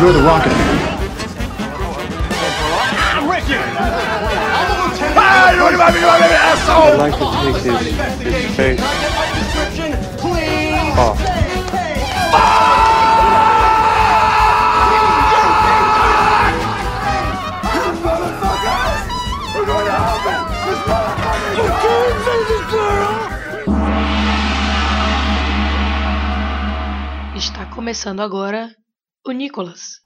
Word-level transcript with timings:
You're 0.00 0.12
the 0.12 0.22
Rocket 0.22 0.50
Man. 0.50 0.88
I'd 6.70 6.98
like 6.98 7.14
to 7.14 7.24
take 7.42 7.56
his, 7.64 7.78
his 8.22 8.56
face 8.56 8.80
off. 10.96 11.18
Está 27.34 27.66
começando 27.66 28.20
agora 28.20 28.76
o 29.28 29.32
Nicolas. 29.32 30.00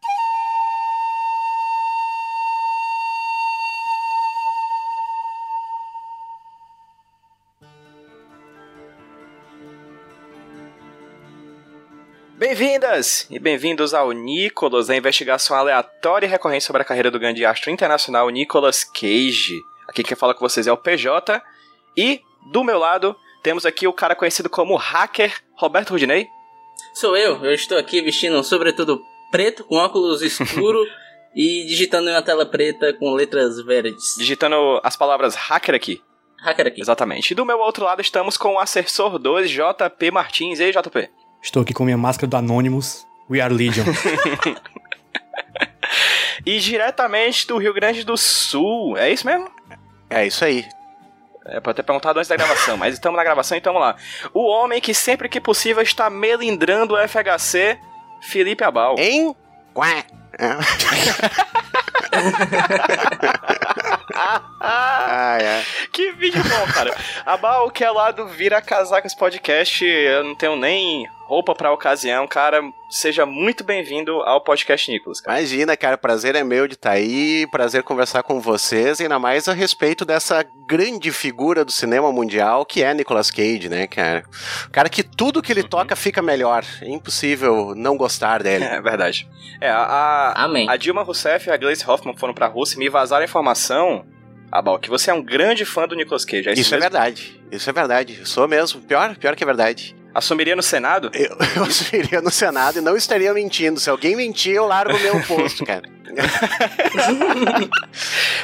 Bem-vindas 12.36 13.28
e 13.30 13.38
bem-vindos 13.38 13.94
ao 13.94 14.10
Nicolas, 14.10 14.90
a 14.90 14.96
investigação 14.96 15.56
aleatória 15.56 16.26
e 16.26 16.28
recorrente 16.28 16.64
sobre 16.64 16.82
a 16.82 16.84
carreira 16.84 17.10
do 17.10 17.20
grande 17.20 17.46
astro 17.46 17.70
internacional 17.70 18.28
Nicolas 18.28 18.82
Cage. 18.82 19.60
Aqui 19.88 20.02
quem 20.02 20.16
fala 20.16 20.34
com 20.34 20.40
vocês 20.40 20.66
é 20.66 20.72
o 20.72 20.76
PJ 20.76 21.40
e 21.96 22.20
do 22.50 22.64
meu 22.64 22.78
lado 22.78 23.14
temos 23.42 23.64
aqui 23.64 23.86
o 23.86 23.92
cara 23.92 24.16
conhecido 24.16 24.50
como 24.50 24.74
hacker 24.74 25.40
Roberto 25.54 25.90
Rudinei. 25.90 26.28
Sou 26.94 27.16
eu, 27.16 27.44
eu 27.44 27.54
estou 27.54 27.78
aqui 27.78 28.02
vestindo 28.02 28.36
um 28.36 28.42
sobretudo 28.42 29.11
preto, 29.32 29.64
com 29.64 29.74
óculos 29.74 30.22
escuro 30.22 30.86
e 31.34 31.64
digitando 31.66 32.08
em 32.08 32.12
uma 32.12 32.22
tela 32.22 32.46
preta 32.46 32.92
com 32.92 33.12
letras 33.14 33.60
verdes. 33.64 34.14
digitando 34.16 34.80
as 34.84 34.96
palavras 34.96 35.34
hacker 35.34 35.74
aqui. 35.74 36.00
Hacker 36.38 36.68
aqui. 36.68 36.80
Exatamente. 36.80 37.32
E 37.32 37.34
do 37.34 37.44
meu 37.44 37.58
outro 37.58 37.84
lado 37.84 38.00
estamos 38.00 38.36
com 38.36 38.54
o 38.54 38.58
assessor 38.60 39.18
2 39.18 39.50
JP 39.50 40.10
Martins. 40.12 40.60
E 40.60 40.64
aí, 40.64 40.72
JP? 40.72 41.08
Estou 41.42 41.62
aqui 41.62 41.72
com 41.72 41.84
minha 41.84 41.96
máscara 41.96 42.28
do 42.28 42.36
Anonymous. 42.36 43.04
We 43.28 43.40
are 43.40 43.52
Legion. 43.52 43.84
E 46.44 46.58
diretamente 46.58 47.46
do 47.46 47.56
Rio 47.56 47.72
Grande 47.72 48.04
do 48.04 48.16
Sul. 48.16 48.96
É 48.96 49.12
isso 49.12 49.26
mesmo? 49.26 49.48
É 50.10 50.26
isso 50.26 50.44
aí. 50.44 50.66
É 51.46 51.60
pra 51.60 51.74
ter 51.74 51.82
perguntado 51.82 52.18
antes 52.18 52.28
da 52.28 52.36
gravação, 52.36 52.76
mas 52.76 52.94
estamos 52.94 53.16
na 53.16 53.24
gravação, 53.24 53.58
então 53.58 53.72
vamos 53.72 53.88
lá. 53.88 53.96
O 54.32 54.46
homem 54.46 54.80
que 54.80 54.94
sempre 54.94 55.28
que 55.28 55.40
possível 55.40 55.82
está 55.82 56.08
melindrando 56.08 56.94
o 56.94 57.08
FHC, 57.08 57.78
Felipe 58.22 58.64
Abal. 58.64 58.96
Em? 58.98 59.34
Quá. 59.74 60.04
É. 60.38 60.56
ah, 64.60 65.38
é. 65.40 65.62
Que 65.92 66.12
vídeo 66.12 66.42
bom, 66.42 66.72
cara. 66.72 66.96
Abal, 67.26 67.70
que 67.70 67.84
é 67.84 67.90
lá 67.90 68.10
do 68.10 68.26
Vira 68.28 68.62
Casacas 68.62 69.14
Podcast, 69.14 69.84
eu 69.84 70.24
não 70.24 70.34
tenho 70.34 70.56
nem 70.56 71.06
roupa 71.32 71.54
pra 71.54 71.72
ocasião, 71.72 72.28
cara. 72.28 72.60
Seja 72.90 73.24
muito 73.24 73.64
bem-vindo 73.64 74.20
ao 74.20 74.42
podcast 74.42 74.90
Nicolas, 74.90 75.18
cara. 75.18 75.38
Imagina, 75.38 75.74
cara, 75.78 75.96
prazer 75.96 76.34
é 76.34 76.44
meu 76.44 76.68
de 76.68 76.74
estar 76.74 76.90
aí, 76.90 77.46
prazer 77.50 77.82
conversar 77.82 78.22
com 78.22 78.38
vocês, 78.38 79.00
ainda 79.00 79.18
mais 79.18 79.48
a 79.48 79.54
respeito 79.54 80.04
dessa 80.04 80.44
grande 80.66 81.10
figura 81.10 81.64
do 81.64 81.72
cinema 81.72 82.12
mundial 82.12 82.66
que 82.66 82.82
é 82.82 82.92
Nicolas 82.92 83.30
Cage, 83.30 83.70
né, 83.70 83.86
cara? 83.86 84.24
O 84.66 84.70
cara 84.70 84.90
que 84.90 85.02
tudo 85.02 85.40
que 85.40 85.50
ele 85.50 85.62
toca 85.62 85.96
fica 85.96 86.20
melhor. 86.20 86.66
É 86.82 86.90
impossível 86.90 87.72
não 87.74 87.96
gostar 87.96 88.42
dele. 88.42 88.64
É 88.64 88.82
verdade. 88.82 89.26
É, 89.58 89.70
a, 89.70 89.78
a, 89.78 90.44
Amém. 90.44 90.68
a 90.68 90.76
Dilma 90.76 91.02
Rousseff 91.02 91.48
e 91.48 91.50
a 91.50 91.56
Gleice 91.56 91.88
Hoffmann 91.88 92.14
foram 92.14 92.34
pra 92.34 92.46
Rússia 92.46 92.76
e 92.76 92.78
me 92.78 92.90
vazaram 92.90 93.22
a 93.22 93.24
informação, 93.24 94.04
Abal, 94.50 94.78
que 94.78 94.90
você 94.90 95.10
é 95.10 95.14
um 95.14 95.22
grande 95.22 95.64
fã 95.64 95.88
do 95.88 95.96
Nicolas 95.96 96.26
Cage. 96.26 96.50
É 96.50 96.52
isso, 96.52 96.60
Isso 96.60 96.74
é 96.74 96.78
verdade. 96.78 97.42
Isso 97.50 97.70
é 97.70 97.72
verdade. 97.72 98.18
Eu 98.20 98.26
sou 98.26 98.46
mesmo. 98.46 98.82
Pior, 98.82 99.16
pior 99.16 99.34
que 99.34 99.42
é 99.42 99.46
verdade. 99.46 99.96
Assumiria 100.14 100.54
no 100.54 100.62
Senado? 100.62 101.10
Eu, 101.14 101.36
eu 101.56 101.70
seria 101.70 102.20
no 102.20 102.30
Senado 102.30 102.78
e 102.78 102.80
não 102.82 102.96
estaria 102.96 103.32
mentindo. 103.32 103.80
Se 103.80 103.88
alguém 103.90 104.14
mentir, 104.14 104.54
eu 104.54 104.66
largo 104.66 104.94
o 104.96 105.00
meu 105.00 105.20
posto, 105.22 105.64
cara. 105.64 105.82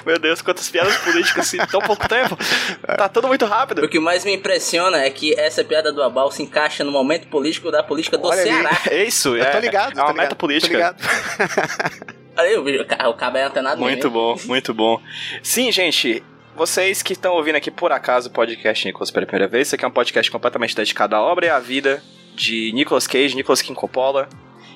Meu 0.06 0.18
Deus, 0.18 0.40
quantas 0.40 0.68
piadas 0.70 0.96
políticas 0.98 1.52
em 1.52 1.58
tão 1.66 1.80
pouco 1.80 2.08
tempo. 2.08 2.36
Tá 2.96 3.08
tudo 3.08 3.28
muito 3.28 3.44
rápido. 3.44 3.84
O 3.84 3.88
que 3.88 3.98
mais 4.00 4.24
me 4.24 4.34
impressiona 4.34 4.98
é 5.02 5.10
que 5.10 5.38
essa 5.38 5.62
piada 5.64 5.92
do 5.92 6.02
Abal 6.02 6.30
se 6.30 6.42
encaixa 6.42 6.82
no 6.84 6.90
momento 6.92 7.28
político 7.28 7.70
da 7.70 7.82
política 7.82 8.16
do 8.16 8.26
Olha 8.28 8.40
ali. 8.40 8.50
Ceará. 8.50 8.70
É 8.90 9.04
isso, 9.04 9.36
Eu 9.36 9.42
é, 9.44 9.50
tô 9.50 9.58
ligado. 9.58 9.92
é 9.92 9.94
tô 9.94 10.00
uma 10.00 10.08
ligado, 10.12 10.16
meta 10.24 10.34
política. 10.34 10.68
Tô 10.72 10.76
ligado. 10.76 11.02
Olha 12.38 12.48
aí, 12.48 12.56
o 12.56 12.64
vídeo, 12.64 12.82
o 12.82 12.86
ca- 12.86 13.08
o 13.08 13.14
cabo 13.14 13.36
é 13.36 13.42
antenado 13.44 13.80
Muito 13.80 13.96
mesmo. 13.96 14.10
bom, 14.10 14.36
muito 14.46 14.72
bom. 14.72 15.00
Sim, 15.42 15.70
gente, 15.72 16.22
vocês 16.58 17.02
que 17.04 17.12
estão 17.12 17.34
ouvindo 17.34 17.54
aqui 17.54 17.70
por 17.70 17.92
acaso 17.92 18.28
o 18.28 18.32
podcast 18.32 18.84
Nicolas 18.84 19.12
pela 19.12 19.24
primeira 19.24 19.46
vez, 19.46 19.68
esse 19.68 19.76
aqui 19.76 19.84
é 19.84 19.88
um 19.88 19.92
podcast 19.92 20.28
completamente 20.28 20.74
dedicado 20.74 21.14
à 21.14 21.22
obra 21.22 21.46
e 21.46 21.48
à 21.48 21.60
vida 21.60 22.02
de 22.34 22.72
Nicolas 22.74 23.06
Cage, 23.06 23.36
Nicolas 23.36 23.62
King 23.62 23.78
Coppola. 23.78 24.28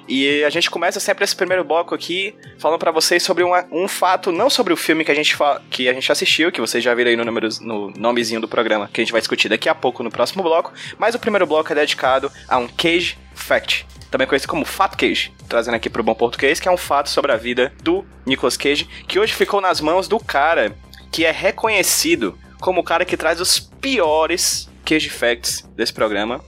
E 0.07 0.45
a 0.45 0.51
gente 0.51 0.71
começa 0.71 1.01
sempre 1.01 1.25
esse 1.25 1.35
primeiro 1.35 1.65
bloco 1.65 1.93
aqui 1.93 2.37
falando 2.59 2.79
pra 2.79 2.93
vocês 2.93 3.23
sobre 3.23 3.43
um 3.45 3.89
fato, 3.89 4.31
não 4.31 4.49
sobre 4.49 4.73
o 4.73 4.77
filme 4.77 5.05
que 5.05 5.11
a 5.11 5.15
gente 5.15 5.37
que 5.71 5.89
a 5.89 5.93
gente 5.93 6.11
assistiu, 6.11 6.53
que 6.53 6.61
vocês 6.61 6.85
já 6.85 6.95
viram 6.95 7.11
aí 7.11 7.17
no, 7.17 7.25
número, 7.25 7.49
no 7.61 7.91
nomezinho 7.91 8.41
do 8.41 8.47
programa, 8.47 8.89
que 8.93 9.01
a 9.01 9.05
gente 9.05 9.13
vai 9.13 9.21
discutir 9.21 9.49
daqui 9.49 9.69
a 9.69 9.75
pouco 9.75 10.05
no 10.05 10.11
próximo 10.11 10.43
bloco. 10.43 10.73
Mas 10.99 11.17
o 11.17 11.19
primeiro 11.19 11.47
bloco 11.47 11.73
é 11.73 11.75
dedicado 11.75 12.31
a 12.49 12.59
um 12.59 12.69
Cage 12.69 13.19
Fact, 13.35 13.87
também 14.09 14.27
conhecido 14.27 14.51
como 14.51 14.65
Fato 14.65 14.97
Cage, 14.97 15.33
trazendo 15.49 15.75
aqui 15.75 15.91
pro 15.91 16.03
bom 16.03 16.15
português, 16.15 16.61
que 16.61 16.69
é 16.69 16.71
um 16.71 16.77
fato 16.77 17.11
sobre 17.11 17.33
a 17.33 17.37
vida 17.37 17.73
do 17.83 18.05
Nicolas 18.25 18.57
Cage, 18.57 18.89
que 19.09 19.19
hoje 19.19 19.33
ficou 19.33 19.61
nas 19.61 19.81
mãos 19.81 20.07
do 20.07 20.21
cara 20.21 20.77
que 21.13 21.25
é 21.27 21.31
reconhecido 21.31 22.37
como 22.61 22.81
o 22.81 22.85
cara 22.85 23.05
que 23.05 23.17
traz 23.17 23.41
os 23.41 23.61
piores 23.61 24.69
Cage 24.85 25.11
Facts 25.11 25.69
desse 25.77 25.93
programa. 25.93 26.43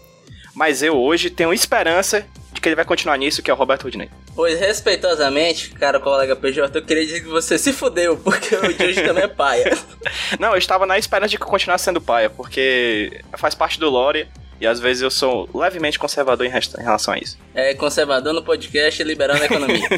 Mas 0.54 0.82
eu 0.82 0.97
hoje 0.97 1.30
tenho 1.30 1.52
esperança 1.52 2.25
de 2.52 2.60
que 2.60 2.69
ele 2.69 2.76
vai 2.76 2.84
continuar 2.84 3.16
nisso, 3.19 3.42
que 3.42 3.50
é 3.50 3.54
o 3.54 3.56
Roberto 3.56 3.84
Rudney. 3.84 4.08
Pois, 4.34 4.58
respeitosamente, 4.58 5.70
cara, 5.70 6.00
colega 6.00 6.34
PJ, 6.34 6.76
eu 6.76 6.84
queria 6.84 7.04
dizer 7.04 7.20
que 7.20 7.28
você 7.28 7.58
se 7.58 7.72
fudeu, 7.72 8.16
porque 8.16 8.54
o 8.54 8.72
de 8.72 8.84
hoje 8.84 9.03
também 9.03 9.24
é 9.24 9.28
paia. 9.28 9.76
Não, 10.41 10.53
eu 10.53 10.58
estava 10.58 10.86
na 10.86 10.98
esperança 10.98 11.30
de 11.30 11.36
que 11.36 11.42
eu 11.42 11.48
continuasse 11.48 11.84
sendo 11.84 12.00
paia, 12.00 12.30
porque 12.30 13.20
faz 13.36 13.54
parte 13.54 13.78
do 13.78 13.91
lore 13.91 14.26
e 14.60 14.66
às 14.66 14.80
vezes 14.80 15.03
eu 15.03 15.10
sou 15.10 15.48
levemente 15.54 15.98
conservador 15.98 16.47
em 16.47 16.50
em 16.50 16.82
relação 16.82 17.14
a 17.14 17.19
isso. 17.19 17.38
É 17.54 17.74
conservador 17.74 18.32
no 18.32 18.42
podcast 18.42 19.00
e 19.00 19.04
liberando 19.04 19.42
a 19.42 19.47
economia. 19.47 19.88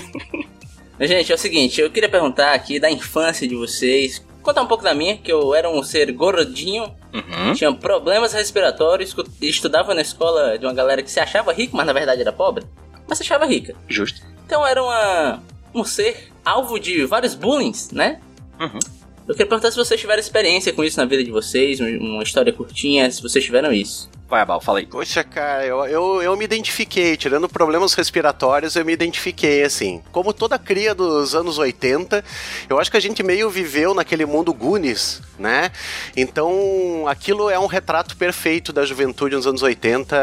Gente, 1.00 1.30
é 1.30 1.34
o 1.34 1.38
seguinte, 1.38 1.80
eu 1.80 1.90
queria 1.90 2.08
perguntar 2.08 2.54
aqui 2.54 2.80
da 2.80 2.90
infância 2.90 3.46
de 3.46 3.54
vocês. 3.54 4.24
Contar 4.46 4.62
um 4.62 4.66
pouco 4.68 4.84
da 4.84 4.94
minha, 4.94 5.16
que 5.16 5.32
eu 5.32 5.52
era 5.56 5.68
um 5.68 5.82
ser 5.82 6.12
gordinho, 6.12 6.94
Uhum. 7.12 7.52
tinha 7.54 7.72
problemas 7.74 8.32
respiratórios, 8.32 9.12
estudava 9.42 9.92
na 9.92 10.00
escola 10.02 10.56
de 10.56 10.64
uma 10.64 10.72
galera 10.72 11.02
que 11.02 11.10
se 11.10 11.18
achava 11.18 11.52
rico, 11.52 11.76
mas 11.76 11.84
na 11.84 11.92
verdade 11.92 12.20
era 12.20 12.32
pobre, 12.32 12.64
mas 13.08 13.18
se 13.18 13.24
achava 13.24 13.44
rica. 13.44 13.74
Justo. 13.88 14.20
Então 14.46 14.64
era 14.64 14.80
uma, 14.80 15.42
um 15.74 15.82
ser 15.82 16.28
alvo 16.44 16.78
de 16.78 17.04
vários 17.06 17.34
bullying, 17.34 17.72
né? 17.90 18.20
Uhum. 18.60 18.78
Eu 19.28 19.34
queria 19.34 19.46
perguntar 19.48 19.72
se 19.72 19.76
vocês 19.76 20.00
tiveram 20.00 20.20
experiência 20.20 20.72
com 20.72 20.84
isso 20.84 20.98
na 20.98 21.04
vida 21.04 21.24
de 21.24 21.32
vocês, 21.32 21.80
um- 21.80 21.98
uma 22.14 22.22
história 22.22 22.52
curtinha, 22.52 23.10
se 23.10 23.20
vocês 23.20 23.44
tiveram 23.44 23.72
isso. 23.72 24.08
Vai, 24.28 24.40
Abal, 24.40 24.60
fala 24.60 24.78
aí. 24.80 24.86
Poxa, 24.86 25.22
cara, 25.24 25.64
eu, 25.66 25.84
eu, 25.86 26.22
eu 26.22 26.36
me 26.36 26.44
identifiquei, 26.44 27.16
tirando 27.16 27.48
problemas 27.48 27.92
respiratórios, 27.94 28.74
eu 28.76 28.84
me 28.84 28.92
identifiquei, 28.92 29.62
assim. 29.64 30.00
Como 30.12 30.32
toda 30.32 30.58
cria 30.58 30.94
dos 30.94 31.34
anos 31.34 31.58
80, 31.58 32.24
eu 32.68 32.78
acho 32.78 32.88
que 32.90 32.96
a 32.96 33.00
gente 33.00 33.22
meio 33.22 33.50
viveu 33.50 33.94
naquele 33.94 34.24
mundo 34.26 34.52
Goonies, 34.54 35.20
né? 35.38 35.70
Então, 36.16 37.04
aquilo 37.08 37.50
é 37.50 37.58
um 37.58 37.66
retrato 37.66 38.16
perfeito 38.16 38.72
da 38.72 38.84
juventude 38.84 39.34
nos 39.34 39.46
anos 39.46 39.62
80 39.62 40.16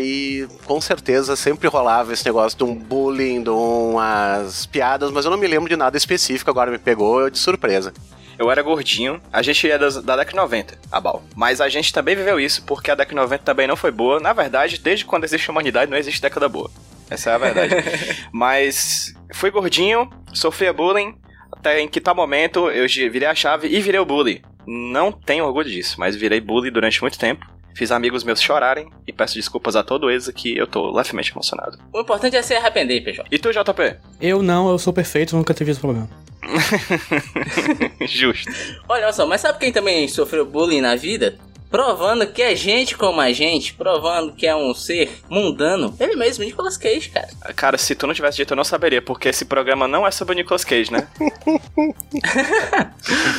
e 0.00 0.46
com 0.64 0.80
certeza 0.82 1.34
sempre 1.34 1.66
rolava 1.68 2.12
esse 2.12 2.24
negócio 2.26 2.56
de 2.58 2.64
um 2.64 2.74
bullying, 2.74 3.42
de 3.42 3.50
umas 3.50 4.66
piadas, 4.66 5.10
mas 5.10 5.24
eu 5.24 5.30
não 5.30 5.38
me 5.38 5.46
lembro 5.46 5.68
de 5.68 5.76
nada 5.76 5.96
específico, 5.96 6.50
agora 6.50 6.70
me 6.70 6.78
pegou 6.78 7.28
de 7.30 7.38
surpresa. 7.38 7.92
Eu 8.40 8.50
era 8.50 8.62
gordinho, 8.62 9.20
a 9.30 9.42
gente 9.42 9.70
é 9.70 9.76
das- 9.76 10.02
da 10.02 10.16
década 10.16 10.30
de 10.30 10.36
90, 10.36 10.78
Abal. 10.90 11.22
Mas 11.36 11.60
a 11.60 11.68
gente 11.68 11.92
também 11.92 12.16
viveu 12.16 12.40
isso, 12.40 12.62
porque 12.64 12.90
a 12.90 12.94
década 12.94 13.10
de 13.14 13.20
90 13.20 13.44
também 13.44 13.66
não 13.66 13.76
foi 13.76 13.90
boa. 13.90 14.18
Na 14.18 14.32
verdade, 14.32 14.78
desde 14.78 15.04
quando 15.04 15.24
existe 15.24 15.50
a 15.50 15.52
humanidade, 15.52 15.90
não 15.90 15.98
existe 15.98 16.22
década 16.22 16.48
boa. 16.48 16.70
Essa 17.10 17.30
é 17.30 17.34
a 17.34 17.38
verdade. 17.38 17.74
Mas 18.32 19.14
fui 19.34 19.50
gordinho, 19.50 20.08
sofria 20.32 20.72
bullying, 20.72 21.14
até 21.52 21.80
em 21.82 21.86
que 21.86 22.00
tal 22.00 22.14
momento 22.14 22.70
eu 22.70 22.86
virei 23.12 23.28
a 23.28 23.34
chave 23.34 23.68
e 23.68 23.78
virei 23.78 24.00
o 24.00 24.06
bully. 24.06 24.42
Não 24.66 25.12
tenho 25.12 25.44
orgulho 25.44 25.68
disso, 25.68 25.96
mas 25.98 26.16
virei 26.16 26.40
bully 26.40 26.70
durante 26.70 27.00
muito 27.02 27.18
tempo. 27.18 27.44
Fiz 27.74 27.90
amigos 27.92 28.24
meus 28.24 28.40
chorarem 28.40 28.88
e 29.06 29.12
peço 29.12 29.34
desculpas 29.34 29.76
a 29.76 29.82
todos 29.82 30.08
eles 30.10 30.28
que 30.28 30.56
eu 30.56 30.66
tô 30.66 30.90
levemente 30.90 31.30
emocionado. 31.32 31.78
O 31.92 32.00
importante 32.00 32.36
é 32.36 32.42
se 32.42 32.54
arrepender, 32.54 33.02
PJ. 33.02 33.26
E 33.30 33.38
tu, 33.38 33.50
JP? 33.52 33.96
eu 34.20 34.42
não, 34.42 34.70
eu 34.70 34.78
sou 34.78 34.92
perfeito, 34.92 35.36
nunca 35.36 35.52
tive 35.52 35.70
esse 35.72 35.80
problema. 35.80 36.08
Justo. 38.06 38.50
Olha 38.88 39.12
só, 39.12 39.26
mas 39.26 39.40
sabe 39.40 39.58
quem 39.58 39.72
também 39.72 40.08
sofreu 40.08 40.44
bullying 40.44 40.80
na 40.80 40.96
vida? 40.96 41.38
provando 41.70 42.26
que 42.26 42.42
é 42.42 42.54
gente 42.56 42.96
como 42.96 43.20
a 43.20 43.32
gente, 43.32 43.74
provando 43.74 44.32
que 44.32 44.46
é 44.46 44.54
um 44.54 44.74
ser 44.74 45.10
mundano. 45.28 45.94
Ele 46.00 46.16
mesmo, 46.16 46.44
Nicolas 46.44 46.76
Cage, 46.76 47.10
cara. 47.10 47.28
Cara, 47.54 47.78
se 47.78 47.94
tu 47.94 48.06
não 48.06 48.12
tivesse 48.12 48.38
dito, 48.38 48.52
eu 48.52 48.56
não 48.56 48.64
saberia, 48.64 49.00
porque 49.00 49.28
esse 49.28 49.44
programa 49.44 49.86
não 49.86 50.06
é 50.06 50.10
sobre 50.10 50.34
o 50.34 50.36
Nicolas 50.36 50.64
Cage, 50.64 50.92
né? 50.92 51.06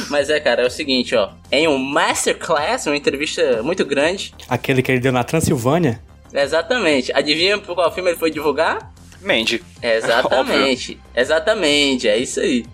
Mas 0.09 0.29
é, 0.29 0.39
cara, 0.39 0.63
é 0.63 0.65
o 0.65 0.71
seguinte, 0.71 1.13
ó. 1.13 1.31
Em 1.51 1.67
um 1.67 1.77
masterclass, 1.77 2.87
uma 2.87 2.95
entrevista 2.95 3.61
muito 3.61 3.83
grande. 3.83 4.33
Aquele 4.47 4.81
que 4.81 4.91
ele 4.91 5.01
deu 5.01 5.11
na 5.11 5.23
Transilvânia. 5.23 6.01
Exatamente. 6.33 7.11
Adivinha 7.13 7.57
por 7.57 7.75
qual 7.75 7.93
filme 7.93 8.11
ele 8.11 8.17
foi 8.17 8.31
divulgar? 8.31 8.93
Mandy. 9.21 9.61
Exatamente. 9.83 10.97
Exatamente, 11.13 12.07
é 12.07 12.17
isso 12.17 12.39
aí. 12.39 12.65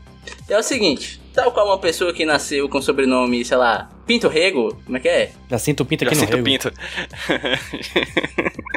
É 0.49 0.57
o 0.57 0.63
seguinte, 0.63 1.21
tal 1.33 1.51
qual 1.51 1.67
uma 1.67 1.77
pessoa 1.77 2.13
que 2.13 2.25
nasceu 2.25 2.67
com 2.69 2.81
sobrenome, 2.81 3.43
sei 3.45 3.57
lá, 3.57 3.89
Pinto 4.05 4.27
Rego, 4.27 4.75
como 4.85 4.97
é 4.97 4.99
que 4.99 5.09
é? 5.09 5.31
Já 5.49 5.57
sinto 5.57 5.81
o 5.81 5.85
pinto 5.85 6.05
aqui 6.05 6.15
Já 6.15 6.21
no 6.21 6.27
sinto 6.27 6.35
rego. 6.35 6.45
pinto. 6.45 6.71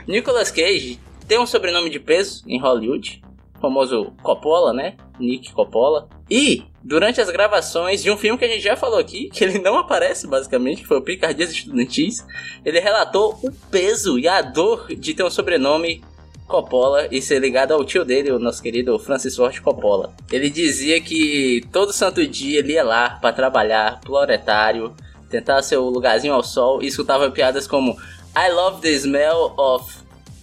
Nicolas 0.06 0.50
Cage 0.50 0.98
tem 1.26 1.38
um 1.38 1.46
sobrenome 1.46 1.90
de 1.90 2.00
peso 2.00 2.42
em 2.46 2.60
Hollywood, 2.60 3.22
famoso 3.60 4.12
Coppola, 4.22 4.72
né? 4.72 4.94
Nick 5.18 5.52
Coppola. 5.52 6.08
E 6.28 6.64
durante 6.82 7.20
as 7.20 7.30
gravações 7.30 8.02
de 8.02 8.10
um 8.10 8.16
filme 8.16 8.38
que 8.38 8.44
a 8.44 8.48
gente 8.48 8.62
já 8.62 8.76
falou 8.76 8.98
aqui, 8.98 9.28
que 9.30 9.44
ele 9.44 9.58
não 9.58 9.78
aparece 9.78 10.26
basicamente, 10.26 10.82
que 10.82 10.88
foi 10.88 10.98
o 10.98 11.02
Picardias 11.02 11.50
Estudantis, 11.50 12.26
ele 12.64 12.80
relatou 12.80 13.38
o 13.42 13.52
peso 13.70 14.18
e 14.18 14.26
a 14.26 14.42
dor 14.42 14.88
de 14.88 15.14
ter 15.14 15.22
um 15.22 15.30
sobrenome 15.30 16.02
Coppola 16.50 17.08
e 17.10 17.22
ser 17.22 17.38
ligado 17.38 17.72
ao 17.72 17.84
tio 17.84 18.04
dele, 18.04 18.32
o 18.32 18.38
nosso 18.38 18.62
querido 18.62 18.98
Francis 18.98 19.36
Ford 19.36 19.58
Coppola. 19.60 20.12
Ele 20.30 20.50
dizia 20.50 21.00
que 21.00 21.62
todo 21.72 21.92
santo 21.92 22.26
dia 22.26 22.58
ele 22.58 22.72
ia 22.72 22.84
lá 22.84 23.18
para 23.20 23.32
trabalhar, 23.32 24.00
proletário, 24.00 24.94
tentar 25.30 25.62
seu 25.62 25.84
lugarzinho 25.84 26.34
ao 26.34 26.42
sol 26.42 26.82
e 26.82 26.88
escutava 26.88 27.30
piadas 27.30 27.66
como 27.66 27.96
I 28.36 28.50
love 28.52 28.82
the 28.82 28.90
smell 28.90 29.54
of 29.56 29.94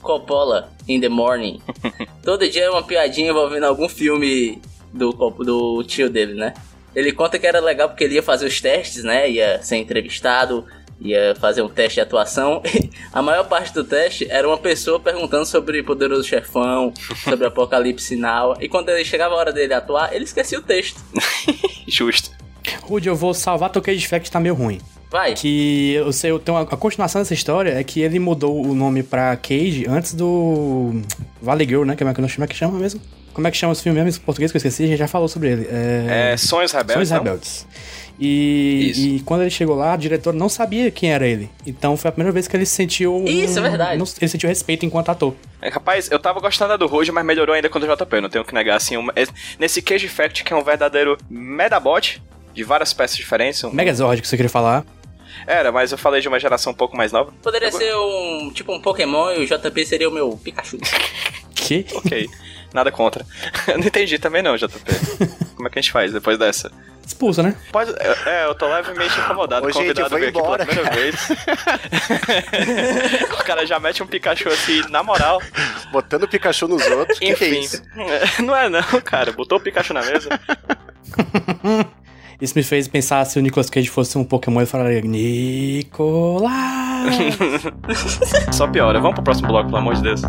Coppola 0.02 0.72
in 0.88 1.02
the 1.02 1.10
morning. 1.10 1.62
Todo 2.24 2.50
dia 2.50 2.64
é 2.64 2.70
uma 2.70 2.84
piadinha 2.84 3.30
envolvendo 3.30 3.66
algum 3.66 3.90
filme 3.90 4.62
do, 4.94 5.12
do 5.12 5.84
tio 5.84 6.10
dele, 6.10 6.34
né? 6.34 6.54
Ele 6.96 7.12
conta 7.12 7.38
que 7.38 7.46
era 7.46 7.60
legal 7.60 7.90
porque 7.90 8.04
ele 8.04 8.16
ia 8.16 8.24
fazer 8.24 8.48
os 8.48 8.60
testes, 8.60 9.04
né? 9.04 9.30
Ia 9.30 9.62
ser 9.62 9.78
entrevistado, 9.78 10.66
ia 11.00 11.36
fazer 11.40 11.62
um 11.62 11.70
teste 11.70 11.96
de 11.96 12.02
atuação. 12.02 12.62
A 13.14 13.22
maior 13.22 13.46
parte 13.46 13.74
do 13.74 13.84
teste 13.84 14.28
era 14.30 14.48
uma 14.48 14.58
pessoa 14.58 15.00
perguntando 15.00 15.46
sobre 15.46 15.82
Poderoso 15.84 16.24
Chefão, 16.24 16.94
sobre 17.24 17.48
Apocalipse 17.48 18.16
Now. 18.16 18.56
E 18.60 18.68
quando 18.68 18.90
ele 18.90 19.06
chegava 19.06 19.36
a 19.36 19.38
hora 19.38 19.54
dele 19.54 19.74
atuar, 19.74 20.14
ele 20.14 20.26
esquecia 20.26 20.60
o 20.60 20.62
texto. 20.62 21.02
Justo. 21.88 22.32
Rude, 22.82 23.08
eu 23.08 23.16
vou 23.16 23.34
salvar 23.34 23.70
teu 23.70 23.82
Cage 23.82 24.08
Fact, 24.08 24.30
tá 24.30 24.40
meio 24.40 24.56
ruim. 24.56 24.80
Vai. 25.10 25.36
Que 25.36 25.94
eu 25.94 26.12
sei, 26.12 26.32
eu 26.32 26.40
tenho 26.40 26.58
a, 26.58 26.62
a 26.62 26.78
continuação 26.78 27.22
dessa 27.22 27.34
história 27.34 27.72
é 27.72 27.84
que 27.84 28.02
ele 28.02 28.20
mudou 28.20 28.62
o 28.62 28.76
nome 28.76 29.04
pra 29.04 29.38
Cage 29.38 29.86
antes 29.88 30.14
do 30.14 31.02
Valley 31.42 31.68
Girl, 31.68 31.86
né? 31.86 31.96
Como 31.96 32.10
é 32.10 32.14
que, 32.14 32.22
como 32.36 32.44
é 32.44 32.48
que 32.48 32.56
chama 32.56 32.78
mesmo? 32.78 33.02
Como 33.34 33.48
é 33.48 33.52
que 33.52 33.58
chama 33.58 33.72
esse 33.72 33.84
filme 33.84 34.02
mesmo 34.02 34.20
em 34.20 34.26
português 34.26 34.52
que 34.52 34.58
eu 34.58 34.60
esqueci? 34.60 34.84
A 34.84 34.88
gente 34.88 34.98
já 34.98 35.08
falou 35.08 35.28
sobre 35.28 35.50
ele. 35.50 35.68
É... 35.72 36.32
É, 36.34 36.38
Sonhos 36.38 36.72
Rebeldes. 36.72 37.08
Sonhos 37.08 37.12
não? 37.12 37.68
E, 38.20 39.16
e 39.18 39.20
quando 39.22 39.42
ele 39.42 39.50
chegou 39.50 39.76
lá, 39.76 39.94
a 39.94 39.98
diretora 39.98 40.36
não 40.36 40.50
sabia 40.50 40.90
quem 40.90 41.12
era 41.12 41.28
ele. 41.28 41.50
Então 41.66 41.96
foi 41.96 42.10
a 42.10 42.12
primeira 42.12 42.32
vez 42.32 42.48
que 42.48 42.56
ele 42.58 42.66
sentiu. 42.66 43.16
um- 43.16 43.26
Isso, 43.28 43.60
é 43.60 43.62
verdade. 43.62 43.98
não- 44.00 44.06
Ele 44.20 44.28
sentiu 44.28 44.50
respeito 44.50 44.86
enquanto 44.86 45.10
ator. 45.10 45.36
É, 45.62 45.70
rapaz, 45.70 46.10
eu 46.12 46.18
tava 46.20 46.40
gostando 46.40 46.70
da 46.70 46.78
do 46.78 46.88
Rouge, 46.88 47.12
mas 47.12 47.24
melhorou 47.26 47.54
ainda 47.56 47.70
quando 47.70 47.84
o 47.84 47.88
JP, 47.96 48.22
não 48.22 48.30
tenho 48.30 48.44
que 48.44 48.54
negar, 48.54 48.76
assim, 48.78 48.98
um- 48.98 49.10
é- 49.16 49.28
nesse 49.60 49.82
Cage 49.82 50.08
Fact, 50.08 50.44
que 50.44 50.52
é 50.52 50.56
um 50.56 50.64
verdadeiro 50.64 51.18
Medabot, 51.30 52.22
de 52.54 52.64
várias 52.64 52.92
peças 52.94 53.16
diferentes. 53.18 53.64
Um, 53.64 53.72
Megazord 53.72 54.22
que 54.22 54.28
você 54.28 54.36
queria 54.36 54.50
falar. 54.50 54.84
Era, 55.46 55.72
mas 55.72 55.92
eu 55.92 55.98
falei 55.98 56.20
de 56.20 56.28
uma 56.28 56.40
geração 56.40 56.74
um 56.74 56.76
pouco 56.76 56.98
mais 56.98 57.12
nova. 57.12 57.32
Poderia 57.44 57.72
ser 57.72 57.94
um 57.96 58.50
tipo 58.52 58.74
um 58.74 58.82
Pokémon 58.82 59.32
e 59.34 59.44
o 59.44 59.46
JP 59.46 59.86
seria 59.86 60.10
o 60.10 60.12
meu 60.12 60.32
Pikachu. 60.44 60.78
Que? 61.54 61.86
Ok, 61.94 62.28
nada 62.74 62.92
contra. 62.92 63.26
não 63.78 63.86
entendi 63.86 64.18
também 64.18 64.42
não, 64.42 64.56
JP. 64.56 64.80
Como 65.56 65.68
é 65.68 65.72
que 65.72 65.80
a 65.80 65.82
gente 65.82 65.92
faz 65.92 66.14
depois 66.14 66.38
dessa? 66.40 66.72
Expulsa, 67.08 67.42
né? 67.42 67.56
Pode, 67.72 67.96
é, 68.26 68.46
eu 68.46 68.54
tô 68.54 68.68
levemente 68.68 69.18
incomodado 69.18 69.66
Ô, 69.66 69.70
o 69.70 69.74
convidado 69.74 70.10
veio 70.10 70.28
aqui 70.28 70.42
pela 70.42 70.58
primeira 70.58 70.92
vez. 70.92 71.16
o 73.32 73.44
cara 73.46 73.66
já 73.66 73.80
mete 73.80 74.04
um 74.04 74.08
Pikachu 74.08 74.50
assim, 74.50 74.82
na 74.90 75.02
moral. 75.02 75.42
Botando 75.90 76.28
Pikachu 76.28 76.68
nos 76.68 76.86
outros. 76.86 77.18
que, 77.18 77.34
que 77.34 77.46
é 77.46 77.48
Enfim. 77.48 77.60
isso? 77.62 77.82
não 78.44 78.54
é 78.54 78.68
não, 78.68 78.82
cara. 79.02 79.32
Botou 79.32 79.58
o 79.58 79.62
Pikachu 79.62 79.94
na 79.94 80.02
mesa. 80.02 80.28
Isso 82.42 82.54
me 82.58 82.62
fez 82.62 82.90
pensar 82.90 83.24
se 83.24 83.40
o 83.40 83.42
Nicolas 83.42 83.70
Cage 83.70 83.90
fosse 83.90 84.18
um 84.18 84.26
Pokémon, 84.26 84.60
eu 84.60 84.68
falaria 84.68 85.00
Nicolas. 85.00 86.52
Só 88.52 88.68
piora. 88.68 89.00
Vamos 89.00 89.16
pro 89.16 89.24
próximo 89.24 89.48
bloco, 89.48 89.68
pelo 89.68 89.78
amor 89.78 89.96
de 89.96 90.04
Deus. 90.04 90.22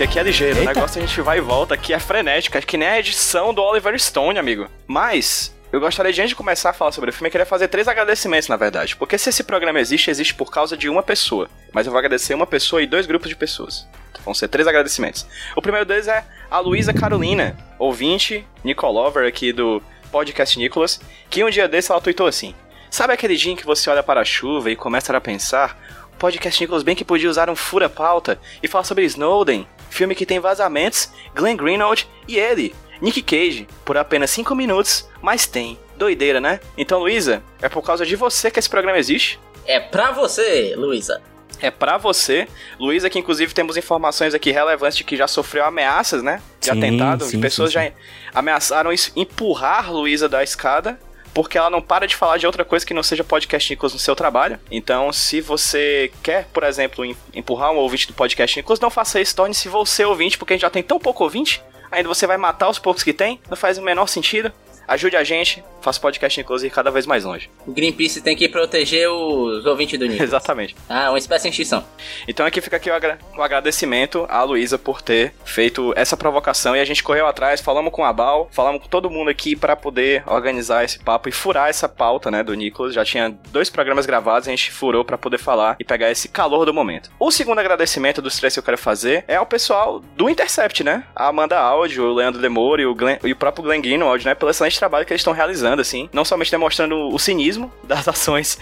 Que 0.00 0.04
aqui 0.04 0.18
é 0.18 0.22
ligeiro. 0.22 0.58
Eita. 0.58 0.70
O 0.70 0.74
negócio 0.74 0.98
a 0.98 1.06
gente 1.06 1.20
vai 1.20 1.36
e 1.36 1.40
volta. 1.42 1.74
Aqui 1.74 1.92
é 1.92 2.00
frenético. 2.00 2.58
Que 2.62 2.78
nem 2.78 2.88
a 2.88 2.98
edição 2.98 3.52
do 3.52 3.60
Oliver 3.60 4.00
Stone, 4.00 4.38
amigo. 4.38 4.66
Mas. 4.86 5.54
Eu 5.70 5.78
gostaria 5.78 6.10
de, 6.10 6.22
antes 6.22 6.30
de 6.30 6.36
começar 6.36 6.70
a 6.70 6.72
falar 6.72 6.90
sobre 6.90 7.10
o 7.10 7.12
filme, 7.12 7.28
eu 7.28 7.30
queria 7.30 7.44
fazer 7.44 7.68
três 7.68 7.86
agradecimentos, 7.86 8.48
na 8.48 8.56
verdade. 8.56 8.96
Porque 8.96 9.18
se 9.18 9.28
esse 9.28 9.44
programa 9.44 9.78
existe, 9.78 10.10
existe 10.10 10.34
por 10.34 10.50
causa 10.50 10.74
de 10.74 10.88
uma 10.88 11.02
pessoa. 11.02 11.50
Mas 11.70 11.84
eu 11.84 11.92
vou 11.92 11.98
agradecer 11.98 12.32
uma 12.32 12.46
pessoa 12.46 12.82
e 12.82 12.86
dois 12.86 13.04
grupos 13.04 13.28
de 13.28 13.36
pessoas. 13.36 13.86
Então, 14.10 14.22
vão 14.24 14.32
ser 14.32 14.48
três 14.48 14.66
agradecimentos. 14.66 15.26
O 15.54 15.60
primeiro 15.60 15.84
deles 15.84 16.08
é 16.08 16.24
a 16.50 16.58
Luísa 16.60 16.94
Carolina, 16.94 17.54
ouvinte, 17.78 18.42
Nicolover 18.64 19.28
aqui 19.28 19.52
do 19.52 19.82
podcast 20.10 20.58
Nicolas, 20.58 20.98
que 21.28 21.44
um 21.44 21.50
dia 21.50 21.68
desse 21.68 21.92
ela 21.92 22.00
tweetou 22.00 22.26
assim: 22.26 22.54
Sabe 22.90 23.12
aquele 23.12 23.36
dia 23.36 23.52
em 23.52 23.56
que 23.56 23.66
você 23.66 23.90
olha 23.90 24.02
para 24.02 24.22
a 24.22 24.24
chuva 24.24 24.70
e 24.70 24.76
começa 24.76 25.14
a 25.14 25.20
pensar? 25.20 25.78
O 26.14 26.16
podcast 26.16 26.58
Nicolas 26.58 26.82
bem 26.82 26.96
que 26.96 27.04
podia 27.04 27.28
usar 27.28 27.50
um 27.50 27.54
fura-pauta 27.54 28.40
e 28.62 28.66
falar 28.66 28.84
sobre 28.84 29.04
Snowden, 29.04 29.68
filme 29.90 30.14
que 30.14 30.24
tem 30.24 30.38
vazamentos, 30.40 31.10
Glenn 31.34 31.56
Greenwald 31.56 32.08
e 32.26 32.38
ele, 32.38 32.74
Nick 33.00 33.20
Cage, 33.22 33.68
por 33.84 33.96
apenas 33.98 34.30
5 34.30 34.54
minutos, 34.54 35.08
mas 35.20 35.46
tem. 35.46 35.78
Doideira, 35.96 36.40
né? 36.40 36.60
Então, 36.78 37.00
Luísa, 37.00 37.42
é 37.60 37.68
por 37.68 37.82
causa 37.82 38.06
de 38.06 38.16
você 38.16 38.50
que 38.50 38.58
esse 38.58 38.70
programa 38.70 38.98
existe. 38.98 39.38
É 39.66 39.78
pra 39.78 40.12
você, 40.12 40.74
Luísa. 40.76 41.20
É 41.60 41.70
pra 41.70 41.98
você. 41.98 42.48
Luísa, 42.78 43.10
que 43.10 43.18
inclusive 43.18 43.52
temos 43.52 43.76
informações 43.76 44.32
aqui 44.32 44.50
relevantes 44.50 44.96
de 44.96 45.04
que 45.04 45.14
já 45.16 45.28
sofreu 45.28 45.64
ameaças, 45.66 46.22
né? 46.22 46.40
De 46.58 46.66
Sim, 46.70 46.78
atentado. 46.78 47.24
sim, 47.24 47.38
Pessoas 47.40 47.70
sim, 47.70 47.74
já 47.74 47.92
ameaçaram 48.34 48.90
empurrar 49.14 49.92
Luísa 49.92 50.26
da 50.26 50.42
escada. 50.42 50.98
Porque 51.32 51.56
ela 51.56 51.70
não 51.70 51.80
para 51.80 52.06
de 52.06 52.16
falar 52.16 52.38
de 52.38 52.46
outra 52.46 52.64
coisa 52.64 52.84
que 52.84 52.92
não 52.94 53.02
seja 53.02 53.22
podcast 53.22 53.70
Nicolas 53.70 53.92
no 53.92 53.98
seu 53.98 54.16
trabalho. 54.16 54.58
Então, 54.70 55.12
se 55.12 55.40
você 55.40 56.10
quer, 56.22 56.46
por 56.52 56.64
exemplo, 56.64 57.04
em- 57.04 57.16
empurrar 57.34 57.70
um 57.70 57.76
ouvinte 57.76 58.06
do 58.08 58.12
podcast 58.14 58.58
Nicolas, 58.58 58.80
não 58.80 58.90
faça 58.90 59.20
isso, 59.20 59.36
torne-se 59.36 59.68
você 59.68 60.04
ouvinte, 60.04 60.36
porque 60.36 60.52
a 60.52 60.56
gente 60.56 60.62
já 60.62 60.70
tem 60.70 60.82
tão 60.82 60.98
pouco 60.98 61.22
ouvinte. 61.24 61.62
Ainda 61.90 62.08
você 62.08 62.26
vai 62.26 62.36
matar 62.36 62.68
os 62.68 62.78
poucos 62.78 63.02
que 63.02 63.12
tem, 63.12 63.40
não 63.48 63.56
faz 63.56 63.78
o 63.78 63.82
menor 63.82 64.06
sentido. 64.06 64.52
Ajude 64.90 65.16
a 65.16 65.22
gente, 65.22 65.62
faça 65.80 66.00
podcast 66.00 66.40
ir 66.40 66.70
cada 66.70 66.90
vez 66.90 67.06
mais 67.06 67.24
longe. 67.24 67.48
O 67.64 67.70
Greenpeace 67.70 68.20
tem 68.20 68.34
que 68.36 68.48
proteger 68.48 69.08
os 69.08 69.64
ouvintes 69.64 69.96
do 69.96 70.04
Nicolas. 70.04 70.28
Exatamente. 70.30 70.74
Ah, 70.88 71.10
uma 71.10 71.18
espécie 71.18 71.46
em 71.46 71.50
extinção. 71.50 71.84
Então 72.26 72.44
aqui 72.44 72.60
fica 72.60 72.76
aqui 72.76 72.90
o, 72.90 72.94
agra- 72.94 73.16
o 73.36 73.40
agradecimento 73.40 74.26
à 74.28 74.42
Luísa 74.42 74.76
por 74.76 75.00
ter 75.00 75.32
feito 75.44 75.92
essa 75.96 76.16
provocação 76.16 76.74
e 76.74 76.80
a 76.80 76.84
gente 76.84 77.04
correu 77.04 77.26
atrás, 77.28 77.60
falamos 77.60 77.92
com 77.92 78.04
a 78.04 78.12
Bal, 78.12 78.48
falamos 78.50 78.82
com 78.82 78.88
todo 78.88 79.08
mundo 79.08 79.30
aqui 79.30 79.54
para 79.54 79.76
poder 79.76 80.24
organizar 80.26 80.84
esse 80.84 80.98
papo 80.98 81.28
e 81.28 81.32
furar 81.32 81.68
essa 81.68 81.88
pauta, 81.88 82.28
né, 82.28 82.42
do 82.42 82.52
Nicolas. 82.54 82.92
Já 82.92 83.04
tinha 83.04 83.30
dois 83.52 83.70
programas 83.70 84.06
gravados, 84.06 84.48
a 84.48 84.50
gente 84.50 84.72
furou 84.72 85.04
para 85.04 85.16
poder 85.16 85.38
falar 85.38 85.76
e 85.78 85.84
pegar 85.84 86.10
esse 86.10 86.28
calor 86.28 86.66
do 86.66 86.74
momento. 86.74 87.10
O 87.20 87.30
segundo 87.30 87.60
agradecimento 87.60 88.20
dos 88.20 88.36
três 88.36 88.54
que 88.54 88.58
eu 88.58 88.64
quero 88.64 88.76
fazer 88.78 89.24
é 89.28 89.36
ao 89.36 89.46
pessoal 89.46 90.00
do 90.16 90.28
Intercept, 90.28 90.82
né? 90.82 91.04
A 91.14 91.28
Amanda 91.28 91.56
Áudio, 91.58 92.06
o 92.06 92.14
Leandro 92.14 92.40
Demore 92.42 92.82
e 92.82 92.86
o, 92.86 92.94
Glenn- 92.94 93.18
e 93.22 93.30
o 93.30 93.36
próprio 93.36 93.62
Glenn 93.64 93.80
Greenwald, 93.80 94.24
né, 94.24 94.34
pelo 94.34 94.50
excelente 94.50 94.79
trabalho 94.80 95.06
que 95.06 95.12
eles 95.12 95.20
estão 95.20 95.32
realizando, 95.32 95.80
assim. 95.80 96.08
Não 96.12 96.24
somente 96.24 96.50
demonstrando 96.50 97.08
o 97.08 97.18
cinismo 97.18 97.72
das 97.84 98.08
ações 98.08 98.58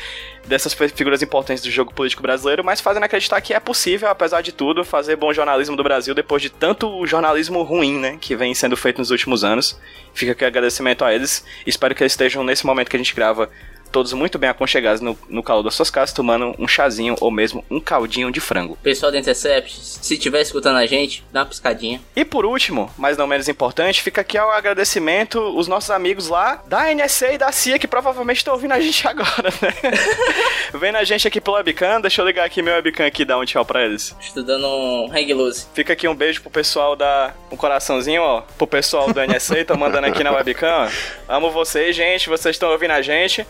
dessas 0.46 0.72
figuras 0.74 1.22
importantes 1.22 1.62
do 1.62 1.70
jogo 1.70 1.92
político 1.92 2.22
brasileiro, 2.22 2.64
mas 2.64 2.80
fazendo 2.80 3.04
acreditar 3.04 3.40
que 3.40 3.52
é 3.52 3.60
possível, 3.60 4.08
apesar 4.08 4.40
de 4.40 4.50
tudo, 4.50 4.84
fazer 4.84 5.16
bom 5.16 5.32
jornalismo 5.32 5.76
do 5.76 5.82
Brasil 5.82 6.14
depois 6.14 6.40
de 6.40 6.48
tanto 6.48 7.06
jornalismo 7.06 7.62
ruim, 7.62 7.98
né, 7.98 8.18
que 8.20 8.34
vem 8.34 8.54
sendo 8.54 8.76
feito 8.76 8.98
nos 8.98 9.10
últimos 9.10 9.44
anos. 9.44 9.78
Fica 10.14 10.32
aqui 10.32 10.44
o 10.44 10.46
agradecimento 10.46 11.04
a 11.04 11.14
eles. 11.14 11.44
Espero 11.66 11.94
que 11.94 12.02
eles 12.02 12.12
estejam 12.12 12.42
nesse 12.42 12.66
momento 12.66 12.88
que 12.88 12.96
a 12.96 12.98
gente 12.98 13.14
grava 13.14 13.50
todos 13.90 14.12
muito 14.12 14.38
bem 14.38 14.50
aconchegados 14.50 15.00
no, 15.00 15.18
no 15.28 15.42
calor 15.42 15.62
das 15.62 15.74
suas 15.74 15.90
casas, 15.90 16.12
tomando 16.12 16.54
um 16.58 16.68
chazinho 16.68 17.16
ou 17.20 17.30
mesmo 17.30 17.64
um 17.70 17.80
caldinho 17.80 18.30
de 18.30 18.40
frango. 18.40 18.76
Pessoal 18.82 19.12
da 19.12 19.18
Intercept, 19.18 19.80
se 19.80 20.14
estiver 20.14 20.40
escutando 20.40 20.76
a 20.76 20.86
gente, 20.86 21.24
dá 21.32 21.40
uma 21.40 21.46
piscadinha. 21.46 22.00
E 22.14 22.24
por 22.24 22.44
último, 22.44 22.90
mas 22.96 23.16
não 23.16 23.26
menos 23.26 23.48
importante, 23.48 24.02
fica 24.02 24.20
aqui 24.20 24.38
o 24.38 24.50
agradecimento 24.50 25.38
os 25.56 25.66
nossos 25.66 25.90
amigos 25.90 26.28
lá 26.28 26.62
da 26.66 26.92
NSA 26.92 27.32
e 27.32 27.38
da 27.38 27.50
CIA 27.52 27.78
que 27.78 27.88
provavelmente 27.88 28.38
estão 28.38 28.54
ouvindo 28.54 28.72
a 28.72 28.80
gente 28.80 29.06
agora, 29.08 29.50
né? 29.62 29.74
Vendo 30.74 30.96
a 30.96 31.04
gente 31.04 31.26
aqui 31.26 31.40
pelo 31.40 31.56
webcam, 31.56 32.00
deixa 32.00 32.20
eu 32.20 32.26
ligar 32.26 32.44
aqui 32.44 32.62
meu 32.62 32.74
webcam 32.74 33.06
aqui 33.06 33.22
e 33.22 33.24
dar 33.24 33.38
um 33.38 33.44
tchau 33.44 33.64
pra 33.64 33.84
eles. 33.84 34.14
Estudando 34.20 34.66
um 34.66 35.10
hang 35.12 35.32
loose. 35.34 35.66
Fica 35.74 35.92
aqui 35.92 36.06
um 36.06 36.14
beijo 36.14 36.40
pro 36.42 36.50
pessoal 36.50 36.94
da... 36.94 37.34
um 37.50 37.56
coraçãozinho, 37.56 38.22
ó, 38.22 38.42
pro 38.56 38.66
pessoal 38.66 39.12
do 39.12 39.20
NSA, 39.20 39.64
tô 39.64 39.76
mandando 39.76 40.06
aqui 40.06 40.22
na 40.22 40.32
webcam. 40.32 40.88
Amo 41.28 41.50
vocês, 41.50 41.94
gente, 41.94 42.28
vocês 42.28 42.54
estão 42.54 42.70
ouvindo 42.70 42.92
a 42.92 43.02
gente. 43.02 43.46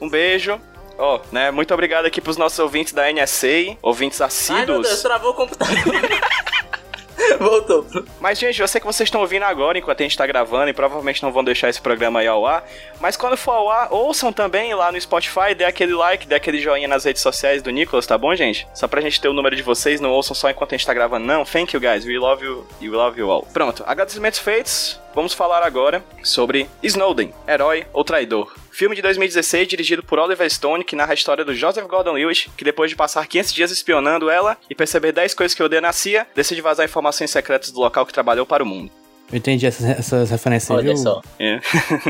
Um 0.00 0.08
beijo. 0.08 0.60
Ó, 0.98 1.16
oh, 1.16 1.20
né? 1.32 1.50
Muito 1.50 1.72
obrigado 1.72 2.04
aqui 2.04 2.20
pros 2.20 2.36
nossos 2.36 2.58
ouvintes 2.58 2.92
da 2.92 3.10
NSA, 3.10 3.76
ouvintes 3.80 4.20
assíduos. 4.20 4.60
Ai, 4.60 4.66
meu 4.66 4.82
Deus, 4.82 5.02
travou 5.02 5.30
o 5.30 5.34
computador. 5.34 5.76
Voltou. 7.38 7.86
Mas, 8.20 8.38
gente, 8.38 8.60
eu 8.60 8.68
sei 8.68 8.80
que 8.80 8.86
vocês 8.86 9.06
estão 9.06 9.20
ouvindo 9.20 9.44
agora 9.44 9.78
enquanto 9.78 10.00
a 10.00 10.02
gente 10.02 10.16
tá 10.16 10.26
gravando 10.26 10.70
e 10.70 10.74
provavelmente 10.74 11.22
não 11.22 11.32
vão 11.32 11.44
deixar 11.44 11.68
esse 11.68 11.80
programa 11.80 12.20
aí 12.20 12.26
ao 12.26 12.46
ar. 12.46 12.64
Mas 13.00 13.16
quando 13.16 13.36
for 13.36 13.52
ao 13.52 13.70
ar, 13.70 13.88
ouçam 13.90 14.32
também 14.32 14.74
lá 14.74 14.90
no 14.90 15.00
Spotify, 15.00 15.54
dê 15.56 15.64
aquele 15.64 15.94
like, 15.94 16.26
dê 16.26 16.34
aquele 16.34 16.60
joinha 16.60 16.88
nas 16.88 17.04
redes 17.04 17.22
sociais 17.22 17.62
do 17.62 17.70
Nicolas, 17.70 18.06
tá 18.06 18.16
bom, 18.18 18.34
gente? 18.34 18.66
Só 18.74 18.88
pra 18.88 19.00
gente 19.00 19.20
ter 19.20 19.28
o 19.28 19.32
número 19.32 19.56
de 19.56 19.62
vocês, 19.62 20.00
não 20.00 20.10
ouçam 20.10 20.34
só 20.34 20.50
enquanto 20.50 20.74
a 20.74 20.76
gente 20.76 20.86
tá 20.86 20.94
gravando, 20.94 21.26
não. 21.26 21.44
Thank 21.44 21.74
you, 21.74 21.80
guys. 21.80 22.04
We 22.04 22.18
love 22.18 22.44
you. 22.44 22.66
We 22.80 22.88
love 22.88 23.18
you 23.18 23.30
all. 23.30 23.46
Pronto, 23.52 23.84
agradecimentos 23.86 24.38
feitos. 24.38 25.00
Vamos 25.14 25.32
falar 25.32 25.62
agora 25.62 26.04
sobre 26.22 26.68
Snowden, 26.82 27.32
herói 27.48 27.86
ou 27.92 28.04
traidor. 28.04 28.59
Filme 28.70 28.94
de 28.94 29.02
2016 29.02 29.68
dirigido 29.68 30.02
por 30.02 30.18
Oliver 30.18 30.48
Stone, 30.48 30.84
que 30.84 30.96
narra 30.96 31.12
a 31.12 31.14
história 31.14 31.44
do 31.44 31.54
Joseph 31.54 31.86
Gordon-Lewis, 31.86 32.48
que 32.56 32.64
depois 32.64 32.90
de 32.90 32.96
passar 32.96 33.26
500 33.26 33.52
dias 33.52 33.70
espionando 33.70 34.30
ela 34.30 34.56
e 34.68 34.74
perceber 34.74 35.12
10 35.12 35.34
coisas 35.34 35.54
que 35.54 35.62
odeia 35.62 35.80
na 35.80 35.92
CIA, 35.92 36.26
decide 36.34 36.60
vazar 36.60 36.86
informações 36.86 37.30
secretas 37.30 37.70
do 37.70 37.80
local 37.80 38.06
que 38.06 38.12
trabalhou 38.12 38.46
para 38.46 38.62
o 38.62 38.66
mundo. 38.66 38.90
Eu 39.30 39.38
entendi 39.38 39.66
essas, 39.66 39.86
essas 39.86 40.30
referências, 40.30 40.70
Olha 40.76 40.94
viu? 40.94 40.96
só. 40.96 41.22
É. 41.38 41.60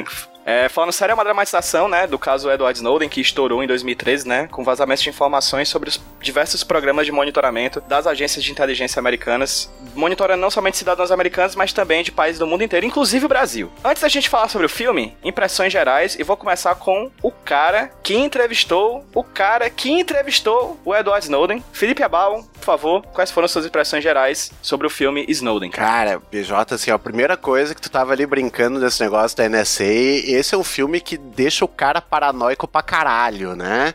É, 0.44 0.68
falando 0.68 0.92
sério, 0.92 1.12
é 1.12 1.14
uma 1.14 1.24
dramatização, 1.24 1.88
né, 1.88 2.06
do 2.06 2.18
caso 2.18 2.50
Edward 2.50 2.78
Snowden, 2.78 3.08
que 3.08 3.20
estourou 3.20 3.62
em 3.62 3.66
2013, 3.66 4.26
né, 4.26 4.48
com 4.50 4.64
vazamentos 4.64 5.02
de 5.02 5.10
informações 5.10 5.68
sobre 5.68 5.88
os 5.88 6.00
diversos 6.20 6.64
programas 6.64 7.06
de 7.06 7.12
monitoramento 7.12 7.80
das 7.82 8.06
agências 8.06 8.44
de 8.44 8.50
inteligência 8.50 8.98
americanas, 8.98 9.70
monitorando 9.94 10.40
não 10.40 10.50
somente 10.50 10.76
cidadãos 10.76 11.10
americanos, 11.10 11.54
mas 11.54 11.72
também 11.72 12.02
de 12.02 12.12
países 12.12 12.38
do 12.38 12.46
mundo 12.46 12.64
inteiro, 12.64 12.86
inclusive 12.86 13.26
o 13.26 13.28
Brasil. 13.28 13.70
Antes 13.84 14.02
da 14.02 14.08
gente 14.08 14.28
falar 14.28 14.48
sobre 14.48 14.66
o 14.66 14.70
filme, 14.70 15.16
impressões 15.22 15.72
gerais, 15.72 16.16
e 16.18 16.22
vou 16.22 16.36
começar 16.36 16.74
com 16.74 17.10
o 17.22 17.30
cara 17.30 17.90
que 18.02 18.14
entrevistou, 18.14 19.04
o 19.14 19.22
cara 19.22 19.68
que 19.68 19.90
entrevistou 19.90 20.78
o 20.84 20.94
Edward 20.94 21.24
Snowden, 21.24 21.62
Felipe 21.72 22.02
Abal, 22.02 22.42
por 22.42 22.64
favor, 22.64 23.02
quais 23.12 23.30
foram 23.30 23.48
suas 23.48 23.66
impressões 23.66 24.02
gerais 24.02 24.52
sobre 24.62 24.86
o 24.86 24.90
filme 24.90 25.24
Snowden? 25.28 25.70
Cara, 25.70 26.20
BJ, 26.30 26.74
assim, 26.74 26.90
a 26.90 26.98
primeira 26.98 27.36
coisa 27.36 27.74
que 27.74 27.80
tu 27.80 27.90
tava 27.90 28.12
ali 28.12 28.26
brincando 28.26 28.80
desse 28.80 29.02
negócio 29.02 29.36
da 29.36 29.48
NSA, 29.48 29.84
esse 30.32 30.54
é 30.54 30.58
um 30.58 30.64
filme 30.64 31.00
que 31.00 31.16
deixa 31.16 31.64
o 31.64 31.68
cara 31.68 32.00
paranoico 32.00 32.66
pra 32.66 32.82
caralho, 32.82 33.54
né? 33.54 33.94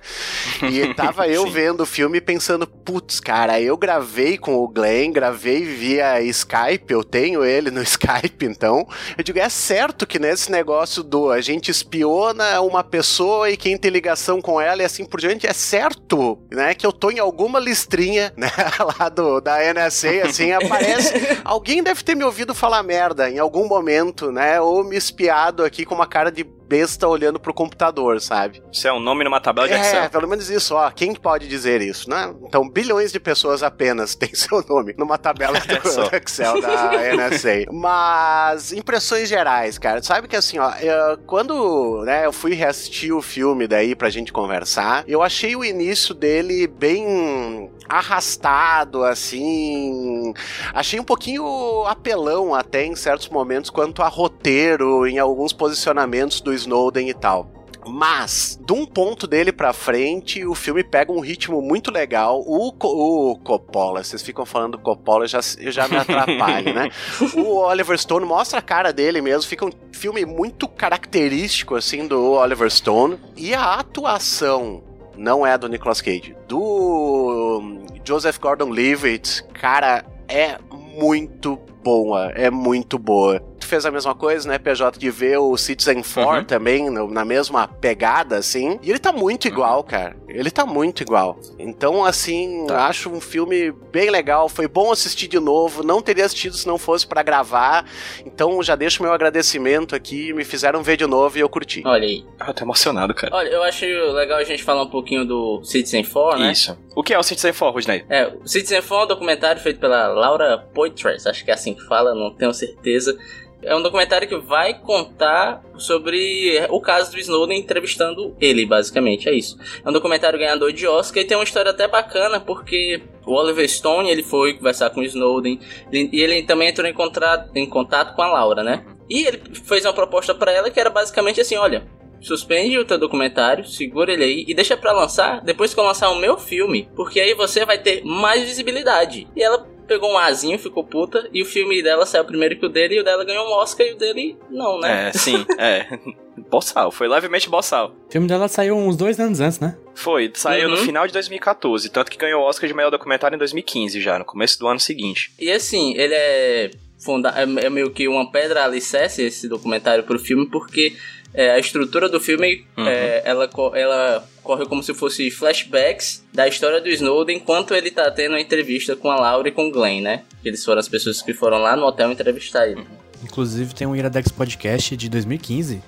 E 0.61 0.91
tava 0.95 1.27
eu 1.27 1.49
vendo 1.49 1.81
o 1.81 1.85
filme 1.85 2.21
pensando, 2.21 2.67
putz, 2.67 3.19
cara, 3.19 3.59
eu 3.59 3.77
gravei 3.77 4.37
com 4.37 4.55
o 4.55 4.67
Glenn, 4.67 5.11
gravei 5.11 5.63
via 5.63 6.21
Skype, 6.21 6.85
eu 6.89 7.03
tenho 7.03 7.43
ele 7.43 7.71
no 7.71 7.81
Skype, 7.83 8.45
então. 8.45 8.87
Eu 9.17 9.23
digo, 9.23 9.39
é 9.39 9.49
certo 9.49 10.05
que 10.05 10.19
nesse 10.19 10.51
negócio 10.51 11.03
do 11.03 11.31
a 11.31 11.41
gente 11.41 11.71
espiona 11.71 12.61
uma 12.61 12.83
pessoa 12.83 13.49
e 13.49 13.57
quem 13.57 13.77
tem 13.77 13.91
ligação 13.91 14.41
com 14.41 14.59
ela 14.59 14.81
e 14.81 14.85
assim 14.85 15.05
por 15.05 15.19
diante, 15.19 15.47
é 15.47 15.53
certo, 15.53 16.39
né? 16.51 16.73
Que 16.73 16.85
eu 16.85 16.91
tô 16.91 17.11
em 17.11 17.19
alguma 17.19 17.59
listrinha, 17.59 18.33
né? 18.37 18.51
Lá 18.99 19.09
do, 19.09 19.41
da 19.41 19.57
NSA, 19.73 20.23
assim, 20.25 20.51
aparece. 20.51 21.13
Alguém 21.43 21.83
deve 21.83 22.03
ter 22.03 22.15
me 22.15 22.23
ouvido 22.23 22.53
falar 22.53 22.83
merda 22.83 23.29
em 23.29 23.39
algum 23.39 23.67
momento, 23.67 24.31
né? 24.31 24.59
Ou 24.59 24.83
me 24.83 24.95
espiado 24.95 25.63
aqui 25.63 25.85
com 25.85 25.95
uma 25.95 26.07
cara 26.07 26.24
de 26.31 26.43
besta 26.67 27.07
olhando 27.07 27.39
pro 27.39 27.53
computador, 27.53 28.19
sabe? 28.19 28.61
Isso 28.71 28.87
é 28.87 28.93
um 28.93 28.99
nome 28.99 29.23
numa 29.23 29.39
tabela 29.39 29.67
de 29.67 29.73
é, 29.73 29.79
Excel. 29.79 30.09
pelo 30.09 30.27
menos 30.27 30.49
isso, 30.49 30.75
ó. 30.75 30.89
Quem 30.91 31.13
pode 31.13 31.47
dizer 31.47 31.81
isso, 31.81 32.09
né? 32.09 32.33
Então, 32.43 32.67
bilhões 32.69 33.11
de 33.11 33.19
pessoas 33.19 33.63
apenas 33.63 34.13
têm 34.15 34.33
seu 34.33 34.63
nome 34.67 34.95
numa 34.97 35.17
tabela 35.17 35.59
do 35.59 36.15
Excel 36.15 36.61
da 36.61 36.91
NSA. 37.15 37.71
Mas, 37.71 38.71
impressões 38.71 39.29
gerais, 39.29 39.77
cara. 39.77 40.01
Sabe 40.01 40.27
que 40.27 40.35
assim, 40.35 40.59
ó, 40.59 40.71
eu, 40.75 41.17
quando 41.25 42.03
né, 42.05 42.25
eu 42.25 42.33
fui 42.33 42.53
reassistir 42.53 43.13
o 43.13 43.21
filme 43.21 43.67
daí 43.67 43.95
pra 43.95 44.09
gente 44.09 44.33
conversar, 44.33 45.03
eu 45.07 45.21
achei 45.21 45.55
o 45.55 45.63
início 45.63 46.13
dele 46.13 46.67
bem 46.67 47.69
arrastado, 47.87 49.03
assim. 49.03 50.33
Achei 50.73 50.99
um 50.99 51.03
pouquinho 51.03 51.85
apelão 51.85 52.53
até 52.53 52.85
em 52.85 52.95
certos 52.95 53.29
momentos 53.29 53.69
quanto 53.69 54.01
a 54.01 54.07
roteiro, 54.07 55.07
em 55.07 55.19
alguns 55.19 55.53
posicionamentos 55.53 56.41
do 56.41 56.54
Snowden 56.55 57.09
e 57.09 57.13
tal. 57.13 57.51
Mas, 57.87 58.59
de 58.65 58.73
um 58.73 58.85
ponto 58.85 59.27
dele 59.27 59.51
pra 59.51 59.71
frente, 59.71 60.43
o 60.45 60.55
filme 60.55 60.83
pega 60.83 61.11
um 61.11 61.19
ritmo 61.19 61.61
muito 61.61 61.91
legal. 61.91 62.41
O, 62.45 62.69
o 62.69 63.35
Coppola, 63.37 64.03
vocês 64.03 64.23
ficam 64.23 64.45
falando 64.45 64.79
Coppola, 64.79 65.25
eu 65.25 65.27
já, 65.27 65.39
eu 65.59 65.71
já 65.71 65.87
me 65.87 65.95
atrapalho, 65.95 66.73
né? 66.73 66.89
O 67.35 67.57
Oliver 67.57 67.97
Stone 67.97 68.25
mostra 68.25 68.59
a 68.59 68.61
cara 68.61 68.91
dele 68.91 69.21
mesmo, 69.21 69.47
fica 69.47 69.65
um 69.65 69.71
filme 69.91 70.25
muito 70.25 70.67
característico, 70.67 71.75
assim, 71.75 72.07
do 72.07 72.31
Oliver 72.31 72.71
Stone. 72.71 73.19
E 73.35 73.53
a 73.53 73.75
atuação 73.75 74.83
não 75.15 75.45
é 75.45 75.57
do 75.57 75.67
Nicolas 75.67 76.01
Cage, 76.01 76.35
do 76.47 77.61
Joseph 78.03 78.37
Gordon-Levitt, 78.39 79.43
cara, 79.53 80.05
é 80.27 80.57
muito 80.97 81.59
boa, 81.83 82.31
é 82.31 82.49
muito 82.49 82.97
boa. 82.97 83.41
Tu 83.65 83.69
fez 83.69 83.83
a 83.83 83.89
mesma 83.89 84.13
coisa, 84.13 84.47
né, 84.47 84.59
PJ, 84.59 84.99
de 84.99 85.09
ver 85.09 85.39
o 85.39 85.57
Citizen 85.57 86.03
4 86.03 86.21
uhum. 86.21 86.43
também, 86.43 86.87
no, 86.87 87.09
na 87.09 87.25
mesma 87.25 87.67
pegada, 87.67 88.37
assim. 88.37 88.79
E 88.83 88.91
ele 88.91 88.99
tá 88.99 89.11
muito 89.11 89.47
igual, 89.47 89.83
cara. 89.83 90.15
Ele 90.29 90.51
tá 90.51 90.67
muito 90.67 91.01
igual. 91.01 91.39
Então, 91.57 92.05
assim, 92.05 92.65
tá. 92.67 92.85
acho 92.85 93.09
um 93.09 93.19
filme 93.19 93.71
bem 93.91 94.11
legal. 94.11 94.47
Foi 94.47 94.67
bom 94.67 94.91
assistir 94.91 95.27
de 95.27 95.39
novo. 95.39 95.81
Não 95.81 95.99
teria 95.99 96.25
assistido 96.25 96.55
se 96.55 96.67
não 96.67 96.77
fosse 96.77 97.07
para 97.07 97.23
gravar. 97.23 97.85
Então, 98.23 98.61
já 98.61 98.75
deixo 98.75 99.01
meu 99.01 99.11
agradecimento 99.11 99.95
aqui. 99.95 100.31
Me 100.31 100.43
fizeram 100.43 100.83
ver 100.83 100.95
de 100.95 101.07
novo 101.07 101.35
e 101.35 101.41
eu 101.41 101.49
curti. 101.49 101.81
Olha 101.85 102.05
aí. 102.05 102.23
Ah, 102.39 102.53
tô 102.53 102.63
emocionado, 102.63 103.15
cara. 103.15 103.35
Olha, 103.35 103.49
eu 103.49 103.63
acho 103.63 103.83
legal 103.83 104.37
a 104.37 104.43
gente 104.43 104.61
falar 104.61 104.83
um 104.83 104.89
pouquinho 104.89 105.25
do 105.25 105.63
Citizen 105.63 106.03
4, 106.03 106.39
né? 106.39 106.51
Isso. 106.51 106.77
O 106.95 107.01
que 107.01 107.15
é 107.15 107.17
o 107.17 107.23
Citizen 107.23 107.51
4, 107.51 107.73
Rudney? 107.73 108.05
É, 108.09 108.27
o 108.27 108.47
Citizen 108.47 108.81
4 108.81 108.95
é 108.95 109.03
um 109.03 109.07
documentário 109.07 109.61
feito 109.61 109.79
pela 109.79 110.07
Laura 110.07 110.59
Poitras, 110.73 111.25
acho 111.25 111.43
que 111.43 111.49
é 111.49 111.53
assim 111.53 111.73
que 111.73 111.83
fala, 111.87 112.13
não 112.13 112.31
tenho 112.31 112.53
certeza. 112.53 113.17
É 113.65 113.75
um 113.75 113.81
documentário 113.81 114.27
que 114.27 114.37
vai 114.37 114.75
contar 114.75 115.63
sobre 115.75 116.65
o 116.69 116.79
caso 116.79 117.11
do 117.11 117.19
Snowden 117.19 117.59
entrevistando 117.59 118.35
ele, 118.39 118.65
basicamente, 118.65 119.27
é 119.27 119.33
isso. 119.33 119.57
É 119.83 119.89
um 119.89 119.91
documentário 119.91 120.37
ganhador 120.37 120.71
de 120.71 120.85
Oscar 120.87 121.23
e 121.23 121.25
tem 121.25 121.35
uma 121.35 121.43
história 121.43 121.71
até 121.71 121.87
bacana, 121.87 122.39
porque 122.39 123.01
o 123.25 123.33
Oliver 123.33 123.67
Stone, 123.67 124.09
ele 124.09 124.21
foi 124.21 124.53
conversar 124.53 124.91
com 124.91 125.01
o 125.01 125.03
Snowden 125.03 125.59
e 125.91 126.21
ele 126.21 126.43
também 126.43 126.69
entrou 126.69 126.87
em, 126.87 126.93
contato, 126.93 127.49
em 127.55 127.67
contato 127.67 128.15
com 128.15 128.21
a 128.21 128.27
Laura, 128.27 128.63
né? 128.63 128.85
E 129.09 129.25
ele 129.25 129.41
fez 129.65 129.83
uma 129.83 129.93
proposta 129.93 130.33
para 130.35 130.51
ela 130.51 130.69
que 130.69 130.79
era 130.79 130.89
basicamente 130.89 131.41
assim, 131.41 131.55
olha, 131.55 131.87
suspende 132.21 132.77
o 132.77 132.85
teu 132.85 132.97
documentário, 132.97 133.65
segura 133.65 134.13
ele 134.13 134.23
aí 134.23 134.45
e 134.47 134.53
deixa 134.53 134.77
para 134.77 134.91
lançar 134.91 135.41
depois 135.41 135.73
que 135.73 135.79
eu 135.79 135.83
lançar 135.83 136.09
o 136.09 136.19
meu 136.19 136.37
filme, 136.37 136.89
porque 136.95 137.19
aí 137.19 137.33
você 137.33 137.65
vai 137.65 137.77
ter 137.77 138.03
mais 138.03 138.43
visibilidade. 138.43 139.27
E 139.35 139.43
ela 139.43 139.67
pegou 139.87 140.11
um 140.11 140.17
azinho, 140.17 140.59
ficou 140.59 140.83
puta, 140.83 141.27
e 141.31 141.41
o 141.41 141.45
filme 141.45 141.81
dela 141.81 142.05
saiu 142.05 142.25
primeiro 142.25 142.57
que 142.57 142.65
o 142.65 142.69
dele, 142.69 142.95
e 142.95 142.99
o 142.99 143.03
dela 143.03 143.23
ganhou 143.23 143.47
um 143.47 143.53
Oscar, 143.53 143.85
e 143.85 143.93
o 143.93 143.97
dele 143.97 144.37
não, 144.49 144.79
né? 144.79 145.09
É, 145.09 145.17
sim, 145.17 145.45
é. 145.57 145.99
Bossal, 146.49 146.91
foi 146.91 147.07
levemente 147.07 147.49
bossal. 147.49 147.95
O 148.07 148.11
filme 148.11 148.27
dela 148.27 148.47
saiu 148.47 148.75
uns 148.75 148.97
dois 148.97 149.19
anos 149.19 149.39
antes, 149.39 149.59
né? 149.59 149.77
Foi, 149.95 150.29
saiu 150.33 150.67
uhum. 150.67 150.75
no 150.75 150.77
final 150.77 151.07
de 151.07 151.13
2014, 151.13 151.89
tanto 151.89 152.11
que 152.11 152.17
ganhou 152.17 152.41
o 152.41 152.45
Oscar 152.45 152.67
de 152.67 152.75
melhor 152.75 152.91
documentário 152.91 153.35
em 153.35 153.39
2015 153.39 154.01
já, 154.01 154.19
no 154.19 154.25
começo 154.25 154.59
do 154.59 154.67
ano 154.67 154.79
seguinte. 154.79 155.31
E 155.39 155.49
assim, 155.49 155.95
ele 155.95 156.13
é, 156.13 156.71
funda 156.99 157.33
é, 157.35 157.65
é 157.65 157.69
meio 157.69 157.89
que 157.91 158.07
uma 158.07 158.29
pedra 158.29 158.65
alicerce 158.65 159.23
esse 159.23 159.47
documentário 159.47 160.03
pro 160.03 160.19
filme, 160.19 160.45
porque 160.49 160.95
é, 161.35 161.51
a 161.51 161.59
estrutura 161.59 162.07
do 162.09 162.19
filme, 162.19 162.65
uhum. 162.77 162.87
é, 162.87 163.21
ela, 163.25 163.49
ela 163.73 164.27
corre 164.41 164.65
como 164.65 164.81
se 164.81 164.93
fosse 164.93 165.29
flashbacks 165.29 166.23
da 166.33 166.47
história 166.47 166.79
do 166.79 166.89
Snowden 166.89 167.37
enquanto 167.37 167.73
ele 167.73 167.91
tá 167.91 168.09
tendo 168.09 168.35
a 168.35 168.41
entrevista 168.41 168.95
com 168.95 169.11
a 169.11 169.15
Laura 169.15 169.49
e 169.49 169.51
com 169.51 169.67
o 169.67 169.71
Glenn, 169.71 170.01
né? 170.01 170.23
Eles 170.43 170.63
foram 170.63 170.79
as 170.79 170.87
pessoas 170.87 171.21
que 171.21 171.33
foram 171.33 171.57
lá 171.57 171.75
no 171.75 171.85
hotel 171.85 172.11
entrevistar 172.11 172.67
ele. 172.67 172.85
Inclusive 173.23 173.73
tem 173.73 173.85
um 173.85 173.95
Iradex 173.95 174.31
Podcast 174.31 174.95
de 174.95 175.09
2015 175.09 175.81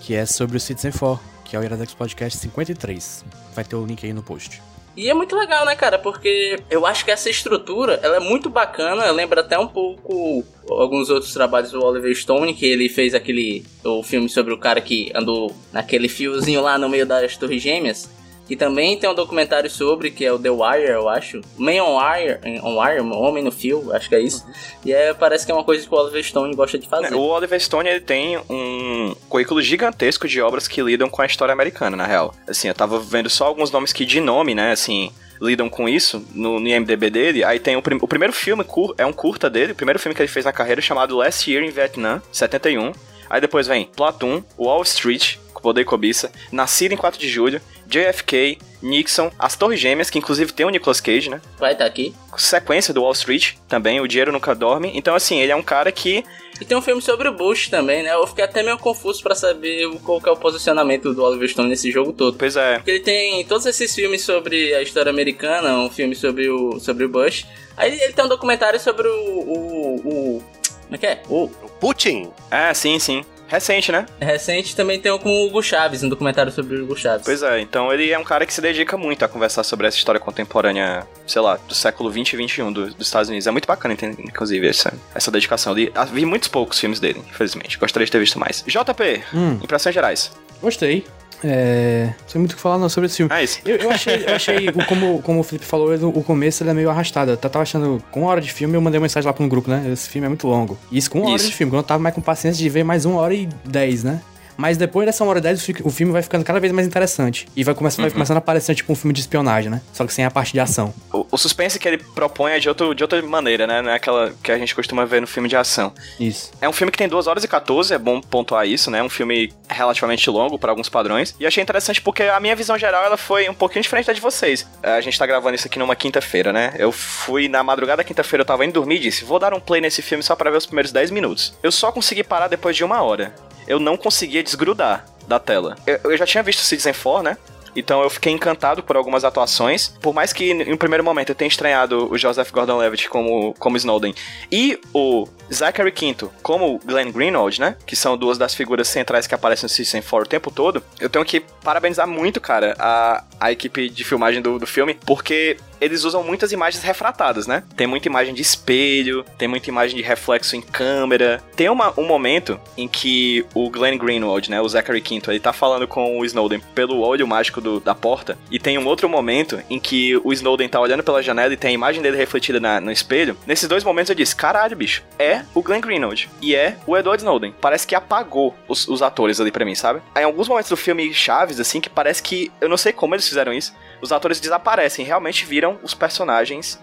que 0.00 0.14
é 0.14 0.26
sobre 0.26 0.56
o 0.58 0.60
Citizen 0.60 0.92
4, 0.92 1.18
que 1.46 1.56
é 1.56 1.58
o 1.58 1.64
Iradex 1.64 1.94
Podcast 1.94 2.38
53. 2.38 3.24
Vai 3.54 3.64
ter 3.64 3.74
o 3.74 3.86
link 3.86 4.04
aí 4.04 4.12
no 4.12 4.22
post. 4.22 4.60
E 4.96 5.10
é 5.10 5.14
muito 5.14 5.34
legal, 5.36 5.64
né, 5.64 5.74
cara? 5.74 5.98
Porque 5.98 6.58
eu 6.70 6.86
acho 6.86 7.04
que 7.04 7.10
essa 7.10 7.28
estrutura, 7.28 7.98
ela 8.02 8.16
é 8.16 8.20
muito 8.20 8.48
bacana, 8.48 9.10
lembra 9.10 9.40
até 9.40 9.58
um 9.58 9.66
pouco 9.66 10.44
alguns 10.70 11.10
outros 11.10 11.32
trabalhos 11.32 11.72
do 11.72 11.84
Oliver 11.84 12.14
Stone, 12.14 12.54
que 12.54 12.64
ele 12.64 12.88
fez 12.88 13.14
aquele 13.14 13.64
o 13.84 14.02
filme 14.02 14.28
sobre 14.28 14.52
o 14.52 14.58
cara 14.58 14.80
que 14.80 15.10
andou 15.14 15.54
naquele 15.72 16.08
fiozinho 16.08 16.62
lá 16.62 16.78
no 16.78 16.88
meio 16.88 17.04
das 17.04 17.36
Torres 17.36 17.62
Gêmeas. 17.62 18.08
E 18.48 18.56
também 18.56 18.98
tem 18.98 19.08
um 19.08 19.14
documentário 19.14 19.70
sobre, 19.70 20.10
que 20.10 20.24
é 20.24 20.32
o 20.32 20.38
The 20.38 20.50
Wire, 20.50 20.90
eu 20.90 21.08
acho. 21.08 21.40
Man 21.56 21.82
on 21.82 21.98
Wire, 21.98 22.38
on 22.62 22.78
Wire 22.78 23.00
Homem 23.00 23.42
no 23.42 23.50
Fio, 23.50 23.90
acho 23.92 24.08
que 24.08 24.14
é 24.14 24.20
isso. 24.20 24.44
E 24.84 24.92
é, 24.92 25.14
parece 25.14 25.46
que 25.46 25.52
é 25.52 25.54
uma 25.54 25.64
coisa 25.64 25.86
que 25.86 25.94
o 25.94 25.96
Oliver 25.96 26.22
Stone 26.22 26.54
gosta 26.54 26.78
de 26.78 26.86
fazer. 26.86 27.14
O 27.14 27.20
Oliver 27.20 27.58
Stone 27.58 27.88
ele 27.88 28.00
tem 28.00 28.38
um 28.50 29.14
currículo 29.28 29.62
gigantesco 29.62 30.28
de 30.28 30.42
obras 30.42 30.68
que 30.68 30.82
lidam 30.82 31.08
com 31.08 31.22
a 31.22 31.26
história 31.26 31.52
americana, 31.52 31.96
na 31.96 32.06
real. 32.06 32.34
Assim, 32.46 32.68
eu 32.68 32.74
tava 32.74 32.98
vendo 32.98 33.30
só 33.30 33.46
alguns 33.46 33.70
nomes 33.70 33.92
que 33.92 34.04
de 34.04 34.20
nome, 34.20 34.54
né, 34.54 34.72
assim, 34.72 35.10
lidam 35.40 35.70
com 35.70 35.88
isso 35.88 36.24
no, 36.34 36.60
no 36.60 36.68
IMDB 36.68 37.08
dele. 37.08 37.44
Aí 37.44 37.58
tem 37.58 37.76
o, 37.76 37.82
prim 37.82 37.98
o 38.00 38.06
primeiro 38.06 38.32
filme, 38.32 38.62
cur 38.62 38.94
é 38.98 39.06
um 39.06 39.12
curta 39.12 39.48
dele, 39.48 39.72
o 39.72 39.76
primeiro 39.76 39.98
filme 39.98 40.14
que 40.14 40.20
ele 40.20 40.28
fez 40.28 40.44
na 40.44 40.52
carreira 40.52 40.82
chamado 40.82 41.16
Last 41.16 41.50
Year 41.50 41.64
in 41.64 41.70
Vietnam, 41.70 42.20
71. 42.30 42.92
Aí 43.30 43.40
depois 43.40 43.66
vem 43.66 43.86
Platoon, 43.86 44.42
Wall 44.58 44.82
Street, 44.82 45.38
Poder 45.64 45.80
e 45.80 45.84
Cobiça, 45.86 46.30
Nascido 46.52 46.92
em 46.92 46.96
4 46.96 47.18
de 47.18 47.26
Julho, 47.26 47.58
JFK, 47.94 48.58
Nixon, 48.82 49.30
As 49.38 49.56
Torres 49.56 49.78
Gêmeas, 49.78 50.10
que 50.10 50.18
inclusive 50.18 50.52
tem 50.52 50.66
o 50.66 50.70
Nicolas 50.70 51.00
Cage, 51.00 51.30
né? 51.30 51.40
Vai 51.58 51.72
estar 51.72 51.84
tá 51.84 51.90
aqui. 51.90 52.12
Sequência 52.36 52.92
do 52.92 53.02
Wall 53.02 53.12
Street 53.12 53.54
também, 53.68 54.00
O 54.00 54.08
Dinheiro 54.08 54.32
Nunca 54.32 54.54
Dorme. 54.54 54.90
Então, 54.94 55.14
assim, 55.14 55.38
ele 55.40 55.52
é 55.52 55.56
um 55.56 55.62
cara 55.62 55.92
que. 55.92 56.24
E 56.60 56.64
tem 56.64 56.76
um 56.76 56.82
filme 56.82 57.00
sobre 57.00 57.28
o 57.28 57.32
Bush 57.32 57.68
também, 57.68 58.02
né? 58.02 58.12
Eu 58.12 58.26
fiquei 58.26 58.44
até 58.44 58.62
meio 58.62 58.78
confuso 58.78 59.22
para 59.22 59.34
saber 59.34 59.88
qual 60.04 60.20
é 60.26 60.30
o 60.30 60.36
posicionamento 60.36 61.14
do 61.14 61.22
Oliver 61.22 61.48
Stone 61.48 61.68
nesse 61.68 61.90
jogo 61.90 62.12
todo. 62.12 62.36
Pois 62.36 62.56
é. 62.56 62.76
Porque 62.76 62.90
ele 62.90 63.00
tem 63.00 63.44
todos 63.44 63.66
esses 63.66 63.94
filmes 63.94 64.22
sobre 64.22 64.74
a 64.74 64.82
história 64.82 65.10
americana, 65.10 65.78
um 65.78 65.90
filme 65.90 66.14
sobre 66.14 66.48
o, 66.48 66.78
sobre 66.80 67.04
o 67.04 67.08
Bush. 67.08 67.46
Aí 67.76 67.92
ele 68.00 68.12
tem 68.12 68.24
um 68.24 68.28
documentário 68.28 68.78
sobre 68.80 69.06
o. 69.06 69.14
o, 69.14 69.96
o 70.04 70.44
como 70.84 70.94
é 70.94 70.98
que 70.98 71.06
é? 71.06 71.22
O 71.28 71.48
Putin. 71.80 72.30
É, 72.50 72.72
sim, 72.74 72.98
sim. 72.98 73.24
Recente, 73.54 73.92
né? 73.92 74.04
Recente 74.20 74.74
também 74.74 74.98
tem 74.98 75.12
um 75.12 75.18
com 75.18 75.30
o 75.30 75.46
Hugo 75.46 75.62
Chaves, 75.62 76.02
um 76.02 76.08
documentário 76.08 76.50
sobre 76.50 76.76
o 76.76 76.82
Hugo 76.82 76.96
Chaves. 76.96 77.24
Pois 77.24 77.40
é, 77.40 77.60
então 77.60 77.92
ele 77.92 78.10
é 78.10 78.18
um 78.18 78.24
cara 78.24 78.44
que 78.44 78.52
se 78.52 78.60
dedica 78.60 78.96
muito 78.96 79.24
a 79.24 79.28
conversar 79.28 79.62
sobre 79.62 79.86
essa 79.86 79.96
história 79.96 80.20
contemporânea, 80.20 81.06
sei 81.24 81.40
lá, 81.40 81.56
do 81.56 81.74
século 81.74 82.10
20 82.10 82.32
e 82.32 82.36
21 82.36 82.72
do, 82.72 82.86
dos 82.92 83.06
Estados 83.06 83.28
Unidos. 83.28 83.46
É 83.46 83.52
muito 83.52 83.66
bacana, 83.66 83.96
inclusive, 84.18 84.66
essa, 84.66 84.92
essa 85.14 85.30
dedicação. 85.30 85.78
Eu 85.78 85.92
ah, 85.94 86.04
vi 86.04 86.26
muitos 86.26 86.48
poucos 86.48 86.80
filmes 86.80 86.98
dele, 86.98 87.22
infelizmente. 87.30 87.78
Gostaria 87.78 88.04
de 88.04 88.10
ter 88.10 88.18
visto 88.18 88.40
mais. 88.40 88.64
JP, 88.66 89.22
hum. 89.32 89.60
impressões 89.62 89.94
gerais. 89.94 90.32
Gostei. 90.60 91.04
É, 91.46 92.06
não 92.22 92.28
sei 92.28 92.38
muito 92.38 92.52
o 92.52 92.56
que 92.56 92.62
falar 92.62 92.78
não, 92.78 92.88
sobre 92.88 93.06
esse 93.06 93.18
filme. 93.18 93.32
É 93.34 93.44
isso. 93.44 93.60
Eu, 93.66 93.76
eu 93.76 93.90
achei, 93.90 94.24
eu 94.26 94.34
achei 94.34 94.72
como, 94.88 95.20
como 95.20 95.40
o 95.40 95.42
Felipe 95.42 95.66
falou, 95.66 95.92
o 96.08 96.22
começo 96.22 96.62
ele 96.62 96.70
é 96.70 96.74
meio 96.74 96.88
arrastado. 96.88 97.32
Eu 97.32 97.36
tava 97.36 97.60
achando, 97.60 98.02
com 98.10 98.20
uma 98.20 98.30
hora 98.30 98.40
de 98.40 98.50
filme, 98.50 98.74
eu 98.74 98.80
mandei 98.80 98.98
uma 98.98 99.04
mensagem 99.04 99.26
lá 99.26 99.32
pro 99.32 99.46
grupo, 99.46 99.70
né? 99.70 99.90
Esse 99.92 100.08
filme 100.08 100.24
é 100.24 100.28
muito 100.28 100.46
longo. 100.48 100.78
Isso 100.90 101.10
com 101.10 101.18
uma 101.18 101.26
isso. 101.26 101.44
hora 101.44 101.50
de 101.50 101.54
filme, 101.54 101.70
quando 101.70 101.82
eu 101.82 101.86
tava 101.86 102.02
mais 102.02 102.14
com 102.14 102.22
paciência 102.22 102.62
de 102.62 102.68
ver 102.70 102.82
mais 102.82 103.04
uma 103.04 103.20
hora 103.20 103.34
e 103.34 103.46
dez, 103.64 104.02
né? 104.02 104.22
Mas 104.56 104.76
depois 104.76 105.06
dessa 105.06 105.24
hora 105.24 105.40
10, 105.40 105.68
o 105.84 105.90
filme 105.90 106.12
vai 106.12 106.22
ficando 106.22 106.44
cada 106.44 106.60
vez 106.60 106.72
mais 106.72 106.86
interessante. 106.86 107.46
E 107.56 107.64
vai, 107.64 107.74
começar, 107.74 108.02
uhum. 108.02 108.08
vai 108.08 108.12
começando 108.12 108.36
a 108.38 108.40
parecer 108.40 108.74
tipo 108.74 108.92
um 108.92 108.96
filme 108.96 109.12
de 109.12 109.20
espionagem, 109.20 109.70
né? 109.70 109.80
Só 109.92 110.06
que 110.06 110.12
sem 110.12 110.24
a 110.24 110.30
parte 110.30 110.52
de 110.52 110.60
ação. 110.60 110.94
O, 111.12 111.26
o, 111.30 111.38
suspense 111.38 111.78
que 111.78 111.88
ele 111.88 111.98
propõe 111.98 112.52
é 112.52 112.58
de, 112.58 112.68
outro, 112.68 112.94
de 112.94 113.02
outra 113.02 113.20
maneira, 113.22 113.66
né? 113.66 113.82
Não 113.82 113.90
é 113.90 113.94
aquela 113.94 114.32
que 114.42 114.52
a 114.52 114.58
gente 114.58 114.74
costuma 114.74 115.04
ver 115.04 115.20
no 115.20 115.26
filme 115.26 115.48
de 115.48 115.56
ação. 115.56 115.92
Isso. 116.18 116.50
É 116.60 116.68
um 116.68 116.72
filme 116.72 116.90
que 116.90 116.98
tem 116.98 117.08
2 117.08 117.26
horas 117.26 117.44
e 117.44 117.48
14, 117.48 117.94
é 117.94 117.98
bom 117.98 118.20
pontuar 118.20 118.66
isso, 118.66 118.90
né? 118.90 118.98
É 118.98 119.02
um 119.02 119.08
filme 119.08 119.52
relativamente 119.68 120.28
longo 120.30 120.58
para 120.58 120.70
alguns 120.70 120.88
padrões. 120.88 121.34
E 121.38 121.46
achei 121.46 121.62
interessante 121.62 122.00
porque 122.00 122.22
a 122.22 122.38
minha 122.40 122.54
visão 122.54 122.78
geral 122.78 123.04
ela 123.04 123.16
foi 123.16 123.48
um 123.48 123.54
pouquinho 123.54 123.82
diferente 123.82 124.06
da 124.06 124.12
de 124.12 124.20
vocês. 124.20 124.66
A 124.82 125.00
gente 125.00 125.18
tá 125.18 125.26
gravando 125.26 125.54
isso 125.54 125.66
aqui 125.66 125.78
numa 125.78 125.96
quinta-feira, 125.96 126.52
né? 126.52 126.74
Eu 126.78 126.92
fui 126.92 127.48
na 127.48 127.62
madrugada 127.62 127.98
da 127.98 128.04
quinta-feira, 128.04 128.42
eu 128.42 128.46
tava 128.46 128.64
indo 128.64 128.72
dormir 128.72 128.96
e 128.96 129.00
disse: 129.00 129.24
vou 129.24 129.38
dar 129.38 129.54
um 129.54 129.60
play 129.60 129.80
nesse 129.80 130.02
filme 130.02 130.22
só 130.22 130.36
para 130.36 130.50
ver 130.50 130.58
os 130.58 130.66
primeiros 130.66 130.92
10 130.92 131.10
minutos. 131.10 131.54
Eu 131.62 131.72
só 131.72 131.90
consegui 131.90 132.22
parar 132.22 132.48
depois 132.48 132.76
de 132.76 132.84
uma 132.84 133.02
hora. 133.02 133.34
Eu 133.66 133.80
não 133.80 133.96
conseguia 133.96 134.42
desgrudar 134.44 135.04
da 135.26 135.38
tela. 135.38 135.76
Eu, 135.86 136.12
eu 136.12 136.16
já 136.16 136.26
tinha 136.26 136.42
visto 136.42 136.60
Citizen 136.60 136.92
4, 136.92 137.22
né? 137.22 137.36
Então 137.76 138.02
eu 138.02 138.10
fiquei 138.10 138.32
encantado 138.32 138.82
por 138.82 138.96
algumas 138.96 139.24
atuações. 139.24 139.88
Por 140.00 140.14
mais 140.14 140.32
que 140.32 140.52
em 140.52 140.72
um 140.72 140.76
primeiro 140.76 141.02
momento 141.02 141.30
eu 141.30 141.34
tenha 141.34 141.48
estranhado 141.48 142.10
o 142.10 142.16
Joseph 142.16 142.50
Gordon-Levitt 142.50 143.08
como, 143.08 143.54
como 143.58 143.76
Snowden 143.76 144.14
e 144.50 144.78
o 144.92 145.26
Zachary 145.52 145.92
Quinto 145.92 146.32
como 146.42 146.78
Glenn 146.84 147.10
Greenwald, 147.10 147.60
né? 147.60 147.76
Que 147.84 147.96
são 147.96 148.16
duas 148.16 148.38
das 148.38 148.54
figuras 148.54 148.88
centrais 148.88 149.26
que 149.26 149.34
aparecem 149.34 149.64
no 149.64 149.68
Citizen 149.68 150.02
4 150.02 150.26
o 150.26 150.28
tempo 150.28 150.50
todo. 150.50 150.82
Eu 151.00 151.10
tenho 151.10 151.24
que 151.24 151.40
parabenizar 151.40 152.06
muito, 152.06 152.40
cara, 152.40 152.76
a, 152.78 153.24
a 153.40 153.52
equipe 153.52 153.88
de 153.88 154.04
filmagem 154.04 154.40
do, 154.40 154.58
do 154.58 154.66
filme, 154.66 154.94
porque 155.06 155.56
eles 155.84 156.04
usam 156.04 156.22
muitas 156.22 156.52
imagens 156.52 156.82
refratadas, 156.82 157.46
né? 157.46 157.62
Tem 157.76 157.86
muita 157.86 158.08
imagem 158.08 158.34
de 158.34 158.42
espelho, 158.42 159.24
tem 159.36 159.46
muita 159.46 159.68
imagem 159.68 159.96
de 159.96 160.02
reflexo 160.02 160.56
em 160.56 160.60
câmera. 160.60 161.42
Tem 161.54 161.68
uma, 161.68 161.92
um 161.98 162.06
momento 162.06 162.58
em 162.76 162.88
que 162.88 163.44
o 163.54 163.68
Glenn 163.70 163.98
Greenwald, 163.98 164.50
né, 164.50 164.60
o 164.60 164.68
Zachary 164.68 165.00
Quinto, 165.00 165.30
ele 165.30 165.40
tá 165.40 165.52
falando 165.52 165.86
com 165.86 166.18
o 166.18 166.24
Snowden 166.24 166.60
pelo 166.74 167.00
olho 167.00 167.26
mágico 167.26 167.60
do, 167.60 167.80
da 167.80 167.94
porta, 167.94 168.38
e 168.50 168.58
tem 168.58 168.78
um 168.78 168.86
outro 168.86 169.08
momento 169.08 169.60
em 169.68 169.78
que 169.78 170.16
o 170.24 170.32
Snowden 170.32 170.68
tá 170.68 170.80
olhando 170.80 171.02
pela 171.02 171.22
janela 171.22 171.52
e 171.52 171.56
tem 171.56 171.70
a 171.70 171.74
imagem 171.74 172.02
dele 172.02 172.16
refletida 172.16 172.58
na, 172.58 172.80
no 172.80 172.90
espelho. 172.90 173.36
Nesses 173.46 173.68
dois 173.68 173.84
momentos 173.84 174.10
eu 174.10 174.16
disse, 174.16 174.34
caralho, 174.34 174.76
bicho, 174.76 175.02
é 175.18 175.42
o 175.54 175.62
Glenn 175.62 175.80
Greenwald 175.80 176.28
e 176.40 176.54
é 176.54 176.76
o 176.86 176.96
Edward 176.96 177.22
Snowden. 177.22 177.54
Parece 177.60 177.86
que 177.86 177.94
apagou 177.94 178.54
os, 178.68 178.88
os 178.88 179.02
atores 179.02 179.40
ali 179.40 179.50
para 179.50 179.64
mim, 179.64 179.74
sabe? 179.74 180.00
Aí, 180.14 180.22
em 180.22 180.26
alguns 180.26 180.48
momentos 180.48 180.70
do 180.70 180.76
filme 180.76 181.12
Chaves, 181.12 181.60
assim, 181.60 181.80
que 181.80 181.90
parece 181.90 182.22
que, 182.22 182.50
eu 182.60 182.68
não 182.68 182.76
sei 182.76 182.92
como 182.92 183.14
eles 183.14 183.28
fizeram 183.28 183.52
isso, 183.52 183.74
os 184.00 184.12
atores 184.12 184.40
desaparecem, 184.40 185.04
realmente 185.04 185.44
viram 185.44 185.78
os 185.82 185.94
personagens 185.94 186.82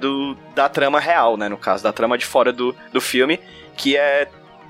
do, 0.00 0.36
da 0.54 0.68
trama 0.68 1.00
real, 1.00 1.36
né? 1.36 1.48
No 1.48 1.56
caso, 1.56 1.82
da 1.82 1.92
trama 1.92 2.16
de 2.16 2.26
fora 2.26 2.52
do, 2.52 2.74
do 2.92 3.00
filme, 3.00 3.40
que 3.76 3.96
é 3.96 4.28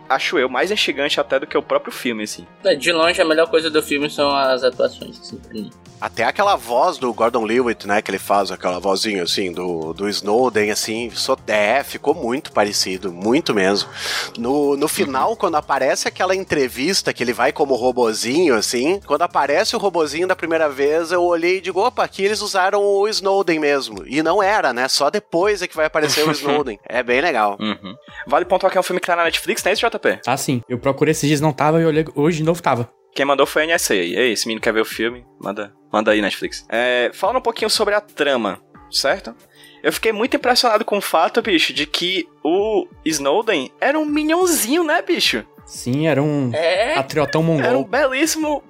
acho 0.09 0.39
eu, 0.39 0.49
mais 0.49 0.71
instigante 0.71 1.21
até 1.21 1.39
do 1.39 1.47
que 1.47 1.57
o 1.57 1.63
próprio 1.63 1.93
filme, 1.93 2.25
assim. 2.25 2.47
É, 2.65 2.75
de 2.75 2.93
longe, 2.93 3.21
a 3.21 3.25
melhor 3.25 3.49
coisa 3.49 3.71
do 3.71 3.83
filme 3.83 4.11
são 4.11 4.35
as 4.35 4.63
atuações, 4.63 5.21
assim. 5.21 5.71
Até 5.99 6.25
aquela 6.25 6.57
voz 6.57 6.99
do 6.99 7.13
Gordon 7.13 7.45
Lewitt, 7.45 7.87
né, 7.87 8.03
que 8.03 8.11
ele 8.11 8.19
faz, 8.19 8.51
aquela 8.51 8.79
vozinha, 8.79 9.23
assim, 9.23 9.51
do, 9.51 9.95
do 9.95 10.09
Snowden, 10.09 10.71
assim, 10.71 11.11
só, 11.11 11.37
é, 11.47 11.83
ficou 11.83 12.15
muito 12.15 12.53
parecido, 12.53 13.11
muito 13.11 13.55
mesmo. 13.55 13.89
No, 14.37 14.77
no 14.77 14.89
final, 14.89 15.31
uhum. 15.31 15.37
quando 15.37 15.55
aparece 15.55 16.07
aquela 16.07 16.37
entrevista 16.37 17.15
que 17.15 17.23
ele 17.23 17.33
vai 17.33 17.51
como 17.51 17.75
robozinho, 17.75 18.55
assim, 18.55 19.01
quando 19.07 19.23
aparece 19.23 19.75
o 19.75 19.79
robozinho 19.79 20.29
da 20.29 20.37
primeira 20.37 20.69
vez, 20.69 21.13
eu 21.13 21.23
olhei 21.23 21.57
e 21.57 21.61
digo, 21.63 21.81
opa, 21.81 22.05
aqui 22.05 22.23
eles 22.23 22.43
usaram 22.43 22.83
o 22.83 23.09
Snowden 23.09 23.59
mesmo. 23.59 24.05
E 24.07 24.23
não 24.23 24.43
era, 24.43 24.75
né, 24.75 24.89
só 24.89 25.09
depois 25.09 25.63
é 25.63 25.67
que 25.67 25.77
vai 25.77 25.87
aparecer 25.87 26.29
o 26.29 26.31
Snowden. 26.33 26.79
É 26.87 27.03
bem 27.03 27.23
legal. 27.23 27.57
Uhum. 27.59 27.97
Vale 28.27 28.45
pontuar 28.45 28.71
que 28.71 28.77
é 28.77 28.81
um 28.81 28.85
filme 28.85 29.01
que 29.01 29.07
tá 29.07 29.17
na 29.17 29.25
Netflix, 29.25 29.65
né, 29.65 29.73
JP? 29.97 30.21
Ah, 30.27 30.37
sim. 30.37 30.63
Eu 30.69 30.79
procurei 30.79 31.13
esses 31.13 31.27
dias, 31.27 31.41
não 31.41 31.53
tava, 31.53 31.81
e 31.81 31.85
olhei, 31.85 32.05
hoje 32.15 32.39
de 32.39 32.45
novo 32.45 32.63
tava. 32.63 32.91
Quem 33.15 33.25
mandou 33.25 33.47
foi 33.47 33.63
a 33.63 33.75
NSA. 33.75 33.95
Ei, 33.95 34.33
esse 34.33 34.47
menino 34.47 34.61
quer 34.61 34.73
ver 34.73 34.83
o 34.83 34.85
filme? 34.85 35.25
Manda, 35.41 35.73
manda 35.93 36.11
aí, 36.11 36.21
Netflix. 36.21 36.67
É, 36.69 37.11
falando 37.15 37.39
um 37.39 37.43
pouquinho 37.43 37.71
sobre 37.71 37.95
a 37.95 38.01
trama, 38.01 38.61
certo? 38.91 39.35
Eu 39.83 39.93
fiquei 39.93 40.13
muito 40.13 40.37
impressionado 40.37 40.85
com 40.85 40.99
o 40.99 41.01
fato, 41.01 41.41
bicho, 41.41 41.73
de 41.73 41.87
que 41.87 42.29
o 42.45 42.87
Snowden 43.05 43.71
era 43.81 43.99
um 43.99 44.05
minionzinho, 44.05 44.85
né, 44.85 45.01
bicho? 45.01 45.45
Sim, 45.65 46.07
era 46.07 46.23
um 46.23 46.51
é, 46.55 46.95
patriotão 46.95 47.43
mongol. 47.43 47.65
Era 47.65 47.79
um 47.79 47.85
belíssimo 47.85 48.63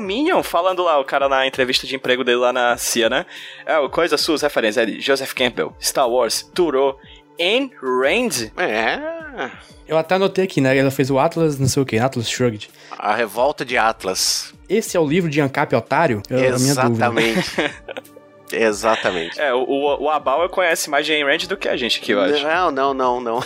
Minion, 0.00 0.42
falando 0.42 0.82
lá, 0.82 0.98
o 0.98 1.04
cara 1.04 1.28
na 1.28 1.46
entrevista 1.46 1.86
de 1.86 1.96
emprego 1.96 2.22
dele 2.22 2.38
lá 2.38 2.52
na 2.52 2.76
CIA, 2.76 3.08
né? 3.08 3.26
É, 3.64 3.88
coisa 3.88 4.18
suas 4.18 4.42
referências, 4.42 4.86
é 4.86 4.90
de 4.90 5.00
Joseph 5.00 5.32
Campbell, 5.32 5.74
Star 5.80 6.08
Wars, 6.08 6.42
Turo, 6.54 6.98
Ayn 7.40 7.70
Rand. 7.80 8.50
É. 8.58 9.50
Eu 9.88 9.96
até 9.96 10.16
anotei 10.16 10.44
aqui, 10.44 10.60
né? 10.60 10.76
Ela 10.76 10.90
fez 10.90 11.10
o 11.10 11.18
Atlas, 11.18 11.58
não 11.58 11.66
sei 11.66 11.82
o 11.82 11.86
que, 11.86 11.98
Atlas 11.98 12.28
Shrugged. 12.28 12.68
A 12.90 13.14
Revolta 13.14 13.64
de 13.64 13.78
Atlas. 13.78 14.52
Esse 14.68 14.98
é 14.98 15.00
o 15.00 15.06
livro 15.06 15.30
de 15.30 15.40
Ancap 15.40 15.74
Otário? 15.74 16.22
É 16.28 16.46
Exatamente. 16.46 17.50
Exatamente. 18.52 19.40
É, 19.40 19.52
o, 19.52 19.60
o, 19.60 20.04
o 20.04 20.10
Abal 20.10 20.48
conhece 20.48 20.88
mais 20.88 21.04
de 21.04 21.12
Ayn 21.12 21.24
Rand 21.24 21.46
do 21.48 21.56
que 21.56 21.68
a 21.68 21.76
gente 21.76 22.00
aqui, 22.00 22.12
eu 22.12 22.20
acho. 22.20 22.42
Não, 22.44 22.70
não, 22.70 22.94
não, 22.94 23.20
não. 23.20 23.40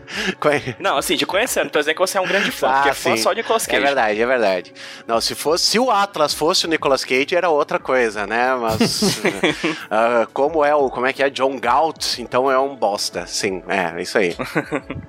não, 0.78 0.96
assim, 0.96 1.16
de 1.16 1.26
conhecendo, 1.26 1.70
tô 1.70 1.78
dizendo 1.78 1.94
que 1.94 2.00
você 2.00 2.18
é 2.18 2.20
um 2.20 2.26
grande 2.26 2.50
fã, 2.50 2.68
ah, 2.68 2.72
porque 2.74 2.88
é 2.90 2.94
fã 2.94 3.16
só 3.16 3.32
de 3.32 3.42
Nicolas 3.42 3.66
Cage. 3.66 3.82
É 3.82 3.86
verdade, 3.86 4.20
é 4.20 4.26
verdade. 4.26 4.74
Não, 5.06 5.20
se 5.20 5.34
fosse, 5.34 5.66
se 5.66 5.78
o 5.78 5.90
Atlas 5.90 6.34
fosse 6.34 6.66
o 6.66 6.68
Nicolas 6.68 7.04
Cage, 7.04 7.34
era 7.34 7.48
outra 7.48 7.78
coisa, 7.78 8.26
né? 8.26 8.54
Mas 8.54 9.18
uh, 9.18 10.26
como 10.32 10.64
é 10.64 10.74
o, 10.74 10.88
como 10.90 11.06
é 11.06 11.12
que 11.12 11.22
é, 11.22 11.30
John 11.30 11.58
Galt, 11.58 12.18
então 12.18 12.50
é 12.50 12.58
um 12.58 12.74
bosta, 12.74 13.26
sim, 13.26 13.62
é, 13.68 14.00
isso 14.00 14.18
aí. 14.18 14.34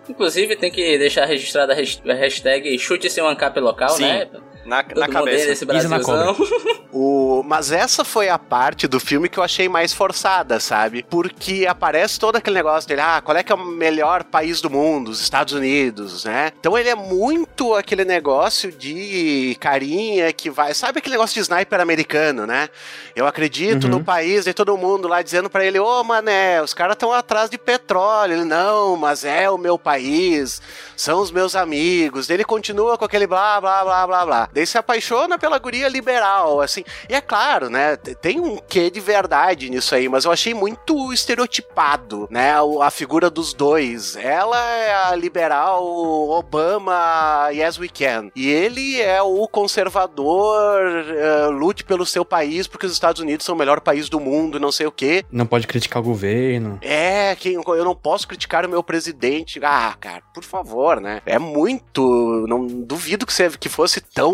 Inclusive, 0.09 0.55
tem 0.55 0.71
que 0.71 0.97
deixar 0.97 1.25
registrada 1.25 1.73
a 1.73 2.13
hashtag 2.13 2.77
chute 2.77 3.09
seu 3.09 3.27
ancap 3.27 3.59
local, 3.59 3.89
sim. 3.89 4.03
né? 4.03 4.27
Na, 4.65 4.83
Todo 4.83 4.99
na 4.99 5.07
cabeça. 5.07 5.51
esse 5.51 5.65
Brasilzão. 5.65 6.35
O... 6.97 7.43
Mas 7.45 7.73
essa 7.73 8.05
foi 8.05 8.29
a 8.29 8.39
parte 8.39 8.87
do 8.87 9.01
filme 9.01 9.27
que 9.27 9.37
eu 9.37 9.43
achei 9.43 9.67
mais 9.67 9.91
forçada, 9.93 10.61
sabe? 10.61 11.03
Porque 11.09 11.65
aparece 11.67 12.17
todo 12.17 12.37
aquele 12.37 12.55
negócio 12.55 12.87
dele, 12.87 13.01
ah, 13.01 13.21
qual 13.21 13.35
é 13.35 13.43
que 13.43 13.51
é 13.51 13.55
o 13.55 13.65
melhor 13.65 14.23
país 14.23 14.61
do 14.61 14.69
mundo? 14.69 15.09
Os 15.11 15.19
Estados 15.19 15.53
Unidos, 15.53 16.23
né? 16.23 16.53
Então 16.57 16.77
ele 16.77 16.87
é 16.87 16.95
muito 16.95 17.75
aquele 17.75 18.05
negócio 18.05 18.71
de 18.71 19.57
carinha 19.59 20.31
que 20.31 20.49
vai. 20.49 20.73
Sabe 20.73 20.99
aquele 20.99 21.15
negócio 21.15 21.33
de 21.33 21.41
sniper 21.41 21.81
americano, 21.81 22.47
né? 22.47 22.69
Eu 23.13 23.27
acredito 23.27 23.83
Uhum. 23.85 23.89
no 23.91 24.03
país 24.03 24.47
e 24.47 24.53
todo 24.53 24.77
mundo 24.77 25.09
lá 25.09 25.21
dizendo 25.21 25.49
pra 25.49 25.65
ele, 25.65 25.77
ô 25.79 26.01
mané, 26.01 26.61
os 26.61 26.73
caras 26.73 26.93
estão 26.95 27.11
atrás 27.11 27.49
de 27.49 27.57
petróleo. 27.57 28.35
Ele, 28.35 28.45
não, 28.45 28.95
mas 28.95 29.25
é 29.25 29.49
o 29.49 29.57
meu 29.57 29.77
país, 29.77 30.61
são 30.95 31.19
os 31.19 31.29
meus 31.29 31.57
amigos. 31.57 32.29
Ele 32.29 32.45
continua 32.45 32.97
com 32.97 33.03
aquele 33.03 33.27
blá, 33.27 33.59
blá, 33.59 33.83
blá, 33.83 34.07
blá, 34.07 34.25
blá. 34.25 34.49
Daí 34.55 34.65
se 34.65 34.77
apaixona 34.77 35.37
pela 35.37 35.59
guria 35.59 35.89
liberal, 35.89 36.61
assim. 36.61 36.83
E 37.09 37.13
é 37.13 37.19
claro, 37.19 37.69
né? 37.69 37.97
Tem 37.97 38.39
um 38.39 38.57
quê 38.57 38.89
de 38.89 39.01
verdade 39.01 39.69
nisso 39.69 39.93
aí, 39.93 40.07
mas 40.07 40.23
eu 40.23 40.31
achei 40.31 40.53
muito 40.53 41.11
estereotipado, 41.11 42.25
né? 42.31 42.53
A 42.81 42.89
figura 42.89 43.29
dos 43.29 43.53
dois. 43.53 44.15
Ela 44.15 44.57
é 44.71 44.95
a 45.07 45.15
liberal 45.15 45.83
Obama, 45.83 47.49
yes 47.51 47.77
we 47.77 47.89
can. 47.89 48.31
E 48.33 48.49
ele 48.49 49.01
é 49.01 49.21
o 49.21 49.45
conservador, 49.45 50.81
eh, 51.09 51.47
lute 51.47 51.83
pelo 51.83 52.05
seu 52.05 52.23
país, 52.23 52.65
porque 52.65 52.85
os 52.85 52.93
Estados 52.93 53.21
Unidos 53.21 53.45
são 53.45 53.55
o 53.55 53.57
melhor 53.57 53.81
país 53.81 54.07
do 54.07 54.21
mundo, 54.21 54.59
não 54.59 54.71
sei 54.71 54.87
o 54.87 54.91
quê. 54.91 55.25
Não 55.29 55.45
pode 55.45 55.67
criticar 55.67 56.01
o 56.01 56.05
governo. 56.05 56.79
É, 56.81 57.35
que 57.35 57.53
eu 57.53 57.85
não 57.85 57.95
posso 57.95 58.25
criticar 58.25 58.65
o 58.65 58.69
meu 58.69 58.81
presidente. 58.81 59.59
Ah, 59.61 59.93
cara, 59.99 60.21
por 60.33 60.43
favor, 60.43 61.01
né? 61.01 61.21
É 61.25 61.37
muito. 61.37 62.45
Não 62.47 62.65
duvido 62.65 63.25
que, 63.25 63.33
você, 63.33 63.49
que 63.49 63.67
fosse 63.67 63.99
tão, 63.99 64.33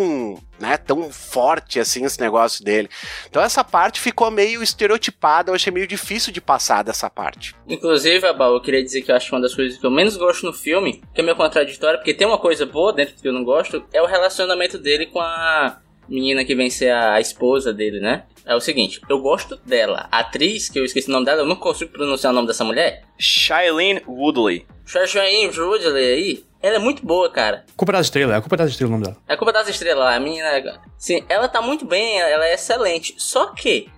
né, 0.59 0.77
tão 0.77 1.11
forte 1.11 1.79
assim 1.79 2.05
esse 2.05 2.19
negócio 2.19 2.63
dele. 2.63 2.89
Então 3.29 3.41
essa 3.41 3.63
parte 3.63 3.99
ficou 3.99 4.29
meio 4.29 4.61
estereotipada, 4.61 5.49
eu 5.49 5.55
achei 5.55 5.71
meio 5.71 5.87
difícil 5.87 6.31
de 6.31 6.39
passar 6.39 6.83
dessa 6.83 7.09
parte. 7.09 7.55
Inclusive, 7.67 8.25
Abal, 8.27 8.53
eu 8.53 8.61
queria 8.61 8.83
dizer 8.83 9.01
que 9.01 9.11
eu 9.11 9.15
acho 9.15 9.29
que 9.29 9.35
uma 9.35 9.41
das 9.41 9.55
coisas 9.55 9.77
que 9.77 9.85
eu 9.85 9.91
menos 9.91 10.17
gosto 10.17 10.45
no 10.45 10.53
filme, 10.53 11.01
que 11.13 11.21
é 11.21 11.23
meio 11.23 11.35
contraditório, 11.35 11.99
porque 11.99 12.13
tem 12.13 12.27
uma 12.27 12.37
coisa 12.37 12.65
boa 12.65 12.93
dentro 12.93 13.15
do 13.15 13.21
que 13.21 13.27
eu 13.27 13.33
não 13.33 13.43
gosto, 13.43 13.83
é 13.91 14.01
o 14.01 14.05
relacionamento 14.05 14.77
dele 14.77 15.07
com 15.07 15.19
a 15.19 15.79
menina 16.07 16.43
que 16.43 16.55
vem 16.55 16.69
ser 16.69 16.91
a 16.91 17.19
esposa 17.19 17.73
dele, 17.73 17.99
né? 17.99 18.23
É 18.45 18.55
o 18.55 18.59
seguinte, 18.59 19.01
eu 19.07 19.19
gosto 19.19 19.57
dela. 19.65 20.07
A 20.11 20.19
atriz, 20.19 20.69
que 20.69 20.79
eu 20.79 20.85
esqueci 20.85 21.09
o 21.09 21.11
nome 21.11 21.25
dela, 21.25 21.41
eu 21.41 21.45
não 21.45 21.55
consigo 21.55 21.91
pronunciar 21.91 22.31
o 22.31 22.35
nome 22.35 22.47
dessa 22.47 22.63
mulher. 22.63 23.03
Shailene 23.17 24.01
Woodley. 24.07 24.65
Shashain 24.85 25.49
Woodley 25.55 26.13
aí, 26.13 26.45
ela 26.61 26.75
é 26.75 26.79
muito 26.79 27.05
boa, 27.05 27.29
cara. 27.29 27.65
Culpa 27.75 27.93
das 27.93 28.07
estrelas, 28.07 28.35
é 28.35 28.41
culpa 28.41 28.57
das 28.57 28.71
estrelas 28.71 28.89
o 28.89 28.97
nome 28.97 29.05
dela. 29.05 29.17
É 29.27 29.37
culpa 29.37 29.53
das 29.53 29.67
estrelas 29.67 30.03
lá, 30.03 30.15
a 30.15 30.19
menina. 30.19 30.81
Sim, 30.97 31.23
ela 31.29 31.47
tá 31.47 31.61
muito 31.61 31.85
bem, 31.85 32.19
ela 32.19 32.45
é 32.45 32.53
excelente. 32.53 33.15
Só 33.17 33.47
que 33.47 33.89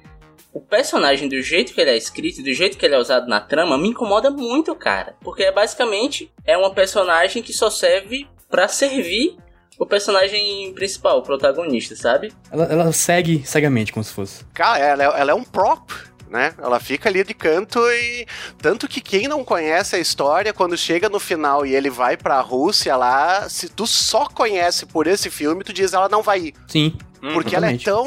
o 0.53 0.61
personagem, 0.61 1.27
do 1.27 1.41
jeito 1.41 1.73
que 1.73 1.81
ele 1.81 1.89
é 1.89 1.97
escrito, 1.97 2.43
do 2.43 2.53
jeito 2.53 2.77
que 2.77 2.85
ele 2.85 2.95
é 2.95 2.99
usado 2.99 3.27
na 3.27 3.41
trama, 3.41 3.77
me 3.77 3.89
incomoda 3.89 4.29
muito, 4.29 4.75
cara. 4.75 5.15
Porque 5.21 5.43
é 5.43 5.51
basicamente 5.51 6.31
é 6.45 6.57
uma 6.57 6.73
personagem 6.73 7.41
que 7.41 7.51
só 7.51 7.69
serve 7.69 8.27
pra 8.49 8.67
servir 8.67 9.35
o 9.79 9.85
personagem 9.85 10.73
principal, 10.73 11.19
o 11.19 11.23
protagonista, 11.23 11.95
sabe? 11.95 12.31
Ela, 12.51 12.65
ela 12.65 12.91
segue 12.91 13.43
cegamente, 13.45 13.91
como 13.93 14.03
se 14.03 14.11
fosse. 14.13 14.43
Cara, 14.53 14.79
ela, 14.79 15.03
é- 15.03 15.21
ela 15.21 15.31
é 15.31 15.35
um 15.35 15.43
prop. 15.43 15.91
Né? 16.29 16.51
Ela 16.57 16.79
fica 16.79 17.09
ali 17.09 17.23
de 17.23 17.35
canto 17.35 17.79
e. 17.91 18.25
Tanto 18.59 18.87
que 18.87 18.99
quem 19.01 19.27
não 19.27 19.43
conhece 19.43 19.95
a 19.95 19.99
história, 19.99 20.51
quando 20.51 20.75
chega 20.75 21.07
no 21.07 21.19
final 21.19 21.63
e 21.63 21.75
ele 21.75 21.91
vai 21.91 22.17
pra 22.17 22.41
Rússia 22.41 22.95
lá, 22.95 23.47
se 23.47 23.69
tu 23.69 23.85
só 23.85 24.25
conhece 24.27 24.87
por 24.87 25.05
esse 25.05 25.29
filme, 25.29 25.63
tu 25.63 25.71
diz 25.71 25.93
ela 25.93 26.09
não 26.09 26.23
vai 26.23 26.39
ir. 26.39 26.53
Sim. 26.67 26.97
Hum, 27.23 27.31
Porque 27.33 27.55
ela 27.55 27.71
é 27.71 27.77
tão. 27.77 28.05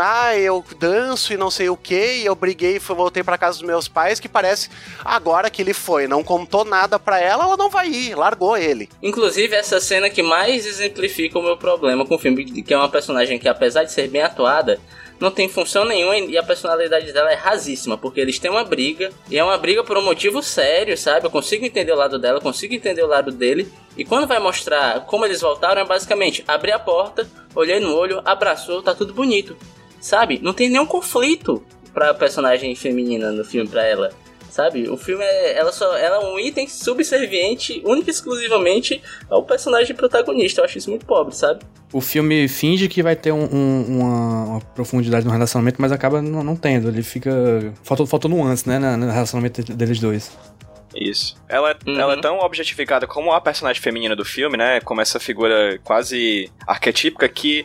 Ah, 0.00 0.34
eu 0.38 0.64
danço 0.78 1.34
e 1.34 1.36
não 1.36 1.50
sei 1.50 1.68
o 1.68 1.76
que, 1.76 2.16
e 2.16 2.24
eu 2.24 2.34
briguei 2.34 2.76
e 2.76 2.80
fui- 2.80 2.96
voltei 2.96 3.22
pra 3.22 3.36
casa 3.36 3.58
dos 3.58 3.66
meus 3.66 3.86
pais, 3.88 4.18
que 4.18 4.28
parece. 4.28 4.70
Agora 5.04 5.50
que 5.50 5.60
ele 5.60 5.74
foi, 5.74 6.06
não 6.08 6.24
contou 6.24 6.64
nada 6.64 6.98
pra 6.98 7.20
ela, 7.20 7.44
ela 7.44 7.56
não 7.58 7.68
vai 7.68 7.88
ir, 7.88 8.14
largou 8.14 8.56
ele. 8.56 8.88
Inclusive, 9.02 9.54
essa 9.54 9.78
cena 9.80 10.08
que 10.08 10.22
mais 10.22 10.64
exemplifica 10.64 11.38
o 11.38 11.42
meu 11.42 11.58
problema 11.58 12.06
com 12.06 12.14
o 12.14 12.18
filme, 12.18 12.62
que 12.62 12.72
é 12.72 12.76
uma 12.76 12.88
personagem 12.88 13.38
que, 13.38 13.46
apesar 13.48 13.84
de 13.84 13.92
ser 13.92 14.08
bem 14.08 14.22
atuada, 14.22 14.80
não 15.24 15.30
tem 15.30 15.48
função 15.48 15.86
nenhuma 15.86 16.18
e 16.18 16.36
a 16.36 16.42
personalidade 16.42 17.10
dela 17.10 17.32
é 17.32 17.34
rasíssima, 17.34 17.96
porque 17.96 18.20
eles 18.20 18.38
têm 18.38 18.50
uma 18.50 18.62
briga, 18.62 19.10
e 19.30 19.38
é 19.38 19.42
uma 19.42 19.56
briga 19.56 19.82
por 19.82 19.96
um 19.96 20.04
motivo 20.04 20.42
sério, 20.42 20.98
sabe? 20.98 21.24
Eu 21.24 21.30
consigo 21.30 21.64
entender 21.64 21.92
o 21.92 21.96
lado 21.96 22.18
dela, 22.18 22.42
consigo 22.42 22.74
entender 22.74 23.02
o 23.02 23.06
lado 23.06 23.32
dele, 23.32 23.72
e 23.96 24.04
quando 24.04 24.26
vai 24.26 24.38
mostrar 24.38 25.00
como 25.06 25.24
eles 25.24 25.40
voltaram, 25.40 25.80
é 25.80 25.84
basicamente 25.84 26.44
abrir 26.46 26.72
a 26.72 26.78
porta, 26.78 27.26
olhei 27.54 27.80
no 27.80 27.96
olho, 27.96 28.20
abraçou, 28.22 28.82
tá 28.82 28.94
tudo 28.94 29.14
bonito, 29.14 29.56
sabe? 29.98 30.38
Não 30.42 30.52
tem 30.52 30.68
nenhum 30.68 30.84
conflito 30.84 31.64
pra 31.94 32.12
personagem 32.12 32.74
feminina 32.74 33.32
no 33.32 33.44
filme 33.44 33.68
pra 33.68 33.82
ela. 33.82 34.12
Sabe? 34.54 34.88
O 34.88 34.96
filme 34.96 35.24
é. 35.24 35.58
Ela 35.58 35.72
só. 35.72 35.96
Ela 35.96 36.22
é 36.22 36.26
um 36.26 36.38
item 36.38 36.68
subserviente, 36.68 37.82
única 37.84 38.08
e 38.08 38.12
exclusivamente 38.12 39.02
ao 39.28 39.42
personagem 39.42 39.96
protagonista. 39.96 40.60
Eu 40.60 40.64
acho 40.64 40.78
isso 40.78 40.88
muito 40.90 41.04
pobre, 41.04 41.34
sabe? 41.34 41.64
O 41.92 42.00
filme 42.00 42.46
finge 42.46 42.86
que 42.86 43.02
vai 43.02 43.16
ter 43.16 43.32
um- 43.32 43.48
um- 43.52 43.98
uma, 43.98 44.44
uma 44.44 44.60
profundidade 44.60 45.26
no 45.26 45.32
relacionamento, 45.32 45.82
mas 45.82 45.90
acaba 45.90 46.22
não, 46.22 46.44
não 46.44 46.54
tendo. 46.54 46.86
Ele 46.88 47.02
fica. 47.02 47.32
Faltou, 47.82 48.06
faltou 48.06 48.30
nuance, 48.30 48.68
né? 48.68 48.78
No 48.78 49.10
relacionamento 49.10 49.60
deles 49.74 49.98
dois. 49.98 50.30
Isso. 50.94 51.34
Ela, 51.48 51.72
é- 51.72 51.76
Uhum. 51.90 51.98
ela 52.00 52.12
é 52.14 52.20
tão 52.20 52.38
objetificada 52.38 53.08
como 53.08 53.32
a 53.32 53.40
personagem 53.40 53.82
feminina 53.82 54.14
do 54.14 54.24
filme, 54.24 54.56
né? 54.56 54.78
Como 54.82 55.00
essa 55.00 55.18
figura 55.18 55.80
quase 55.82 56.48
arquetípica 56.64 57.28
que 57.28 57.64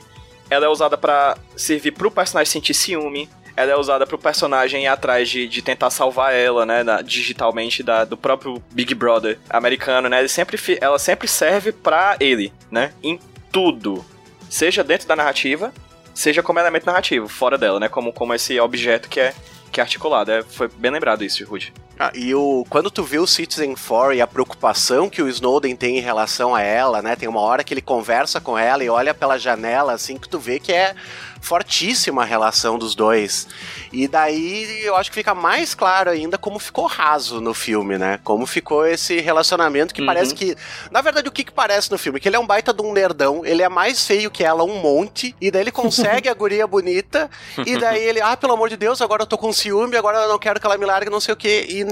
ela 0.49 0.65
é 0.65 0.69
usada 0.69 0.97
pra 0.97 1.37
servir 1.55 1.91
pro 1.91 2.09
personagem 2.09 2.51
sentir 2.51 2.73
ciúme. 2.73 3.29
Ela 3.59 3.73
é 3.73 3.75
usada 3.75 4.07
pro 4.07 4.17
personagem 4.17 4.83
ir 4.83 4.87
atrás 4.87 5.27
de, 5.27 5.45
de 5.47 5.61
tentar 5.61 5.89
salvar 5.89 6.33
ela, 6.33 6.65
né? 6.65 6.81
na- 6.81 7.01
digitalmente 7.01 7.83
da, 7.83 8.05
do 8.05 8.15
próprio 8.15 8.63
Big 8.71 8.95
Brother 8.95 9.37
americano, 9.49 10.07
né? 10.07 10.19
Ele 10.19 10.29
sempre, 10.29 10.57
ela 10.79 10.97
sempre 10.97 11.27
serve 11.27 11.73
pra 11.73 12.15
ele, 12.21 12.53
né? 12.71 12.93
Em 13.03 13.19
tudo. 13.51 14.05
Seja 14.49 14.81
dentro 14.81 15.07
da 15.09 15.15
narrativa, 15.15 15.73
seja 16.13 16.41
como 16.41 16.57
elemento 16.57 16.85
narrativo, 16.85 17.27
fora 17.27 17.57
dela, 17.57 17.81
né? 17.81 17.89
Como, 17.89 18.13
como 18.13 18.33
esse 18.33 18.57
objeto 18.61 19.09
que 19.09 19.19
é, 19.19 19.33
que 19.71 19.81
é 19.81 19.83
articulado. 19.83 20.31
É, 20.31 20.41
foi 20.41 20.69
bem 20.69 20.89
lembrado 20.91 21.23
isso, 21.23 21.43
Rude. 21.45 21.73
Ah, 21.99 22.11
e 22.15 22.33
o, 22.33 22.65
quando 22.69 22.89
tu 22.89 23.03
vê 23.03 23.19
o 23.19 23.27
Citizen 23.27 23.75
4 23.75 24.13
e 24.13 24.21
a 24.21 24.25
preocupação 24.27 25.09
que 25.09 25.21
o 25.21 25.27
Snowden 25.27 25.75
tem 25.75 25.97
em 25.97 26.01
relação 26.01 26.55
a 26.55 26.61
ela, 26.61 27.01
né? 27.01 27.13
Tem 27.17 27.27
uma 27.27 27.41
hora 27.41 27.61
que 27.61 27.73
ele 27.73 27.81
conversa 27.81 28.39
com 28.39 28.57
ela 28.57 28.81
e 28.81 28.89
olha 28.89 29.13
pela 29.13 29.37
janela, 29.37 29.91
assim, 29.91 30.17
que 30.17 30.29
tu 30.29 30.39
vê 30.39 30.61
que 30.61 30.71
é 30.71 30.95
fortíssima 31.41 32.21
a 32.21 32.25
relação 32.25 32.77
dos 32.77 32.95
dois. 32.95 33.47
E 33.91 34.07
daí 34.07 34.81
eu 34.83 34.95
acho 34.95 35.09
que 35.09 35.15
fica 35.15 35.33
mais 35.33 35.73
claro 35.73 36.09
ainda 36.09 36.37
como 36.37 36.59
ficou 36.59 36.85
raso 36.85 37.39
no 37.41 37.53
filme, 37.53 37.97
né? 37.97 38.19
Como 38.23 38.45
ficou 38.45 38.85
esse 38.85 39.19
relacionamento 39.19 39.93
que 39.93 40.01
Uhum. 40.01 40.07
parece 40.07 40.33
que. 40.35 40.55
Na 40.91 41.01
verdade, 41.01 41.27
o 41.27 41.31
que, 41.31 41.43
que 41.43 41.51
parece 41.51 41.91
no 41.91 41.97
filme? 41.97 42.19
Que 42.19 42.27
ele 42.29 42.35
é 42.35 42.39
um 42.39 42.45
baita 42.47 42.73
de 42.73 42.81
um 42.81 42.93
nerdão, 42.93 43.45
ele 43.45 43.63
é 43.63 43.69
mais 43.69 44.05
feio 44.05 44.29
que 44.31 44.43
ela 44.43 44.63
um 44.63 44.79
monte, 44.79 45.35
e 45.41 45.49
daí 45.51 45.61
ele 45.61 45.71
consegue 45.71 46.29
a 46.29 46.33
guria 46.33 46.67
bonita, 46.67 47.29
e 47.65 47.77
daí 47.77 48.03
ele, 48.03 48.21
ah, 48.21 48.35
pelo 48.37 48.53
amor 48.53 48.69
de 48.69 48.77
Deus, 48.77 49.01
agora 49.01 49.23
eu 49.23 49.27
tô 49.27 49.37
com 49.37 49.51
ciúme, 49.53 49.95
agora 49.97 50.19
eu 50.19 50.29
não 50.29 50.39
quero 50.39 50.59
que 50.59 50.65
ela 50.65 50.77
me 50.77 50.85
largue, 50.85 51.09
não 51.09 51.19
sei 51.19 51.33
o 51.33 51.37
quê. 51.37 51.65
E 51.69 51.83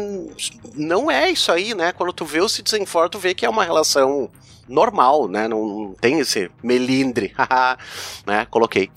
não 0.76 1.10
é 1.10 1.30
isso 1.30 1.52
aí, 1.52 1.74
né? 1.74 1.92
Quando 1.92 2.14
tu 2.14 2.26
vê 2.26 2.42
o 2.42 2.50
Citizen 2.50 2.86
4, 2.86 3.10
tu 3.10 3.20
vê 3.20 3.34
que 3.34 3.46
é 3.46 3.50
uma 3.50 3.64
relação 3.64 4.30
normal, 4.68 5.28
né? 5.28 5.48
Não, 5.48 5.66
não 5.66 5.94
tem 5.94 6.20
esse 6.20 6.52
melindre, 6.62 7.34
haha, 7.38 7.78
né? 8.26 8.46
Coloquei. 8.50 8.90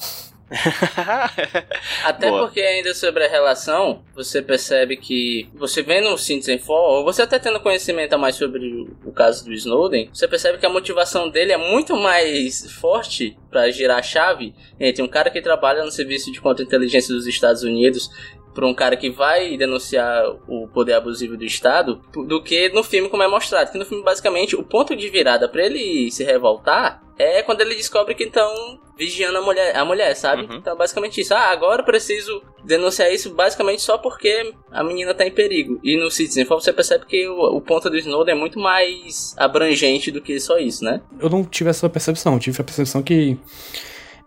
Até 2.05 2.29
Boa. 2.31 2.43
porque 2.43 2.61
ainda 2.61 2.95
sobre 2.95 3.25
a 3.25 3.29
relação, 3.29 4.03
você 4.15 4.43
percebe 4.43 4.97
que 4.97 5.49
você 5.55 5.83
vendo 5.83 6.09
o 6.11 6.19
Citizen 6.19 6.59
4, 6.59 6.73
ou 6.75 7.05
você 7.05 7.23
até 7.23 7.39
tendo 7.39 7.61
conhecimento 7.61 8.13
a 8.15 8.19
mais 8.19 8.37
sobre 8.37 8.87
o- 9.05 9.13
caso 9.13 9.45
do 9.45 9.53
Snowden, 9.53 10.11
você 10.13 10.27
percebe 10.27 10.59
que 10.59 10.67
a 10.67 10.71
motivação 10.71 11.29
dele 11.29 11.53
é 11.53 11.57
muito 11.57 11.97
mais 11.97 12.71
forte 12.73 13.37
pra 13.51 13.71
girar 13.71 13.99
a 13.99 14.03
chave 14.03 14.55
entre 14.79 15.03
um 15.03 15.09
cara 15.09 15.31
que 15.31 15.41
trabalha 15.43 15.85
no 15.85 15.91
serviço 15.91 16.33
de 16.33 16.41
contra-inteligência 16.41 17.15
dos 17.15 17.27
Estados 17.27 17.63
Unidos 17.63 18.09
por 18.55 18.65
um 18.65 18.75
cara 18.75 18.97
que 18.97 19.11
vai 19.11 19.57
denunciar 19.57 20.25
o 20.49 20.69
poder 20.69 20.95
abusivo 20.95 21.37
do 21.37 21.45
Estado 21.45 22.01
do 22.27 22.43
que 22.43 22.69
no 22.71 22.83
filme 22.83 23.09
como 23.09 23.23
é 23.23 23.29
mostrado. 23.29 23.71
Que 23.71 23.79
no 23.79 23.87
filme, 23.87 24.03
basicamente, 24.03 24.57
o 24.57 24.63
ponto 24.63 24.97
de 24.97 25.09
virada 25.09 25.49
pra 25.49 25.65
ele 25.65 26.11
se 26.11 26.25
revoltar 26.25 27.03
é 27.19 27.43
quando 27.43 27.61
ele 27.61 27.75
descobre 27.75 28.15
que 28.15 28.25
estão 28.25 28.81
vigiando 28.97 29.39
a 29.39 29.43
mulher, 29.43 29.77
a 29.77 29.85
mulher 29.85 30.15
sabe? 30.15 30.43
Uhum. 30.43 30.57
Então, 30.57 30.77
basicamente 30.77 31.21
isso. 31.21 31.35
Ah, 31.35 31.51
agora 31.51 31.83
eu 31.83 31.87
preciso 31.87 32.43
denunciar 32.65 33.13
isso 33.13 33.35
basicamente 33.35 33.83
só 33.83 33.97
porque 33.97 34.53
a 34.71 34.83
menina 34.83 35.15
tá 35.15 35.27
em 35.27 35.31
perigo. 35.31 35.79
E 35.83 35.97
no 35.97 36.11
Citizen 36.11 36.45
Four 36.45 36.61
você 36.61 36.73
percebe 36.73 37.07
que 37.07 37.29
o, 37.29 37.57
o 37.57 37.61
ponto 37.61 37.89
do 37.89 37.97
Snowden 37.97 38.35
é 38.35 38.39
muito 38.39 38.59
mais 38.59 39.35
abrangente 39.37 40.11
do 40.11 40.21
que 40.21 40.39
só 40.41 40.59
isso, 40.59 40.85
né? 40.85 41.01
Eu 41.19 41.31
não 41.31 41.45
tive 41.45 41.71
essa 41.71 41.89
percepção, 41.89 42.35
eu 42.35 42.41
tive 42.41 42.61
a 42.61 42.65
percepção 42.65 43.03
que 43.03 43.39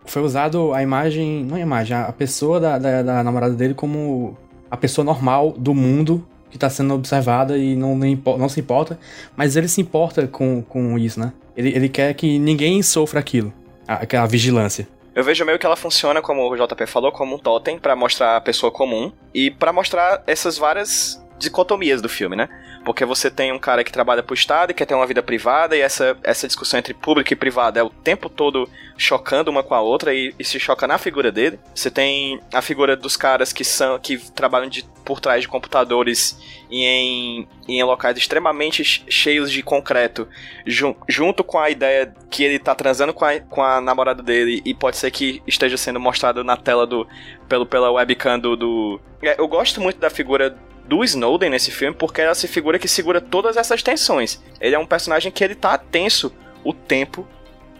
foi 0.04 0.22
usado 0.22 0.72
a 0.72 0.82
imagem, 0.82 1.44
não 1.44 1.56
a 1.56 1.60
imagem, 1.60 1.96
a 1.96 2.12
pessoa 2.12 2.60
da, 2.60 2.78
da, 2.78 3.02
da 3.02 3.22
namorada 3.22 3.54
dele 3.54 3.74
como 3.74 4.36
a 4.70 4.76
pessoa 4.76 5.04
normal 5.04 5.52
do 5.56 5.74
mundo 5.74 6.26
que 6.50 6.58
tá 6.58 6.70
sendo 6.70 6.94
observada 6.94 7.58
e 7.58 7.74
não, 7.74 7.96
não 7.96 8.48
se 8.48 8.60
importa, 8.60 8.98
mas 9.36 9.56
ele 9.56 9.66
se 9.66 9.80
importa 9.80 10.28
com, 10.28 10.62
com 10.62 10.96
isso, 10.96 11.18
né? 11.18 11.32
Ele, 11.56 11.70
ele 11.70 11.88
quer 11.88 12.14
que 12.14 12.38
ninguém 12.38 12.80
sofra 12.80 13.18
aquilo. 13.18 13.52
Aquela 13.86 14.26
vigilância. 14.26 14.88
Eu 15.14 15.22
vejo 15.22 15.44
meio 15.44 15.58
que 15.58 15.66
ela 15.66 15.76
funciona, 15.76 16.22
como 16.22 16.48
o 16.48 16.56
JP 16.56 16.86
falou, 16.86 17.12
como 17.12 17.36
um 17.36 17.38
totem 17.38 17.78
para 17.78 17.94
mostrar 17.94 18.36
a 18.36 18.40
pessoa 18.40 18.72
comum 18.72 19.12
e 19.32 19.50
para 19.50 19.72
mostrar 19.72 20.22
essas 20.26 20.56
várias 20.56 21.24
dicotomias 21.38 22.00
do 22.00 22.08
filme, 22.08 22.36
né? 22.36 22.48
Porque 22.84 23.04
você 23.04 23.30
tem 23.30 23.52
um 23.52 23.58
cara 23.58 23.82
que 23.82 23.92
trabalha 23.92 24.22
pro 24.22 24.34
Estado 24.34 24.70
e 24.70 24.74
quer 24.74 24.84
ter 24.84 24.94
uma 24.94 25.06
vida 25.06 25.22
privada, 25.22 25.76
e 25.76 25.80
essa, 25.80 26.16
essa 26.22 26.46
discussão 26.46 26.78
entre 26.78 26.92
público 26.92 27.32
e 27.32 27.36
privado 27.36 27.78
é 27.78 27.82
o 27.82 27.90
tempo 27.90 28.28
todo 28.28 28.68
chocando 28.96 29.50
uma 29.50 29.62
com 29.62 29.74
a 29.74 29.80
outra 29.80 30.14
e, 30.14 30.34
e 30.38 30.44
se 30.44 30.60
choca 30.60 30.86
na 30.86 30.98
figura 30.98 31.32
dele. 31.32 31.58
Você 31.74 31.90
tem 31.90 32.40
a 32.52 32.62
figura 32.62 32.96
dos 32.96 33.16
caras 33.16 33.52
que 33.52 33.64
são 33.64 33.98
que 33.98 34.18
trabalham 34.32 34.68
de, 34.68 34.84
por 35.04 35.20
trás 35.20 35.42
de 35.42 35.48
computadores 35.48 36.38
e 36.70 36.84
em, 36.84 37.48
em 37.68 37.82
locais 37.82 38.16
extremamente 38.16 38.84
cheios 39.08 39.50
de 39.50 39.62
concreto, 39.62 40.28
jun, 40.66 40.94
junto 41.08 41.42
com 41.42 41.58
a 41.58 41.70
ideia 41.70 42.12
que 42.30 42.42
ele 42.42 42.58
tá 42.58 42.74
transando 42.74 43.12
com 43.12 43.24
a, 43.24 43.40
com 43.40 43.62
a 43.62 43.80
namorada 43.80 44.22
dele 44.22 44.62
e 44.64 44.74
pode 44.74 44.96
ser 44.96 45.10
que 45.10 45.42
esteja 45.46 45.76
sendo 45.76 45.98
mostrado 45.98 46.44
na 46.44 46.56
tela 46.56 46.86
do 46.86 47.06
pelo 47.48 47.66
pela 47.66 47.90
webcam 47.90 48.38
do, 48.38 48.56
do... 48.56 49.00
É, 49.22 49.40
eu 49.40 49.48
gosto 49.48 49.80
muito 49.80 49.98
da 49.98 50.10
figura 50.10 50.56
do 50.86 51.02
Snowden 51.02 51.50
nesse 51.50 51.70
filme, 51.70 51.96
porque 51.96 52.20
é 52.20 52.24
essa 52.24 52.46
figura 52.46 52.78
que 52.78 52.88
segura 52.88 53.20
todas 53.20 53.56
essas 53.56 53.82
tensões. 53.82 54.42
Ele 54.60 54.74
é 54.74 54.78
um 54.78 54.86
personagem 54.86 55.32
que 55.32 55.42
ele 55.42 55.54
tá 55.54 55.76
tenso 55.78 56.32
o 56.62 56.72
tempo 56.72 57.26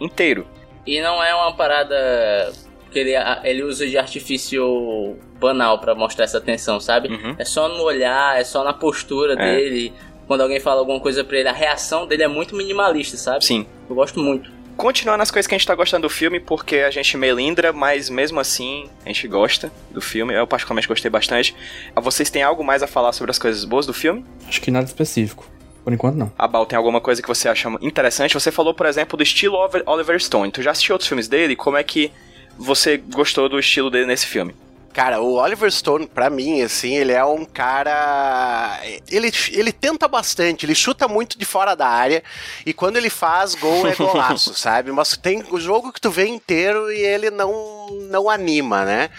inteiro. 0.01 0.47
E 0.87 1.01
não 1.01 1.23
é 1.23 1.35
uma 1.35 1.55
parada 1.55 2.53
que 2.91 2.99
ele, 2.99 3.13
ele 3.43 3.63
usa 3.63 3.87
de 3.87 3.99
artifício 3.99 5.17
banal 5.39 5.79
para 5.79 5.95
mostrar 5.95 6.25
essa 6.25 6.41
tensão, 6.41 6.81
sabe? 6.81 7.09
Uhum. 7.09 7.35
É 7.39 7.45
só 7.45 7.69
no 7.69 7.83
olhar, 7.83 8.41
é 8.41 8.45
só 8.45 8.63
na 8.65 8.73
postura 8.73 9.35
é. 9.35 9.37
dele. 9.37 9.93
Quando 10.27 10.41
alguém 10.41 10.61
fala 10.61 10.81
alguma 10.81 11.01
coisa 11.01 11.23
pra 11.23 11.39
ele, 11.39 11.49
a 11.49 11.53
reação 11.53 12.07
dele 12.07 12.23
é 12.23 12.29
muito 12.29 12.57
minimalista, 12.57 13.17
sabe? 13.17 13.45
Sim. 13.45 13.67
Eu 13.89 13.95
gosto 13.95 14.19
muito 14.21 14.51
continuar 14.77 15.17
nas 15.17 15.31
coisas 15.31 15.47
que 15.47 15.55
a 15.55 15.59
gente 15.59 15.67
tá 15.67 15.75
gostando 15.75 16.07
do 16.07 16.11
filme, 16.11 16.41
porque 16.41 16.77
a 16.77 16.91
gente 16.91 17.17
melindra, 17.17 17.73
mas 17.73 18.11
mesmo 18.11 18.41
assim 18.41 18.89
a 19.05 19.09
gente 19.09 19.27
gosta 19.29 19.73
do 19.91 20.01
filme. 20.01 20.35
Eu 20.35 20.47
particularmente 20.47 20.89
gostei 20.89 21.11
bastante. 21.11 21.55
Vocês 21.97 22.31
têm 22.31 22.43
algo 22.43 22.65
mais 22.65 22.83
a 22.83 22.87
falar 22.87 23.13
sobre 23.13 23.31
as 23.31 23.39
coisas 23.39 23.65
boas 23.65 23.87
do 23.87 23.95
filme? 23.95 24.25
Acho 24.49 24.61
que 24.61 24.71
nada 24.71 24.87
específico. 24.87 25.47
Por 25.85 25.93
enquanto, 25.93 26.17
não. 26.17 26.33
A 26.39 26.49
Bal, 26.49 26.65
tem 26.65 26.77
alguma 26.77 27.01
coisa 27.01 27.21
que 27.21 27.29
você 27.29 27.49
acha 27.49 27.69
interessante? 27.83 28.33
Você 28.35 28.51
falou, 28.51 28.73
por 28.73 28.87
exemplo, 28.87 29.17
do 29.19 29.23
estilo 29.23 29.59
Oliver 29.87 30.19
Stone. 30.21 30.51
Tu 30.51 30.63
já 30.63 30.71
assistiu 30.71 30.95
outros 30.95 31.09
filmes 31.09 31.29
dele? 31.29 31.55
Como 31.55 31.77
é 31.77 31.85
que 31.85 32.11
você 32.59 32.97
gostou 32.97 33.49
do 33.49 33.59
estilo 33.59 33.91
dele 33.91 34.07
nesse 34.07 34.27
filme? 34.27 34.55
Cara, 34.95 35.21
o 35.21 35.35
Oliver 35.35 35.73
Stone, 35.73 36.07
pra 36.07 36.31
mim, 36.31 36.63
assim, 36.63 36.95
ele 36.95 37.11
é 37.11 37.25
um 37.25 37.45
cara. 37.45 38.81
Ele, 39.11 39.33
ele 39.51 39.73
tenta 39.73 40.07
bastante, 40.07 40.65
ele 40.65 40.75
chuta 40.75 41.09
muito 41.09 41.37
de 41.37 41.45
fora 41.45 41.75
da 41.75 41.89
área. 41.89 42.23
E 42.65 42.73
quando 42.73 42.97
ele 42.97 43.11
faz 43.11 43.57
gol, 43.57 43.89
é 43.89 43.95
golaço, 43.97 44.55
sabe? 44.57 44.93
Mas 44.93 45.17
tem 45.17 45.45
o 45.51 45.59
jogo 45.59 45.93
que 45.93 46.01
tu 46.01 46.13
vê 46.13 46.29
inteiro 46.29 46.93
e 46.93 47.01
ele 47.01 47.29
não, 47.29 47.84
não 48.11 48.29
anima, 48.29 48.85
né? 48.85 49.11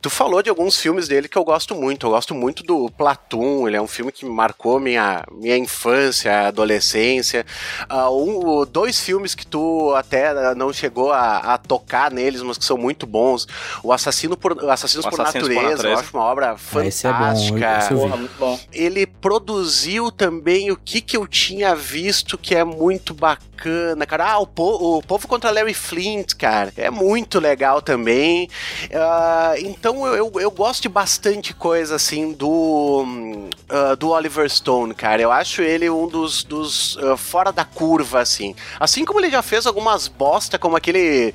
Tu 0.00 0.10
falou 0.10 0.42
de 0.42 0.50
alguns 0.50 0.78
filmes 0.78 1.08
dele 1.08 1.28
que 1.28 1.36
eu 1.36 1.44
gosto 1.44 1.74
muito. 1.74 2.06
Eu 2.06 2.10
gosto 2.10 2.34
muito 2.34 2.62
do 2.62 2.90
Platoon, 2.90 3.68
ele 3.68 3.76
é 3.76 3.82
um 3.82 3.86
filme 3.86 4.12
que 4.12 4.24
marcou 4.24 4.80
minha, 4.80 5.24
minha 5.32 5.56
infância, 5.56 6.48
adolescência. 6.48 7.44
Uh, 7.90 8.10
um, 8.10 8.66
dois 8.66 9.00
filmes 9.00 9.34
que 9.34 9.46
tu 9.46 9.94
até 9.94 10.54
não 10.54 10.72
chegou 10.72 11.12
a, 11.12 11.38
a, 11.38 11.58
tocar 11.58 12.10
neles, 12.10 12.42
mas 12.42 12.58
que 12.58 12.64
são 12.64 12.76
muito 12.76 13.06
bons. 13.06 13.46
O 13.82 13.92
Assassino 13.92 14.36
por, 14.36 14.52
Assassinos 14.70 15.06
por 15.06 15.18
natureza, 15.18 15.48
por 15.48 15.54
natureza, 15.54 15.88
eu 15.88 15.98
acho 15.98 16.16
uma 16.16 16.24
obra 16.24 16.56
fantástica. 16.56 17.68
Ah, 17.68 17.78
esse 17.78 17.92
é 17.92 17.94
bom, 17.94 18.06
esse 18.06 18.16
muito 18.16 18.38
bom. 18.38 18.60
Ele 18.72 19.06
produziu 19.06 20.10
também 20.10 20.70
o 20.70 20.76
que 20.76 21.00
que 21.00 21.16
eu 21.16 21.26
tinha 21.26 21.74
visto 21.74 22.38
que 22.38 22.54
é 22.54 22.64
muito 22.64 23.14
bacana, 23.14 24.06
cara. 24.06 24.32
Ah, 24.32 24.38
o, 24.38 24.46
po 24.46 24.98
o 24.98 25.02
Povo 25.02 25.28
contra 25.28 25.50
Larry 25.50 25.74
Flint, 25.74 26.34
cara. 26.34 26.72
É 26.76 26.90
muito 26.90 27.38
legal 27.38 27.80
também. 27.82 28.11
Uh, 28.14 29.66
então 29.66 30.06
eu, 30.06 30.14
eu, 30.14 30.40
eu, 30.40 30.50
gosto 30.50 30.82
de 30.82 30.88
bastante 30.88 31.54
coisa 31.54 31.96
assim 31.96 32.32
do, 32.32 33.04
uh, 33.04 33.96
do 33.98 34.10
Oliver 34.10 34.48
Stone, 34.48 34.94
cara. 34.94 35.22
Eu 35.22 35.32
acho 35.32 35.62
ele 35.62 35.88
um 35.90 36.06
dos, 36.06 36.44
dos 36.44 36.96
uh, 36.96 37.16
fora 37.16 37.52
da 37.52 37.64
curva, 37.64 38.20
assim. 38.20 38.54
Assim 38.78 39.04
como 39.04 39.20
ele 39.20 39.30
já 39.30 39.42
fez 39.42 39.66
algumas 39.66 40.08
bosta, 40.08 40.58
como 40.58 40.76
aquele. 40.76 41.34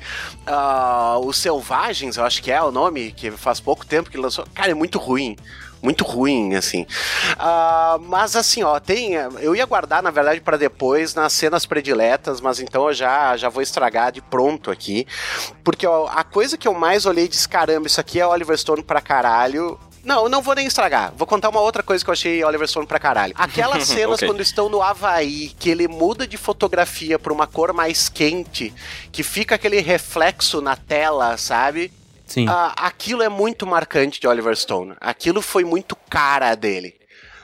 Os 1.22 1.36
Selvagens, 1.38 2.16
eu 2.16 2.24
acho 2.24 2.42
que 2.42 2.50
é 2.50 2.62
o 2.62 2.70
nome, 2.70 3.12
que 3.12 3.30
faz 3.30 3.60
pouco 3.60 3.86
tempo 3.86 4.10
que 4.10 4.16
lançou. 4.16 4.46
Cara, 4.54 4.70
é 4.70 4.74
muito 4.74 4.98
ruim 4.98 5.36
muito 5.82 6.04
ruim, 6.04 6.54
assim. 6.54 6.82
Uh, 6.82 7.98
mas 8.06 8.36
assim, 8.36 8.62
ó, 8.62 8.78
tem. 8.78 9.14
Eu 9.40 9.54
ia 9.54 9.64
guardar, 9.66 10.02
na 10.02 10.10
verdade, 10.10 10.40
para 10.40 10.56
depois, 10.56 11.14
nas 11.14 11.32
cenas 11.32 11.64
prediletas, 11.66 12.40
mas 12.40 12.60
então 12.60 12.88
eu 12.88 12.94
já, 12.94 13.36
já 13.36 13.48
vou 13.48 13.62
estragar 13.62 14.12
de 14.12 14.20
pronto 14.20 14.70
aqui. 14.70 15.06
Porque 15.62 15.86
ó, 15.86 16.08
a 16.08 16.24
coisa 16.24 16.56
que 16.56 16.66
eu 16.66 16.74
mais 16.74 17.06
olhei 17.06 17.24
e 17.24 17.28
disse: 17.28 17.48
caramba, 17.48 17.86
isso 17.86 18.00
aqui 18.00 18.20
é 18.20 18.26
Oliver 18.26 18.56
Stone 18.56 18.82
pra 18.82 19.00
caralho. 19.00 19.78
Não, 20.04 20.28
não 20.28 20.40
vou 20.40 20.54
nem 20.54 20.66
estragar. 20.66 21.12
Vou 21.14 21.26
contar 21.26 21.50
uma 21.50 21.60
outra 21.60 21.82
coisa 21.82 22.02
que 22.02 22.08
eu 22.08 22.12
achei 22.12 22.42
Oliver 22.42 22.66
Stone 22.66 22.86
pra 22.86 22.98
caralho. 22.98 23.34
Aquelas 23.36 23.84
cenas 23.88 24.16
okay. 24.16 24.28
quando 24.28 24.40
estão 24.40 24.68
no 24.68 24.80
Havaí, 24.80 25.50
que 25.58 25.68
ele 25.68 25.86
muda 25.86 26.26
de 26.26 26.36
fotografia 26.36 27.18
pra 27.18 27.32
uma 27.32 27.46
cor 27.46 27.72
mais 27.72 28.08
quente, 28.08 28.72
que 29.12 29.22
fica 29.22 29.56
aquele 29.56 29.80
reflexo 29.80 30.60
na 30.60 30.76
tela, 30.76 31.36
sabe? 31.36 31.92
Sim. 32.28 32.46
Uh, 32.46 32.72
aquilo 32.76 33.22
é 33.22 33.28
muito 33.28 33.66
marcante 33.66 34.20
de 34.20 34.28
Oliver 34.28 34.54
Stone. 34.54 34.94
Aquilo 35.00 35.40
foi 35.40 35.64
muito 35.64 35.96
cara 36.10 36.54
dele. 36.54 36.97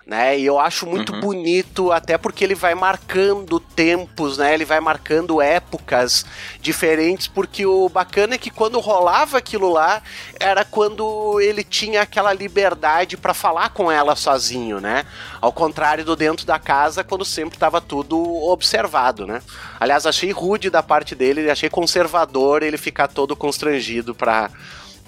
Né? 0.06 0.38
E 0.38 0.44
eu 0.44 0.58
acho 0.58 0.86
muito 0.86 1.14
uhum. 1.14 1.20
bonito, 1.20 1.90
até 1.90 2.18
porque 2.18 2.44
ele 2.44 2.54
vai 2.54 2.74
marcando 2.74 3.58
tempos, 3.58 4.36
né? 4.36 4.52
Ele 4.52 4.66
vai 4.66 4.78
marcando 4.78 5.40
épocas 5.40 6.26
diferentes, 6.60 7.26
porque 7.26 7.64
o 7.64 7.88
bacana 7.88 8.34
é 8.34 8.38
que 8.38 8.50
quando 8.50 8.78
rolava 8.80 9.38
aquilo 9.38 9.72
lá, 9.72 10.02
era 10.38 10.62
quando 10.62 11.40
ele 11.40 11.64
tinha 11.64 12.02
aquela 12.02 12.34
liberdade 12.34 13.16
para 13.16 13.32
falar 13.32 13.70
com 13.70 13.90
ela 13.90 14.14
sozinho, 14.14 14.78
né? 14.78 15.06
Ao 15.40 15.50
contrário 15.50 16.04
do 16.04 16.14
dentro 16.14 16.44
da 16.44 16.58
casa, 16.58 17.02
quando 17.02 17.24
sempre 17.24 17.56
estava 17.56 17.80
tudo 17.80 18.20
observado, 18.20 19.26
né? 19.26 19.40
Aliás, 19.80 20.04
achei 20.04 20.30
rude 20.32 20.68
da 20.68 20.82
parte 20.82 21.14
dele, 21.14 21.50
achei 21.50 21.70
conservador 21.70 22.62
ele 22.62 22.76
ficar 22.76 23.08
todo 23.08 23.34
constrangido 23.34 24.14
para 24.14 24.50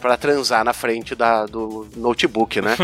para 0.00 0.16
transar 0.16 0.64
na 0.64 0.72
frente 0.72 1.14
da, 1.14 1.46
do 1.46 1.88
notebook, 1.96 2.61
né? 2.61 2.76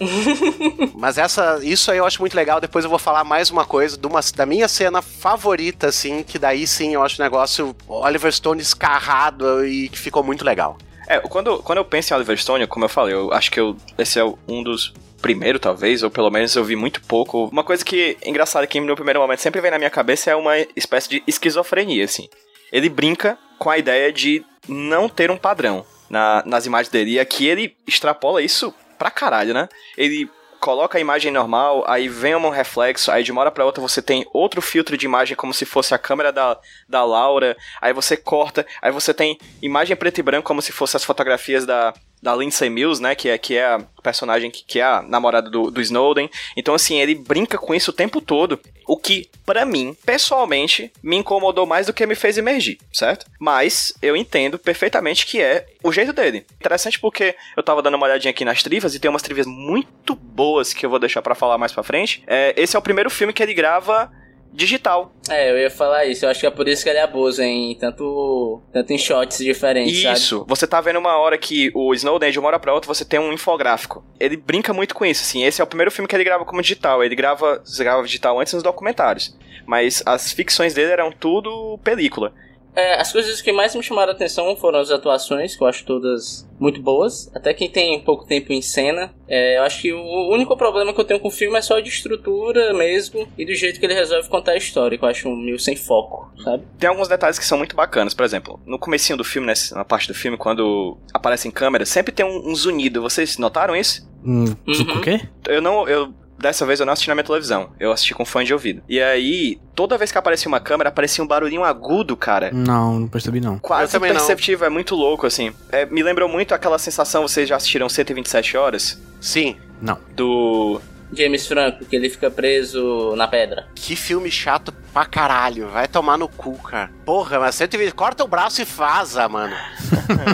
Mas 0.94 1.18
essa, 1.18 1.58
isso 1.62 1.90
aí 1.90 1.98
eu 1.98 2.06
acho 2.06 2.20
muito 2.20 2.34
legal. 2.34 2.60
Depois 2.60 2.84
eu 2.84 2.90
vou 2.90 2.98
falar 2.98 3.24
mais 3.24 3.50
uma 3.50 3.64
coisa 3.64 3.98
uma, 4.04 4.20
da 4.34 4.46
minha 4.46 4.68
cena 4.68 5.00
favorita, 5.00 5.88
assim, 5.88 6.22
que 6.22 6.38
daí 6.38 6.66
sim 6.66 6.94
eu 6.94 7.02
acho 7.02 7.20
o 7.20 7.24
negócio 7.24 7.74
Oliver 7.88 8.32
Stone 8.32 8.60
escarrado 8.60 9.66
e 9.66 9.88
que 9.88 9.98
ficou 9.98 10.22
muito 10.22 10.44
legal. 10.44 10.76
É, 11.08 11.20
quando, 11.20 11.58
quando 11.62 11.78
eu 11.78 11.84
penso 11.84 12.12
em 12.12 12.16
Oliver 12.16 12.36
Stone, 12.36 12.66
como 12.66 12.84
eu 12.84 12.88
falei, 12.88 13.14
eu 13.14 13.32
acho 13.32 13.50
que 13.50 13.60
eu, 13.60 13.76
esse 13.96 14.18
é 14.18 14.24
um 14.48 14.62
dos 14.62 14.92
primeiro, 15.22 15.58
talvez, 15.58 16.02
ou 16.02 16.10
pelo 16.10 16.30
menos 16.30 16.54
eu 16.54 16.64
vi 16.64 16.76
muito 16.76 17.00
pouco. 17.02 17.46
Uma 17.46 17.64
coisa 17.64 17.84
que, 17.84 18.16
engraçada, 18.24 18.66
que 18.66 18.78
no 18.80 18.94
primeiro 18.94 19.20
momento 19.20 19.40
sempre 19.40 19.60
vem 19.60 19.70
na 19.70 19.78
minha 19.78 19.90
cabeça 19.90 20.30
é 20.30 20.36
uma 20.36 20.56
espécie 20.76 21.08
de 21.08 21.22
esquizofrenia, 21.26 22.04
assim. 22.04 22.28
Ele 22.70 22.88
brinca 22.88 23.38
com 23.58 23.70
a 23.70 23.78
ideia 23.78 24.12
de 24.12 24.44
não 24.68 25.08
ter 25.08 25.30
um 25.30 25.36
padrão 25.36 25.84
na, 26.08 26.42
nas 26.46 26.66
imagens 26.66 26.90
dele. 26.90 27.12
E 27.12 27.20
aqui 27.20 27.46
ele 27.46 27.76
extrapola 27.86 28.42
isso 28.42 28.74
pra 28.98 29.10
caralho, 29.10 29.52
né? 29.52 29.68
Ele 29.96 30.30
coloca 30.60 30.98
a 30.98 31.00
imagem 31.00 31.30
normal, 31.30 31.84
aí 31.86 32.08
vem 32.08 32.34
um 32.34 32.48
reflexo, 32.48 33.12
aí 33.12 33.22
de 33.22 33.30
uma 33.30 33.40
hora 33.40 33.50
pra 33.50 33.64
outra 33.64 33.80
você 33.80 34.00
tem 34.02 34.26
outro 34.32 34.60
filtro 34.60 34.96
de 34.96 35.06
imagem 35.06 35.36
como 35.36 35.54
se 35.54 35.64
fosse 35.64 35.94
a 35.94 35.98
câmera 35.98 36.32
da, 36.32 36.58
da 36.88 37.04
Laura, 37.04 37.56
aí 37.80 37.92
você 37.92 38.16
corta, 38.16 38.66
aí 38.80 38.90
você 38.90 39.14
tem 39.14 39.38
imagem 39.62 39.94
preto 39.94 40.18
e 40.18 40.22
branco 40.22 40.48
como 40.48 40.62
se 40.62 40.72
fosse 40.72 40.96
as 40.96 41.04
fotografias 41.04 41.64
da, 41.66 41.94
da 42.26 42.34
Lindsay 42.34 42.68
Mills, 42.68 43.00
né, 43.00 43.14
que 43.14 43.28
é, 43.28 43.38
que 43.38 43.56
é 43.56 43.64
a 43.64 43.78
personagem 44.02 44.50
que, 44.50 44.64
que 44.64 44.80
é 44.80 44.82
a 44.82 45.00
namorada 45.00 45.48
do, 45.48 45.70
do 45.70 45.80
Snowden. 45.80 46.28
Então, 46.56 46.74
assim, 46.74 47.00
ele 47.00 47.14
brinca 47.14 47.56
com 47.56 47.72
isso 47.72 47.92
o 47.92 47.94
tempo 47.94 48.20
todo, 48.20 48.58
o 48.84 48.96
que, 48.96 49.30
para 49.44 49.64
mim, 49.64 49.96
pessoalmente, 50.04 50.92
me 51.00 51.14
incomodou 51.14 51.64
mais 51.64 51.86
do 51.86 51.92
que 51.92 52.04
me 52.04 52.16
fez 52.16 52.36
emergir, 52.36 52.78
certo? 52.92 53.26
Mas 53.38 53.92
eu 54.02 54.16
entendo 54.16 54.58
perfeitamente 54.58 55.24
que 55.24 55.40
é 55.40 55.66
o 55.84 55.92
jeito 55.92 56.12
dele. 56.12 56.44
Interessante 56.58 56.98
porque 56.98 57.36
eu 57.56 57.62
tava 57.62 57.80
dando 57.80 57.94
uma 57.94 58.06
olhadinha 58.06 58.32
aqui 58.32 58.44
nas 58.44 58.60
trivas 58.60 58.92
e 58.92 58.98
tem 58.98 59.08
umas 59.08 59.22
trivas 59.22 59.46
muito 59.46 60.16
boas 60.16 60.72
que 60.72 60.84
eu 60.84 60.90
vou 60.90 60.98
deixar 60.98 61.22
para 61.22 61.36
falar 61.36 61.58
mais 61.58 61.70
pra 61.70 61.84
frente. 61.84 62.24
É, 62.26 62.52
esse 62.56 62.74
é 62.74 62.78
o 62.78 62.82
primeiro 62.82 63.08
filme 63.08 63.32
que 63.32 63.42
ele 63.42 63.54
grava 63.54 64.10
digital. 64.56 65.12
É, 65.28 65.50
eu 65.50 65.58
ia 65.58 65.70
falar 65.70 66.06
isso. 66.06 66.24
Eu 66.24 66.30
acho 66.30 66.40
que 66.40 66.46
é 66.46 66.50
por 66.50 66.66
isso 66.66 66.82
que 66.82 66.88
ele 66.88 66.98
abusa 66.98 67.44
em 67.44 67.74
tanto, 67.74 68.60
tanto 68.72 68.92
em 68.92 68.98
shots 68.98 69.38
diferentes, 69.38 69.98
Isso. 69.98 70.38
Sabe? 70.38 70.48
Você 70.48 70.66
tá 70.66 70.80
vendo 70.80 70.98
uma 70.98 71.18
hora 71.18 71.36
que 71.36 71.70
o 71.74 71.92
Snowden, 71.94 72.32
de 72.32 72.38
uma 72.38 72.48
hora 72.48 72.58
pra 72.58 72.72
outra, 72.72 72.88
você 72.88 73.04
tem 73.04 73.20
um 73.20 73.32
infográfico. 73.32 74.04
Ele 74.18 74.36
brinca 74.36 74.72
muito 74.72 74.94
com 74.94 75.04
isso, 75.04 75.22
assim. 75.22 75.44
Esse 75.44 75.60
é 75.60 75.64
o 75.64 75.66
primeiro 75.66 75.90
filme 75.90 76.08
que 76.08 76.16
ele 76.16 76.24
grava 76.24 76.44
como 76.44 76.62
digital. 76.62 77.04
Ele 77.04 77.14
grava, 77.14 77.62
grava 77.78 78.02
digital 78.02 78.40
antes 78.40 78.54
nos 78.54 78.62
documentários. 78.62 79.36
Mas 79.66 80.02
as 80.06 80.32
ficções 80.32 80.72
dele 80.72 80.92
eram 80.92 81.12
tudo 81.12 81.78
película. 81.84 82.32
É, 82.76 83.00
as 83.00 83.10
coisas 83.10 83.40
que 83.40 83.50
mais 83.52 83.74
me 83.74 83.82
chamaram 83.82 84.12
a 84.12 84.14
atenção 84.14 84.54
foram 84.56 84.78
as 84.78 84.90
atuações, 84.90 85.56
que 85.56 85.62
eu 85.62 85.66
acho 85.66 85.84
todas 85.84 86.46
muito 86.60 86.80
boas. 86.80 87.30
Até 87.34 87.54
quem 87.54 87.70
tem 87.70 87.98
pouco 88.00 88.26
tempo 88.26 88.52
em 88.52 88.60
cena. 88.60 89.14
É, 89.26 89.56
eu 89.58 89.62
acho 89.62 89.80
que 89.80 89.92
o 89.92 90.30
único 90.32 90.56
problema 90.56 90.92
que 90.92 91.00
eu 91.00 91.04
tenho 91.04 91.18
com 91.18 91.28
o 91.28 91.30
filme 91.30 91.56
é 91.58 91.62
só 91.62 91.80
de 91.80 91.88
estrutura 91.88 92.72
mesmo 92.74 93.26
e 93.38 93.44
do 93.46 93.54
jeito 93.54 93.80
que 93.80 93.86
ele 93.86 93.94
resolve 93.94 94.28
contar 94.28 94.52
a 94.52 94.56
história, 94.56 94.96
que 94.98 95.04
eu 95.04 95.08
acho 95.08 95.28
meio 95.30 95.58
sem 95.58 95.74
foco, 95.74 96.30
sabe? 96.44 96.64
Tem 96.78 96.88
alguns 96.88 97.08
detalhes 97.08 97.38
que 97.38 97.44
são 97.46 97.58
muito 97.58 97.74
bacanas. 97.74 98.12
Por 98.14 98.24
exemplo, 98.24 98.60
no 98.66 98.78
comecinho 98.78 99.16
do 99.16 99.24
filme, 99.24 99.46
nessa, 99.46 99.74
na 99.74 99.84
parte 99.84 100.06
do 100.08 100.14
filme, 100.14 100.36
quando 100.36 100.98
aparece 101.14 101.48
em 101.48 101.50
câmera, 101.50 101.86
sempre 101.86 102.12
tem 102.12 102.26
um, 102.26 102.50
um 102.50 102.54
zunido. 102.54 103.00
Vocês 103.00 103.38
notaram 103.38 103.74
isso? 103.74 104.06
Hum, 104.24 104.44
Uhum. 104.66 104.98
O 104.98 105.00
quê? 105.00 105.20
Eu 105.48 105.62
não... 105.62 105.88
Eu, 105.88 106.12
Dessa 106.38 106.66
vez 106.66 106.80
eu 106.80 106.86
não 106.86 106.92
assisti 106.92 107.08
na 107.08 107.14
minha 107.14 107.24
televisão, 107.24 107.70
eu 107.80 107.90
assisti 107.92 108.14
com 108.14 108.24
fone 108.24 108.44
de 108.44 108.52
ouvido. 108.52 108.82
E 108.88 109.00
aí, 109.00 109.58
toda 109.74 109.96
vez 109.96 110.12
que 110.12 110.18
aparecia 110.18 110.48
uma 110.48 110.60
câmera, 110.60 110.88
aparecia 110.88 111.22
um 111.24 111.26
barulhinho 111.26 111.64
agudo, 111.64 112.16
cara. 112.16 112.50
Não, 112.52 113.00
não 113.00 113.08
percebi 113.08 113.40
não. 113.40 113.54
Eu 113.54 113.60
Quase 113.60 113.92
também 113.92 114.12
não. 114.12 114.20
é 114.66 114.68
muito 114.68 114.94
louco, 114.94 115.26
assim. 115.26 115.52
É, 115.72 115.86
me 115.86 116.02
lembrou 116.02 116.28
muito 116.28 116.54
aquela 116.54 116.78
sensação, 116.78 117.22
vocês 117.22 117.48
já 117.48 117.56
assistiram 117.56 117.88
127 117.88 118.56
horas? 118.56 119.00
Sim. 119.20 119.56
Não. 119.80 119.98
Do. 120.14 120.80
James 121.12 121.46
Franco, 121.46 121.84
que 121.84 121.94
ele 121.94 122.10
fica 122.10 122.30
preso 122.30 123.14
na 123.16 123.28
pedra. 123.28 123.66
Que 123.74 123.94
filme 123.94 124.30
chato 124.30 124.72
pra 124.92 125.04
caralho. 125.04 125.68
Vai 125.68 125.86
tomar 125.86 126.18
no 126.18 126.28
cu, 126.28 126.58
cara. 126.58 126.90
Porra, 127.04 127.38
mas 127.38 127.54
120. 127.54 127.92
Corta 127.94 128.24
o 128.24 128.28
braço 128.28 128.60
e 128.60 128.64
faza, 128.64 129.28
mano. 129.28 129.54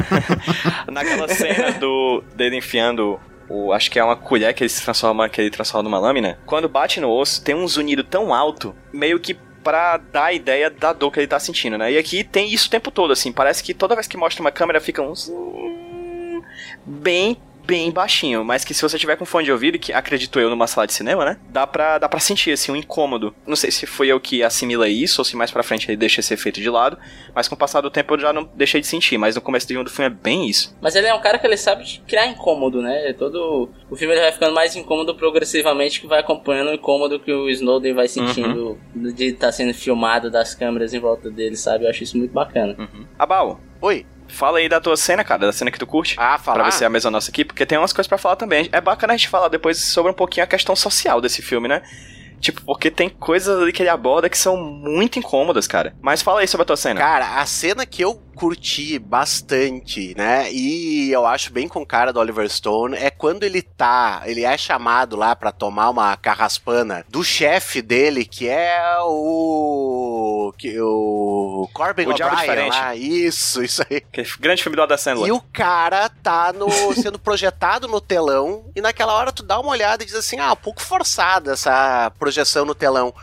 Naquela 0.90 1.28
cena 1.28 1.72
do 1.72 2.22
dele 2.34 2.56
enfiando 2.56 3.20
o. 3.48 3.72
Acho 3.72 3.90
que 3.90 3.98
é 3.98 4.05
uma 4.05 4.16
colher 4.16 4.52
que 4.55 4.62
ele 4.62 4.68
se 4.68 4.83
transforma, 4.83 5.28
que 5.28 5.40
ele 5.40 5.50
transforma 5.50 5.88
numa 5.88 5.98
lâmina. 5.98 6.38
Quando 6.46 6.68
bate 6.68 7.00
no 7.00 7.11
osso, 7.11 7.42
tem 7.42 7.55
um 7.55 7.66
zunido 7.66 8.05
tão 8.05 8.33
alto, 8.33 8.74
meio 8.92 9.18
que 9.20 9.35
pra 9.62 9.96
dar 9.96 10.24
a 10.24 10.33
ideia 10.33 10.68
da 10.68 10.92
dor 10.92 11.11
que 11.12 11.20
ele 11.20 11.26
tá 11.26 11.38
sentindo, 11.38 11.78
né? 11.78 11.92
E 11.92 11.98
aqui 11.98 12.24
tem 12.24 12.52
isso 12.52 12.66
o 12.66 12.70
tempo 12.70 12.90
todo, 12.90 13.12
assim. 13.12 13.33
Parece 13.33 13.62
que 13.62 13.72
toda 13.72 13.94
vez 13.94 14.07
que 14.07 14.16
mostra 14.16 14.42
uma 14.42 14.50
câmera 14.50 14.81
fica 14.81 15.02
um. 15.02 15.12
Bem. 16.85 17.37
Bem 17.72 17.90
baixinho, 17.90 18.44
mas 18.44 18.66
que 18.66 18.74
se 18.74 18.82
você 18.82 18.98
tiver 18.98 19.16
com 19.16 19.24
fone 19.24 19.46
de 19.46 19.50
ouvido, 19.50 19.78
que 19.78 19.94
acredito 19.94 20.38
eu 20.38 20.50
numa 20.50 20.66
sala 20.66 20.87
de 20.87 20.92
cinema, 20.92 21.24
né? 21.24 21.38
Dá 21.48 21.66
pra, 21.66 21.96
dá 21.96 22.06
pra 22.06 22.20
sentir, 22.20 22.50
assim, 22.50 22.70
um 22.70 22.76
incômodo. 22.76 23.35
Não 23.46 23.56
sei 23.56 23.70
se 23.70 23.87
foi 23.87 24.08
eu 24.08 24.20
que 24.20 24.42
assimila 24.42 24.87
isso, 24.87 25.22
ou 25.22 25.24
se 25.24 25.35
mais 25.35 25.50
pra 25.50 25.62
frente 25.62 25.88
ele 25.88 25.96
deixa 25.96 26.20
esse 26.20 26.35
efeito 26.35 26.61
de 26.61 26.68
lado, 26.68 26.98
mas 27.35 27.48
com 27.48 27.54
o 27.54 27.58
passar 27.58 27.80
do 27.80 27.90
tempo 27.90 28.12
eu 28.12 28.20
já 28.20 28.30
não 28.30 28.46
deixei 28.54 28.78
de 28.78 28.87
sentir, 28.87 29.16
mas 29.16 29.37
no 29.37 29.40
começo 29.40 29.66
do 29.66 29.88
filme 29.88 30.06
é 30.06 30.11
bem 30.11 30.50
isso. 30.50 30.76
Mas 30.82 30.94
ele 30.94 31.06
é 31.06 31.14
um 31.14 31.20
cara 31.22 31.38
que 31.38 31.46
ele 31.46 31.56
sabe 31.56 32.02
criar 32.06 32.26
incômodo, 32.26 32.82
né? 32.82 33.14
Todo 33.14 33.70
o 33.88 33.96
filme 33.96 34.12
ele 34.12 34.20
vai 34.20 34.32
ficando 34.32 34.52
mais 34.54 34.76
incômodo 34.76 35.14
progressivamente, 35.14 35.98
que 35.98 36.06
vai 36.06 36.20
acompanhando 36.20 36.72
o 36.72 36.74
incômodo 36.74 37.20
que 37.20 37.32
o 37.32 37.48
Snowden 37.48 37.94
vai 37.94 38.06
sentindo 38.06 38.78
de 38.94 39.28
estar 39.28 39.50
sendo 39.50 39.72
filmado 39.72 40.30
das 40.30 40.54
câmeras 40.54 40.92
em 40.92 41.00
volta 41.00 41.30
dele, 41.30 41.56
sabe? 41.56 41.87
Eu 41.87 41.88
acho 41.88 42.02
isso 42.02 42.18
muito 42.18 42.35
bacana. 42.35 42.76
Uhum. 42.78 43.06
Abal, 43.18 43.58
Oi. 43.82 44.06
Fala 44.32 44.58
aí 44.58 44.68
da 44.68 44.80
tua 44.80 44.96
cena, 44.96 45.22
cara, 45.22 45.46
da 45.46 45.52
cena 45.52 45.70
que 45.70 45.78
tu 45.78 45.86
curte. 45.86 46.14
Ah, 46.18 46.30
Pra 46.34 46.38
falar. 46.38 46.64
ver 46.64 46.72
se 46.72 46.84
é 46.84 46.86
a 46.86 46.90
mesma 46.90 47.10
nossa 47.10 47.30
aqui, 47.30 47.44
porque 47.44 47.64
tem 47.66 47.78
umas 47.78 47.92
coisas 47.92 48.08
pra 48.08 48.18
falar 48.18 48.36
também. 48.36 48.68
É 48.72 48.80
bacana 48.80 49.12
a 49.12 49.16
gente 49.16 49.28
falar 49.28 49.48
depois 49.48 49.78
sobre 49.78 50.10
um 50.10 50.14
pouquinho 50.14 50.44
a 50.44 50.46
questão 50.46 50.74
social 50.74 51.20
desse 51.20 51.42
filme, 51.42 51.68
né? 51.68 51.82
Tipo, 52.40 52.60
porque 52.64 52.90
tem 52.90 53.08
coisas 53.08 53.56
ali 53.62 53.72
que 53.72 53.80
ele 53.82 53.88
aborda 53.88 54.28
que 54.28 54.36
são 54.36 54.56
muito 54.56 55.16
incômodas, 55.16 55.68
cara. 55.68 55.94
Mas 56.02 56.22
fala 56.22 56.40
aí 56.40 56.48
sobre 56.48 56.62
a 56.62 56.66
tua 56.66 56.76
cena. 56.76 56.98
Cara, 56.98 57.40
a 57.40 57.46
cena 57.46 57.86
que 57.86 58.02
eu 58.02 58.20
curti 58.42 58.98
bastante, 58.98 60.16
né? 60.16 60.52
E 60.52 61.12
eu 61.12 61.24
acho 61.24 61.52
bem 61.52 61.68
com 61.68 61.87
cara 61.87 62.12
do 62.12 62.18
Oliver 62.18 62.50
Stone 62.50 62.96
é 62.96 63.09
quando 63.09 63.44
ele 63.44 63.62
tá, 63.62 64.22
ele 64.24 64.44
é 64.44 64.59
chamado 64.59 65.14
lá 65.14 65.37
pra 65.37 65.52
tomar 65.52 65.90
uma 65.90 66.16
carraspana 66.16 67.07
do 67.09 67.22
chefe 67.22 67.81
dele, 67.81 68.24
que 68.24 68.48
é 68.48 68.96
o 69.02 70.52
que 70.59 70.76
o 70.81 71.68
Corbin 71.72 72.09
O'Brien 72.09 72.68
lá. 72.68 72.96
Isso, 72.96 73.62
isso 73.62 73.81
aí. 73.88 74.00
Que 74.00 74.24
grande 74.40 74.61
filme 74.61 74.74
do 74.74 74.83
Adam 74.83 74.98
Sandler. 74.98 75.28
E 75.28 75.31
o 75.31 75.40
cara 75.52 76.09
tá 76.09 76.52
no, 76.52 76.68
sendo 77.00 77.20
projetado 77.20 77.87
no 77.87 78.00
telão, 78.00 78.64
e 78.74 78.81
naquela 78.81 79.12
hora 79.12 79.31
tu 79.31 79.44
dá 79.44 79.61
uma 79.61 79.70
olhada 79.70 80.02
e 80.02 80.07
diz 80.07 80.16
assim: 80.16 80.40
ah, 80.40 80.52
um 80.52 80.57
pouco 80.57 80.83
forçada 80.83 81.52
essa 81.52 82.11
projeção 82.18 82.64
no 82.64 82.74
telão. 82.74 83.14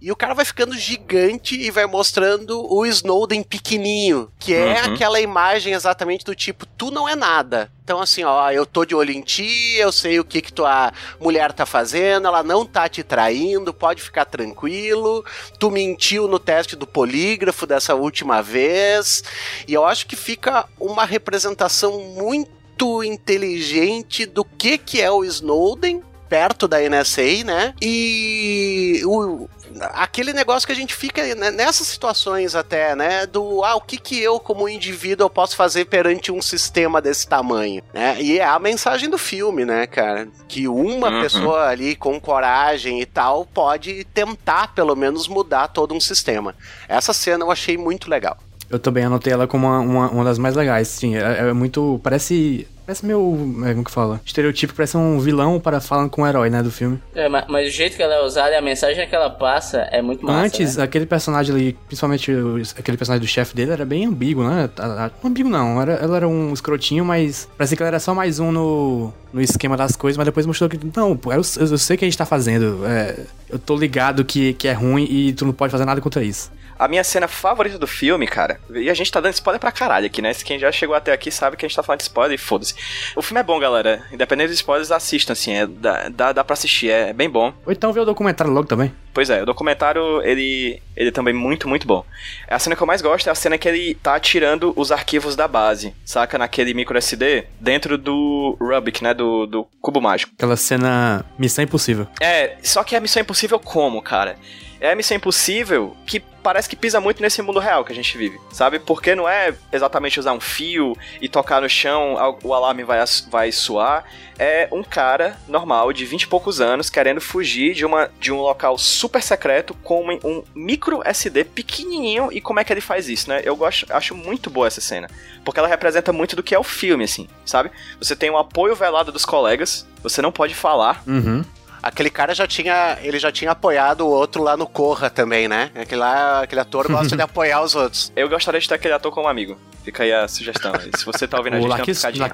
E 0.00 0.12
o 0.12 0.16
cara 0.16 0.34
vai 0.34 0.44
ficando 0.44 0.76
gigante 0.76 1.58
e 1.58 1.70
vai 1.70 1.86
mostrando 1.86 2.64
o 2.72 2.84
Snowden 2.86 3.42
pequenininho, 3.42 4.30
que 4.38 4.54
é 4.54 4.82
Uhum. 4.84 4.94
aquela 4.94 5.20
imagem 5.20 5.72
exatamente 5.72 6.24
do 6.24 6.34
tipo, 6.34 6.66
tu 6.66 6.90
não 6.90 7.08
é 7.08 7.16
nada. 7.16 7.70
Então 7.82 8.00
assim, 8.00 8.22
ó, 8.24 8.50
eu 8.50 8.66
tô 8.66 8.84
de 8.84 8.94
olho 8.94 9.12
em 9.12 9.20
ti, 9.22 9.74
eu 9.78 9.90
sei 9.92 10.18
o 10.20 10.24
que 10.24 10.42
que 10.42 10.52
tua 10.52 10.92
mulher 11.20 11.52
tá 11.52 11.64
fazendo, 11.64 12.26
ela 12.26 12.42
não 12.42 12.66
tá 12.66 12.88
te 12.88 13.02
traindo, 13.02 13.72
pode 13.72 14.02
ficar 14.02 14.24
tranquilo. 14.24 15.24
Tu 15.58 15.70
mentiu 15.70 16.28
no 16.28 16.38
teste 16.38 16.76
do 16.76 16.86
polígrafo 16.86 17.66
dessa 17.66 17.94
última 17.94 18.42
vez. 18.42 19.22
E 19.66 19.72
eu 19.74 19.84
acho 19.86 20.06
que 20.06 20.16
fica 20.16 20.66
uma 20.78 21.04
representação 21.04 21.98
muito 22.00 23.02
inteligente 23.02 24.26
do 24.26 24.44
que 24.44 24.76
que 24.78 25.00
é 25.00 25.10
o 25.10 25.24
Snowden 25.24 26.02
perto 26.28 26.66
da 26.66 26.78
NSA, 26.80 27.44
né? 27.44 27.72
E 27.80 29.00
o, 29.04 29.48
aquele 29.94 30.32
negócio 30.32 30.66
que 30.66 30.72
a 30.72 30.76
gente 30.76 30.94
fica 30.94 31.22
né, 31.34 31.50
nessas 31.50 31.86
situações 31.86 32.54
até, 32.54 32.94
né? 32.94 33.26
Do 33.26 33.64
ah, 33.64 33.74
o 33.76 33.80
que 33.80 33.96
que 33.98 34.20
eu 34.20 34.38
como 34.40 34.68
indivíduo 34.68 35.24
eu 35.26 35.30
posso 35.30 35.56
fazer 35.56 35.84
perante 35.86 36.30
um 36.32 36.40
sistema 36.42 37.00
desse 37.00 37.26
tamanho, 37.28 37.82
né? 37.92 38.16
E 38.20 38.38
é 38.38 38.44
a 38.44 38.58
mensagem 38.58 39.08
do 39.10 39.18
filme, 39.18 39.64
né, 39.64 39.86
cara? 39.86 40.28
Que 40.48 40.66
uma 40.68 41.10
Uhum. 41.10 41.20
pessoa 41.20 41.66
ali 41.68 41.94
com 41.96 42.20
coragem 42.20 43.00
e 43.00 43.06
tal 43.06 43.44
pode 43.46 44.04
tentar 44.12 44.74
pelo 44.74 44.94
menos 44.96 45.28
mudar 45.28 45.68
todo 45.68 45.94
um 45.94 46.00
sistema. 46.00 46.54
Essa 46.88 47.12
cena 47.12 47.44
eu 47.44 47.50
achei 47.50 47.76
muito 47.76 48.08
legal. 48.10 48.36
Eu 48.68 48.78
também 48.80 49.04
anotei 49.04 49.32
ela 49.32 49.46
como 49.46 49.66
uma, 49.66 49.78
uma, 49.80 50.08
uma 50.10 50.24
das 50.24 50.38
mais 50.38 50.56
legais, 50.56 50.88
sim. 50.88 51.16
É, 51.16 51.48
é 51.48 51.52
muito. 51.52 52.00
Parece. 52.02 52.66
Parece 52.86 53.04
meu. 53.04 53.36
é, 53.66 53.72
Como 53.72 53.84
que 53.84 53.90
fala? 53.90 54.20
Estereotipo, 54.24 54.72
parece 54.72 54.96
um 54.96 55.18
vilão 55.18 55.58
para 55.58 55.80
falando 55.80 56.08
com 56.08 56.22
o 56.22 56.26
herói, 56.26 56.48
né, 56.48 56.62
do 56.62 56.70
filme. 56.70 57.02
É, 57.14 57.28
mas, 57.28 57.44
mas 57.48 57.68
o 57.68 57.70
jeito 57.70 57.96
que 57.96 58.02
ela 58.02 58.14
é 58.14 58.22
usada 58.22 58.50
e 58.50 58.54
a 58.54 58.62
mensagem 58.62 59.06
que 59.08 59.14
ela 59.14 59.28
passa 59.28 59.78
é 59.90 60.00
muito 60.00 60.24
massa. 60.24 60.38
Antes, 60.46 60.76
né? 60.76 60.84
aquele 60.84 61.04
personagem 61.04 61.54
ali, 61.54 61.72
principalmente 61.86 62.30
o- 62.30 62.62
aquele 62.78 62.96
personagem 62.96 63.20
do 63.26 63.28
chefe 63.28 63.56
dele, 63.56 63.72
era 63.72 63.84
bem 63.84 64.06
ambíguo, 64.06 64.44
né? 64.48 64.70
A- 64.78 64.84
a- 65.06 65.10
Não 65.22 65.30
ambíguo 65.30 65.50
não, 65.50 65.82
era, 65.82 65.94
ela 65.94 66.16
era 66.16 66.28
um 66.28 66.52
escrotinho, 66.52 67.04
mas 67.04 67.48
parecia 67.58 67.76
que 67.76 67.82
ela 67.82 67.88
era 67.88 67.98
só 68.00 68.14
mais 68.14 68.38
um 68.38 68.52
no, 68.52 69.12
no 69.32 69.40
esquema 69.40 69.76
das 69.76 69.96
coisas, 69.96 70.16
mas 70.16 70.24
depois 70.26 70.46
mostrou 70.46 70.70
que, 70.70 70.78
não, 70.96 71.10
eu, 71.26 71.32
eu- 71.32 71.66
eu 71.70 71.78
sei 71.78 71.96
o 71.96 71.98
que 71.98 72.04
a 72.04 72.08
gente 72.08 72.16
tá 72.18 72.24
fazendo, 72.26 72.86
é, 72.86 73.16
eu 73.50 73.58
tô 73.58 73.76
ligado 73.76 74.24
que, 74.24 74.54
que 74.54 74.68
é 74.68 74.72
ruim 74.72 75.04
e 75.10 75.32
tu 75.32 75.44
não 75.44 75.52
pode 75.52 75.72
fazer 75.72 75.84
nada 75.84 76.00
contra 76.00 76.22
isso. 76.22 76.52
A 76.78 76.86
minha 76.88 77.02
cena 77.02 77.26
favorita 77.26 77.78
do 77.78 77.86
filme, 77.86 78.26
cara, 78.26 78.60
e 78.70 78.90
a 78.90 78.94
gente 78.94 79.10
tá 79.10 79.18
dando 79.18 79.32
spoiler 79.32 79.58
pra 79.58 79.72
caralho 79.72 80.04
aqui, 80.04 80.20
né? 80.20 80.30
Se 80.34 80.44
quem 80.44 80.58
já 80.58 80.70
chegou 80.70 80.94
até 80.94 81.10
aqui 81.10 81.30
sabe 81.30 81.56
que 81.56 81.64
a 81.64 81.68
gente 81.68 81.74
tá 81.74 81.82
falando 81.82 82.00
de 82.00 82.04
spoiler 82.04 82.34
e 82.34 82.38
foda-se. 82.38 82.74
O 83.14 83.22
filme 83.22 83.40
é 83.40 83.42
bom, 83.42 83.58
galera. 83.58 84.02
Independente 84.12 84.48
dos 84.48 84.56
spoilers, 84.56 84.90
assistam, 84.90 85.32
assim. 85.32 85.54
É, 85.54 85.66
dá, 85.66 86.08
dá, 86.08 86.32
dá 86.32 86.44
pra 86.44 86.54
assistir, 86.54 86.90
é 86.90 87.12
bem 87.12 87.28
bom. 87.28 87.52
Ou 87.64 87.72
então 87.72 87.92
ver 87.92 88.00
o 88.00 88.04
documentário 88.04 88.52
logo 88.52 88.66
também. 88.66 88.92
Pois 89.12 89.30
é, 89.30 89.42
o 89.42 89.46
documentário, 89.46 90.20
ele, 90.22 90.82
ele 90.94 91.10
também 91.10 91.32
é 91.32 91.36
muito, 91.36 91.66
muito 91.66 91.86
bom. 91.86 92.04
A 92.48 92.58
cena 92.58 92.76
que 92.76 92.82
eu 92.82 92.86
mais 92.86 93.00
gosto 93.00 93.28
é 93.28 93.32
a 93.32 93.34
cena 93.34 93.56
que 93.56 93.66
ele 93.66 93.94
tá 93.94 94.20
tirando 94.20 94.74
os 94.76 94.92
arquivos 94.92 95.34
da 95.34 95.48
base, 95.48 95.94
saca? 96.04 96.36
Naquele 96.36 96.74
micro 96.74 96.98
SD, 96.98 97.46
dentro 97.58 97.96
do 97.96 98.56
Rubik, 98.60 99.02
né? 99.02 99.14
Do, 99.14 99.46
do 99.46 99.66
cubo 99.80 100.02
mágico. 100.02 100.32
Aquela 100.36 100.56
cena 100.56 101.24
Missão 101.38 101.64
Impossível. 101.64 102.06
É, 102.20 102.56
só 102.62 102.84
que 102.84 102.94
é 102.94 102.98
a 102.98 103.00
Missão 103.00 103.22
Impossível 103.22 103.58
como, 103.58 104.02
cara? 104.02 104.36
É 104.80 104.92
a 104.92 104.96
Missão 104.96 105.16
Impossível 105.16 105.96
que 106.06 106.22
parece 106.46 106.68
que 106.68 106.76
pisa 106.76 107.00
muito 107.00 107.20
nesse 107.20 107.42
mundo 107.42 107.58
real 107.58 107.84
que 107.84 107.90
a 107.90 107.94
gente 107.94 108.16
vive, 108.16 108.38
sabe? 108.52 108.78
Porque 108.78 109.16
não 109.16 109.28
é 109.28 109.52
exatamente 109.72 110.20
usar 110.20 110.32
um 110.32 110.38
fio 110.38 110.96
e 111.20 111.28
tocar 111.28 111.60
no 111.60 111.68
chão, 111.68 112.14
o 112.44 112.54
alarme 112.54 112.84
vai, 112.84 113.02
vai 113.28 113.50
soar. 113.50 114.04
É 114.38 114.68
um 114.70 114.84
cara 114.84 115.36
normal, 115.48 115.92
de 115.92 116.04
20 116.04 116.22
e 116.22 116.26
poucos 116.28 116.60
anos, 116.60 116.88
querendo 116.88 117.20
fugir 117.20 117.74
de, 117.74 117.84
uma, 117.84 118.08
de 118.20 118.30
um 118.30 118.40
local 118.40 118.78
super 118.78 119.20
secreto 119.22 119.74
com 119.82 120.04
um, 120.08 120.18
um 120.22 120.44
micro 120.54 121.00
SD 121.04 121.42
pequenininho. 121.42 122.28
E 122.30 122.40
como 122.40 122.60
é 122.60 122.64
que 122.64 122.72
ele 122.72 122.80
faz 122.80 123.08
isso, 123.08 123.28
né? 123.28 123.40
Eu 123.42 123.56
gosto, 123.56 123.86
acho 123.92 124.14
muito 124.14 124.48
boa 124.48 124.68
essa 124.68 124.80
cena. 124.80 125.08
Porque 125.44 125.58
ela 125.58 125.68
representa 125.68 126.12
muito 126.12 126.36
do 126.36 126.44
que 126.44 126.54
é 126.54 126.58
o 126.58 126.62
filme, 126.62 127.02
assim, 127.02 127.26
sabe? 127.44 127.72
Você 127.98 128.14
tem 128.14 128.30
o 128.30 128.38
apoio 128.38 128.76
velado 128.76 129.10
dos 129.10 129.24
colegas, 129.24 129.84
você 130.00 130.22
não 130.22 130.30
pode 130.30 130.54
falar, 130.54 131.02
Uhum. 131.06 131.44
Aquele 131.86 132.10
cara 132.10 132.34
já 132.34 132.48
tinha, 132.48 132.98
ele 133.00 133.16
já 133.16 133.30
tinha 133.30 133.52
apoiado 133.52 134.00
o 134.00 134.08
outro 134.08 134.42
lá 134.42 134.56
no 134.56 134.66
Corra 134.66 135.08
também, 135.08 135.46
né? 135.46 135.70
Aquele, 135.72 136.00
lá, 136.00 136.42
aquele 136.42 136.60
ator 136.60 136.88
gosta 136.88 137.14
de 137.14 137.22
apoiar 137.22 137.62
os 137.62 137.76
outros. 137.76 138.12
Eu 138.16 138.28
gostaria 138.28 138.60
de 138.60 138.68
ter 138.68 138.74
aquele 138.74 138.92
ator 138.94 139.12
como 139.12 139.28
amigo. 139.28 139.56
Fica 139.84 140.02
aí 140.02 140.12
a 140.12 140.26
sugestão. 140.26 140.72
E 140.74 140.98
se 140.98 141.04
você 141.04 141.28
tá 141.28 141.38
ouvindo 141.38 141.54
a 141.54 141.58
O 141.58 141.60
gente, 141.60 141.68
dá 141.68 141.74
uma 141.74 141.78
Lakeith 141.78 141.94
piscadinha. 141.94 142.24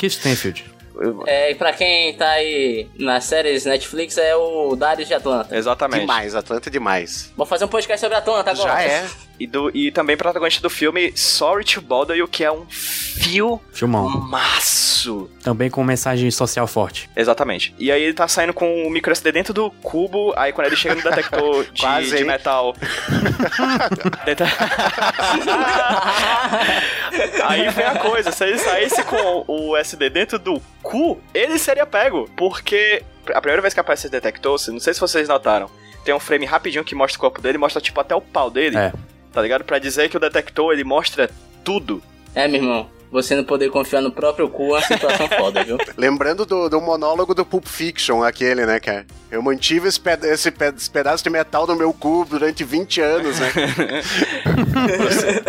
É, 1.27 1.51
e 1.51 1.55
pra 1.55 1.73
quem 1.73 2.15
tá 2.15 2.29
aí 2.31 2.89
nas 2.99 3.25
séries 3.25 3.65
Netflix 3.65 4.19
é 4.19 4.35
o 4.37 4.77
Darius 4.77 5.09
de 5.09 5.15
Atlanta. 5.15 5.57
Exatamente. 5.57 6.01
Demais, 6.01 6.35
Atlanta 6.35 6.69
é 6.69 6.73
demais. 6.73 7.33
Vou 7.37 7.47
fazer 7.47 7.65
um 7.65 7.69
podcast 7.69 8.01
sobre 8.01 8.17
Atlanta 8.17 8.51
agora. 8.51 8.73
Já 8.73 8.83
é. 8.83 9.07
E, 9.41 9.47
do, 9.47 9.77
e 9.77 9.91
também 9.91 10.17
protagonista 10.17 10.63
do 10.63 10.71
filme 10.71 11.13
Sorry 11.17 11.65
to 11.65 11.81
Bother 11.81 12.17
You, 12.17 12.29
que 12.29 12.45
é 12.45 12.53
um 12.53 12.65
fio 12.69 13.61
Filmão. 13.73 14.09
maço. 14.09 15.29
Também 15.43 15.69
com 15.69 15.83
mensagem 15.83 16.31
social 16.31 16.67
forte. 16.69 17.11
Exatamente. 17.17 17.75
E 17.77 17.91
aí 17.91 18.03
ele 18.03 18.15
tá 18.15 18.29
saindo 18.29 18.55
com 18.55 18.87
o 18.87 18.91
micro 18.91 19.11
SD 19.11 19.33
dentro 19.33 19.53
do 19.53 19.69
cubo, 19.83 20.33
aí 20.37 20.53
quando 20.53 20.69
ele 20.69 20.77
chega 20.77 20.95
no 20.95 21.03
detector 21.03 21.65
de, 21.73 21.81
Quase, 21.81 22.17
de 22.17 22.25
metal. 22.25 22.77
Aí 27.45 27.69
vem 27.71 27.85
a 27.85 27.99
coisa, 27.99 28.31
se 28.31 28.45
ele 28.45 28.59
saísse 28.59 29.03
com 29.05 29.45
o 29.47 29.77
SD 29.77 30.11
dentro 30.11 30.39
do 30.39 30.61
cu, 30.83 31.21
ele 31.33 31.59
seria 31.59 31.87
pego. 31.87 32.29
Porque 32.37 33.03
a 33.33 33.41
primeira 33.41 33.63
vez 33.63 33.73
que 33.73 33.81
aparece 33.81 34.07
esse 34.07 34.13
detector, 34.13 34.59
não 34.69 34.81
sei 34.81 34.93
se 34.93 35.01
vocês 35.01 35.29
notaram, 35.29 35.71
tem 36.05 36.15
um 36.15 36.21
frame 36.21 36.45
rapidinho 36.45 36.85
que 36.85 36.95
mostra 36.95 37.19
o 37.19 37.21
corpo 37.21 37.41
dele, 37.41 37.59
mostra 37.59 37.81
tipo 37.81 38.01
até 38.01 38.15
o 38.15 38.21
pau 38.21 38.51
dele. 38.51 38.77
É. 38.77 38.93
Tá 39.33 39.41
ligado? 39.41 39.65
Pra 39.65 39.79
dizer 39.79 40.09
que 40.09 40.17
o 40.17 40.21
detector 40.21 40.73
ele 40.73 40.85
mostra 40.85 41.31
tudo. 41.65 42.03
É, 42.35 42.47
meu 42.49 42.61
irmão. 42.61 42.91
Você 43.13 43.37
não 43.37 43.45
poder 43.45 43.71
confiar 43.71 44.01
no 44.01 44.11
próprio 44.11 44.49
cu 44.49 44.75
é 44.75 44.79
uma 44.79 44.83
situação 44.83 45.29
foda, 45.39 45.63
viu? 45.63 45.77
Lembrando 45.99 46.47
do, 46.47 46.69
do 46.71 46.81
monólogo 46.81 47.35
do 47.35 47.45
Pulp 47.45 47.67
Fiction, 47.67 48.25
aquele, 48.25 48.65
né, 48.65 48.81
cara? 48.81 49.07
Eu 49.31 49.43
mantive 49.43 49.87
esse, 49.87 50.01
peda- 50.01 50.27
esse 50.27 50.51
pe- 50.51 50.73
esse 50.77 50.91
pedaço 50.91 51.23
de 51.23 51.29
metal 51.31 51.67
no 51.67 51.77
meu 51.77 51.93
cu 51.93 52.27
durante 52.29 52.65
20 52.65 53.01
anos, 53.03 53.39
né? 53.39 53.53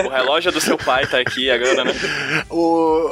o 0.06 0.10
relógio 0.10 0.52
do 0.52 0.62
seu 0.62 0.78
pai 0.78 1.08
tá 1.08 1.20
aqui 1.20 1.50
agora, 1.50 1.86
né? 1.86 1.94
O... 2.50 3.10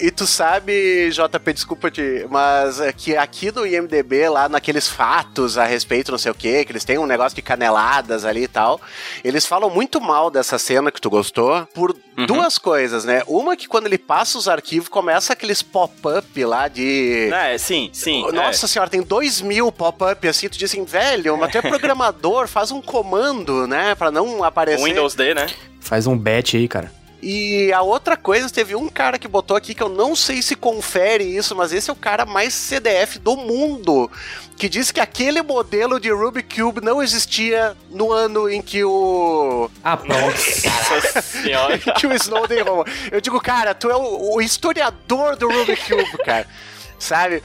E 0.00 0.12
tu 0.12 0.28
sabe, 0.28 1.10
JP, 1.10 1.52
desculpa 1.52 1.90
te, 1.90 2.24
mas 2.30 2.80
é 2.80 2.92
que 2.92 3.16
aqui 3.16 3.50
no 3.50 3.66
IMDB, 3.66 4.28
lá 4.28 4.48
naqueles 4.48 4.86
fatos 4.86 5.58
a 5.58 5.64
respeito, 5.64 6.12
não 6.12 6.18
sei 6.18 6.30
o 6.30 6.34
que, 6.34 6.64
que 6.64 6.70
eles 6.70 6.84
têm 6.84 6.98
um 6.98 7.06
negócio 7.06 7.34
de 7.34 7.42
caneladas 7.42 8.24
ali 8.24 8.44
e 8.44 8.48
tal, 8.48 8.80
eles 9.24 9.44
falam 9.44 9.68
muito 9.68 10.00
mal 10.00 10.30
dessa 10.30 10.56
cena 10.56 10.92
que 10.92 11.00
tu 11.00 11.10
gostou 11.10 11.66
por 11.74 11.96
duas 12.26 12.58
coisas, 12.58 13.04
né? 13.04 13.22
Uma 13.26 13.56
que 13.56 13.68
quando 13.68 13.86
ele 13.86 13.98
passa 13.98 14.38
os 14.38 14.48
arquivos, 14.48 14.88
começa 14.88 15.32
aqueles 15.32 15.62
pop-up 15.62 16.44
lá 16.44 16.68
de. 16.68 17.30
É, 17.32 17.56
sim, 17.58 17.90
sim. 17.92 18.30
Nossa 18.32 18.66
senhora, 18.66 18.90
tem 18.90 19.02
dois 19.02 19.40
mil 19.40 19.70
pop-up 19.70 20.26
assim, 20.26 20.48
tu 20.48 20.58
diz 20.58 20.70
assim, 20.70 20.84
velho, 20.84 21.36
mas 21.36 21.52
tu 21.52 21.58
é 21.58 21.62
programador, 21.68 22.48
faz 22.48 22.70
um 22.70 22.80
comando, 22.80 23.66
né, 23.66 23.94
pra 23.94 24.10
não 24.10 24.44
é. 24.44 24.48
aparecer. 24.48 24.84
Windows 24.84 25.14
D, 25.14 25.34
né? 25.34 25.46
Faz 25.80 26.06
um 26.06 26.16
bet 26.16 26.56
aí, 26.56 26.68
cara. 26.68 26.92
E 27.20 27.72
a 27.72 27.82
outra 27.82 28.16
coisa, 28.16 28.48
teve 28.48 28.76
um 28.76 28.88
cara 28.88 29.18
que 29.18 29.26
botou 29.26 29.56
aqui 29.56 29.74
que 29.74 29.82
eu 29.82 29.88
não 29.88 30.14
sei 30.14 30.40
se 30.40 30.54
confere 30.54 31.24
isso, 31.24 31.54
mas 31.56 31.72
esse 31.72 31.90
é 31.90 31.92
o 31.92 31.96
cara 31.96 32.24
mais 32.24 32.54
CDF 32.54 33.18
do 33.18 33.36
mundo, 33.36 34.08
que 34.56 34.68
disse 34.68 34.94
que 34.94 35.00
aquele 35.00 35.42
modelo 35.42 35.98
de 35.98 36.10
Rubik 36.10 36.60
Cube 36.60 36.80
não 36.80 37.02
existia 37.02 37.76
no 37.90 38.12
ano 38.12 38.48
em 38.48 38.62
que 38.62 38.84
o 38.84 39.68
Ah. 39.82 39.98
Nossa 40.04 41.20
senhora. 41.22 41.76
que 41.98 42.06
o 42.06 42.12
Snowden 42.12 42.62
roubou. 42.62 42.86
Eu 43.10 43.20
digo, 43.20 43.40
cara, 43.40 43.74
tu 43.74 43.90
é 43.90 43.96
o, 43.96 44.36
o 44.36 44.40
historiador 44.40 45.34
do 45.36 45.48
Rubik 45.48 45.88
Cube, 45.88 46.24
cara. 46.24 46.46
Sabe? 46.98 47.42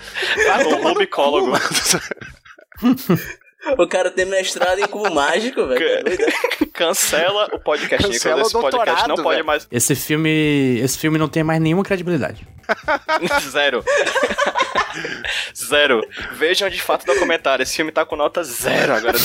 Vai 0.47 0.65
O 0.65 0.81
rubicólogo. 0.81 1.51
O 3.77 3.87
cara 3.87 4.11
tem 4.11 4.25
mestrado 4.25 4.79
em 4.79 4.87
cubo 4.87 5.13
mágico, 5.13 5.65
velho. 5.65 6.17
Tá? 6.17 6.65
Cancela 6.73 7.49
o 7.53 7.59
podcast. 7.59 8.05
Cancela 8.07 8.35
Nicolas. 8.35 8.47
Esse 8.47 8.57
o 8.57 8.61
podcast 8.61 9.01
não 9.01 9.15
doutorado, 9.15 9.23
pode 9.23 9.35
velho. 9.35 9.45
mais. 9.45 9.67
Esse 9.71 9.95
filme. 9.95 10.79
Esse 10.81 10.97
filme 10.97 11.17
não 11.17 11.27
tem 11.29 11.43
mais 11.43 11.61
nenhuma 11.61 11.83
credibilidade. 11.83 12.47
Zero. 13.49 13.83
zero. 15.55 16.01
Vejam 16.33 16.69
de 16.69 16.81
fato 16.81 17.03
o 17.03 17.05
documentário. 17.05 17.63
Esse 17.63 17.75
filme 17.75 17.91
tá 17.91 18.05
com 18.05 18.15
nota 18.15 18.43
zero 18.43 18.93
agora. 18.93 19.17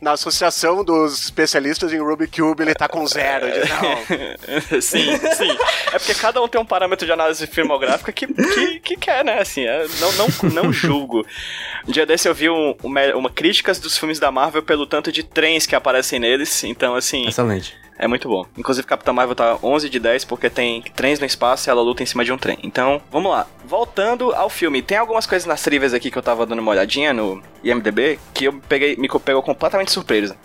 Na 0.00 0.12
associação 0.12 0.84
dos 0.84 1.24
especialistas 1.24 1.92
em 1.92 1.98
Rubik 1.98 2.40
Cube, 2.40 2.62
ele 2.62 2.74
tá 2.74 2.88
com 2.88 3.06
zero. 3.06 3.46
Não, 3.46 4.80
sim, 4.82 5.16
sim. 5.36 5.56
É 5.92 5.98
porque 5.98 6.14
cada 6.14 6.42
um 6.42 6.48
tem 6.48 6.60
um 6.60 6.64
parâmetro 6.64 7.06
de 7.06 7.12
análise 7.12 7.46
filmográfica 7.46 8.12
que, 8.12 8.26
que, 8.26 8.80
que 8.80 8.96
quer, 8.96 9.24
né? 9.24 9.40
Assim, 9.40 9.64
é, 9.64 9.86
não, 10.00 10.12
não, 10.12 10.50
não 10.62 10.72
julgo. 10.72 11.24
Um 11.86 11.92
dia 11.92 12.06
desse 12.06 12.28
eu 12.28 12.34
vi 12.34 12.48
um, 12.48 12.74
uma, 12.82 13.02
uma 13.14 13.30
críticas 13.30 13.78
dos 13.78 13.96
filmes 13.96 14.18
da 14.18 14.30
Marvel 14.30 14.62
pelo 14.62 14.86
tanto 14.86 15.12
de 15.12 15.22
trens 15.22 15.66
que 15.66 15.74
aparecem 15.74 16.18
neles. 16.18 16.64
Então, 16.64 16.94
assim, 16.94 17.26
Excelente. 17.26 17.83
É 17.98 18.08
muito 18.08 18.28
bom. 18.28 18.44
Inclusive, 18.56 18.86
Capitã 18.86 19.12
Marvel 19.12 19.34
tá 19.34 19.58
11 19.62 19.88
de 19.88 19.98
10 19.98 20.24
porque 20.24 20.50
tem 20.50 20.82
trens 20.94 21.18
no 21.18 21.26
espaço 21.26 21.68
e 21.68 21.70
ela 21.70 21.82
luta 21.82 22.02
em 22.02 22.06
cima 22.06 22.24
de 22.24 22.32
um 22.32 22.38
trem. 22.38 22.58
Então, 22.62 23.00
vamos 23.10 23.30
lá. 23.30 23.46
Voltando 23.64 24.34
ao 24.34 24.50
filme, 24.50 24.82
tem 24.82 24.98
algumas 24.98 25.26
coisas 25.26 25.46
nas 25.46 25.62
trivias 25.62 25.94
aqui 25.94 26.10
que 26.10 26.18
eu 26.18 26.22
tava 26.22 26.44
dando 26.46 26.58
uma 26.58 26.72
olhadinha 26.72 27.12
no 27.12 27.42
IMDB 27.62 28.18
que 28.32 28.46
eu 28.46 28.60
peguei, 28.68 28.96
me 28.96 29.08
pegou 29.08 29.42
completamente 29.42 29.92
surpresa. 29.92 30.36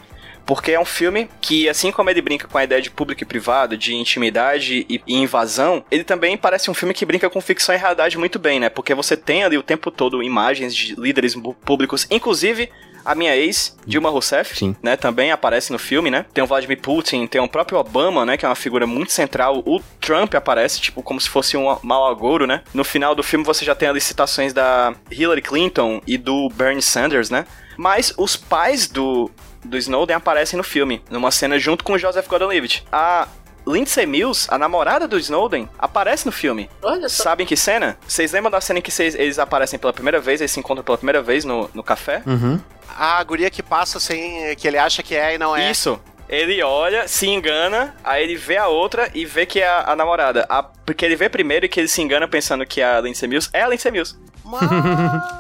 Porque 0.46 0.72
é 0.72 0.80
um 0.80 0.86
filme 0.86 1.30
que, 1.40 1.70
assim 1.70 1.92
como 1.92 2.10
ele 2.10 2.24
brinca 2.24 2.48
com 2.48 2.58
a 2.58 2.64
ideia 2.64 2.82
de 2.82 2.90
público 2.90 3.22
e 3.22 3.26
privado, 3.26 3.78
de 3.78 3.94
intimidade 3.94 4.84
e, 4.90 5.00
invasão, 5.08 5.86
ele 5.92 6.04
também 6.04 6.36
parece 6.36 6.72
um 6.72 6.74
filme 6.74 6.92
que 6.92 7.06
brinca 7.06 7.30
com 7.30 7.40
ficção 7.40 7.76
e 7.76 7.78
realidade 7.78 8.18
muito 8.18 8.40
bem, 8.40 8.60
né? 8.60 8.68
Porque 8.68 8.96
você 8.96 9.16
tem 9.16 9.44
ali 9.44 9.60
o 9.60 9.62
tempo 9.64 9.92
todo 9.92 10.24
imagens 10.24 10.74
de 10.74 10.96
líderes 10.96 11.36
públicos, 11.64 12.08
inclusive 12.10 12.68
a 13.10 13.16
minha 13.16 13.36
ex, 13.36 13.76
Dilma 13.88 14.12
Rousseff, 14.12 14.56
Sim. 14.56 14.76
né? 14.84 14.96
Também 14.96 15.32
aparece 15.32 15.72
no 15.72 15.80
filme, 15.80 16.12
né? 16.12 16.28
Tem 16.32 16.44
o 16.44 16.48
Vladimir 16.48 16.80
Putin, 16.80 17.26
tem 17.26 17.42
o 17.42 17.48
próprio 17.48 17.80
Obama, 17.80 18.24
né? 18.24 18.38
Que 18.38 18.46
é 18.46 18.48
uma 18.48 18.54
figura 18.54 18.86
muito 18.86 19.12
central. 19.12 19.64
O 19.66 19.80
Trump 20.00 20.36
aparece, 20.36 20.80
tipo, 20.80 21.02
como 21.02 21.20
se 21.20 21.28
fosse 21.28 21.58
um 21.58 21.76
mau 21.82 22.08
agouro, 22.08 22.46
né? 22.46 22.62
No 22.72 22.84
final 22.84 23.16
do 23.16 23.24
filme 23.24 23.44
você 23.44 23.66
já 23.66 23.74
tem 23.74 23.90
ali 23.90 24.00
citações 24.00 24.54
da 24.54 24.94
Hillary 25.10 25.42
Clinton 25.42 26.00
e 26.06 26.20
do 26.20 26.50
Bernie 26.50 26.84
Sanders, 26.84 27.32
né? 27.32 27.48
Mas 27.76 28.14
os 28.16 28.36
pais 28.36 28.88
do, 28.88 29.32
do 29.66 29.76
Snowden 29.76 30.16
aparecem 30.16 30.56
no 30.56 30.64
filme, 30.64 31.02
numa 31.10 31.32
cena 31.32 31.58
junto 31.58 31.84
com 31.84 31.94
o 31.94 31.98
Joseph 31.98 32.28
Gordon-Levitt. 32.28 32.86
A 32.92 33.28
Lindsay 33.72 34.06
Mills, 34.06 34.48
a 34.50 34.58
namorada 34.58 35.08
do 35.08 35.18
Snowden, 35.20 35.70
aparece 35.78 36.26
no 36.26 36.32
filme. 36.32 36.70
Olha 36.82 37.08
só. 37.10 37.24
Sabem 37.24 37.46
que 37.46 37.56
cena? 37.56 37.98
Vocês 38.08 38.32
lembram 38.32 38.52
da 38.52 38.60
cena 38.62 38.80
em 38.80 38.82
que 38.82 38.92
vocês- 38.92 39.16
eles 39.16 39.38
aparecem 39.40 39.78
pela 39.78 39.94
primeira 39.94 40.20
vez, 40.20 40.42
eles 40.42 40.52
se 40.52 40.60
encontram 40.60 40.84
pela 40.84 40.98
primeira 40.98 41.22
vez 41.22 41.46
no, 41.46 41.70
no 41.74 41.84
café? 41.84 42.22
Uhum. 42.26 42.60
a 42.98 43.24
guria 43.24 43.50
que 43.50 43.62
passa 43.64 44.00
sem. 44.00 44.56
que 44.56 44.68
ele 44.68 44.78
acha 44.78 45.02
que 45.04 45.16
é 45.16 45.36
e 45.36 45.38
não 45.38 45.56
é. 45.56 45.70
Isso. 45.72 46.00
Ele 46.28 46.62
olha, 46.62 47.08
se 47.08 47.28
engana, 47.28 47.96
aí 48.04 48.24
ele 48.24 48.36
vê 48.36 48.56
a 48.58 48.68
outra 48.68 49.10
e 49.16 49.26
vê 49.26 49.46
que 49.48 49.60
é 49.62 49.68
a, 49.68 49.92
a 49.92 49.96
namorada. 49.96 50.46
A- 50.50 50.62
porque 50.62 51.04
ele 51.06 51.16
vê 51.16 51.28
primeiro 51.30 51.66
e 51.66 51.70
que 51.70 51.80
ele 51.80 51.88
se 51.88 52.02
engana 52.02 52.28
pensando 52.28 52.66
que 52.66 52.82
a 52.82 53.00
Lindsay 53.02 53.28
Mills 53.28 53.50
é 53.54 53.62
a 53.64 53.68
Lindsay 53.68 53.92
Mills. 53.92 54.16
Mas- 54.44 54.62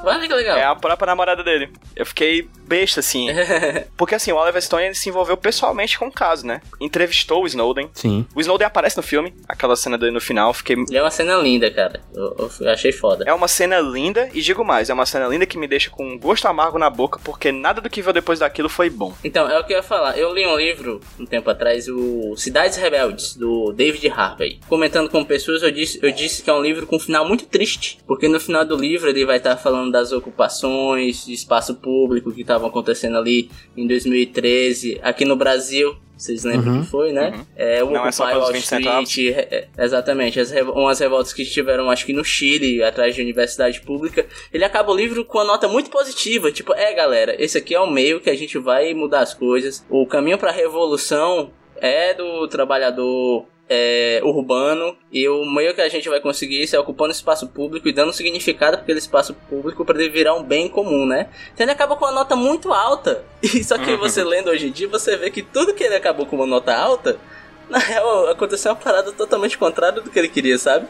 Olha 0.04 0.28
que 0.28 0.34
legal. 0.34 0.58
É 0.58 0.64
a 0.64 0.76
própria 0.76 1.06
namorada 1.08 1.44
dele. 1.44 1.72
Eu 1.96 2.06
fiquei 2.06 2.50
besta, 2.70 3.00
assim. 3.00 3.28
porque 3.98 4.14
assim, 4.14 4.32
o 4.32 4.38
Oliver 4.38 4.62
Stone 4.62 4.86
ele 4.86 4.94
se 4.94 5.10
envolveu 5.10 5.36
pessoalmente 5.36 5.98
com 5.98 6.08
o 6.08 6.12
caso, 6.12 6.46
né? 6.46 6.62
Entrevistou 6.80 7.44
o 7.44 7.48
Snowden. 7.48 7.90
Sim. 7.94 8.26
O 8.36 8.40
Snowden 8.40 8.68
aparece 8.68 8.96
no 8.96 9.04
filme, 9.04 9.34
aquela 9.48 9.76
cena 9.76 9.98
dele 9.98 10.12
no 10.12 10.22
final. 10.22 10.54
Fiquei. 10.54 10.78
E 10.90 10.96
é 10.96 11.02
uma 11.02 11.12
cena 11.12 11.36
linda, 11.36 11.72
cara. 11.72 12.02
Eu, 12.14 12.50
eu 12.62 12.70
achei 12.70 12.92
foda. 12.92 13.26
É 13.28 13.34
uma 13.34 13.48
cena 13.48 13.80
linda, 13.80 14.30
e 14.34 14.42
digo 14.42 14.64
mais, 14.64 14.90
é 14.90 14.94
uma 14.94 15.06
cena 15.06 15.28
linda 15.28 15.46
que 15.46 15.58
me 15.58 15.68
deixa 15.68 15.90
com 15.90 16.08
um 16.08 16.20
gosto 16.20 16.48
amargo 16.48 16.78
na 16.78 16.90
boca, 16.90 17.20
porque 17.24 17.52
nada 17.52 17.82
do 17.82 17.90
que 17.90 18.02
veio 18.02 18.14
depois 18.14 18.40
daquilo 18.40 18.70
foi 18.70 18.90
bom. 18.90 19.14
Então, 19.24 19.50
é 19.50 19.60
o 19.60 19.64
que 19.64 19.74
eu 19.74 19.78
ia 19.78 19.84
falar. 19.84 20.18
Eu 20.18 20.34
li 20.34 20.46
um 20.46 20.56
livro 20.56 21.02
um 21.20 21.26
tempo 21.26 21.50
atrás, 21.50 21.88
o 21.88 22.36
Cidades 22.36 22.78
Rebeldes, 22.78 23.36
do 23.36 23.72
David 23.72 24.08
Harvey. 24.10 24.60
Comentando 24.68 25.10
com 25.10 25.24
pessoas, 25.24 25.64
eu 25.64 25.72
disse, 25.72 26.00
eu 26.02 26.12
disse 26.12 26.44
que 26.44 26.50
é 26.50 26.54
um 26.54 26.62
livro 26.62 26.86
com 26.86 26.98
um 26.98 27.00
final 27.00 27.28
muito 27.28 27.46
triste. 27.46 28.00
Porque 28.06 28.28
no 28.28 28.40
final 28.40 28.66
do 28.66 28.76
livro 28.76 29.10
ele 29.10 29.26
vai 29.26 29.38
estar 29.38 29.58
falando 29.58 29.92
das 29.92 30.12
ocupações 30.12 31.26
de 31.26 31.34
espaço 31.34 31.76
público 31.76 32.32
que 32.32 32.44
estavam 32.60 32.70
acontecendo 32.70 33.18
ali 33.18 33.50
em 33.76 33.88
2013, 33.88 35.00
aqui 35.02 35.26
no 35.26 35.36
Brasil. 35.36 35.96
Vocês 36.18 36.44
lembram 36.44 36.74
Uhum. 36.74 36.82
que 36.84 36.90
foi, 36.90 37.14
né? 37.14 37.30
Uhum. 37.34 37.46
É, 37.56 37.82
o 37.82 37.92
Não 37.92 38.02
Occupy 38.04 38.22
Wall 38.38 38.52
20 38.52 38.66
centavos. 38.68 39.10
Street, 39.10 39.34
é, 39.38 39.68
é, 39.78 39.86
exatamente, 39.86 40.38
as 40.38 40.52
revo- 40.52 40.74
umas 40.74 41.00
revoltas 41.00 41.32
que 41.32 41.46
tiveram, 41.46 41.90
acho 41.90 42.06
que 42.06 42.12
no 42.12 42.26
Chile, 42.26 42.84
atrás 42.84 43.16
de 43.16 43.22
universidade 43.22 43.80
pública. 43.80 44.26
Ele 44.54 44.66
acaba 44.66 44.92
o 44.92 44.96
livro 44.96 45.24
com 45.24 45.38
uma 45.38 45.46
nota 45.46 45.70
muito 45.70 45.90
positiva, 45.90 46.52
tipo, 46.52 46.74
é 46.74 46.94
galera, 46.94 47.42
esse 47.42 47.58
aqui 47.58 47.74
é 47.74 47.80
o 47.80 47.90
meio 47.90 48.20
que 48.20 48.30
a 48.30 48.36
gente 48.36 48.58
vai 48.58 48.94
mudar 48.94 49.22
as 49.22 49.34
coisas. 49.34 49.86
O 49.90 50.06
caminho 50.06 50.38
pra 50.38 50.52
revolução 50.52 51.52
é 51.78 52.14
do 52.14 52.46
trabalhador 52.50 53.46
é, 53.70 54.20
urbano 54.24 54.98
e 55.12 55.30
o 55.30 55.46
meio 55.46 55.76
que 55.76 55.82
a 55.82 55.88
gente 55.88 56.10
vai 56.10 56.20
conseguir 56.20 56.64
isso 56.64 56.76
é 56.76 56.80
ocupando 56.80 57.12
espaço 57.12 57.48
público 57.48 57.88
e 57.88 57.94
dando 57.94 58.12
significado 58.12 58.78
para 58.78 58.84
aquele 58.84 58.98
espaço 58.98 59.36
público 59.48 59.86
para 59.86 60.02
ele 60.02 60.10
virar 60.10 60.34
um 60.34 60.44
bem 60.44 60.68
comum, 60.68 61.06
né? 61.06 61.30
Então 61.54 61.64
ele 61.64 61.72
acaba 61.72 61.96
com 61.96 62.06
uma 62.06 62.12
nota 62.12 62.36
muito 62.36 62.74
alta. 62.74 63.24
E 63.60 63.64
só 63.64 63.78
que 63.78 63.96
você 63.96 64.24
lendo 64.24 64.50
hoje 64.50 64.68
em 64.68 64.72
dia, 64.72 64.88
você 64.88 65.16
vê 65.16 65.30
que 65.30 65.42
tudo 65.42 65.74
que 65.74 65.84
ele 65.84 65.96
acabou 65.96 66.26
com 66.26 66.36
uma 66.36 66.46
nota 66.46 66.76
alta, 66.76 67.18
na 67.70 67.78
real, 67.78 68.28
aconteceu 68.28 68.72
uma 68.72 68.78
parada 68.78 69.12
totalmente 69.12 69.58
contrária 69.58 70.02
do 70.02 70.10
que 70.10 70.18
ele 70.18 70.28
queria, 70.28 70.58
sabe? 70.58 70.88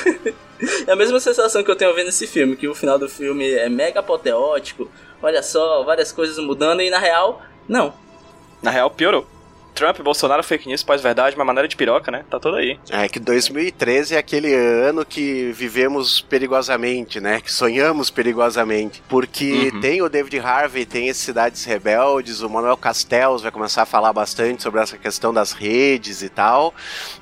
é 0.86 0.92
a 0.92 0.96
mesma 0.96 1.18
sensação 1.18 1.64
que 1.64 1.70
eu 1.70 1.76
tenho 1.76 1.94
vendo 1.94 2.08
esse 2.08 2.26
filme, 2.26 2.56
que 2.56 2.68
o 2.68 2.74
final 2.74 2.98
do 2.98 3.08
filme 3.08 3.50
é 3.50 3.68
mega 3.68 4.00
apoteótico, 4.00 4.90
olha 5.22 5.42
só, 5.42 5.82
várias 5.82 6.12
coisas 6.12 6.38
mudando, 6.38 6.82
e 6.82 6.90
na 6.90 6.98
real, 6.98 7.42
não. 7.68 7.92
Na 8.62 8.70
real, 8.70 8.90
piorou. 8.90 9.26
Trump, 9.74 9.98
Bolsonaro, 10.00 10.42
fake 10.42 10.68
news, 10.68 10.82
pós-verdade, 10.82 11.34
uma 11.36 11.44
maneira 11.44 11.66
de 11.66 11.76
piroca, 11.76 12.10
né? 12.10 12.24
Tá 12.30 12.38
tudo 12.38 12.56
aí. 12.56 12.78
É 12.90 13.08
que 13.08 13.18
2013 13.18 14.14
é 14.14 14.18
aquele 14.18 14.54
ano 14.54 15.04
que 15.04 15.50
vivemos 15.52 16.20
perigosamente, 16.20 17.20
né? 17.20 17.40
Que 17.40 17.52
sonhamos 17.52 18.10
perigosamente. 18.10 19.02
Porque 19.08 19.70
Uhum. 19.74 19.80
tem 19.80 20.02
o 20.02 20.08
David 20.08 20.38
Harvey, 20.38 20.84
tem 20.86 21.08
esse 21.08 21.20
Cidades 21.24 21.64
Rebeldes, 21.64 22.40
o 22.42 22.48
Manuel 22.50 22.76
Castells 22.76 23.42
vai 23.42 23.50
começar 23.50 23.82
a 23.82 23.86
falar 23.86 24.12
bastante 24.12 24.62
sobre 24.62 24.80
essa 24.80 24.96
questão 24.98 25.32
das 25.32 25.52
redes 25.52 26.22
e 26.22 26.28
tal. 26.28 26.74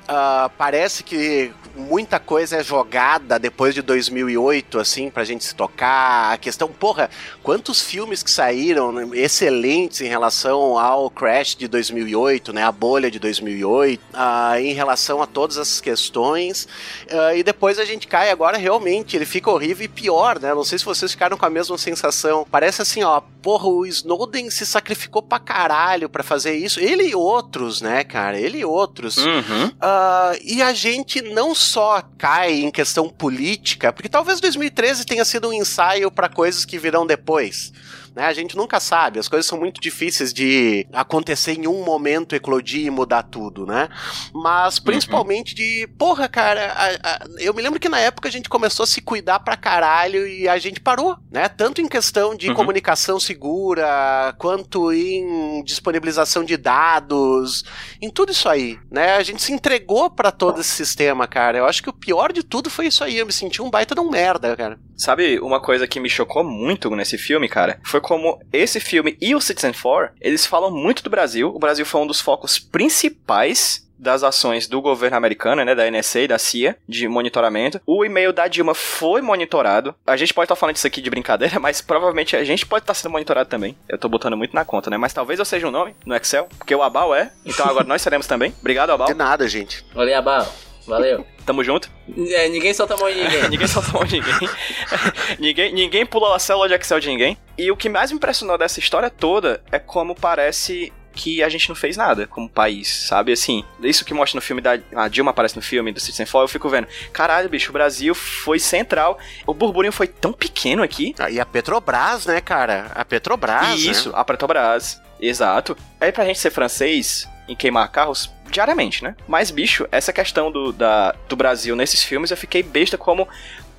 Ah, 0.07 0.51
parece 0.57 1.03
que 1.03 1.51
muita 1.75 2.19
coisa 2.19 2.57
é 2.57 2.63
jogada 2.63 3.39
depois 3.39 3.73
de 3.73 3.81
2008, 3.81 4.77
assim, 4.79 5.09
pra 5.09 5.23
gente 5.23 5.43
se 5.45 5.55
tocar. 5.55 6.33
A 6.33 6.37
questão, 6.37 6.67
porra, 6.67 7.09
quantos 7.41 7.81
filmes 7.81 8.21
que 8.21 8.29
saíram 8.29 9.13
excelentes 9.13 10.01
em 10.01 10.07
relação 10.07 10.77
ao 10.77 11.09
Crash 11.09 11.55
de 11.55 11.67
2008, 11.67 12.42
né? 12.51 12.63
A 12.63 12.71
bolha 12.71 13.09
de 13.09 13.19
2008, 13.19 14.01
ah, 14.13 14.59
em 14.59 14.73
relação 14.73 15.21
a 15.21 15.27
todas 15.27 15.57
essas 15.57 15.79
questões. 15.79 16.67
Ah, 17.09 17.35
e 17.35 17.43
depois 17.43 17.79
a 17.79 17.85
gente 17.85 18.07
cai 18.07 18.29
agora, 18.31 18.57
realmente, 18.57 19.15
ele 19.15 19.25
fica 19.25 19.51
horrível 19.51 19.85
e 19.85 19.87
pior, 19.87 20.39
né? 20.39 20.53
Não 20.53 20.63
sei 20.63 20.79
se 20.79 20.85
vocês 20.85 21.11
ficaram 21.11 21.37
com 21.37 21.45
a 21.45 21.49
mesma 21.49 21.77
sensação. 21.77 22.45
Parece 22.49 22.81
assim, 22.81 23.03
ó, 23.03 23.21
porra, 23.41 23.67
o 23.67 23.85
Snowden 23.85 24.49
se 24.49 24.65
sacrificou 24.65 25.21
pra 25.21 25.39
caralho 25.39 26.09
pra 26.09 26.23
fazer 26.23 26.55
isso. 26.55 26.79
Ele 26.79 27.09
e 27.09 27.15
outros, 27.15 27.81
né, 27.81 28.03
cara? 28.03 28.39
Ele 28.39 28.59
e 28.59 28.65
outros. 28.65 29.17
Uhum. 29.17 29.71
Ah, 29.79 30.33
e 30.43 30.61
a 30.61 30.73
gente 30.73 31.21
não 31.21 31.53
só 31.53 32.01
cai 32.17 32.53
em 32.53 32.71
questão 32.71 33.07
política, 33.07 33.93
porque 33.93 34.09
talvez 34.09 34.39
2013 34.39 35.05
tenha 35.05 35.23
sido 35.23 35.49
um 35.49 35.53
ensaio 35.53 36.09
para 36.09 36.27
coisas 36.27 36.65
que 36.65 36.77
virão 36.77 37.05
depois. 37.05 37.71
Né? 38.15 38.25
A 38.25 38.33
gente 38.33 38.55
nunca 38.55 38.79
sabe, 38.79 39.17
as 39.19 39.27
coisas 39.27 39.45
são 39.47 39.57
muito 39.59 39.81
difíceis 39.81 40.31
de 40.31 40.85
acontecer 40.93 41.53
em 41.53 41.67
um 41.67 41.83
momento, 41.83 42.35
eclodir 42.35 42.85
e 42.85 42.89
mudar 42.91 43.23
tudo, 43.23 43.65
né? 43.65 43.89
Mas 44.33 44.77
principalmente 44.79 45.55
de, 45.55 45.87
porra, 45.97 46.29
cara, 46.29 46.71
a- 46.73 47.09
a- 47.15 47.19
eu 47.39 47.53
me 47.53 47.61
lembro 47.61 47.79
que 47.79 47.89
na 47.89 47.99
época 47.99 48.29
a 48.29 48.31
gente 48.31 48.47
começou 48.49 48.83
a 48.83 48.87
se 48.87 49.01
cuidar 49.01 49.39
pra 49.39 49.57
caralho 49.57 50.27
e 50.27 50.47
a 50.47 50.57
gente 50.59 50.79
parou, 50.79 51.17
né? 51.31 51.49
Tanto 51.49 51.81
em 51.81 51.87
questão 51.87 52.35
de 52.35 52.49
Uhum. 52.49 52.55
comunicação 52.55 53.19
segura, 53.19 54.35
quanto 54.37 54.91
em 54.93 55.63
disponibilização 55.63 56.43
de 56.43 56.55
dados, 56.55 57.63
em 58.01 58.09
tudo 58.09 58.31
isso 58.31 58.47
aí, 58.47 58.77
né? 58.91 59.15
A 59.15 59.23
gente 59.23 59.41
se 59.41 59.51
entregou 59.51 60.09
pra 60.09 60.31
todo 60.31 60.61
esse 60.61 60.69
sistema, 60.69 61.27
cara. 61.27 61.57
Eu 61.57 61.65
acho 61.65 61.81
que 61.81 61.89
o 61.89 61.93
pior 61.93 62.31
de 62.31 62.43
tudo 62.43 62.69
foi 62.69 62.87
isso 62.87 63.03
aí. 63.03 63.17
Eu 63.17 63.25
me 63.25 63.33
senti 63.33 63.61
um 63.61 63.69
baita 63.69 63.95
de 63.95 64.01
um 64.01 64.09
merda, 64.09 64.55
cara. 64.55 64.79
Sabe 64.95 65.39
uma 65.39 65.59
coisa 65.59 65.87
que 65.87 65.99
me 65.99 66.09
chocou 66.09 66.43
muito 66.43 66.89
nesse 66.95 67.17
filme, 67.17 67.49
cara? 67.49 67.79
Foi 67.83 67.99
como 68.01 68.39
esse 68.51 68.79
filme 68.79 69.17
e 69.21 69.35
o 69.35 69.41
Citizen 69.41 69.73
4, 69.73 70.15
eles 70.21 70.45
falam 70.45 70.71
muito 70.71 71.03
do 71.03 71.09
Brasil. 71.09 71.49
O 71.49 71.59
Brasil 71.59 71.85
foi 71.85 72.01
um 72.01 72.07
dos 72.07 72.21
focos 72.21 72.59
principais 72.59 73.83
das 74.03 74.21
ações 74.21 74.67
do 74.67 74.81
governo 74.81 75.15
americano, 75.15 75.63
né, 75.63 75.73
da 75.73 75.89
NSA 75.89 76.19
e 76.21 76.27
da 76.27 76.37
CIA, 76.37 76.75
de 76.87 77.07
monitoramento. 77.07 77.79
O 77.87 78.03
e-mail 78.03 78.33
da 78.33 78.47
Dilma 78.47 78.75
foi 78.75 79.21
monitorado. 79.21 79.95
A 80.05 80.17
gente 80.17 80.33
pode 80.33 80.45
estar 80.45 80.55
falando 80.55 80.75
disso 80.75 80.85
aqui 80.85 81.01
de 81.01 81.09
brincadeira, 81.09 81.57
mas 81.61 81.81
provavelmente 81.81 82.35
a 82.35 82.43
gente 82.43 82.65
pode 82.65 82.83
estar 82.83 82.93
sendo 82.93 83.11
monitorado 83.11 83.49
também. 83.49 83.77
Eu 83.87 83.97
tô 83.97 84.09
botando 84.09 84.35
muito 84.35 84.53
na 84.53 84.65
conta, 84.65 84.89
né? 84.89 84.97
Mas 84.97 85.13
talvez 85.13 85.39
eu 85.39 85.45
seja 85.45 85.67
um 85.67 85.71
nome 85.71 85.95
no 86.05 86.15
Excel, 86.15 86.47
porque 86.57 86.75
o 86.75 86.83
Abal 86.83 87.15
é. 87.15 87.31
Então 87.45 87.65
agora 87.65 87.85
nós 87.85 88.01
seremos 88.01 88.27
também. 88.27 88.53
Obrigado, 88.59 88.91
Abal. 88.91 89.07
De 89.07 89.13
nada, 89.13 89.47
gente. 89.47 89.85
Olha, 89.95 90.19
Abal. 90.19 90.53
Valeu. 90.87 91.25
Tamo 91.45 91.63
junto. 91.63 91.89
É, 92.31 92.47
ninguém 92.49 92.73
solta 92.73 92.93
a 92.93 92.97
mão 92.97 93.09
em 93.09 93.23
ninguém. 93.23 93.47
ninguém 93.49 93.67
solta 93.67 93.89
a 93.89 93.93
mão 93.93 94.03
de 94.03 94.19
ninguém. 94.19 94.49
ninguém. 95.39 95.73
Ninguém 95.73 96.05
pula 96.05 96.35
a 96.35 96.39
célula 96.39 96.67
de 96.67 96.73
Excel 96.75 96.99
de 96.99 97.09
ninguém. 97.09 97.37
E 97.57 97.71
o 97.71 97.77
que 97.77 97.89
mais 97.89 98.11
me 98.11 98.17
impressionou 98.17 98.57
dessa 98.57 98.79
história 98.79 99.09
toda 99.09 99.61
é 99.71 99.79
como 99.79 100.15
parece 100.15 100.91
que 101.13 101.43
a 101.43 101.49
gente 101.49 101.69
não 101.69 101.75
fez 101.75 101.95
nada 101.95 102.25
como 102.25 102.49
país, 102.49 102.87
sabe? 103.07 103.31
Assim, 103.31 103.63
isso 103.81 104.03
que 104.03 104.13
mostra 104.13 104.37
no 104.37 104.41
filme 104.41 104.61
da. 104.61 104.79
A 104.95 105.07
Dilma 105.07 105.31
aparece 105.31 105.55
no 105.55 105.61
filme 105.61 105.91
do 105.91 105.99
Citizen 105.99 106.25
Fall, 106.25 106.41
eu 106.41 106.47
fico 106.47 106.67
vendo. 106.69 106.87
Caralho, 107.11 107.49
bicho, 107.49 107.69
o 107.69 107.73
Brasil 107.73 108.15
foi 108.15 108.59
central. 108.59 109.17
O 109.45 109.53
burburinho 109.53 109.93
foi 109.93 110.07
tão 110.07 110.33
pequeno 110.33 110.83
aqui. 110.83 111.13
Ah, 111.19 111.29
E 111.29 111.39
a 111.39 111.45
Petrobras, 111.45 112.25
né, 112.25 112.41
cara? 112.41 112.91
A 112.95 113.05
Petrobras. 113.05 113.79
isso, 113.79 114.09
né? 114.09 114.15
a 114.17 114.25
Petrobras. 114.25 115.01
Exato. 115.21 115.77
Aí 116.01 116.11
pra 116.11 116.25
gente 116.25 116.39
ser 116.39 116.49
francês 116.49 117.29
em 117.53 117.55
queimar 117.55 117.89
carros 117.89 118.31
diariamente, 118.49 119.03
né? 119.03 119.15
Mas, 119.27 119.49
bicho, 119.51 119.87
essa 119.91 120.11
questão 120.11 120.51
do, 120.51 120.71
da, 120.71 121.15
do 121.27 121.35
Brasil 121.35 121.75
nesses 121.75 122.03
filmes, 122.03 122.31
eu 122.31 122.37
fiquei 122.37 122.61
besta 122.61 122.97
como 122.97 123.27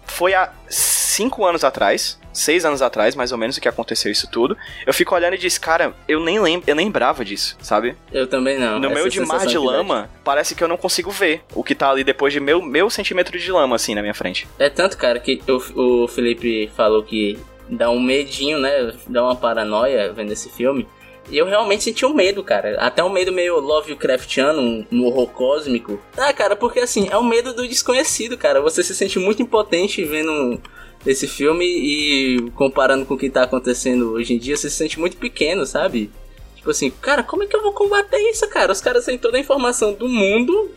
foi 0.07 0.35
há 0.35 0.53
cinco 0.69 1.47
anos 1.47 1.65
atrás, 1.65 2.19
seis 2.33 2.65
anos 2.65 2.83
atrás, 2.83 3.15
mais 3.15 3.33
ou 3.33 3.39
menos, 3.39 3.57
o 3.57 3.61
que 3.61 3.69
aconteceu 3.69 4.11
isso 4.11 4.29
tudo. 4.31 4.57
Eu 4.87 4.93
fico 4.93 5.15
olhando 5.15 5.35
e 5.35 5.39
disse, 5.39 5.59
cara, 5.59 5.95
eu 6.07 6.21
nem 6.21 6.41
lembro, 6.41 6.69
eu 6.69 6.75
nem 6.75 6.87
lembrava 6.87 7.25
disso, 7.25 7.57
sabe? 7.61 7.97
Eu 8.13 8.27
também 8.27 8.59
não. 8.59 8.79
no 8.79 8.87
essa 8.87 8.95
meio 8.95 9.09
de 9.09 9.21
mar 9.21 9.47
de 9.47 9.57
lama, 9.57 10.11
parece 10.23 10.55
que 10.55 10.63
eu 10.63 10.69
não 10.69 10.77
consigo 10.77 11.11
ver 11.11 11.43
o 11.55 11.63
que 11.63 11.75
tá 11.75 11.91
ali 11.91 12.05
depois 12.05 12.33
de 12.33 12.41
meu, 12.41 12.61
meu 12.61 12.91
centímetro 12.91 13.39
de 13.39 13.51
lama, 13.51 13.77
assim, 13.77 13.95
na 13.95 14.03
minha 14.03 14.15
frente. 14.15 14.47
É 14.59 14.69
tanto, 14.69 14.99
cara, 14.99 15.19
que 15.19 15.41
o, 15.49 16.03
o 16.05 16.09
Felipe 16.09 16.71
falou 16.77 17.03
que 17.03 17.39
dá 17.69 17.91
um 17.91 18.01
medinho, 18.01 18.59
né? 18.59 18.93
Dá 19.07 19.23
uma 19.23 19.37
paranoia 19.37 20.13
vendo 20.13 20.33
esse 20.33 20.51
filme. 20.51 20.87
E 21.31 21.39
eu 21.39 21.47
realmente 21.47 21.85
senti 21.85 22.05
um 22.05 22.13
medo, 22.13 22.43
cara. 22.45 22.77
Até 22.79 23.03
um 23.03 23.09
medo 23.09 23.33
meio 23.33 23.59
Lovecraftiano, 23.59 24.61
um, 24.61 24.87
um 24.93 25.05
horror 25.07 25.29
cósmico. 25.29 26.01
Ah, 26.17 26.33
cara, 26.33 26.55
porque 26.55 26.81
assim, 26.81 27.09
é 27.11 27.17
o 27.17 27.25
medo 27.25 27.55
do 27.55 27.67
desconhecido, 27.67 28.37
cara. 28.37 28.61
Você 28.61 28.83
se 28.83 28.95
sente 28.95 29.19
muito 29.19 29.43
impotente 29.43 30.05
vendo 30.05 30.61
esse 31.07 31.27
filme 31.27 31.65
e 31.65 32.51
comparando 32.53 33.05
com 33.05 33.15
o 33.15 33.19
que 33.19 33.31
tá 33.31 33.43
acontecendo 33.43 34.13
hoje 34.13 34.35
em 34.35 34.39
dia, 34.39 34.57
você 34.57 34.71
se 34.71 34.77
sente 34.77 34.99
muito 34.99 35.17
pequeno, 35.17 35.67
sabe? 35.67 36.11
Tipo 36.57 36.71
assim, 36.71 36.91
cara, 36.91 37.23
como 37.23 37.43
é 37.43 37.47
que 37.47 37.55
eu 37.55 37.63
vou 37.63 37.73
combater 37.73 38.19
isso, 38.31 38.49
cara? 38.49 38.73
Os 38.73 38.81
caras 38.81 39.05
têm 39.05 39.19
toda 39.19 39.37
a 39.37 39.41
informação 39.41 39.93
do 39.93 40.09
mundo. 40.09 40.71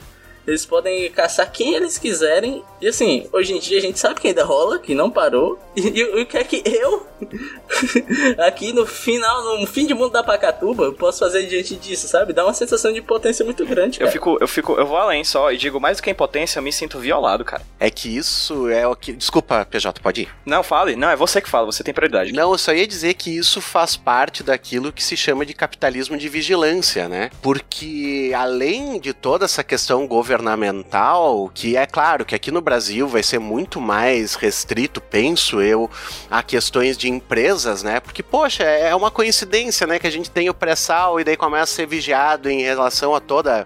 Eles 0.45 0.65
podem 0.65 1.09
caçar 1.11 1.51
quem 1.51 1.75
eles 1.75 1.97
quiserem. 1.97 2.63
E 2.79 2.87
assim, 2.87 3.27
hoje 3.33 3.53
em 3.53 3.59
dia 3.59 3.77
a 3.77 3.81
gente 3.81 3.99
sabe 3.99 4.19
que 4.21 4.27
ainda 4.27 4.43
rola, 4.43 4.79
que 4.79 4.93
não 4.93 5.09
parou. 5.09 5.59
E, 5.75 6.03
o 6.21 6.25
que 6.25 6.37
é 6.37 6.43
que 6.43 6.63
eu, 6.65 7.05
aqui 8.45 8.73
no 8.73 8.85
final, 8.85 9.59
no 9.59 9.67
fim 9.67 9.85
de 9.85 9.93
mundo 9.93 10.11
da 10.11 10.23
Pacatuba, 10.23 10.85
eu 10.85 10.93
posso 10.93 11.19
fazer 11.19 11.45
diante 11.47 11.75
disso, 11.75 12.07
sabe? 12.07 12.33
Dá 12.33 12.43
uma 12.43 12.53
sensação 12.53 12.91
de 12.91 13.01
potência 13.01 13.45
muito 13.45 13.65
grande, 13.65 13.97
Eu 13.97 14.05
cara. 14.07 14.11
fico, 14.11 14.37
eu 14.39 14.47
fico, 14.47 14.73
eu 14.73 14.85
vou 14.85 14.97
além 14.97 15.23
só 15.23 15.51
e 15.51 15.57
digo 15.57 15.79
mais 15.79 15.97
do 15.97 16.03
que 16.03 16.09
a 16.09 16.11
impotência, 16.11 16.59
eu 16.59 16.63
me 16.63 16.71
sinto 16.73 16.99
violado, 16.99 17.45
cara. 17.45 17.61
É 17.79 17.89
que 17.89 18.15
isso 18.15 18.69
é 18.69 18.87
o 18.87 18.95
que. 18.95 19.13
Desculpa, 19.13 19.65
PJ, 19.65 19.99
pode 20.01 20.21
ir. 20.23 20.29
Não, 20.45 20.63
fale. 20.63 20.95
Não, 20.95 21.09
é 21.09 21.15
você 21.15 21.41
que 21.41 21.49
fala, 21.49 21.65
você 21.65 21.83
tem 21.83 21.93
prioridade. 21.93 22.31
Não, 22.33 22.51
eu 22.51 22.57
só 22.57 22.73
ia 22.73 22.87
dizer 22.87 23.13
que 23.13 23.35
isso 23.35 23.61
faz 23.61 23.95
parte 23.95 24.43
daquilo 24.43 24.91
que 24.91 25.03
se 25.03 25.15
chama 25.15 25.45
de 25.45 25.53
capitalismo 25.53 26.17
de 26.17 26.27
vigilância, 26.29 27.07
né? 27.07 27.29
Porque 27.41 28.31
além 28.35 28.99
de 28.99 29.13
toda 29.13 29.45
essa 29.45 29.63
questão 29.63 30.07
governamental, 30.07 31.49
que 31.53 31.77
é 31.77 31.85
claro 31.85 32.25
que 32.25 32.35
aqui 32.35 32.51
no 32.51 32.61
Brasil 32.67 33.07
vai 33.07 33.23
ser 33.23 33.39
muito 33.39 33.79
mais 33.79 34.35
restrito, 34.35 34.99
penso 34.99 35.61
eu, 35.61 35.89
a 36.29 36.43
questões 36.43 36.97
de 36.97 37.09
empresas, 37.09 37.81
né? 37.81 38.01
Porque, 38.01 38.21
poxa, 38.21 38.63
é 38.63 38.93
uma 38.93 39.09
coincidência, 39.09 39.87
né? 39.87 39.97
Que 39.97 40.07
a 40.07 40.11
gente 40.11 40.29
tem 40.29 40.49
o 40.49 40.53
pré-sal 40.53 41.17
e 41.17 41.23
daí 41.23 41.37
começa 41.37 41.71
a 41.71 41.75
ser 41.77 41.85
vigiado 41.85 42.49
em 42.49 42.61
relação 42.63 43.15
a 43.15 43.21
toda 43.21 43.65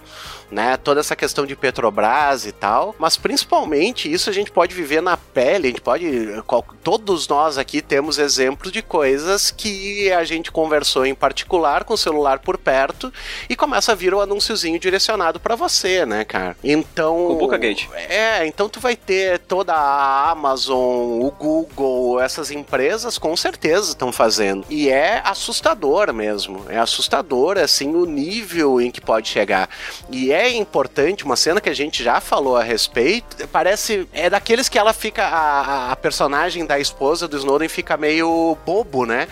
né? 0.52 0.78
Toda 0.78 1.00
essa 1.00 1.16
questão 1.16 1.46
de 1.46 1.56
Petrobras 1.56 2.46
e 2.46 2.52
tal, 2.52 2.94
mas 3.00 3.18
principalmente 3.18 4.12
isso 4.12 4.30
a 4.30 4.34
gente 4.34 4.52
pode 4.52 4.76
viver 4.76 5.02
na 5.02 5.16
pele, 5.18 5.68
a 5.68 5.70
gente 5.72 5.82
pode, 5.82 6.42
qual- 6.46 6.66
todos 6.84 7.28
nós 7.28 7.58
aqui 7.58 7.82
temos 7.82 8.18
exemplos 8.20 8.72
de 8.72 8.82
coisas 8.82 9.50
que 9.52 10.12
a 10.12 10.24
gente 10.24 10.52
conversou 10.52 11.06
em 11.06 11.16
particular 11.16 11.84
com 11.84 11.94
o 11.94 11.98
celular 11.98 12.40
por 12.40 12.58
perto 12.58 13.12
e 13.50 13.56
começa 13.56 13.92
a 13.92 13.96
vir 13.96 14.14
o 14.14 14.20
anúnciozinho 14.22 14.78
direcionado 14.80 15.40
pra 15.40 15.56
você, 15.56 16.06
né, 16.06 16.24
cara? 16.26 16.56
Então, 16.64 17.28
o 17.32 17.36
Bookagate. 17.36 17.90
é, 17.94 18.46
então 18.46 18.68
tu 18.68 18.80
vai 18.80 18.96
ter 18.96 19.40
toda 19.40 19.74
a 19.74 20.32
Amazon, 20.32 21.22
o 21.22 21.32
Google, 21.32 22.20
essas 22.20 22.52
empresas 22.52 23.18
com 23.18 23.36
certeza 23.38 23.90
estão 23.90 24.12
fazendo. 24.12 24.66
E 24.70 24.90
é 24.90 25.22
assustador 25.24 26.14
mesmo. 26.14 26.66
É 26.70 26.78
assustador, 26.78 27.58
assim, 27.58 27.94
o 27.96 28.06
nível 28.06 28.82
em 28.82 28.92
que 28.92 29.00
pode 29.02 29.28
chegar. 29.30 29.70
E 30.10 30.32
é 30.32 30.41
importante, 30.50 31.24
uma 31.24 31.36
cena 31.36 31.60
que 31.62 31.70
a 31.70 31.74
gente 31.74 32.04
já 32.04 32.20
falou 32.20 32.56
a 32.58 32.64
respeito, 32.64 33.48
parece. 33.50 34.08
É 34.14 34.30
daqueles 34.30 34.68
que 34.70 34.78
ela 34.80 34.94
fica. 34.94 35.24
A, 35.24 35.62
a- 35.62 35.92
a 35.92 35.96
personagem 35.96 36.66
da 36.66 36.80
esposa 36.80 37.28
do 37.28 37.38
Snowden 37.38 37.70
fica 37.70 37.96
meio 37.98 38.58
bobo, 38.66 39.06
né? 39.06 39.28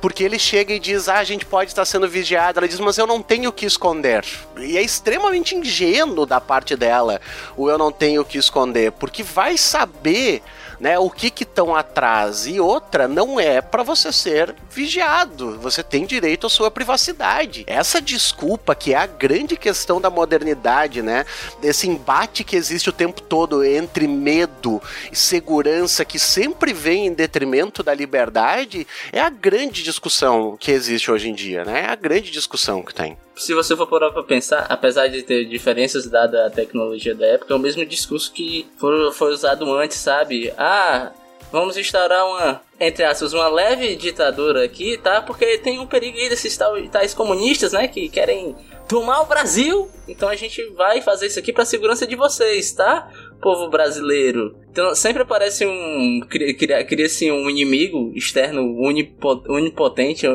Porque 0.00 0.24
ele 0.24 0.38
chega 0.38 0.72
e 0.72 0.78
diz: 0.78 1.08
Ah, 1.08 1.18
a 1.18 1.24
gente 1.24 1.44
pode 1.46 1.70
estar 1.70 1.84
sendo 1.84 2.08
vigiado. 2.08 2.58
Ela 2.58 2.68
diz: 2.68 2.80
Mas 2.80 2.98
eu 2.98 3.06
não 3.06 3.20
tenho 3.22 3.50
o 3.50 3.52
que 3.52 3.66
esconder. 3.66 4.24
E 4.58 4.76
é 4.78 4.82
extremamente 4.82 5.54
ingênuo 5.54 6.24
da 6.26 6.40
parte 6.40 6.74
dela 6.76 7.20
o 7.56 7.68
eu 7.70 7.76
não 7.78 7.92
tenho 7.92 8.22
o 8.22 8.24
que 8.24 8.38
esconder. 8.38 8.92
Porque 8.92 9.22
vai 9.22 9.56
saber. 9.56 10.42
Né, 10.80 10.98
o 10.98 11.10
que 11.10 11.30
que 11.30 11.42
estão 11.42 11.76
atrás 11.76 12.46
e 12.46 12.58
outra 12.58 13.06
não 13.06 13.38
é 13.38 13.60
para 13.60 13.82
você 13.82 14.10
ser 14.10 14.54
vigiado. 14.70 15.58
Você 15.58 15.82
tem 15.82 16.06
direito 16.06 16.46
à 16.46 16.50
sua 16.50 16.70
privacidade. 16.70 17.64
Essa 17.66 18.00
desculpa 18.00 18.74
que 18.74 18.94
é 18.94 18.96
a 18.96 19.06
grande 19.06 19.58
questão 19.58 20.00
da 20.00 20.08
modernidade, 20.08 21.02
né? 21.02 21.26
Esse 21.62 21.86
embate 21.86 22.42
que 22.44 22.56
existe 22.56 22.88
o 22.88 22.94
tempo 22.94 23.20
todo 23.20 23.62
entre 23.62 24.08
medo 24.08 24.80
e 25.12 25.16
segurança 25.16 26.02
que 26.02 26.18
sempre 26.18 26.72
vem 26.72 27.08
em 27.08 27.12
detrimento 27.12 27.82
da 27.82 27.92
liberdade, 27.92 28.86
é 29.12 29.20
a 29.20 29.28
grande 29.28 29.82
discussão 29.82 30.56
que 30.58 30.72
existe 30.72 31.10
hoje 31.10 31.28
em 31.28 31.34
dia, 31.34 31.62
né? 31.62 31.80
É 31.80 31.90
a 31.90 31.94
grande 31.94 32.30
discussão 32.30 32.82
que 32.82 32.94
tem. 32.94 33.18
Se 33.40 33.54
você 33.54 33.74
for 33.74 33.86
parar 33.86 34.10
pra 34.10 34.22
pensar, 34.22 34.66
apesar 34.68 35.08
de 35.08 35.22
ter 35.22 35.46
diferenças 35.46 36.06
dada 36.06 36.46
a 36.46 36.50
tecnologia 36.50 37.14
da 37.14 37.26
época, 37.26 37.54
é 37.54 37.56
o 37.56 37.60
mesmo 37.60 37.84
discurso 37.86 38.30
que 38.32 38.68
foi, 38.76 39.10
foi 39.12 39.32
usado 39.32 39.72
antes, 39.74 39.96
sabe? 39.96 40.52
Ah, 40.58 41.10
vamos 41.50 41.78
instaurar 41.78 42.26
uma, 42.26 42.60
entre 42.78 43.02
aspas, 43.02 43.32
uma 43.32 43.48
leve 43.48 43.96
ditadura 43.96 44.62
aqui, 44.62 44.98
tá? 44.98 45.22
Porque 45.22 45.56
tem 45.56 45.78
um 45.78 45.86
perigo 45.86 46.18
aí 46.18 46.28
desses 46.28 46.58
tais 46.92 47.14
comunistas, 47.14 47.72
né? 47.72 47.88
Que 47.88 48.10
querem 48.10 48.54
tomar 48.86 49.22
o 49.22 49.26
Brasil. 49.26 49.90
Então 50.06 50.28
a 50.28 50.36
gente 50.36 50.62
vai 50.74 51.00
fazer 51.00 51.28
isso 51.28 51.38
aqui 51.38 51.50
pra 51.50 51.64
segurança 51.64 52.06
de 52.06 52.16
vocês, 52.16 52.72
tá? 52.72 53.08
Povo 53.40 53.70
brasileiro. 53.70 54.56
Então 54.70 54.94
sempre 54.94 55.22
aparece 55.22 55.66
um. 55.66 56.20
Cria-se 56.28 57.30
um 57.30 57.48
inimigo 57.48 58.12
externo 58.14 58.62
unipo, 58.62 59.42
onipotente, 59.48 60.26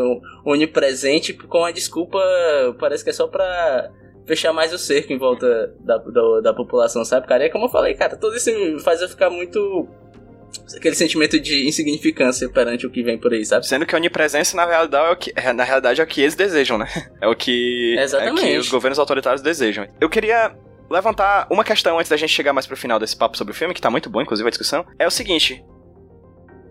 onipresente, 0.43 1.33
com 1.33 1.63
a 1.63 1.71
desculpa. 1.71 2.19
Parece 2.79 3.03
que 3.03 3.09
é 3.09 3.13
só 3.13 3.27
pra 3.27 3.91
fechar 4.25 4.51
mais 4.51 4.73
o 4.73 4.77
cerco 4.77 5.13
em 5.13 5.17
volta 5.17 5.73
da, 5.79 5.97
da, 5.97 6.41
da 6.41 6.53
população, 6.53 7.05
sabe, 7.05 7.27
cara? 7.27 7.43
E 7.43 7.47
é 7.47 7.49
como 7.49 7.65
eu 7.65 7.69
falei, 7.69 7.93
cara, 7.93 8.17
tudo 8.17 8.35
isso 8.35 8.49
faz 8.79 9.01
eu 9.01 9.07
ficar 9.07 9.29
muito 9.29 9.87
aquele 10.75 10.95
sentimento 10.95 11.39
de 11.39 11.67
insignificância 11.67 12.49
perante 12.49 12.87
o 12.87 12.89
que 12.89 13.03
vem 13.03 13.17
por 13.17 13.33
aí, 13.33 13.45
sabe? 13.45 13.67
Sendo 13.67 13.85
que 13.85 13.93
a 13.93 13.97
onipresença, 13.97 14.55
na 14.55 14.65
realidade, 14.65 15.07
é 15.07 15.11
o 15.11 15.15
que, 15.15 15.33
é, 15.35 15.53
na 15.53 15.63
realidade, 15.63 16.01
é 16.01 16.03
o 16.03 16.07
que 16.07 16.21
eles 16.21 16.35
desejam, 16.35 16.77
né? 16.77 16.87
É 17.21 17.27
o 17.27 17.35
que, 17.35 17.95
Exatamente. 17.97 18.45
É 18.45 18.51
que 18.51 18.57
os 18.57 18.69
governos 18.69 18.99
autoritários 18.99 19.41
desejam. 19.41 19.87
Eu 19.99 20.09
queria 20.09 20.55
levantar 20.89 21.47
uma 21.49 21.63
questão 21.63 21.97
antes 21.97 22.09
da 22.09 22.17
gente 22.17 22.33
chegar 22.33 22.53
mais 22.53 22.67
pro 22.67 22.77
final 22.77 22.99
desse 22.99 23.15
papo 23.15 23.37
sobre 23.37 23.51
o 23.51 23.55
filme, 23.55 23.73
que 23.73 23.81
tá 23.81 23.89
muito 23.89 24.09
bom, 24.09 24.21
inclusive, 24.21 24.47
a 24.47 24.51
discussão. 24.51 24.85
É 24.99 25.07
o 25.07 25.11
seguinte. 25.11 25.63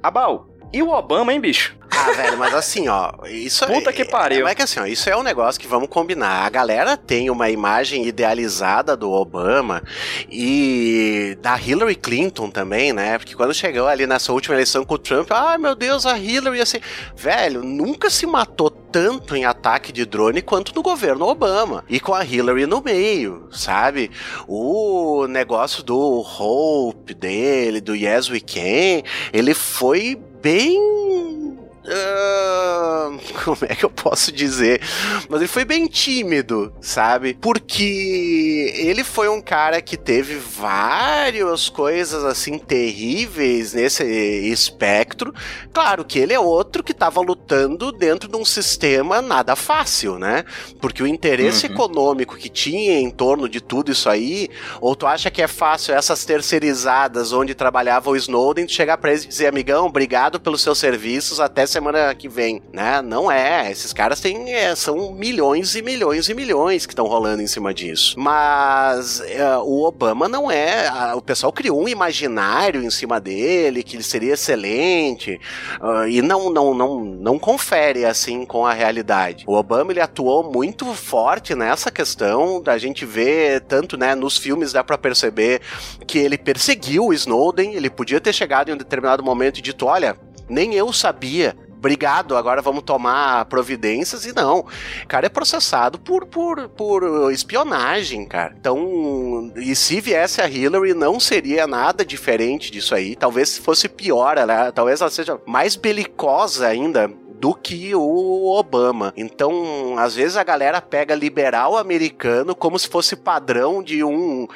Abal, 0.02 0.46
e 0.74 0.82
o 0.82 0.88
Obama, 0.90 1.32
hein, 1.32 1.40
bicho? 1.40 1.76
Ah, 1.96 2.10
velho, 2.10 2.36
mas 2.36 2.52
assim, 2.52 2.88
ó, 2.88 3.12
isso 3.26 3.64
Puta 3.66 3.92
que 3.92 4.04
pariu. 4.04 4.40
É, 4.40 4.42
mas 4.42 4.52
é 4.52 4.54
que 4.56 4.62
assim, 4.62 4.80
ó, 4.80 4.86
isso 4.86 5.08
é 5.08 5.16
um 5.16 5.22
negócio 5.22 5.60
que 5.60 5.68
vamos 5.68 5.88
combinar. 5.88 6.44
A 6.44 6.50
galera 6.50 6.96
tem 6.96 7.30
uma 7.30 7.48
imagem 7.48 8.04
idealizada 8.06 8.96
do 8.96 9.12
Obama 9.12 9.80
e 10.28 11.38
da 11.40 11.56
Hillary 11.56 11.94
Clinton 11.94 12.50
também, 12.50 12.92
né? 12.92 13.16
Porque 13.16 13.36
quando 13.36 13.54
chegou 13.54 13.86
ali 13.86 14.06
nessa 14.06 14.32
última 14.32 14.56
eleição 14.56 14.84
com 14.84 14.94
o 14.94 14.98
Trump, 14.98 15.30
ai 15.30 15.54
ah, 15.54 15.58
meu 15.58 15.76
Deus, 15.76 16.04
a 16.04 16.18
Hillary 16.18 16.60
assim, 16.60 16.80
velho, 17.14 17.62
nunca 17.62 18.10
se 18.10 18.26
matou 18.26 18.70
tanto 18.70 19.36
em 19.36 19.44
ataque 19.44 19.92
de 19.92 20.04
drone 20.04 20.42
quanto 20.42 20.74
no 20.74 20.82
governo 20.82 21.28
Obama. 21.28 21.84
E 21.88 22.00
com 22.00 22.14
a 22.14 22.24
Hillary 22.24 22.66
no 22.66 22.82
meio, 22.82 23.48
sabe? 23.52 24.10
O 24.48 25.26
negócio 25.28 25.84
do 25.84 26.20
Hope 26.20 27.14
dele, 27.14 27.80
do 27.80 27.94
Yes 27.94 28.28
We 28.28 28.40
Can, 28.40 29.08
ele 29.32 29.54
foi 29.54 30.18
bem 30.44 31.43
Uh, 31.84 33.20
como 33.44 33.58
é 33.68 33.74
que 33.74 33.84
eu 33.84 33.90
posso 33.90 34.32
dizer? 34.32 34.80
Mas 35.28 35.40
ele 35.40 35.48
foi 35.48 35.66
bem 35.66 35.86
tímido, 35.86 36.72
sabe? 36.80 37.34
Porque 37.34 38.72
ele 38.78 39.04
foi 39.04 39.28
um 39.28 39.40
cara 39.40 39.82
que 39.82 39.96
teve 39.96 40.36
várias 40.36 41.68
coisas 41.68 42.24
assim 42.24 42.58
terríveis 42.58 43.74
nesse 43.74 44.02
espectro. 44.02 45.34
Claro 45.74 46.06
que 46.06 46.18
ele 46.18 46.32
é 46.32 46.40
outro 46.40 46.82
que 46.82 46.92
estava 46.92 47.20
lutando 47.20 47.92
dentro 47.92 48.30
de 48.30 48.36
um 48.36 48.46
sistema 48.46 49.20
nada 49.20 49.54
fácil, 49.54 50.18
né? 50.18 50.44
Porque 50.80 51.02
o 51.02 51.06
interesse 51.06 51.66
uhum. 51.66 51.72
econômico 51.72 52.36
que 52.36 52.48
tinha 52.48 52.98
em 52.98 53.10
torno 53.10 53.46
de 53.46 53.60
tudo 53.60 53.92
isso 53.92 54.08
aí, 54.08 54.48
ou 54.80 54.96
tu 54.96 55.06
acha 55.06 55.30
que 55.30 55.42
é 55.42 55.48
fácil 55.48 55.94
essas 55.94 56.24
terceirizadas 56.24 57.30
onde 57.32 57.54
trabalhava 57.54 58.08
o 58.08 58.16
Snowden, 58.16 58.66
chegar 58.66 58.96
pra 58.96 59.10
eles 59.10 59.24
e 59.24 59.28
dizer, 59.28 59.48
amigão, 59.48 59.86
obrigado 59.86 60.40
pelos 60.40 60.62
seus 60.62 60.78
serviços, 60.78 61.40
até 61.40 61.73
semana 61.74 62.14
que 62.14 62.28
vem, 62.28 62.62
né? 62.72 63.02
Não 63.02 63.30
é. 63.30 63.70
Esses 63.70 63.92
caras 63.92 64.20
têm. 64.20 64.52
É, 64.52 64.74
são 64.74 65.12
milhões 65.12 65.74
e 65.74 65.82
milhões 65.82 66.28
e 66.28 66.34
milhões 66.34 66.86
que 66.86 66.92
estão 66.92 67.06
rolando 67.06 67.42
em 67.42 67.46
cima 67.46 67.74
disso. 67.74 68.18
Mas 68.18 69.20
é, 69.20 69.56
o 69.58 69.82
Obama 69.82 70.28
não 70.28 70.50
é. 70.50 70.86
A, 70.86 71.16
o 71.16 71.22
pessoal 71.22 71.52
criou 71.52 71.82
um 71.82 71.88
imaginário 71.88 72.82
em 72.82 72.90
cima 72.90 73.20
dele, 73.20 73.82
que 73.82 73.96
ele 73.96 74.02
seria 74.02 74.34
excelente, 74.34 75.40
uh, 75.80 76.06
e 76.08 76.22
não, 76.22 76.48
não, 76.50 76.72
não, 76.72 77.04
não 77.04 77.38
confere 77.38 78.04
assim 78.04 78.44
com 78.44 78.64
a 78.64 78.72
realidade. 78.72 79.44
O 79.46 79.54
Obama 79.54 79.90
ele 79.90 80.00
atuou 80.00 80.50
muito 80.52 80.94
forte 80.94 81.54
nessa 81.54 81.90
questão 81.90 82.62
da 82.62 82.78
gente 82.78 83.04
ver, 83.04 83.62
tanto 83.62 83.96
né, 83.96 84.14
nos 84.14 84.38
filmes 84.38 84.72
dá 84.72 84.84
para 84.84 84.96
perceber 84.96 85.60
que 86.06 86.18
ele 86.18 86.38
perseguiu 86.38 87.06
o 87.06 87.12
Snowden, 87.12 87.74
ele 87.74 87.90
podia 87.90 88.20
ter 88.20 88.32
chegado 88.32 88.68
em 88.68 88.74
um 88.74 88.76
determinado 88.76 89.22
momento 89.22 89.58
e 89.58 89.62
dito: 89.62 89.86
olha, 89.86 90.16
nem 90.48 90.74
eu 90.74 90.92
sabia 90.92 91.56
obrigado, 91.84 92.34
agora 92.34 92.62
vamos 92.62 92.82
tomar 92.82 93.44
providências. 93.44 94.24
E 94.24 94.34
não, 94.34 94.60
o 94.60 95.06
cara 95.06 95.26
é 95.26 95.28
processado 95.28 95.98
por, 95.98 96.24
por, 96.24 96.68
por 96.70 97.30
espionagem, 97.30 98.24
cara. 98.24 98.54
Então, 98.58 99.52
e 99.56 99.76
se 99.76 100.00
viesse 100.00 100.40
a 100.40 100.48
Hillary, 100.48 100.94
não 100.94 101.20
seria 101.20 101.66
nada 101.66 102.04
diferente 102.04 102.70
disso 102.70 102.94
aí. 102.94 103.14
Talvez 103.14 103.58
fosse 103.58 103.88
pior, 103.88 104.36
né? 104.46 104.72
talvez 104.72 105.00
ela 105.00 105.10
seja 105.10 105.38
mais 105.46 105.76
belicosa 105.76 106.66
ainda 106.66 107.10
do 107.40 107.54
que 107.54 107.94
o 107.94 108.52
Obama. 108.52 109.12
Então, 109.16 109.96
às 109.98 110.14
vezes 110.14 110.36
a 110.36 110.44
galera 110.44 110.80
pega 110.80 111.14
liberal 111.14 111.76
americano 111.76 112.54
como 112.54 112.78
se 112.78 112.88
fosse 112.88 113.16
padrão 113.16 113.82
de 113.82 114.04
um, 114.04 114.46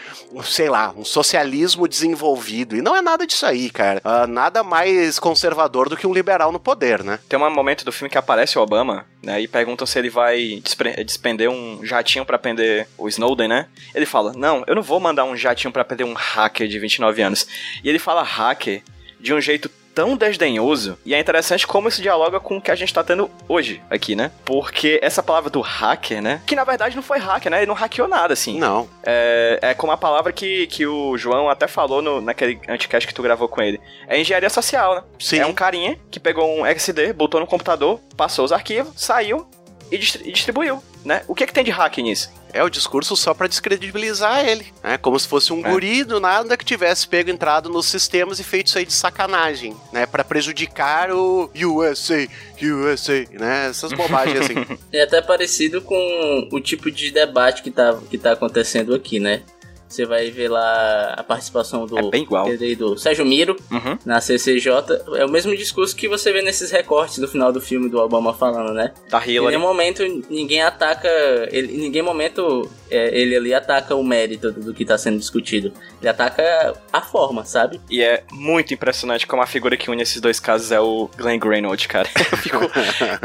sei 0.45 0.69
lá, 0.69 0.95
um 0.97 1.05
socialismo 1.05 1.89
desenvolvido. 1.89 2.77
E 2.77 2.83
não 2.83 2.97
é 2.97 3.03
nada 3.03 3.27
disso 3.27 3.45
aí, 3.45 3.69
cara. 3.71 4.01
Uh, 4.05 4.27
nada 4.27 4.63
mais 4.63 5.19
conservador 5.19 5.89
do 5.89 5.97
que 5.97 6.07
um 6.07 6.13
liberal 6.13 6.53
no 6.53 6.61
poder, 6.61 7.03
né? 7.03 7.19
Tem 7.29 7.39
um 7.39 7.51
momento 7.51 7.85
do 7.85 7.93
filme 7.93 8.11
que 8.11 8.19
aparece 8.19 8.59
o 8.59 8.63
Obama, 8.63 9.05
né? 9.23 9.41
E 9.41 9.49
perguntam 9.49 9.87
se 9.87 9.99
ele 9.99 10.11
vai 10.11 10.63
despender 11.05 11.51
um 11.51 11.85
jatinho 11.85 12.25
para 12.25 12.39
prender 12.39 12.89
o 12.97 13.09
Snowden, 13.09 13.49
né? 13.49 13.67
Ele 13.95 14.07
fala: 14.07 14.33
Não, 14.35 14.65
eu 14.67 14.75
não 14.75 14.83
vou 14.83 15.01
mandar 15.01 15.25
um 15.25 15.37
jatinho 15.37 15.73
para 15.73 15.85
prender 15.85 16.07
um 16.07 16.15
hacker 16.15 16.69
de 16.69 16.79
29 16.79 17.23
anos. 17.23 17.47
E 17.83 17.89
ele 17.89 17.99
fala 17.99 18.23
hacker 18.23 18.83
de 19.21 19.35
um 19.35 19.41
jeito 19.41 19.69
tão 19.99 20.17
desdenhoso. 20.17 20.97
E 21.05 21.13
é 21.13 21.19
interessante 21.19 21.67
como 21.67 21.89
isso 21.89 22.01
dialoga 22.01 22.39
com 22.39 22.59
o 22.59 22.61
que 22.61 22.71
a 22.71 22.77
gente 22.77 22.95
tá 22.95 23.03
tendo 23.03 23.29
hoje 23.49 23.83
aqui, 23.91 24.15
né? 24.15 24.31
Porque 24.45 25.01
essa 25.03 25.25
palavra 25.25 25.51
do 25.51 25.61
hacker, 25.61 26.23
né? 26.23 26.41
Que 26.47 26.55
na 26.55 26.63
verdade 26.63 26.95
não 26.95 27.03
foi 27.03 27.19
hacker, 27.19 27.51
né? 27.51 27.59
Ele 27.59 27.67
não 27.67 27.75
hackeou 27.75 28.07
nada, 28.07 28.33
assim. 28.33 28.61
Não. 28.61 28.89
É, 29.03 29.59
é 29.61 29.75
como 29.75 29.91
a 29.91 29.97
palavra 29.97 30.33
que, 30.33 30.69
que 30.69 30.87
o 30.87 31.19
João 31.19 31.51
até 31.51 31.67
falou 31.67 32.01
no, 32.01 32.21
naquele 32.21 32.61
anticast 32.69 33.09
que 33.09 33.13
tu 33.13 33.25
gravou 33.25 33.49
com 33.49 33.61
ele. 33.61 33.81
É 34.07 34.21
engenharia 34.21 34.49
social, 34.49 34.95
né? 34.95 35.03
Sim. 35.19 35.41
É 35.41 35.47
um 35.47 35.53
carinha 35.53 35.99
que 36.13 36.21
pegou 36.21 36.49
um 36.49 36.65
XD, 36.65 37.13
botou 37.13 37.41
no 37.41 37.47
computador, 37.49 37.99
passou 38.17 38.45
os 38.45 38.53
arquivos, 38.53 38.93
saiu 38.95 39.49
e, 39.91 39.99
distribuiu, 39.99 40.81
né? 41.05 41.23
O 41.27 41.35
que, 41.35 41.43
é 41.43 41.47
que 41.49 41.53
tem 41.53 41.65
de 41.65 41.73
hack 41.73 41.99
nisso? 41.99 42.31
É 42.53 42.63
o 42.63 42.69
discurso 42.69 43.17
só 43.17 43.35
para 43.35 43.47
descredibilizar 43.47 44.47
ele, 44.47 44.67
né? 44.83 44.99
Como 44.99 45.19
se 45.19 45.29
fosse 45.29 45.53
um 45.53 45.65
é. 45.67 45.71
guri 45.71 46.05
do 46.05 46.21
nada 46.21 46.57
que 46.57 46.65
tivesse 46.65 47.07
pego 47.07 47.31
entrado 47.31 47.69
nos 47.69 47.87
sistemas 47.87 48.39
e 48.39 48.45
feito 48.45 48.69
isso 48.69 48.79
aí 48.79 48.87
de 48.87 48.93
sacanagem, 48.93 49.77
né? 49.93 50.07
Para 50.07 50.25
prejudicar 50.25 51.11
o 51.11 51.51
USA, 51.55 52.27
USA, 52.61 53.25
né? 53.33 53.69
Essas 53.69 53.93
bobagens 53.93 54.41
assim. 54.41 54.55
É 54.93 55.03
até 55.03 55.21
parecido 55.21 55.83
com 55.83 56.49
o 56.51 56.61
tipo 56.61 56.91
de 56.91 57.11
debate 57.11 57.63
que 57.63 57.71
tá, 57.71 57.99
que 58.09 58.17
tá 58.17 58.33
acontecendo 58.33 58.95
aqui, 58.95 59.21
né? 59.21 59.43
Você 59.89 60.05
vai 60.05 60.31
ver 60.31 60.49
lá 60.49 61.15
a 61.17 61.25
participação 61.25 61.87
do, 61.87 61.99
é 61.99 62.11
bem 62.11 62.23
igual. 62.23 62.47
do 62.77 62.99
Sérgio 62.99 63.25
Miro 63.25 63.57
uhum. 63.71 63.99
na 64.05 64.21
CCJ. 64.21 64.71
É 65.17 65.25
o 65.25 65.31
mesmo 65.31 65.57
discurso 65.57 65.97
que 65.97 66.09
você 66.09 66.33
vê 66.33 66.43
nesses 66.43 66.71
recortes 66.71 67.19
do 67.19 67.27
final 67.27 67.53
do 67.53 67.61
filme 67.61 67.89
do 67.89 67.99
Obama 67.99 68.35
falando, 68.35 68.75
né? 68.75 68.93
Da 69.11 69.25
Hillary. 69.25 69.55
Em 69.55 69.59
nenhum 69.59 69.69
momento 69.69 70.03
ninguém 70.29 70.63
ataca. 70.63 71.09
Ele, 71.51 71.75
em 71.75 71.79
ninguém 71.79 72.03
momento 72.03 72.69
é, 72.91 73.19
ele 73.19 73.37
ali 73.37 73.55
ataca 73.55 73.95
o 73.95 74.03
mérito 74.03 74.51
do, 74.51 74.61
do 74.61 74.75
que 74.75 74.83
está 74.83 74.97
sendo 74.97 75.19
discutido. 75.19 75.73
Ele 76.01 76.09
ataca 76.09 76.75
a 76.93 77.01
forma, 77.01 77.45
sabe? 77.45 77.81
E 77.91 78.03
é 78.03 78.25
muito 78.31 78.73
impressionante 78.73 79.27
como 79.27 79.43
a 79.43 79.47
figura 79.47 79.77
que 79.77 79.91
une 79.91 80.03
esses 80.03 80.21
dois 80.21 80.41
casos 80.41 80.73
é 80.73 80.81
o 80.81 81.09
Glenn 81.17 81.39
Greenwald, 81.39 81.87
cara. 81.89 82.09
Eu 82.31 82.39
fico. 82.39 82.59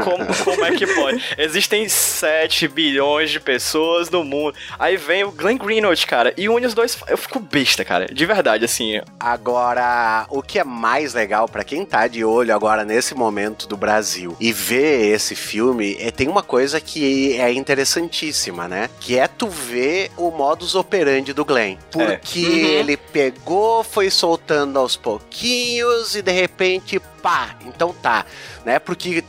como, 0.02 0.26
como 0.44 0.64
é 0.64 0.72
que 0.72 0.86
pode? 0.86 1.22
Existem 1.38 1.88
7 1.88 2.68
bilhões 2.68 3.30
de 3.30 3.40
pessoas 3.40 4.10
no 4.10 4.24
mundo. 4.24 4.56
Aí 4.78 4.96
vem 4.96 5.24
o 5.24 5.30
Glenn 5.30 5.58
Greenwald, 5.58 6.06
cara, 6.06 6.34
e 6.36 6.48
une 6.56 6.66
os 6.66 6.74
dois. 6.74 6.98
Eu 7.08 7.16
fico 7.16 7.38
besta, 7.38 7.84
cara. 7.84 8.06
De 8.06 8.26
verdade, 8.26 8.64
assim. 8.64 9.00
Agora, 9.18 10.26
o 10.30 10.42
que 10.42 10.58
é 10.58 10.64
mais 10.64 11.14
legal 11.14 11.48
para 11.48 11.64
quem 11.64 11.84
tá 11.84 12.06
de 12.06 12.24
olho 12.24 12.54
agora 12.54 12.84
nesse 12.84 13.14
momento 13.14 13.66
do 13.66 13.76
Brasil 13.76 14.36
e 14.40 14.52
vê 14.52 15.10
esse 15.12 15.34
filme, 15.34 15.96
é, 16.00 16.10
tem 16.10 16.28
uma 16.28 16.42
coisa 16.42 16.80
que 16.80 17.38
é 17.38 17.52
interessantíssima, 17.52 18.68
né? 18.68 18.88
Que 19.00 19.18
é 19.18 19.26
tu 19.26 19.48
ver 19.48 20.10
o 20.16 20.30
modus 20.30 20.74
operandi 20.74 21.32
do 21.32 21.44
Glenn. 21.44 21.76
Porque 21.90 22.40
é. 22.40 22.48
uhum. 22.48 22.66
ele 22.66 22.96
pegou, 22.96 23.82
foi 23.82 24.10
soltando 24.10 24.78
aos 24.78 24.96
pouquinhos 24.96 26.14
e 26.14 26.22
de 26.22 26.32
repente 26.32 27.00
pá, 27.24 27.56
então 27.64 27.90
tá, 27.94 28.26
né? 28.66 28.78
Porque 28.78 29.24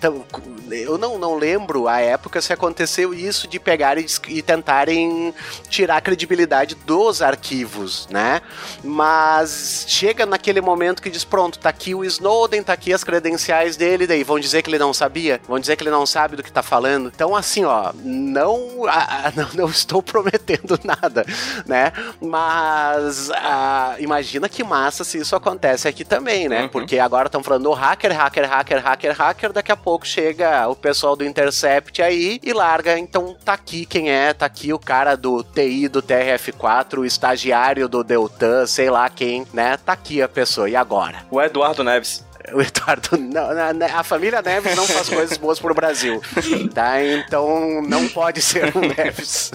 eu 0.70 0.98
não, 0.98 1.18
não 1.18 1.36
lembro 1.38 1.88
a 1.88 2.02
época 2.02 2.42
se 2.42 2.52
aconteceu 2.52 3.14
isso 3.14 3.48
de 3.48 3.58
pegar 3.58 3.98
e, 3.98 4.42
tentarem 4.42 5.34
tirar 5.70 5.96
a 5.98 6.02
credibilidade 6.02 6.76
dos 6.76 7.22
arquivos, 7.22 8.06
né? 8.12 8.42
Mas 8.84 9.86
chega 9.88 10.26
naquele 10.26 10.60
momento 10.60 11.02
que 11.02 11.10
diz, 11.10 11.24
pronto, 11.24 11.58
tá 11.58 11.70
aqui 11.70 11.96
o 11.96 12.04
Snowden, 12.04 12.64
tá 12.64 12.74
aqui 12.74 12.92
as 12.92 13.02
credenciais 13.02 13.78
dele, 13.78 14.06
daí 14.06 14.26
vão 14.26 14.42
dizer 14.42 14.62
que 14.62 14.70
ele 14.70 14.80
não 14.80 14.94
sabia, 14.94 15.40
vão 15.48 15.58
dizer 15.58 15.78
que 15.78 15.84
ele 15.84 15.92
não 15.92 16.06
sabe 16.06 16.36
do 16.36 16.44
que 16.44 16.52
tá 16.52 16.62
falando. 16.62 17.10
Então, 17.16 17.34
assim, 17.34 17.64
ó, 17.64 17.94
não, 18.04 18.86
a- 18.88 19.28
a- 19.28 19.32
não, 19.38 19.50
não 19.54 19.70
estou 19.70 20.04
prometendo 20.04 20.78
nada, 20.84 21.26
né? 21.66 21.94
Mas 22.20 23.32
ah, 23.32 23.96
imagina 24.00 24.50
que 24.50 24.66
massa 24.66 25.06
se 25.06 25.18
isso 25.18 25.34
acontece 25.34 25.88
aqui 25.88 26.04
também, 26.04 26.50
né? 26.50 26.64
Uhum. 26.64 26.70
Porque 26.70 27.00
agora 27.00 27.28
estão 27.28 27.42
falando 27.42 27.72
hacker, 27.86 28.12
hacker, 28.18 28.50
hacker, 28.50 28.84
hacker, 28.84 29.14
hacker, 29.16 29.54
daqui 29.54 29.72
a 29.72 29.76
pouco 29.78 30.08
chega 30.08 30.68
o 30.68 30.76
pessoal 30.76 31.16
do 31.16 31.24
Intercept 31.26 32.02
aí 32.02 32.40
e 32.44 32.52
larga, 32.54 32.98
então 32.98 33.36
tá 33.46 33.54
aqui 33.54 33.86
quem 33.86 34.10
é, 34.10 34.34
tá 34.34 34.46
aqui 34.48 34.74
o 34.74 34.80
cara 34.80 35.16
do 35.16 35.44
TI 35.44 35.88
do 35.88 36.02
TRF4, 36.02 36.98
o 37.00 37.06
estagiário 37.06 37.88
do 37.88 38.04
Deltan, 38.04 38.66
sei 38.66 38.90
lá 38.90 39.08
quem, 39.10 39.46
né? 39.54 39.78
Tá 39.78 39.94
aqui 39.94 40.22
a 40.22 40.28
pessoa, 40.28 40.70
e 40.70 40.76
agora? 40.76 41.20
O 41.30 41.42
Eduardo 41.42 41.84
Neves. 41.84 42.24
O 42.54 42.62
Eduardo, 42.62 43.18
não, 43.18 43.52
na- 43.74 43.88
a 44.00 44.04
família 44.04 44.40
Neves 44.40 44.76
não 44.76 44.86
faz 44.86 45.10
coisas 45.10 45.36
boas 45.36 45.60
pro 45.60 45.74
Brasil, 45.74 46.22
tá? 46.76 47.04
Então 47.04 47.82
não 47.82 48.08
pode 48.08 48.40
ser 48.40 48.72
o 48.78 48.82
Neves. 48.82 49.52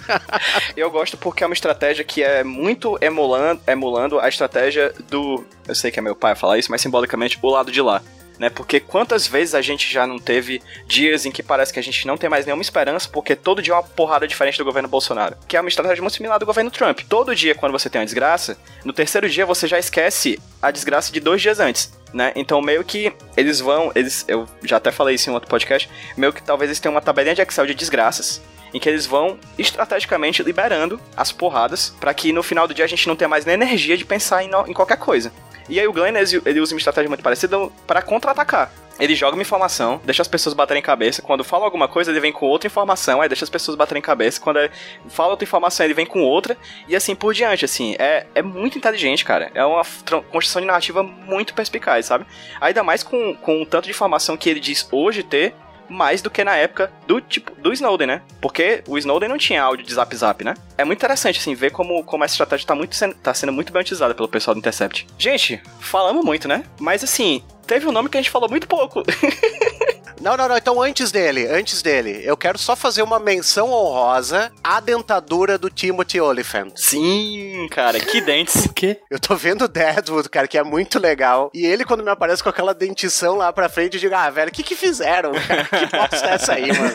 Eu 0.76 0.90
gosto 0.90 1.16
porque 1.16 1.44
é 1.44 1.46
uma 1.46 1.54
estratégia 1.54 2.02
que 2.04 2.20
é 2.20 2.42
muito 2.42 2.98
emulando, 3.00 3.60
emulando 3.64 4.18
a 4.18 4.28
estratégia 4.28 4.92
do. 5.08 5.44
Eu 5.68 5.74
sei 5.76 5.92
que 5.92 6.00
é 6.00 6.02
meu 6.02 6.16
pai 6.16 6.34
falar 6.34 6.58
isso, 6.58 6.68
mas 6.72 6.80
simbolicamente 6.80 7.38
o 7.40 7.48
lado 7.48 7.70
de 7.70 7.80
lá. 7.80 8.02
Né? 8.40 8.48
Porque 8.48 8.80
quantas 8.80 9.26
vezes 9.26 9.54
a 9.54 9.60
gente 9.60 9.92
já 9.92 10.06
não 10.06 10.18
teve 10.18 10.62
dias 10.86 11.26
em 11.26 11.30
que 11.30 11.42
parece 11.42 11.70
que 11.70 11.78
a 11.78 11.82
gente 11.82 12.06
não 12.06 12.16
tem 12.16 12.30
mais 12.30 12.46
nenhuma 12.46 12.62
esperança, 12.62 13.06
porque 13.06 13.36
todo 13.36 13.60
dia 13.60 13.74
é 13.74 13.76
uma 13.76 13.82
porrada 13.82 14.26
diferente 14.26 14.56
do 14.56 14.64
governo 14.64 14.88
Bolsonaro. 14.88 15.36
Que 15.46 15.58
é 15.58 15.60
uma 15.60 15.68
estratégia 15.68 16.00
muito 16.00 16.14
similar 16.16 16.38
do 16.38 16.46
governo 16.46 16.70
Trump. 16.70 17.00
Todo 17.06 17.36
dia, 17.36 17.54
quando 17.54 17.72
você 17.72 17.90
tem 17.90 18.00
uma 18.00 18.06
desgraça, 18.06 18.56
no 18.82 18.94
terceiro 18.94 19.28
dia 19.28 19.44
você 19.44 19.68
já 19.68 19.78
esquece 19.78 20.40
a 20.62 20.70
desgraça 20.70 21.12
de 21.12 21.20
dois 21.20 21.42
dias 21.42 21.60
antes. 21.60 21.92
Né? 22.14 22.32
Então, 22.34 22.62
meio 22.62 22.82
que 22.82 23.12
eles 23.36 23.60
vão. 23.60 23.92
Eles, 23.94 24.24
eu 24.26 24.48
já 24.64 24.78
até 24.78 24.90
falei 24.90 25.16
isso 25.16 25.28
em 25.28 25.34
outro 25.34 25.50
podcast. 25.50 25.90
Meio 26.16 26.32
que 26.32 26.42
talvez 26.42 26.70
eles 26.70 26.80
tenham 26.80 26.94
uma 26.94 27.02
tabelinha 27.02 27.34
de 27.34 27.42
Excel 27.42 27.66
de 27.66 27.74
desgraças 27.74 28.40
em 28.72 28.80
que 28.80 28.88
eles 28.88 29.04
vão 29.04 29.38
estrategicamente 29.58 30.42
liberando 30.42 30.98
as 31.16 31.30
porradas 31.30 31.94
para 32.00 32.14
que 32.14 32.32
no 32.32 32.42
final 32.42 32.66
do 32.66 32.72
dia 32.72 32.84
a 32.84 32.88
gente 32.88 33.06
não 33.06 33.16
tenha 33.16 33.28
mais 33.28 33.44
nem 33.44 33.54
energia 33.54 33.96
de 33.96 34.04
pensar 34.04 34.42
em, 34.44 34.48
no- 34.48 34.66
em 34.66 34.72
qualquer 34.72 34.96
coisa. 34.96 35.30
E 35.70 35.78
aí 35.78 35.86
o 35.86 35.92
Glenn 35.92 36.14
ele, 36.44 36.60
usa 36.60 36.74
uma 36.74 36.78
estratégia 36.78 37.08
muito 37.08 37.22
parecida 37.22 37.56
para 37.86 38.02
contra-atacar. 38.02 38.72
Ele 38.98 39.14
joga 39.14 39.34
uma 39.34 39.40
informação, 39.40 39.98
deixa 40.04 40.20
as 40.20 40.28
pessoas 40.28 40.52
baterem 40.52 40.82
cabeça. 40.82 41.22
Quando 41.22 41.42
fala 41.42 41.64
alguma 41.64 41.88
coisa, 41.88 42.10
ele 42.10 42.20
vem 42.20 42.32
com 42.32 42.44
outra 42.44 42.66
informação, 42.66 43.22
aí 43.22 43.28
deixa 43.30 43.44
as 43.44 43.48
pessoas 43.48 43.74
baterem 43.76 44.02
cabeça. 44.02 44.38
Quando 44.38 44.58
é- 44.58 44.70
fala 45.08 45.30
outra 45.30 45.44
informação, 45.44 45.86
ele 45.86 45.94
vem 45.94 46.04
com 46.04 46.20
outra. 46.22 46.54
E 46.86 46.94
assim 46.94 47.14
por 47.14 47.32
diante, 47.32 47.64
assim. 47.64 47.96
É, 47.98 48.26
é 48.34 48.42
muito 48.42 48.76
inteligente, 48.76 49.24
cara. 49.24 49.50
É 49.54 49.64
uma 49.64 49.82
construção 50.30 50.60
de 50.60 50.66
narrativa 50.66 51.02
muito 51.02 51.54
perspicaz, 51.54 52.04
sabe? 52.06 52.26
Ainda 52.60 52.82
mais 52.82 53.02
com, 53.02 53.34
com 53.36 53.62
o 53.62 53.64
tanto 53.64 53.84
de 53.84 53.90
informação 53.90 54.36
que 54.36 54.50
ele 54.50 54.60
diz 54.60 54.86
hoje 54.92 55.22
ter, 55.22 55.54
mais 55.90 56.22
do 56.22 56.30
que 56.30 56.44
na 56.44 56.56
época 56.56 56.90
do 57.06 57.20
tipo 57.20 57.52
do 57.60 57.72
Snowden, 57.72 58.06
né? 58.06 58.22
Porque 58.40 58.82
o 58.86 58.96
Snowden 58.96 59.28
não 59.28 59.38
tinha 59.38 59.62
áudio 59.62 59.84
de 59.84 59.92
Zap 59.92 60.14
Zap, 60.16 60.44
né? 60.44 60.54
É 60.78 60.84
muito 60.84 60.98
interessante 60.98 61.38
assim 61.38 61.54
ver 61.54 61.70
como, 61.70 62.02
como 62.04 62.24
essa 62.24 62.34
estratégia 62.34 62.66
tá 62.66 62.74
muito 62.74 62.96
tá 63.22 63.34
sendo 63.34 63.52
muito 63.52 63.72
bem 63.72 63.82
utilizada 63.82 64.14
pelo 64.14 64.28
pessoal 64.28 64.54
do 64.54 64.58
Intercept. 64.58 65.06
Gente, 65.18 65.60
falamos 65.80 66.24
muito, 66.24 66.46
né? 66.46 66.64
Mas 66.78 67.02
assim, 67.02 67.42
teve 67.66 67.86
um 67.86 67.92
nome 67.92 68.08
que 68.08 68.16
a 68.16 68.20
gente 68.20 68.30
falou 68.30 68.48
muito 68.48 68.68
pouco. 68.68 69.02
Não, 70.20 70.36
não, 70.36 70.48
não. 70.48 70.56
Então, 70.56 70.82
antes 70.82 71.10
dele, 71.10 71.46
antes 71.46 71.80
dele, 71.82 72.20
eu 72.24 72.36
quero 72.36 72.58
só 72.58 72.76
fazer 72.76 73.02
uma 73.02 73.18
menção 73.18 73.70
honrosa 73.70 74.52
à 74.62 74.78
dentadura 74.80 75.56
do 75.56 75.70
Timothy 75.70 76.20
Oliphant. 76.20 76.72
Sim, 76.76 77.66
cara, 77.70 77.98
que 77.98 78.20
dentes. 78.22 78.66
Por 78.66 78.74
quê? 78.74 78.98
Eu 79.10 79.18
tô 79.18 79.34
vendo 79.34 79.66
Deadwood, 79.66 80.28
cara, 80.28 80.46
que 80.46 80.58
é 80.58 80.62
muito 80.62 80.98
legal. 80.98 81.50
E 81.54 81.64
ele, 81.64 81.84
quando 81.84 82.04
me 82.04 82.10
aparece 82.10 82.42
com 82.42 82.48
aquela 82.50 82.74
dentição 82.74 83.36
lá 83.36 83.52
pra 83.52 83.68
frente, 83.68 83.94
eu 83.94 84.00
digo, 84.00 84.14
ah, 84.14 84.28
velho, 84.28 84.50
o 84.50 84.52
que 84.52 84.62
que 84.62 84.76
fizeram? 84.76 85.32
cara? 85.32 85.64
Que 85.64 85.86
bosta 85.96 86.26
é 86.26 86.34
essa 86.34 86.52
aí, 86.52 86.66
mano? 86.66 86.94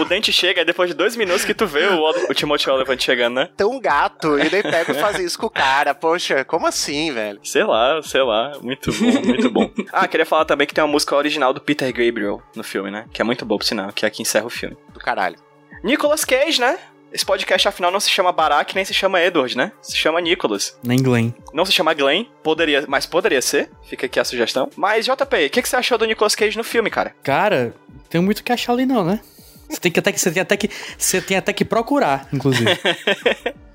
o 0.00 0.04
dente 0.04 0.32
chega 0.32 0.62
e 0.62 0.64
depois 0.64 0.90
de 0.90 0.94
dois 0.94 1.14
minutos 1.16 1.44
que 1.44 1.54
tu 1.54 1.66
vê 1.66 1.86
o, 1.86 2.02
o 2.28 2.34
Timothy 2.34 2.70
Oliphant 2.70 3.00
chegando, 3.00 3.34
né? 3.36 3.48
Tão 3.56 3.78
gato. 3.78 4.38
E 4.38 4.48
daí 4.48 4.62
pega 4.62 4.92
e 4.92 5.00
faz 5.00 5.18
isso 5.20 5.38
com 5.38 5.46
o 5.46 5.50
cara. 5.50 5.94
Poxa, 5.94 6.44
como 6.44 6.66
assim, 6.66 7.12
velho? 7.12 7.38
Sei 7.44 7.62
lá, 7.62 8.02
sei 8.02 8.22
lá. 8.22 8.52
Muito 8.60 8.92
bom, 8.92 9.22
muito 9.24 9.50
bom. 9.50 9.70
Ah, 9.92 10.08
queria 10.08 10.26
falar 10.26 10.44
também 10.44 10.66
que 10.66 10.74
tem 10.74 10.82
uma 10.82 10.90
música 10.90 11.14
original 11.14 11.52
do 11.52 11.60
Peter 11.60 11.88
Gabriel 11.92 12.42
no 12.56 12.63
filme, 12.64 12.90
né? 12.90 13.06
Que 13.12 13.22
é 13.22 13.24
muito 13.24 13.44
boa, 13.44 13.58
por 13.58 13.64
sinal, 13.64 13.92
que 13.92 14.04
é 14.04 14.08
aqui 14.08 14.22
encerra 14.22 14.46
o 14.46 14.50
filme. 14.50 14.76
Do 14.92 15.00
caralho. 15.00 15.36
Nicolas 15.82 16.24
Cage, 16.24 16.60
né? 16.60 16.78
Esse 17.12 17.24
podcast, 17.24 17.68
afinal, 17.68 17.92
não 17.92 18.00
se 18.00 18.10
chama 18.10 18.32
Barack 18.32 18.74
nem 18.74 18.84
se 18.84 18.92
chama 18.92 19.22
Edward, 19.22 19.56
né? 19.56 19.70
Se 19.80 19.96
chama 19.96 20.20
Nicholas. 20.20 20.76
Nem 20.82 21.00
Glenn. 21.00 21.32
Não 21.52 21.64
se 21.64 21.70
chama 21.70 21.94
Glenn, 21.94 22.24
poderia, 22.42 22.84
mas 22.88 23.06
poderia 23.06 23.40
ser. 23.40 23.70
Fica 23.84 24.06
aqui 24.06 24.18
a 24.18 24.24
sugestão. 24.24 24.68
Mas, 24.74 25.06
JP, 25.06 25.46
o 25.46 25.50
que, 25.50 25.62
que 25.62 25.68
você 25.68 25.76
achou 25.76 25.96
do 25.96 26.06
Nicolas 26.06 26.34
Cage 26.34 26.56
no 26.56 26.64
filme, 26.64 26.90
cara? 26.90 27.14
Cara, 27.22 27.72
tem 28.10 28.20
muito 28.20 28.42
que 28.42 28.50
achar 28.50 28.72
ali 28.72 28.84
não, 28.84 29.04
né? 29.04 29.20
Você 29.68 29.78
tem 29.78 29.92
que 29.92 30.00
até 30.00 30.10
que 30.10 30.20
você 30.20 30.32
tem 30.32 30.42
até 30.42 30.56
que 30.56 30.70
você 30.98 31.20
tem 31.20 31.36
até 31.36 31.52
que 31.52 31.64
procurar, 31.64 32.28
inclusive. 32.32 32.70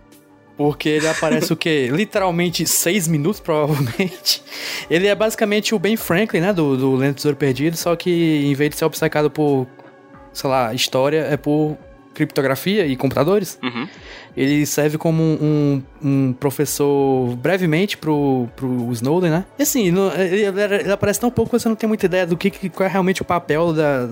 Porque 0.60 0.90
ele 0.90 1.08
aparece 1.08 1.54
o 1.54 1.56
quê? 1.56 1.88
Literalmente 1.96 2.68
seis 2.68 3.08
minutos, 3.08 3.40
provavelmente. 3.40 4.44
Ele 4.92 5.08
é 5.08 5.16
basicamente 5.16 5.74
o 5.74 5.80
Ben 5.80 5.96
Franklin, 5.96 6.42
né? 6.42 6.52
Do, 6.52 6.76
do 6.76 6.96
Lento 6.98 7.16
Tesouro 7.16 7.38
Perdido, 7.38 7.78
só 7.78 7.96
que 7.96 8.44
em 8.46 8.54
vez 8.54 8.72
de 8.72 8.76
ser 8.76 8.84
obcecado 8.84 9.32
por, 9.32 9.66
sei 10.34 10.50
lá, 10.50 10.74
história, 10.74 11.22
é 11.32 11.38
por 11.38 11.78
criptografia 12.14 12.86
e 12.86 12.98
computadores. 12.98 13.58
Uhum. 13.64 13.88
Ele 14.36 14.66
serve 14.66 14.98
como 14.98 15.24
um, 15.24 15.82
um 16.04 16.34
professor 16.34 17.34
brevemente 17.38 17.96
pro, 17.98 18.50
pro 18.58 18.92
Snowden, 18.92 19.32
né? 19.32 19.46
E 19.58 19.64
assim, 19.64 19.90
no- 19.92 20.12
ele, 20.12 20.44
ele 20.44 20.92
aparece 20.92 21.22
tão 21.22 21.32
pouco 21.32 21.52
que 21.52 21.60
você 21.60 21.70
não 21.70 21.76
tem 21.78 21.88
muita 21.88 22.06
ideia 22.06 22.28
do 22.28 22.36
que, 22.36 22.50
que- 22.50 22.70
qual 22.70 22.88
é 22.88 22.92
realmente 22.92 23.22
o 23.22 23.26
papel 23.26 23.72
da, 23.72 24.10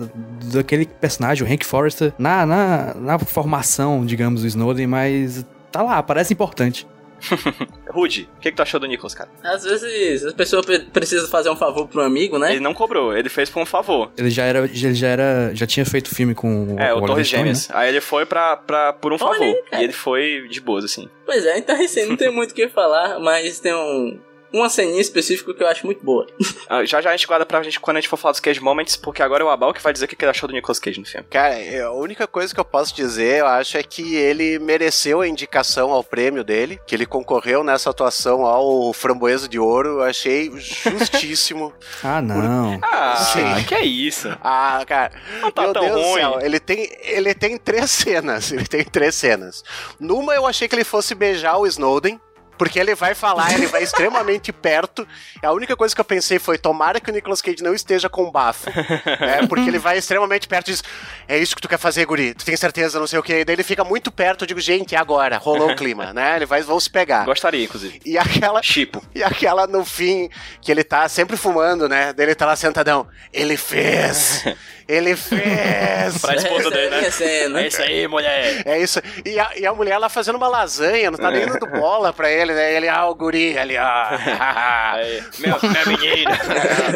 daquele 0.50 0.86
personagem, 0.86 1.46
o 1.46 1.52
Hank 1.52 1.62
Forrester, 1.66 2.14
na, 2.18 2.46
na, 2.46 2.94
na 2.94 3.18
formação, 3.18 4.06
digamos, 4.06 4.40
do 4.40 4.46
Snowden, 4.46 4.86
mas 4.86 5.44
tá 5.70 5.82
lá, 5.82 6.02
parece 6.02 6.32
importante. 6.32 6.86
Rude, 7.90 8.28
o 8.36 8.40
que, 8.40 8.50
que 8.50 8.56
tu 8.56 8.62
achou 8.62 8.78
do 8.78 8.86
Nicolas, 8.86 9.12
cara? 9.14 9.28
Às 9.42 9.64
vezes 9.64 10.24
as 10.24 10.32
pessoas 10.32 10.64
pre- 10.64 10.78
precisam 10.80 11.28
fazer 11.28 11.50
um 11.50 11.56
favor 11.56 11.88
pro 11.88 12.00
amigo, 12.02 12.38
né? 12.38 12.52
Ele 12.52 12.60
não 12.60 12.72
cobrou, 12.74 13.16
ele 13.16 13.28
fez 13.28 13.50
por 13.50 13.60
um 13.60 13.66
favor. 13.66 14.12
Ele 14.16 14.30
já 14.30 14.44
era, 14.44 14.60
ele 14.60 14.94
já 14.94 15.08
era, 15.08 15.50
já 15.52 15.66
tinha 15.66 15.84
feito 15.84 16.14
filme 16.14 16.34
com 16.34 16.76
É, 16.78 16.92
o 16.92 16.98
Oliver 16.98 17.06
Torres 17.08 17.26
Stone, 17.28 17.42
né? 17.42 17.54
Gêmeas. 17.54 17.68
Aí 17.72 17.88
ele 17.88 18.00
foi 18.00 18.24
pra, 18.24 18.56
pra, 18.56 18.92
por 18.92 19.12
um 19.12 19.16
Olha 19.20 19.38
favor. 19.38 19.42
aí, 19.72 19.80
e 19.80 19.84
ele 19.84 19.92
foi 19.92 20.46
de 20.48 20.60
boas, 20.60 20.84
assim. 20.84 21.08
Pois 21.26 21.44
é, 21.44 21.58
então 21.58 21.74
assim, 21.82 22.04
não 22.06 22.16
tem 22.16 22.30
muito 22.30 22.52
o 22.52 22.54
que 22.54 22.68
falar, 22.68 23.18
mas 23.18 23.58
tem 23.58 23.74
um, 23.74 24.18
uma 24.52 24.68
ceninha 24.68 25.00
específica 25.00 25.52
que 25.54 25.62
eu 25.62 25.66
acho 25.68 25.84
muito 25.86 26.04
boa. 26.04 26.26
Ah, 26.70 26.84
já 26.84 27.00
já 27.00 27.08
a 27.08 27.16
gente 27.16 27.26
guarda 27.26 27.46
pra 27.46 27.62
gente 27.62 27.80
quando 27.80 27.96
a 27.96 28.00
gente 28.00 28.10
for 28.10 28.18
falar 28.18 28.32
dos 28.32 28.40
Cage 28.40 28.60
Moments, 28.60 28.94
porque 28.94 29.22
agora 29.22 29.42
é 29.42 29.46
o 29.46 29.48
Abal 29.48 29.72
que 29.72 29.80
vai 29.82 29.90
dizer 29.90 30.04
o 30.04 30.08
que 30.08 30.22
ele 30.22 30.30
achou 30.30 30.46
do 30.46 30.52
Nicolas 30.52 30.78
Cage 30.78 31.00
no 31.00 31.06
filme. 31.06 31.26
Cara, 31.30 31.54
é, 31.54 31.80
a 31.80 31.90
única 31.92 32.26
coisa 32.26 32.52
que 32.52 32.60
eu 32.60 32.64
posso 32.64 32.94
dizer, 32.94 33.38
eu 33.38 33.46
acho, 33.46 33.78
é 33.78 33.82
que 33.82 34.14
ele 34.16 34.58
mereceu 34.58 35.22
a 35.22 35.26
indicação 35.26 35.90
ao 35.92 36.04
prêmio 36.04 36.44
dele, 36.44 36.78
que 36.86 36.94
ele 36.94 37.06
concorreu 37.06 37.64
nessa 37.64 37.88
atuação 37.88 38.44
ao 38.44 38.92
Framboesa 38.92 39.48
de 39.48 39.58
Ouro. 39.58 39.88
Eu 40.00 40.02
achei 40.02 40.50
justíssimo. 40.58 41.72
Ah, 42.04 42.20
não. 42.22 42.78
Ah, 42.82 43.16
Sim. 43.16 43.64
que 43.66 43.74
é 43.74 43.82
isso? 43.84 44.28
Ah, 44.42 44.82
cara, 44.86 45.10
Não 45.40 45.50
tá 45.50 45.62
meu 45.62 45.72
tão 45.72 45.82
Deus 45.82 45.94
do 45.96 46.02
ruim. 46.02 46.20
céu, 46.20 46.38
ele 46.40 46.60
tem, 46.60 46.90
ele 47.02 47.34
tem 47.34 47.56
três 47.56 47.90
cenas, 47.90 48.52
ele 48.52 48.66
tem 48.66 48.84
três 48.84 49.14
cenas. 49.14 49.64
Numa 49.98 50.34
eu 50.34 50.46
achei 50.46 50.68
que 50.68 50.74
ele 50.74 50.84
fosse 50.84 51.14
beijar 51.14 51.56
o 51.58 51.66
Snowden, 51.66 52.20
porque 52.58 52.78
ele 52.78 52.94
vai 52.94 53.14
falar, 53.14 53.54
ele 53.54 53.66
vai 53.66 53.82
extremamente 53.82 54.52
perto. 54.52 55.06
A 55.42 55.52
única 55.52 55.76
coisa 55.76 55.94
que 55.94 56.00
eu 56.00 56.04
pensei 56.04 56.38
foi, 56.38 56.58
tomara 56.58 57.00
que 57.00 57.10
o 57.10 57.14
Nicolas 57.14 57.40
Cage 57.40 57.62
não 57.62 57.74
esteja 57.74 58.08
com 58.08 58.30
bafo, 58.30 58.68
né, 58.70 59.46
porque 59.48 59.68
ele 59.68 59.78
vai 59.78 59.98
extremamente 59.98 60.48
perto 60.48 60.68
e 60.68 60.72
diz, 60.72 60.84
é 61.28 61.38
isso 61.38 61.54
que 61.54 61.62
tu 61.62 61.68
quer 61.68 61.78
fazer, 61.78 62.04
guri, 62.04 62.34
tu 62.34 62.44
tem 62.44 62.56
certeza, 62.56 62.98
não 62.98 63.06
sei 63.06 63.18
o 63.18 63.22
que. 63.22 63.44
Daí 63.44 63.54
ele 63.54 63.62
fica 63.62 63.84
muito 63.84 64.10
perto, 64.10 64.42
eu 64.42 64.46
digo, 64.48 64.60
gente, 64.60 64.94
é 64.94 64.98
agora, 64.98 65.38
rolou 65.38 65.70
o 65.70 65.76
clima, 65.76 66.12
né, 66.12 66.36
ele 66.36 66.46
vai, 66.46 66.60
vão 66.62 66.80
se 66.80 66.90
pegar. 66.90 67.24
Gostaria, 67.24 67.64
inclusive. 67.64 68.00
E 68.04 68.18
aquela, 68.18 68.62
Chipo. 68.62 69.02
e 69.14 69.22
aquela 69.22 69.66
no 69.66 69.84
fim, 69.84 70.28
que 70.60 70.72
ele 70.72 70.82
tá 70.82 71.08
sempre 71.08 71.36
fumando, 71.36 71.88
né? 71.88 72.12
Daí 72.12 72.26
ele 72.26 72.34
tá 72.34 72.46
lá 72.46 72.56
sentadão. 72.56 73.06
Ele 73.32 73.56
fez! 73.56 74.44
Ele 74.88 75.14
fez! 75.14 76.18
Pra 76.18 76.34
esposa 76.34 76.68
é 76.68 76.70
dele, 76.70 76.90
né? 77.02 77.10
cena. 77.10 77.60
É 77.60 77.66
isso 77.66 77.82
aí, 77.82 78.08
mulher. 78.08 78.62
É 78.64 78.78
isso. 78.78 79.02
E 79.22 79.38
a, 79.38 79.50
e 79.56 79.66
a 79.66 79.74
mulher 79.74 79.98
lá 79.98 80.08
fazendo 80.08 80.36
uma 80.36 80.48
lasanha, 80.48 81.10
não 81.10 81.18
tá 81.18 81.30
nem 81.30 81.44
dando 81.46 81.66
bola 81.66 82.10
pra 82.10 82.30
ele, 82.30 82.47
né? 82.54 82.74
Ele, 82.74 82.88
ah, 82.88 83.06
o 83.06 83.14
guri, 83.14 83.56
ali, 83.58 83.76
ó. 83.78 84.06
Aí, 84.40 85.22
meu, 85.38 85.56
minha 85.62 85.84
menina. 85.86 86.30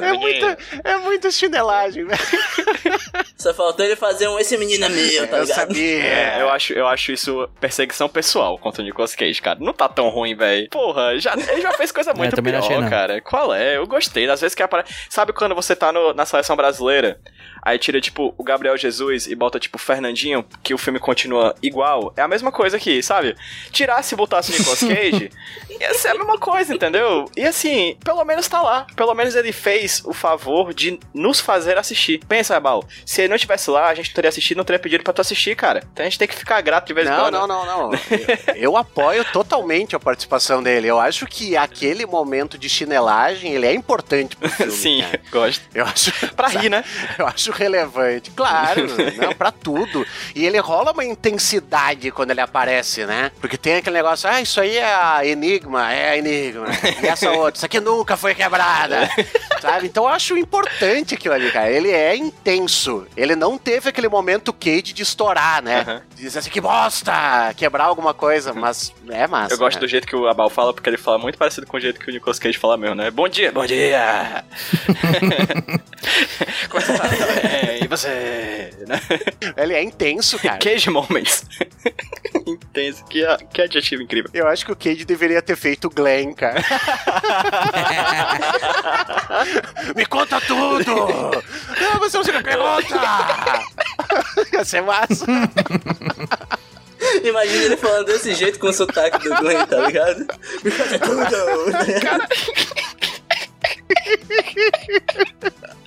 É 0.02 0.12
muito, 0.12 0.56
é 0.84 0.96
muito 0.98 1.30
chinelagem, 1.32 2.04
velho. 2.04 2.20
Só 3.36 3.52
faltou 3.52 3.84
ele 3.84 3.96
fazer 3.96 4.28
um 4.28 4.38
Esse 4.38 4.56
Menino 4.56 4.84
é 4.84 4.88
Meu, 4.88 5.26
tá 5.26 5.38
eu 5.38 5.42
ligado? 5.42 5.56
sabia. 5.56 6.04
É, 6.04 6.42
eu 6.42 6.48
acho, 6.48 6.72
eu 6.72 6.86
acho 6.86 7.10
isso 7.12 7.48
perseguição 7.60 8.08
pessoal 8.08 8.56
contra 8.58 8.80
o 8.82 8.84
Nicolas 8.84 9.14
Cage, 9.16 9.42
cara. 9.42 9.58
Não 9.60 9.72
tá 9.72 9.88
tão 9.88 10.08
ruim, 10.10 10.34
velho. 10.36 10.68
Porra, 10.70 11.18
já, 11.18 11.34
ele 11.34 11.60
já 11.60 11.72
fez 11.72 11.90
coisa 11.90 12.14
muito 12.14 12.36
não 12.36 12.42
pior, 12.42 12.58
achei, 12.58 12.88
cara. 12.88 13.20
Qual 13.20 13.52
é? 13.52 13.76
Eu 13.76 13.86
gostei. 13.86 14.28
Às 14.30 14.40
vezes 14.40 14.54
que 14.54 14.62
aparece. 14.62 14.94
Sabe 15.10 15.32
quando 15.32 15.54
você 15.56 15.74
tá 15.74 15.90
no- 15.92 16.14
na 16.14 16.24
seleção 16.24 16.54
brasileira? 16.54 17.18
Aí 17.64 17.78
tira, 17.78 18.00
tipo, 18.00 18.34
o 18.36 18.42
Gabriel 18.42 18.76
Jesus 18.76 19.26
e 19.26 19.34
bota, 19.34 19.58
tipo, 19.60 19.76
o 19.76 19.80
Fernandinho, 19.80 20.44
que 20.62 20.74
o 20.74 20.78
filme 20.78 20.98
continua 20.98 21.54
igual. 21.62 22.12
É 22.16 22.22
a 22.22 22.28
mesma 22.28 22.50
coisa 22.50 22.76
aqui, 22.76 23.02
sabe? 23.02 23.36
Tirasse 23.70 24.14
e 24.14 24.16
botasse 24.16 24.50
o 24.52 24.58
Nicolas 24.58 24.80
Cage, 24.80 25.30
ia 25.80 25.94
ser 25.94 26.08
a 26.08 26.14
mesma 26.14 26.38
coisa, 26.38 26.74
entendeu? 26.74 27.30
E 27.36 27.44
assim, 27.44 27.96
pelo 28.04 28.24
menos 28.24 28.48
tá 28.48 28.60
lá. 28.60 28.86
Pelo 28.96 29.14
menos 29.14 29.34
ele 29.36 29.52
fez 29.52 30.02
o 30.04 30.12
favor 30.12 30.74
de 30.74 30.98
nos 31.14 31.38
fazer 31.40 31.78
assistir. 31.78 32.20
Pensa, 32.28 32.58
Bal, 32.58 32.84
se 33.06 33.20
ele 33.22 33.28
não 33.28 33.36
estivesse 33.36 33.70
lá, 33.70 33.88
a 33.88 33.94
gente 33.94 34.08
não 34.08 34.14
teria 34.14 34.28
assistido, 34.28 34.56
não 34.58 34.64
teria 34.64 34.78
pedido 34.80 35.04
pra 35.04 35.12
tu 35.12 35.20
assistir, 35.20 35.54
cara. 35.54 35.82
Então 35.92 36.04
a 36.04 36.08
gente 36.08 36.18
tem 36.18 36.26
que 36.28 36.34
ficar 36.34 36.60
grato 36.60 36.86
de 36.88 36.94
vez 36.94 37.06
em 37.06 37.10
Não, 37.10 37.20
quando. 37.20 37.34
não, 37.34 37.46
não, 37.46 37.66
não. 37.66 37.92
Eu, 37.92 38.54
eu 38.56 38.76
apoio 38.76 39.24
totalmente 39.32 39.94
a 39.94 40.00
participação 40.00 40.62
dele. 40.62 40.88
Eu 40.88 40.98
acho 40.98 41.26
que 41.26 41.56
aquele 41.56 42.04
momento 42.06 42.58
de 42.58 42.68
chinelagem, 42.68 43.52
ele 43.52 43.66
é 43.66 43.72
importante 43.74 44.36
pro 44.36 44.48
filme. 44.48 44.72
Sim, 44.72 45.02
cara. 45.02 45.20
gosto. 45.30 45.62
Eu 45.74 45.84
acho, 45.84 46.12
Pra 46.34 46.48
rir, 46.48 46.68
né? 46.68 46.82
eu 47.18 47.26
acho 47.26 47.51
relevante. 47.52 48.30
Claro, 48.30 48.86
não, 49.16 49.32
pra 49.34 49.50
tudo. 49.50 50.06
E 50.34 50.44
ele 50.44 50.58
rola 50.58 50.92
uma 50.92 51.04
intensidade 51.04 52.10
quando 52.10 52.30
ele 52.30 52.40
aparece, 52.40 53.04
né? 53.04 53.30
Porque 53.40 53.56
tem 53.56 53.76
aquele 53.76 53.96
negócio, 53.96 54.28
ah, 54.28 54.40
isso 54.40 54.60
aí 54.60 54.76
é 54.76 54.94
a 54.94 55.24
Enigma, 55.24 55.92
é 55.92 56.10
a 56.10 56.18
Enigma. 56.18 56.66
E 57.02 57.06
essa 57.06 57.30
outra, 57.30 57.56
isso 57.56 57.66
aqui 57.66 57.80
nunca 57.80 58.16
foi 58.16 58.34
quebrada. 58.34 59.08
Sabe? 59.62 59.86
Então 59.86 60.04
eu 60.04 60.08
acho 60.08 60.36
importante 60.36 61.14
aquilo 61.14 61.34
ali, 61.34 61.50
cara. 61.52 61.70
Ele 61.70 61.90
é 61.90 62.16
intenso. 62.16 63.06
Ele 63.16 63.36
não 63.36 63.56
teve 63.56 63.88
aquele 63.88 64.08
momento 64.08 64.52
Cage 64.52 64.92
de 64.92 65.02
estourar, 65.02 65.62
né? 65.62 66.02
De 66.16 66.22
dizer 66.22 66.40
assim, 66.40 66.50
que 66.50 66.60
bosta! 66.60 67.54
Quebrar 67.56 67.84
alguma 67.84 68.12
coisa, 68.12 68.52
mas 68.52 68.92
é 69.08 69.28
massa. 69.28 69.54
Eu 69.54 69.58
gosto 69.58 69.76
né? 69.76 69.80
do 69.80 69.88
jeito 69.88 70.04
que 70.04 70.16
o 70.16 70.26
Abal 70.26 70.50
fala, 70.50 70.74
porque 70.74 70.90
ele 70.90 70.96
fala 70.96 71.16
muito 71.16 71.38
parecido 71.38 71.64
com 71.66 71.76
o 71.76 71.80
jeito 71.80 72.00
que 72.00 72.10
o 72.10 72.12
Nicolas 72.12 72.40
Cage 72.40 72.58
fala 72.58 72.76
mesmo, 72.76 72.96
né? 72.96 73.08
Bom 73.12 73.28
dia, 73.28 73.52
bom 73.52 73.64
dia! 73.64 74.44
Como 76.68 76.84
você 76.84 76.98
tá? 76.98 77.08
É, 77.48 77.84
e 77.84 77.86
você? 77.86 78.70
Ele 79.56 79.74
é 79.74 79.82
intenso, 79.82 80.40
cara. 80.40 80.58
Cage 80.58 80.90
Moments. 80.90 81.44
Intenso, 82.72 83.04
que, 83.04 83.22
que 83.52 83.60
adjetivo 83.60 84.02
incrível. 84.02 84.30
Eu 84.32 84.48
acho 84.48 84.64
que 84.64 84.72
o 84.72 84.76
Cage 84.76 85.04
deveria 85.04 85.42
ter 85.42 85.56
feito 85.56 85.88
o 85.88 85.90
Glenn, 85.90 86.32
cara. 86.32 86.64
Me 89.94 90.06
conta 90.06 90.40
tudo! 90.40 90.90
Não, 90.90 91.98
você 91.98 92.16
não 92.16 92.24
se 92.24 92.32
me 92.32 92.42
pergunta! 92.42 92.98
Ia 94.54 94.64
ser 94.64 94.80
massa. 94.80 95.26
Imagina 97.22 97.64
ele 97.64 97.76
falando 97.76 98.06
desse 98.06 98.34
jeito 98.34 98.58
com 98.58 98.68
o 98.68 98.72
sotaque 98.72 99.28
do 99.28 99.36
Glenn, 99.36 99.66
tá 99.66 99.86
ligado? 99.86 100.26
Me 100.64 100.70
conta 100.70 100.98
tudo! 100.98 101.36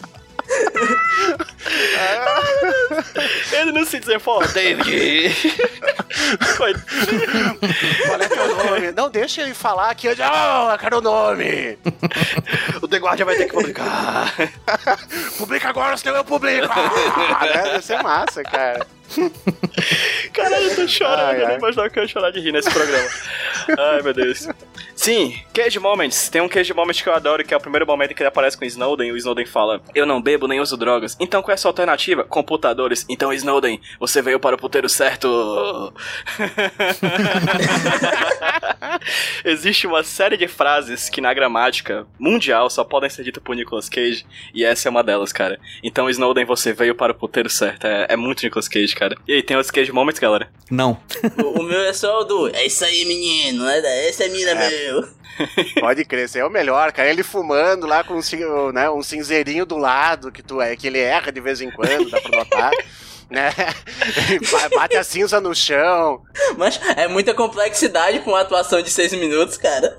Ele 3.52 3.72
não 3.72 3.86
se 3.86 4.00
desenforma, 4.00 4.48
David. 4.48 5.36
Qual 6.58 6.70
é 6.70 8.28
teu 8.28 8.56
nome? 8.56 8.92
Não, 8.92 9.10
deixa 9.10 9.42
ele 9.42 9.54
falar 9.54 9.90
aqui. 9.90 10.08
Eu, 10.08 10.16
oh, 10.18 10.72
eu 10.72 10.78
quero 10.78 10.98
o 10.98 11.02
nome. 11.02 11.78
o 12.82 12.88
The 12.88 12.98
Guardian 12.98 13.26
vai 13.26 13.36
ter 13.36 13.46
que 13.46 13.54
publicar. 13.54 14.34
Publica 15.38 15.70
agora, 15.70 15.98
senão 15.98 16.16
eu 16.16 16.24
publico. 16.24 16.68
Ah, 16.72 17.46
né? 17.46 17.82
Ser 17.82 18.02
massa, 18.02 18.44
cara. 18.44 18.86
Caralho, 20.34 20.66
eu 20.66 20.76
tô 20.76 20.88
chorando. 20.88 21.20
Ai, 21.20 21.36
eu 21.36 21.40
nem 21.40 21.48
ai. 21.48 21.58
imaginava 21.58 21.90
que 21.90 22.00
eu 22.00 22.04
ia 22.04 22.10
chorar 22.10 22.32
de 22.32 22.40
rir 22.40 22.52
nesse 22.52 22.70
programa. 22.72 23.10
Ai, 23.78 24.02
meu 24.02 24.14
Deus. 24.14 24.48
Sim, 24.96 25.38
Cage 25.54 25.80
Moments. 25.80 26.30
Tem 26.30 26.42
um 26.42 26.48
Cage 26.48 26.74
Moment 26.74 26.94
que 26.94 27.08
eu 27.08 27.14
adoro, 27.14 27.44
que 27.44 27.54
é 27.54 27.58
o 27.58 27.60
primeiro 27.60 27.86
momento 27.86 28.16
que 28.16 28.24
ele 28.24 28.30
aparece 28.30 28.58
com 28.58 28.64
o 28.64 28.68
Snowden 28.68 29.10
e 29.10 29.12
o 29.12 29.18
Snowden 29.18 29.46
fala: 29.46 29.82
Eu 29.94 30.06
não 30.06 30.22
bebo 30.22 30.48
nem 30.48 30.60
uso 30.60 30.78
drogas. 30.78 31.16
Então 31.20 31.42
qual 31.42 31.52
é 31.52 31.56
a 31.56 31.58
sua 31.58 31.70
alternativa? 31.70 32.24
Computadores. 32.24 33.06
Então, 33.10 33.34
Snowden, 33.34 33.82
você 34.00 34.22
veio 34.22 34.40
para 34.40 34.56
o 34.56 34.60
puteiro 34.60 34.88
certo. 34.88 35.28
Existe 39.44 39.86
uma 39.86 40.04
série 40.04 40.38
de 40.38 40.48
frases 40.48 41.10
que 41.10 41.22
na 41.22 41.34
gramática 41.34 42.08
mundial 42.18 42.70
só 42.70 42.84
podem 42.84 43.10
ser 43.10 43.24
ditas 43.24 43.44
por 43.44 43.56
Nicolas 43.56 43.90
Cage, 43.90 44.26
e 44.54 44.64
essa 44.64 44.88
é 44.88 44.90
uma 44.90 45.04
delas, 45.04 45.32
cara. 45.32 45.60
Então, 45.84 46.10
Snowden, 46.10 46.46
você 46.46 46.74
veio 46.74 46.96
para 46.96 47.12
o 47.12 47.16
puteiro 47.16 47.50
certo. 47.50 47.86
É, 47.86 48.08
é 48.10 48.16
muito 48.16 48.44
Nicolas 48.44 48.68
Cage, 48.68 48.96
cara. 48.96 49.16
E 49.28 49.34
aí, 49.34 49.44
tem 49.44 49.58
outros 49.58 49.72
Cage 49.72 49.92
Moments, 49.92 50.20
galera? 50.20 50.50
Não. 50.70 50.98
O, 51.44 51.62
o 51.62 51.64
meu 51.64 51.82
é 51.82 51.94
só 51.94 52.22
o 52.22 52.24
do. 52.24 52.56
É 52.56 52.66
isso 52.66 52.84
aí, 52.84 53.06
menino, 53.06 53.66
né? 53.66 54.08
Esse 54.08 54.24
é 54.24 54.30
mina 54.30 54.56
meu. 54.86 55.08
Pode 55.80 56.06
crer, 56.06 56.26
esse 56.26 56.40
é 56.40 56.46
o 56.46 56.50
melhor, 56.50 56.92
cara. 56.92 57.10
Ele 57.10 57.24
fumando 57.24 57.86
lá 57.86 58.04
com 58.04 58.16
um, 58.16 58.72
né, 58.72 58.90
um 58.90 59.02
cinzeirinho 59.02 59.66
do 59.66 59.78
lado, 59.78 60.32
que, 60.32 60.42
tu, 60.42 60.62
é, 60.62 60.76
que 60.76 60.88
ele 60.88 61.00
erra 61.00 61.32
de 61.32 61.42
vez 61.42 61.62
em 61.62 61.72
quando, 61.72 62.10
dá 62.10 62.22
pra 62.22 62.38
notar. 62.40 62.72
Né? 63.28 63.52
Bate 64.76 64.98
a 64.98 65.04
cinza 65.04 65.42
no 65.42 65.56
chão. 65.56 66.22
Mas 66.60 66.80
é 66.96 67.08
muita 67.08 67.34
complexidade 67.34 68.20
pra 68.20 68.30
uma 68.30 68.42
atuação 68.42 68.84
de 68.84 68.92
seis 68.92 69.12
minutos, 69.14 69.58
cara. 69.58 69.98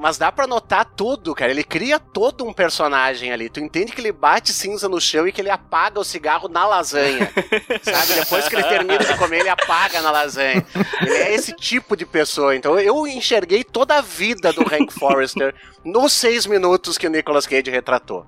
Mas 0.00 0.16
dá 0.16 0.30
pra 0.30 0.46
notar 0.46 0.84
tudo, 0.84 1.34
cara. 1.34 1.50
Ele 1.50 1.64
cria 1.64 1.98
todo 1.98 2.44
um 2.44 2.52
personagem 2.52 3.32
ali. 3.32 3.48
Tu 3.48 3.60
entende 3.60 3.92
que 3.92 4.00
ele 4.00 4.12
bate 4.12 4.52
cinza 4.52 4.88
no 4.88 5.00
chão 5.00 5.26
e 5.26 5.32
que 5.32 5.40
ele 5.40 5.50
apaga 5.50 5.98
o 5.98 6.04
cigarro 6.04 6.48
na 6.48 6.66
lasanha. 6.66 7.30
sabe? 7.82 8.20
Depois 8.20 8.48
que 8.48 8.54
ele 8.54 8.64
termina 8.64 8.98
de 9.04 9.16
comer, 9.16 9.40
ele 9.40 9.48
apaga 9.48 10.00
na 10.00 10.10
lasanha. 10.10 10.64
Ele 11.02 11.14
é 11.14 11.34
esse 11.34 11.52
tipo 11.52 11.96
de 11.96 12.06
pessoa. 12.06 12.54
Então 12.54 12.78
eu 12.78 13.06
enxerguei 13.06 13.64
toda 13.64 13.96
a 13.96 14.00
vida 14.00 14.52
do 14.52 14.62
Hank 14.62 14.92
Forrester 14.92 15.54
nos 15.84 16.12
seis 16.12 16.46
minutos 16.46 16.98
que 16.98 17.06
o 17.06 17.10
Nicolas 17.10 17.46
Cage 17.46 17.70
retratou. 17.70 18.26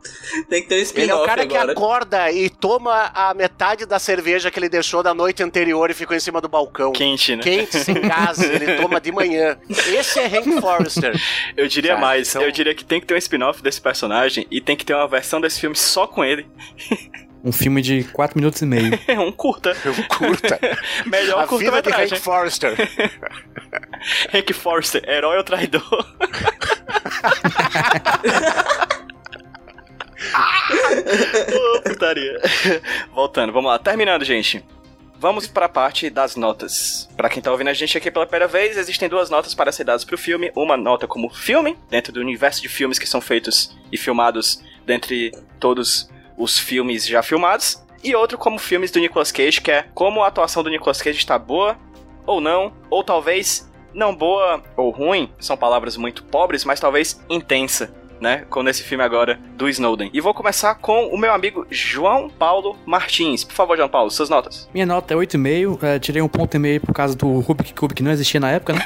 Tem 0.48 0.62
que 0.62 0.68
ter 0.68 0.84
um 0.84 1.00
Ele 1.02 1.10
é 1.10 1.14
o 1.14 1.24
cara 1.24 1.46
que 1.46 1.56
agora. 1.56 1.72
acorda 1.72 2.32
e 2.32 2.48
toma 2.48 3.10
a 3.14 3.34
metade 3.34 3.86
da 3.86 3.98
cerveja 3.98 4.50
que 4.50 4.58
ele 4.58 4.68
deixou 4.68 5.02
da 5.02 5.12
noite 5.12 5.42
anterior 5.42 5.90
e 5.90 5.94
ficou 5.94 6.16
em 6.16 6.20
cima 6.20 6.40
do 6.40 6.48
balcão. 6.48 6.92
Quente, 6.92 7.36
né? 7.36 7.42
Quente, 7.42 7.78
sem 7.78 8.00
gás, 8.00 8.38
ele 8.40 8.76
toma 8.76 9.00
de 9.00 9.12
manhã. 9.12 9.58
Esse 9.68 10.20
é 10.20 10.26
Hank 10.26 10.60
Forrester. 10.60 11.20
Eu 11.60 11.68
diria 11.68 11.90
Sabe? 11.92 12.00
mais, 12.00 12.28
Então- 12.30 12.42
eu 12.42 12.50
diria 12.50 12.74
que 12.74 12.84
tem 12.84 13.00
que 13.00 13.06
ter 13.06 13.14
um 13.14 13.18
spin-off 13.18 13.62
desse 13.62 13.80
personagem 13.80 14.46
e 14.50 14.60
tem 14.60 14.74
que 14.76 14.84
ter 14.84 14.94
uma 14.94 15.06
versão 15.06 15.40
desse 15.40 15.60
filme 15.60 15.76
só 15.76 16.06
com 16.06 16.24
ele. 16.24 16.46
Um 17.42 17.52
filme 17.52 17.80
de 17.80 18.04
4 18.04 18.38
minutos 18.38 18.60
e 18.60 18.66
meio. 18.66 18.98
É 19.08 19.18
um 19.18 19.32
curta. 19.32 19.74
Curta. 20.10 20.60
Melhor 21.08 21.42
a 21.42 21.56
vida 21.56 21.80
de. 21.80 21.90
Hank 21.90 22.16
Forrester. 22.20 22.74
Hank 24.34 24.52
Forster, 24.52 25.02
herói 25.08 25.38
ou 25.38 25.42
traidor? 25.42 26.06
Putaria. 31.84 32.38
Voltando, 33.12 33.52
vamos 33.52 33.70
lá. 33.70 33.78
Terminando, 33.78 34.24
gente. 34.24 34.64
Vamos 35.20 35.46
para 35.46 35.66
a 35.66 35.68
parte 35.68 36.08
das 36.08 36.34
notas. 36.34 37.06
Para 37.14 37.28
quem 37.28 37.42
tá 37.42 37.52
ouvindo 37.52 37.68
a 37.68 37.74
gente 37.74 37.98
aqui 37.98 38.10
pela 38.10 38.24
primeira 38.24 38.48
vez, 38.48 38.78
existem 38.78 39.06
duas 39.06 39.28
notas 39.28 39.54
para 39.54 39.70
ser 39.70 39.84
dadas 39.84 40.02
pro 40.02 40.16
filme. 40.16 40.50
Uma 40.56 40.78
nota 40.78 41.06
como 41.06 41.28
filme, 41.28 41.76
dentro 41.90 42.10
do 42.10 42.20
universo 42.20 42.62
de 42.62 42.70
filmes 42.70 42.98
que 42.98 43.06
são 43.06 43.20
feitos 43.20 43.76
e 43.92 43.98
filmados 43.98 44.62
dentre 44.86 45.30
todos 45.58 46.08
os 46.38 46.58
filmes 46.58 47.06
já 47.06 47.22
filmados. 47.22 47.84
E 48.02 48.14
outro 48.14 48.38
como 48.38 48.58
filmes 48.58 48.90
do 48.90 48.98
Nicolas 48.98 49.30
Cage, 49.30 49.60
que 49.60 49.70
é 49.70 49.82
como 49.92 50.22
a 50.22 50.28
atuação 50.28 50.62
do 50.62 50.70
Nicolas 50.70 51.02
Cage 51.02 51.18
está 51.18 51.38
boa 51.38 51.76
ou 52.24 52.40
não, 52.40 52.72
ou 52.88 53.04
talvez 53.04 53.70
não 53.92 54.16
boa 54.16 54.62
ou 54.74 54.88
ruim, 54.88 55.30
são 55.38 55.54
palavras 55.54 55.98
muito 55.98 56.24
pobres, 56.24 56.64
mas 56.64 56.80
talvez 56.80 57.22
intensa, 57.28 57.94
né? 58.20 58.44
Como 58.48 58.64
nesse 58.64 58.82
filme 58.82 59.02
agora 59.02 59.38
do 59.56 59.68
Snowden. 59.68 60.10
E 60.12 60.20
vou 60.20 60.34
começar 60.34 60.74
com 60.74 61.06
o 61.06 61.18
meu 61.18 61.32
amigo 61.32 61.66
João 61.70 62.28
Paulo 62.28 62.76
Martins. 62.86 63.44
Por 63.44 63.54
favor, 63.54 63.76
João 63.76 63.88
Paulo, 63.88 64.10
suas 64.10 64.28
notas. 64.28 64.68
Minha 64.72 64.86
nota 64.86 65.14
é 65.14 65.16
8,5. 65.16 65.82
É, 65.82 65.98
tirei 65.98 66.22
um 66.22 66.28
ponto 66.28 66.54
e 66.54 66.58
meio 66.58 66.80
por 66.80 66.92
causa 66.92 67.16
do 67.16 67.40
Rubik 67.40 67.74
Cube 67.74 67.94
que 67.94 68.02
não 68.02 68.10
existia 68.10 68.40
na 68.40 68.50
época, 68.50 68.74
né? 68.74 68.80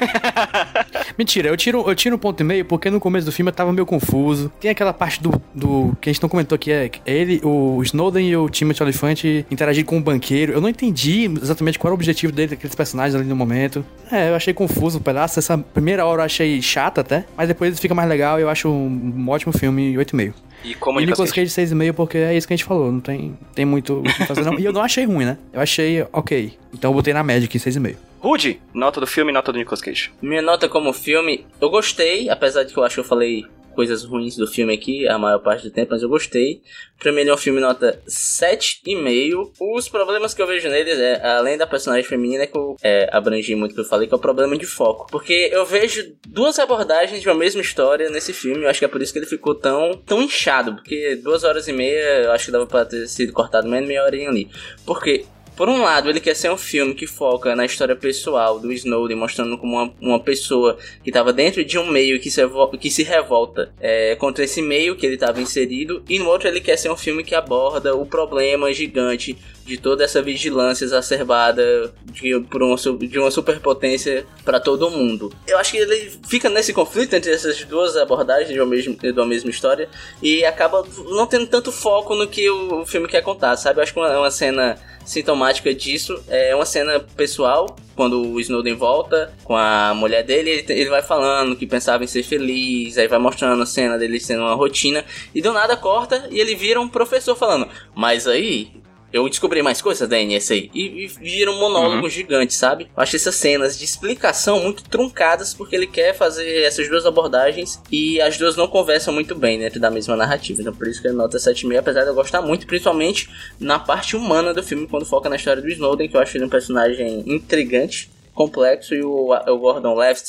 Mentira, 1.19 1.49
eu 1.49 1.57
tiro, 1.57 1.85
eu 1.87 1.95
tiro 1.95 2.17
um 2.17 2.19
ponto 2.19 2.41
e 2.41 2.45
meio 2.45 2.65
porque 2.65 2.91
no 2.91 3.01
começo 3.01 3.27
do 3.27 3.33
filme 3.33 3.51
eu 3.51 3.55
tava 3.55 3.73
meio 3.73 3.87
confuso. 3.87 4.51
Tem 4.61 4.71
aquela 4.71 4.93
parte 4.93 5.23
do, 5.23 5.41
do 5.55 5.97
que 6.01 6.09
a 6.09 6.13
gente 6.13 6.23
não 6.23 6.29
comentou 6.29 6.59
que 6.59 6.73
é 6.73 6.91
ele, 7.07 7.41
o 7.45 7.83
Snowden 7.83 8.29
e 8.29 8.37
o 8.37 8.49
Timothy 8.49 8.83
Olyphant 8.83 9.25
interagir 9.51 9.85
com 9.85 9.99
o 9.99 10.01
banqueiro. 10.01 10.53
Eu 10.53 10.61
não 10.61 10.69
entendi 10.69 11.31
exatamente 11.41 11.79
qual 11.79 11.89
era 11.91 11.95
o 11.95 11.99
objetivo 11.99 12.33
dele, 12.33 12.49
daqueles 12.49 12.75
personagens 12.75 13.15
ali 13.15 13.29
no 13.29 13.37
momento. 13.37 13.85
É, 14.11 14.31
eu 14.31 14.35
achei 14.35 14.53
confuso 14.53 14.99
o 14.99 15.01
pedaço. 15.01 15.39
Essa 15.39 15.57
primeira 15.59 16.05
hora 16.05 16.23
eu 16.23 16.27
achei 16.27 16.61
chata 16.61 17.01
até, 17.01 17.25
mas 17.37 17.49
depois 17.49 17.79
fica 17.79 17.95
mais 17.95 18.09
legal 18.09 18.39
e 18.39 18.43
eu 18.43 18.49
acho 18.49 18.69
um, 18.69 19.24
um 19.25 19.31
ótimo 19.31 19.53
filme 19.57 19.95
8,5. 19.95 20.35
E 20.65 20.75
como 20.75 20.99
E 20.99 21.07
Nicolas 21.07 21.31
Nicolas 21.31 21.33
Cage? 21.33 21.55
Cage 21.55 21.75
6,5 21.75 21.93
porque 21.95 22.19
é 22.19 22.37
isso 22.37 22.47
que 22.47 22.55
a 22.55 22.57
gente 22.57 22.65
falou, 22.65 22.91
não 22.91 23.01
tem, 23.01 23.37
tem 23.55 23.65
muito 23.65 24.01
o 24.01 24.03
que 24.03 24.27
fazer 24.27 24.45
não. 24.45 24.59
E 24.59 24.65
eu 24.65 24.73
não 24.73 24.81
achei 24.81 25.05
ruim, 25.05 25.25
né? 25.25 25.39
Eu 25.53 25.61
achei 25.61 26.07
ok. 26.13 26.57
Então 26.73 26.91
eu 26.91 26.95
botei 26.95 27.13
na 27.13 27.23
média 27.23 27.47
aqui 27.47 27.59
6,5. 27.59 27.97
Rude, 28.21 28.59
nota 28.73 29.01
do 29.01 29.07
filme 29.07 29.31
e 29.31 29.35
nota 29.35 29.53
do 29.53 29.59
Nicolas 29.59 29.83
Cage. 29.83 30.11
Minha 30.23 30.41
nota 30.41 30.67
como 30.67 30.93
filme, 30.95 31.45
eu 31.61 31.69
gostei, 31.69 32.31
apesar 32.31 32.63
de 32.65 32.73
que 32.73 32.79
eu 32.79 32.83
acho 32.85 32.95
que 32.95 33.01
eu 33.01 33.05
falei 33.05 33.45
coisas 33.75 34.05
ruins 34.05 34.37
do 34.37 34.47
filme 34.47 34.73
aqui, 34.73 35.07
a 35.09 35.19
maior 35.19 35.41
parte 35.41 35.65
do 35.65 35.71
tempo, 35.71 35.93
mas 35.93 36.03
eu 36.03 36.09
gostei. 36.09 36.63
Pra 36.99 37.13
mim 37.13 37.21
ele 37.21 37.31
é 37.31 37.35
um 37.35 37.39
filme 37.39 37.61
nota 37.61 38.01
7,5. 38.09 39.53
Os 39.61 39.89
problemas 39.89 40.33
que 40.33 40.41
eu 40.41 40.47
vejo 40.47 40.69
nele, 40.69 40.91
é, 40.91 41.27
além 41.27 41.59
da 41.59 41.67
personagem 41.67 42.05
feminina, 42.05 42.47
que 42.47 42.57
eu 42.57 42.77
é, 42.83 43.09
abrangi 43.13 43.55
muito 43.55 43.75
que 43.75 43.81
eu 43.81 43.85
falei, 43.85 44.07
que 44.07 44.15
é 44.15 44.17
o 44.17 44.21
problema 44.21 44.57
de 44.57 44.67
foco. 44.67 45.07
Porque 45.11 45.51
eu 45.53 45.67
vejo 45.67 46.15
duas 46.27 46.59
abordagens 46.59 47.21
de 47.21 47.29
uma 47.29 47.35
mesma 47.35 47.61
história 47.61 48.09
nesse 48.09 48.33
filme, 48.33 48.65
eu 48.65 48.69
acho 48.69 48.79
que 48.79 48.85
é 48.85 48.89
por 48.89 49.03
isso 49.03 49.13
que 49.13 49.19
ele 49.19 49.27
ficou 49.27 49.55
tão, 49.55 49.93
tão 50.07 50.23
inchado, 50.23 50.75
porque 50.75 51.17
duas 51.17 51.45
horas 51.45 51.69
e 51.69 51.73
meia, 51.73 52.23
eu 52.25 52.33
acho 52.33 52.47
que 52.47 52.53
dava 52.53 52.67
pra 52.67 52.85
ter 52.85 53.07
sido 53.09 53.33
cortado 53.33 53.69
menos 53.69 53.89
meia 53.89 54.05
horinha 54.05 54.31
ali. 54.31 54.49
Porque 54.87 55.25
por 55.57 55.69
um 55.69 55.83
lado, 55.83 56.11
ele 56.11 56.21
quer 56.21 56.35
ser 56.35 56.51
um 56.51 56.57
filme 56.57 56.95
que 56.95 57.07
foca 57.07 57.55
na 57.55 57.65
história 57.65 57.95
pessoal 57.95 58.59
do 58.59 58.73
Snowden, 58.73 59.17
mostrando 59.17 59.57
como 59.57 59.75
uma, 59.75 59.95
uma 60.01 60.21
pessoa 60.21 60.77
que 61.03 61.11
estava 61.11 61.33
dentro 61.33 61.65
de 61.65 61.79
um 61.79 61.87
meio 61.87 62.19
que 62.21 62.31
se, 62.31 62.41
que 62.81 62.91
se 62.91 63.03
revolta 63.03 63.73
é, 63.81 64.17
contra 64.17 64.45
esse 64.45 64.61
meio 64.61 64.97
que 64.97 65.07
ele 65.07 65.15
estava 65.15 65.41
inserido, 65.41 66.03
e 66.09 66.19
no 66.19 66.27
outro, 66.27 66.49
ele 66.49 66.61
quer 66.61 66.77
ser 66.77 66.91
um 66.91 66.97
filme 66.97 67.23
que 67.23 67.35
aborda 67.35 67.95
o 67.95 68.05
problema 68.05 68.73
gigante 68.73 69.37
de 69.65 69.79
toda 69.79 70.05
essa 70.05 70.21
vigilância 70.21 70.85
exacerbada 70.85 71.93
de, 72.05 72.39
por 72.51 72.63
uma, 72.63 72.77
de 72.77 73.19
uma 73.19 73.31
superpotência 73.31 74.27
para 74.45 74.61
todo 74.61 74.91
mundo. 74.91 75.33
Eu 75.47 75.59
acho 75.59 75.73
que 75.73 75.79
ele 75.79 76.13
fica 76.29 76.51
nesse 76.51 76.73
conflito 76.73 77.15
entre 77.15 77.33
essas 77.33 77.65
duas 77.65 77.97
abordagens 77.97 78.57
uma, 78.57 78.67
mesma, 78.67 78.97
uma 79.03 79.27
mesma 79.27 79.51
história 79.51 79.89
e 80.23 80.45
acaba 80.45 80.85
não 81.09 81.27
tendo 81.27 81.47
tanto 81.47 81.73
foco 81.73 82.15
no 82.15 82.27
que 82.27 82.49
o, 82.49 82.83
o 82.83 82.87
filme 82.87 83.09
quer 83.09 83.23
contar, 83.23 83.57
sabe? 83.57 83.79
Eu 83.79 83.83
acho 83.83 83.93
que 83.93 83.99
uma, 83.99 84.19
uma 84.19 84.31
cena 84.31 84.77
sintomática 85.05 85.73
disso 85.75 86.23
é 86.29 86.55
uma 86.55 86.65
cena 86.65 86.99
pessoal, 86.99 87.77
quando 87.95 88.21
o 88.21 88.41
Snowden 88.41 88.75
volta 88.75 89.33
com 89.45 89.57
a 89.57 89.93
mulher 89.95 90.25
dele, 90.25 90.51
ele, 90.51 90.65
ele 90.69 90.91
vai 90.91 91.03
falando 91.03 91.55
que 91.57 91.67
pensava 91.67 92.03
em 92.03 92.07
ser 92.07 92.23
feliz, 92.23 92.99
aí 92.99 93.07
vai 93.07 93.19
mostrando 93.19 93.63
a 93.63 93.67
cena 93.67 93.99
dele 93.99 94.19
sendo 94.19 94.43
uma 94.43 94.55
rotina, 94.55 95.05
e 95.35 95.41
do 95.41 95.53
nada 95.53 95.77
corta 95.77 96.27
e 96.31 96.41
ele 96.41 96.55
vira 96.55 96.81
um 96.81 96.89
professor 96.89 97.37
falando: 97.37 97.69
Mas 97.95 98.27
aí, 98.27 98.73
eu 99.15 99.29
descobri 99.29 99.63
mais 99.63 99.81
coisas 99.81 100.09
da 100.09 100.19
NSA 100.19 100.57
e, 100.57 100.69
e 100.75 101.07
vira 101.07 101.49
um 101.49 101.61
monólogo 101.61 102.03
uhum. 102.03 102.09
gigante, 102.09 102.53
sabe? 102.53 102.89
Eu 102.97 103.01
acho 103.01 103.15
essas 103.15 103.37
cenas 103.37 103.79
de 103.79 103.85
explicação 103.85 104.61
muito 104.61 104.83
truncadas 104.83 105.55
porque 105.55 105.77
ele 105.77 105.87
quer 105.87 106.13
fazer 106.15 106.65
essas 106.65 106.89
duas 106.89 107.07
abordagens 107.07 107.81
e 107.93 108.21
as 108.21 108.37
duas 108.37 108.57
não 108.57 108.67
conversam 108.67 109.15
muito 109.15 109.37
bem 109.37 109.57
dentro 109.57 109.79
da 109.79 109.89
mesma 109.89 110.17
narrativa. 110.17 110.61
Então 110.61 110.75
por 110.75 110.89
isso 110.89 111.01
que 111.01 111.07
ele 111.07 111.15
nota 111.15 111.39
7,5, 111.39 111.79
apesar 111.79 112.03
de 112.03 112.09
eu 112.09 112.15
gostar 112.15 112.43
muito, 112.43 112.67
principalmente 112.67 113.31
na 113.61 113.79
parte 113.79 114.17
humana 114.17 114.53
do 114.53 114.65
filme, 114.65 114.89
quando 114.89 115.07
foca 115.07 115.29
na 115.29 115.37
história 115.37 115.63
do 115.63 115.69
Snowden, 115.69 116.09
que 116.09 116.17
eu 116.17 116.21
acho 116.21 116.37
ele 116.37 116.47
um 116.47 116.51
personagem 116.51 117.23
intrigante 117.25 118.11
complexo 118.35 118.95
e 118.95 119.03
o, 119.03 119.33
o 119.33 119.59
Gordon 119.59 119.95
Left 119.95 120.29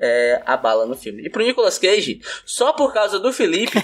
é, 0.00 0.42
a 0.46 0.56
bala 0.56 0.86
no 0.86 0.96
filme. 0.96 1.22
E 1.22 1.28
pro 1.28 1.44
Nicolas 1.44 1.76
Cage, 1.76 2.22
só 2.46 2.72
por 2.72 2.92
causa 2.94 3.18
do 3.18 3.32
Felipe, 3.32 3.78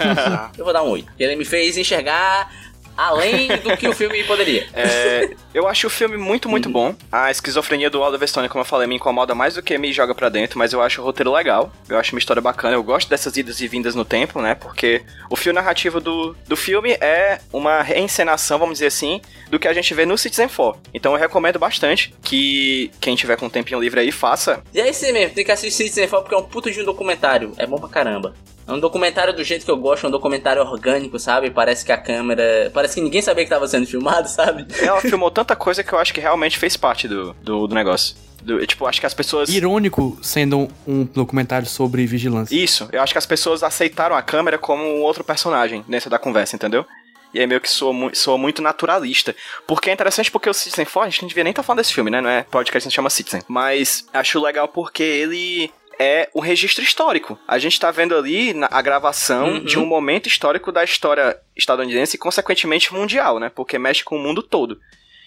eu 0.56 0.64
vou 0.64 0.72
dar 0.72 0.82
um 0.82 0.88
8. 0.88 1.12
Ele 1.18 1.36
me 1.36 1.44
fez 1.44 1.76
enxergar 1.76 2.69
além 3.00 3.48
do 3.48 3.76
que 3.76 3.88
o 3.88 3.94
filme 3.94 4.22
poderia. 4.24 4.68
É, 4.74 5.30
eu 5.54 5.66
acho 5.66 5.86
o 5.86 5.90
filme 5.90 6.18
muito, 6.18 6.48
muito 6.48 6.66
uhum. 6.66 6.72
bom. 6.72 6.94
A 7.10 7.30
esquizofrenia 7.30 7.88
do 7.88 8.00
Oliver 8.00 8.28
Stone, 8.28 8.48
como 8.48 8.60
eu 8.60 8.66
falei, 8.66 8.86
me 8.86 8.96
incomoda 8.96 9.34
mais 9.34 9.54
do 9.54 9.62
que 9.62 9.76
me 9.78 9.90
joga 9.92 10.14
para 10.14 10.28
dentro, 10.28 10.58
mas 10.58 10.72
eu 10.72 10.82
acho 10.82 11.00
o 11.00 11.04
roteiro 11.04 11.32
legal. 11.32 11.72
Eu 11.88 11.98
acho 11.98 12.14
uma 12.14 12.18
história 12.18 12.42
bacana. 12.42 12.74
Eu 12.74 12.82
gosto 12.82 13.08
dessas 13.08 13.36
idas 13.36 13.60
e 13.60 13.68
vindas 13.68 13.94
no 13.94 14.04
tempo, 14.04 14.42
né? 14.42 14.54
Porque 14.54 15.02
o 15.30 15.36
fio 15.36 15.52
narrativo 15.52 15.98
do, 15.98 16.36
do 16.46 16.56
filme 16.56 16.92
é 17.00 17.40
uma 17.52 17.80
reencenação, 17.80 18.58
vamos 18.58 18.74
dizer 18.74 18.88
assim, 18.88 19.22
do 19.48 19.58
que 19.58 19.66
a 19.66 19.72
gente 19.72 19.94
vê 19.94 20.04
no 20.04 20.18
Citizen 20.18 20.48
4. 20.48 20.80
Então 20.92 21.12
eu 21.12 21.18
recomendo 21.18 21.58
bastante 21.58 22.14
que 22.22 22.90
quem 23.00 23.16
tiver 23.16 23.36
com 23.36 23.46
um 23.46 23.50
tempinho 23.50 23.80
livre 23.80 24.00
aí 24.00 24.12
faça. 24.12 24.62
E 24.74 24.80
é 24.80 24.90
isso 24.90 25.10
mesmo, 25.12 25.34
tem 25.34 25.44
que 25.44 25.52
assistir 25.52 25.84
Citizen 25.84 26.08
4 26.08 26.22
porque 26.22 26.34
é 26.34 26.38
um 26.38 26.48
puto 26.48 26.70
de 26.70 26.80
um 26.80 26.84
documentário. 26.84 27.52
É 27.56 27.66
bom 27.66 27.78
pra 27.78 27.88
caramba. 27.88 28.34
É 28.66 28.72
um 28.72 28.80
documentário 28.80 29.34
do 29.34 29.42
jeito 29.42 29.64
que 29.64 29.70
eu 29.70 29.76
gosto, 29.76 30.04
é 30.04 30.08
um 30.08 30.12
documentário 30.12 30.62
orgânico, 30.62 31.18
sabe? 31.18 31.50
Parece 31.50 31.84
que 31.84 31.92
a 31.92 31.98
câmera. 31.98 32.70
Parece 32.72 32.94
que 32.94 33.00
ninguém 33.00 33.22
sabia 33.22 33.44
que 33.44 33.50
tava 33.50 33.66
sendo 33.66 33.86
filmado, 33.86 34.28
sabe? 34.30 34.66
Ela 34.80 35.00
filmou 35.00 35.30
tanta 35.30 35.56
coisa 35.56 35.82
que 35.82 35.92
eu 35.92 35.98
acho 35.98 36.14
que 36.14 36.20
realmente 36.20 36.58
fez 36.58 36.76
parte 36.76 37.08
do, 37.08 37.34
do, 37.42 37.66
do 37.66 37.74
negócio. 37.74 38.14
Do, 38.42 38.64
tipo, 38.66 38.86
acho 38.86 39.00
que 39.00 39.06
as 39.06 39.14
pessoas. 39.14 39.48
Irônico 39.50 40.18
sendo 40.22 40.68
um 40.86 41.04
documentário 41.04 41.66
sobre 41.66 42.06
vigilância. 42.06 42.54
Isso, 42.54 42.88
eu 42.92 43.02
acho 43.02 43.12
que 43.12 43.18
as 43.18 43.26
pessoas 43.26 43.62
aceitaram 43.62 44.16
a 44.16 44.22
câmera 44.22 44.56
como 44.56 44.82
um 44.82 45.02
outro 45.02 45.22
personagem 45.22 45.84
dentro 45.86 46.08
da 46.08 46.18
conversa, 46.18 46.56
entendeu? 46.56 46.86
E 47.32 47.38
aí 47.38 47.46
meio 47.46 47.60
que 47.60 47.70
soa, 47.70 47.94
soa 48.12 48.36
muito 48.36 48.60
naturalista. 48.60 49.34
Porque 49.66 49.90
é 49.90 49.92
interessante 49.92 50.30
porque 50.30 50.50
o 50.50 50.54
Citizen 50.54 50.84
4, 50.84 51.00
a 51.00 51.10
gente 51.10 51.22
não 51.22 51.28
devia 51.28 51.44
nem 51.44 51.52
estar 51.52 51.62
tá 51.62 51.66
falando 51.66 51.78
desse 51.78 51.94
filme, 51.94 52.10
né? 52.10 52.20
Não 52.20 52.30
é 52.30 52.42
podcast, 52.42 52.86
a 52.86 52.88
gente 52.88 52.96
chama 52.96 53.10
Citizen. 53.10 53.42
Mas 53.46 54.06
acho 54.12 54.40
legal 54.40 54.66
porque 54.68 55.02
ele 55.02 55.70
é 56.02 56.30
o 56.32 56.40
registro 56.40 56.82
histórico. 56.82 57.38
A 57.46 57.58
gente 57.58 57.74
está 57.74 57.90
vendo 57.90 58.16
ali 58.16 58.54
a 58.70 58.80
gravação 58.80 59.50
uhum. 59.50 59.64
de 59.64 59.78
um 59.78 59.84
momento 59.84 60.28
histórico 60.28 60.72
da 60.72 60.82
história 60.82 61.38
estadunidense 61.54 62.16
e, 62.16 62.18
consequentemente, 62.18 62.94
mundial, 62.94 63.38
né? 63.38 63.50
Porque 63.50 63.78
mexe 63.78 64.02
com 64.02 64.16
o 64.16 64.18
mundo 64.18 64.42
todo. 64.42 64.80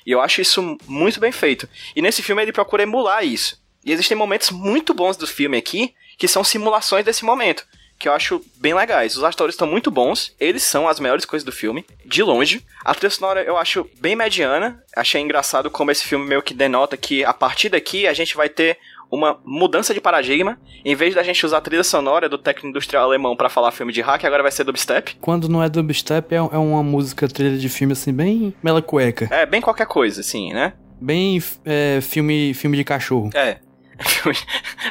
E 0.04 0.10
eu 0.10 0.20
acho 0.20 0.42
isso 0.42 0.76
muito 0.88 1.20
bem 1.20 1.32
feito. 1.32 1.70
E 1.96 2.02
nesse 2.02 2.24
filme 2.24 2.42
ele 2.42 2.52
procura 2.52 2.82
emular 2.82 3.24
isso. 3.24 3.62
E 3.86 3.92
existem 3.92 4.18
momentos 4.18 4.50
muito 4.50 4.96
bons 4.96 5.16
do 5.16 5.28
filme 5.28 5.56
aqui 5.58 5.94
que 6.18 6.28
são 6.28 6.44
simulações 6.44 7.06
desse 7.06 7.24
momento. 7.24 7.64
Que 8.00 8.10
eu 8.10 8.14
acho 8.14 8.44
bem 8.56 8.74
legais. 8.74 9.16
Os 9.16 9.24
atores 9.24 9.54
estão 9.54 9.68
muito 9.68 9.92
bons, 9.92 10.36
eles 10.40 10.64
são 10.64 10.88
as 10.88 11.00
melhores 11.00 11.24
coisas 11.24 11.46
do 11.46 11.52
filme, 11.52 11.86
de 12.04 12.24
longe. 12.24 12.66
A 12.84 12.96
trilha 12.96 13.12
sonora 13.12 13.44
eu 13.44 13.58
acho 13.58 13.88
bem 14.00 14.16
mediana. 14.16 14.84
Achei 14.96 15.22
engraçado 15.22 15.70
como 15.70 15.92
esse 15.92 16.04
filme 16.04 16.26
meio 16.26 16.42
que 16.42 16.56
denota 16.56 16.98
que 16.98 17.24
a 17.24 17.34
partir 17.34 17.70
daqui 17.70 18.08
a 18.08 18.14
gente 18.14 18.36
vai 18.36 18.50
ter 18.50 18.80
uma 19.14 19.40
mudança 19.46 19.94
de 19.94 20.02
paradigma. 20.02 20.60
Em 20.84 20.96
vez 20.96 21.14
da 21.14 21.22
gente 21.22 21.46
usar 21.46 21.58
a 21.58 21.62
trilha 21.62 21.84
sonora 21.84 22.28
do 22.28 22.38
técnico 22.38 22.70
industrial 22.70 23.04
alemão 23.04 23.36
para 23.36 23.48
falar 23.48 23.72
filme 23.72 23.94
de 23.94 24.02
hack, 24.02 24.26
agora 24.26 24.42
vai 24.42 24.52
ser 24.52 24.64
dubstep. 24.64 25.16
Quando 25.22 25.48
não 25.48 25.62
é 25.62 25.70
dubstep, 25.70 26.34
é, 26.34 26.38
é 26.38 26.58
uma 26.58 26.82
música 26.82 27.28
trilha 27.28 27.58
de 27.58 27.70
filme 27.70 27.94
assim, 27.94 28.12
bem 28.12 28.54
mela 28.64 28.82
cueca. 28.82 29.28
É, 29.32 29.46
bem 29.46 29.62
qualquer 29.62 29.86
coisa, 29.86 30.22
assim, 30.22 30.52
né? 30.52 30.74
Bem 31.00 31.42
é, 31.64 32.00
filme, 32.02 32.54
filme 32.56 32.76
de 32.76 32.84
cachorro. 32.84 33.30
É. 33.36 33.60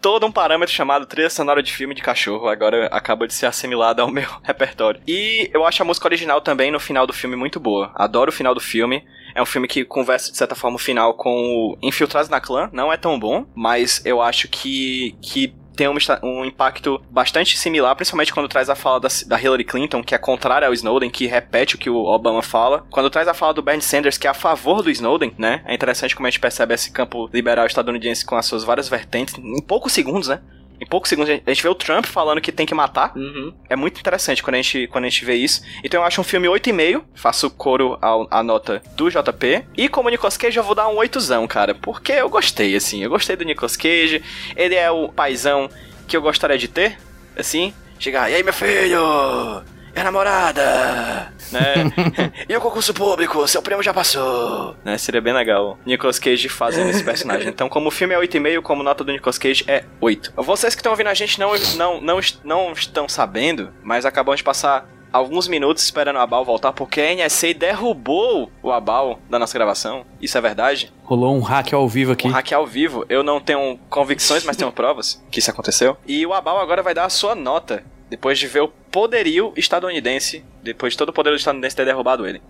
todo 0.00 0.26
um 0.26 0.32
parâmetro 0.32 0.74
chamado 0.74 1.06
trilha 1.06 1.30
sonora 1.30 1.62
de 1.62 1.72
filme 1.72 1.94
de 1.94 2.02
cachorro 2.02 2.48
agora 2.48 2.86
acaba 2.86 3.26
de 3.26 3.34
ser 3.34 3.46
assimilado 3.46 4.00
ao 4.02 4.10
meu 4.10 4.28
repertório. 4.42 5.00
E 5.06 5.50
eu 5.52 5.64
acho 5.64 5.82
a 5.82 5.86
música 5.86 6.08
original 6.08 6.40
também 6.40 6.70
no 6.70 6.80
final 6.80 7.06
do 7.06 7.12
filme 7.12 7.36
muito 7.36 7.60
boa. 7.60 7.92
Adoro 7.94 8.30
o 8.30 8.34
final 8.34 8.54
do 8.54 8.60
filme. 8.60 9.04
É 9.34 9.42
um 9.42 9.46
filme 9.46 9.68
que 9.68 9.84
conversa, 9.84 10.30
de 10.30 10.36
certa 10.36 10.54
forma, 10.54 10.76
o 10.76 10.80
final 10.80 11.14
com 11.14 11.30
o 11.32 11.78
Infiltrados 11.82 12.28
na 12.28 12.40
Clã. 12.40 12.68
Não 12.72 12.92
é 12.92 12.96
tão 12.96 13.18
bom, 13.18 13.46
mas 13.54 14.04
eu 14.04 14.20
acho 14.20 14.48
que, 14.48 15.16
que 15.20 15.54
tem 15.76 15.88
um, 15.88 15.96
um, 16.22 16.44
impacto 16.44 17.00
bastante 17.10 17.56
similar, 17.56 17.96
principalmente 17.96 18.34
quando 18.34 18.48
traz 18.48 18.68
a 18.68 18.74
fala 18.74 19.00
da, 19.00 19.08
da, 19.26 19.40
Hillary 19.40 19.64
Clinton, 19.64 20.02
que 20.02 20.14
é 20.14 20.18
contrária 20.18 20.68
ao 20.68 20.74
Snowden, 20.74 21.08
que 21.08 21.26
repete 21.26 21.74
o 21.74 21.78
que 21.78 21.88
o 21.88 22.04
Obama 22.04 22.42
fala. 22.42 22.84
Quando 22.90 23.08
traz 23.08 23.26
a 23.26 23.32
fala 23.32 23.54
do 23.54 23.62
Bernie 23.62 23.82
Sanders, 23.82 24.18
que 24.18 24.26
é 24.26 24.30
a 24.30 24.34
favor 24.34 24.82
do 24.82 24.90
Snowden, 24.90 25.32
né? 25.38 25.62
É 25.64 25.74
interessante 25.74 26.14
como 26.14 26.26
a 26.26 26.30
gente 26.30 26.40
percebe 26.40 26.74
esse 26.74 26.90
campo 26.90 27.30
liberal 27.32 27.64
estadunidense 27.64 28.26
com 28.26 28.36
as 28.36 28.44
suas 28.44 28.62
várias 28.62 28.90
vertentes 28.90 29.36
em 29.38 29.62
poucos 29.62 29.92
segundos, 29.92 30.28
né? 30.28 30.40
Em 30.80 30.86
poucos 30.86 31.08
segundos 31.08 31.30
a 31.30 31.50
gente 31.50 31.62
vê 31.62 31.68
o 31.68 31.74
Trump 31.74 32.06
falando 32.06 32.40
que 32.40 32.50
tem 32.50 32.64
que 32.66 32.74
matar. 32.74 33.12
Uhum. 33.16 33.52
É 33.68 33.76
muito 33.76 34.00
interessante 34.00 34.42
quando 34.42 34.54
a, 34.54 34.62
gente, 34.62 34.86
quando 34.86 35.04
a 35.04 35.08
gente 35.08 35.24
vê 35.24 35.34
isso. 35.34 35.62
Então 35.84 36.00
eu 36.00 36.06
acho 36.06 36.20
um 36.20 36.24
filme 36.24 36.48
8,5. 36.48 37.02
Faço 37.14 37.50
coro 37.50 37.98
à 38.30 38.42
nota 38.42 38.82
do 38.96 39.10
JP. 39.10 39.66
E 39.76 39.88
como 39.88 40.08
Nicolas 40.08 40.36
Cage, 40.36 40.56
eu 40.56 40.62
vou 40.64 40.74
dar 40.74 40.88
um 40.88 40.96
8zão, 40.96 41.46
cara. 41.46 41.74
Porque 41.74 42.12
eu 42.12 42.28
gostei, 42.28 42.74
assim. 42.74 43.02
Eu 43.02 43.10
gostei 43.10 43.36
do 43.36 43.44
Nicolas 43.44 43.76
Cage. 43.76 44.22
Ele 44.56 44.74
é 44.74 44.90
o 44.90 45.08
paizão 45.08 45.68
que 46.08 46.16
eu 46.16 46.22
gostaria 46.22 46.56
de 46.56 46.68
ter. 46.68 46.98
Assim. 47.36 47.74
Chegar, 47.98 48.30
e 48.30 48.34
aí, 48.34 48.42
meu 48.42 48.54
filho? 48.54 49.62
É 49.94 50.02
namorada, 50.02 51.32
né? 51.50 51.74
e 52.48 52.56
o 52.56 52.60
concurso 52.60 52.94
público, 52.94 53.46
seu 53.46 53.62
prêmio 53.62 53.82
já 53.82 53.92
passou. 53.92 54.76
Né? 54.84 54.96
Seria 54.98 55.20
bem 55.20 55.32
legal. 55.32 55.78
Nicolas 55.84 56.18
Cage 56.18 56.48
fazendo 56.48 56.90
esse 56.90 57.04
personagem. 57.04 57.50
Então, 57.60 57.68
como 57.68 57.88
o 57.88 57.90
filme 57.90 58.14
é 58.14 58.18
8,5, 58.18 58.62
como 58.62 58.82
nota 58.82 59.02
do 59.02 59.12
Nicolas 59.12 59.36
Cage 59.36 59.64
é 59.66 59.84
8. 60.00 60.32
Vocês 60.36 60.74
que 60.74 60.80
estão 60.80 60.92
ouvindo 60.92 61.08
a 61.08 61.14
gente 61.14 61.38
não, 61.38 61.52
não, 61.76 62.00
não, 62.00 62.20
não 62.44 62.72
estão 62.72 63.08
sabendo, 63.08 63.70
mas 63.82 64.06
acabamos 64.06 64.38
de 64.38 64.44
passar 64.44 64.86
alguns 65.12 65.48
minutos 65.48 65.82
esperando 65.82 66.16
o 66.16 66.20
Abal 66.20 66.44
voltar, 66.44 66.72
porque 66.72 67.00
a 67.00 67.14
NSA 67.14 67.54
derrubou 67.54 68.50
o 68.62 68.70
Abal 68.70 69.18
da 69.28 69.38
nossa 69.38 69.54
gravação. 69.54 70.04
Isso 70.20 70.38
é 70.38 70.40
verdade? 70.40 70.92
Rolou 71.04 71.34
um 71.34 71.40
hack 71.40 71.72
ao 71.72 71.88
vivo 71.88 72.12
aqui. 72.12 72.28
Um 72.28 72.30
hack 72.30 72.52
ao 72.52 72.66
vivo. 72.66 73.04
Eu 73.08 73.22
não 73.22 73.40
tenho 73.40 73.78
convicções, 73.88 74.44
mas 74.44 74.56
tenho 74.56 74.70
provas 74.72 75.22
que 75.30 75.40
isso 75.40 75.50
aconteceu. 75.50 75.96
E 76.06 76.24
o 76.24 76.32
Abal 76.32 76.58
agora 76.60 76.82
vai 76.82 76.94
dar 76.94 77.04
a 77.04 77.10
sua 77.10 77.34
nota 77.34 77.82
depois 78.10 78.38
de 78.38 78.48
ver 78.48 78.60
o 78.60 78.68
poderio 78.68 79.52
estadunidense, 79.56 80.44
depois 80.62 80.92
de 80.92 80.98
todo 80.98 81.10
o 81.10 81.12
poder 81.12 81.32
estadunidense 81.34 81.76
ter 81.76 81.84
derrubado 81.84 82.26
ele. 82.26 82.42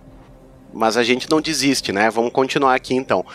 Mas 0.73 0.97
a 0.97 1.03
gente 1.03 1.29
não 1.29 1.41
desiste, 1.41 1.93
né? 1.93 2.09
Vamos 2.11 2.33
continuar 2.33 2.75
aqui 2.75 2.95
então. 2.95 3.27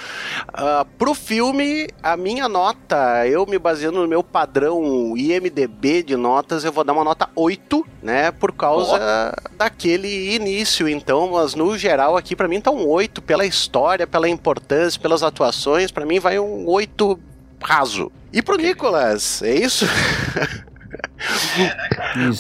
Uh, 0.50 0.86
pro 0.98 1.14
filme, 1.14 1.88
a 2.02 2.16
minha 2.16 2.48
nota, 2.48 3.28
eu 3.28 3.46
me 3.46 3.60
baseando 3.60 4.02
no 4.02 4.08
meu 4.08 4.24
padrão 4.24 5.16
IMDB 5.18 6.02
de 6.02 6.16
notas, 6.16 6.64
eu 6.64 6.72
vou 6.72 6.84
dar 6.84 6.94
uma 6.94 7.04
nota 7.04 7.30
8, 7.36 7.86
né? 8.02 8.32
Por 8.32 8.54
causa 8.54 9.34
oh. 9.36 9.58
daquele 9.58 10.34
início, 10.34 10.88
então. 10.88 11.32
Mas 11.32 11.56
no 11.56 11.78
geral, 11.78 12.16
aqui 12.16 12.36
para 12.36 12.48
mim 12.48 12.62
tá 12.62 12.72
um 12.72 12.88
8 12.88 13.22
pela 13.22 13.46
história, 13.46 14.08
pela 14.08 14.30
importância, 14.30 15.00
pelas 15.00 15.22
atuações. 15.22 15.92
para 15.92 16.06
mim 16.06 16.20
vai 16.20 16.40
um 16.40 16.68
8 16.68 17.20
raso. 17.62 18.12
E 18.32 18.42
pro 18.42 18.58
Nicolas, 18.58 19.42
é 19.42 19.56
isso? 19.56 19.86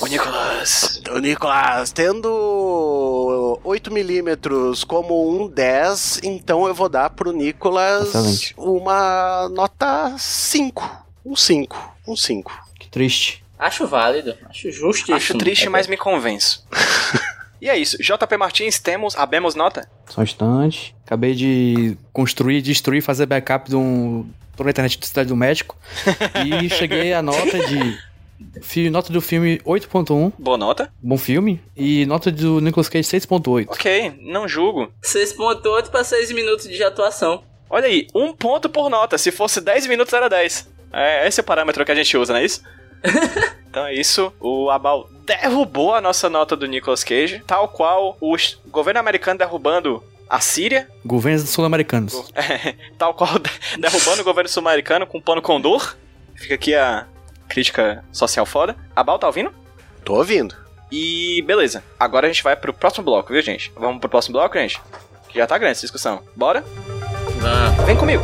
O 0.01 0.07
Nicolas. 0.07 1.01
O 1.11 1.19
Nicolas, 1.19 1.91
tendo 1.91 3.59
8mm 3.63 4.85
como 4.85 5.43
um 5.43 5.47
10, 5.47 6.21
então 6.23 6.67
eu 6.67 6.73
vou 6.73 6.89
dar 6.89 7.09
pro 7.09 7.31
Nicolas 7.31 8.09
Excelente. 8.09 8.53
uma 8.57 9.49
nota 9.49 10.15
5. 10.17 11.05
Um 11.25 11.35
5. 11.35 11.95
Um 12.07 12.15
5. 12.15 12.65
Que 12.79 12.87
triste. 12.87 13.43
Acho 13.57 13.87
válido, 13.87 14.35
acho 14.49 14.69
justo 14.71 15.13
Acho 15.13 15.31
isso. 15.31 15.37
triste, 15.37 15.65
É, 15.67 15.69
mas 15.69 15.87
me 15.87 15.95
convenço. 15.97 16.65
e 17.61 17.69
é 17.69 17.77
isso. 17.77 17.97
JP 17.97 18.37
Martins, 18.37 18.79
temos, 18.79 19.15
abemos 19.15 19.55
nota? 19.55 19.87
Só 20.07 20.21
um 20.21 20.23
instante. 20.23 20.93
Acabei 21.05 21.33
de 21.33 21.97
construir, 22.11 22.61
destruir, 22.61 23.01
fazer 23.01 23.25
backup 23.25 23.69
de 23.69 23.75
um. 23.75 24.29
Na 24.57 24.69
internet 24.69 24.97
da 24.99 25.05
cidade 25.05 25.27
do 25.29 25.35
médico. 25.35 25.75
e 26.63 26.69
cheguei 26.69 27.13
à 27.13 27.21
nota 27.21 27.59
de. 27.67 27.97
Nota 28.91 29.11
do 29.13 29.21
filme 29.21 29.59
8.1, 29.59 30.33
Boa 30.37 30.57
nota. 30.57 30.91
bom 31.01 31.17
filme. 31.17 31.61
E 31.75 32.05
nota 32.05 32.31
do 32.31 32.59
Nicolas 32.59 32.89
Cage 32.89 33.07
6.8. 33.07 33.67
Ok, 33.69 34.13
não 34.21 34.47
julgo. 34.47 34.91
6.8 35.03 35.89
pra 35.89 36.03
6 36.03 36.31
minutos 36.33 36.67
de 36.67 36.83
atuação. 36.83 37.43
Olha 37.69 37.87
aí, 37.87 38.07
um 38.13 38.33
ponto 38.33 38.69
por 38.69 38.89
nota. 38.89 39.17
Se 39.17 39.31
fosse 39.31 39.59
10 39.61 39.87
minutos, 39.87 40.13
era 40.13 40.29
10. 40.29 40.69
É, 40.93 41.27
esse 41.27 41.39
é 41.39 41.43
o 41.43 41.45
parâmetro 41.45 41.83
que 41.85 41.91
a 41.91 41.95
gente 41.95 42.15
usa, 42.17 42.33
não 42.33 42.39
é 42.39 42.45
isso? 42.45 42.61
então 43.69 43.85
é 43.85 43.93
isso. 43.93 44.31
O 44.39 44.69
Abal 44.69 45.09
derrubou 45.25 45.93
a 45.93 46.01
nossa 46.01 46.29
nota 46.29 46.55
do 46.55 46.65
Nicolas 46.67 47.03
Cage, 47.03 47.41
tal 47.47 47.67
qual 47.69 48.17
o 48.21 48.35
governo 48.69 48.99
americano 48.99 49.39
derrubando 49.39 50.03
a 50.29 50.39
Síria, 50.39 50.87
Governos 51.05 51.49
sul-americanos. 51.49 52.31
tal 52.97 53.13
qual 53.13 53.37
de- 53.39 53.49
derrubando 53.79 54.21
o 54.21 54.25
governo 54.25 54.49
sul-americano 54.49 55.05
com 55.07 55.21
pano 55.21 55.41
condor. 55.41 55.95
Fica 56.35 56.55
aqui 56.55 56.75
a 56.75 57.07
crítica 57.47 58.03
social 58.11 58.45
foda. 58.45 58.75
Abal, 58.95 59.19
tá 59.19 59.27
ouvindo? 59.27 59.53
Tô 60.03 60.15
ouvindo. 60.15 60.55
E 60.91 61.41
beleza. 61.47 61.83
Agora 61.99 62.27
a 62.27 62.31
gente 62.31 62.43
vai 62.43 62.55
pro 62.55 62.73
próximo 62.73 63.03
bloco, 63.03 63.33
viu, 63.33 63.41
gente? 63.41 63.71
Vamos 63.75 63.99
pro 63.99 64.09
próximo 64.09 64.33
bloco, 64.33 64.57
gente? 64.57 64.81
Que 65.29 65.39
já 65.39 65.47
tá 65.47 65.57
grande 65.57 65.73
essa 65.73 65.81
discussão. 65.81 66.21
Bora? 66.35 66.63
Vamos. 67.39 67.85
Vem 67.85 67.97
comigo. 67.97 68.23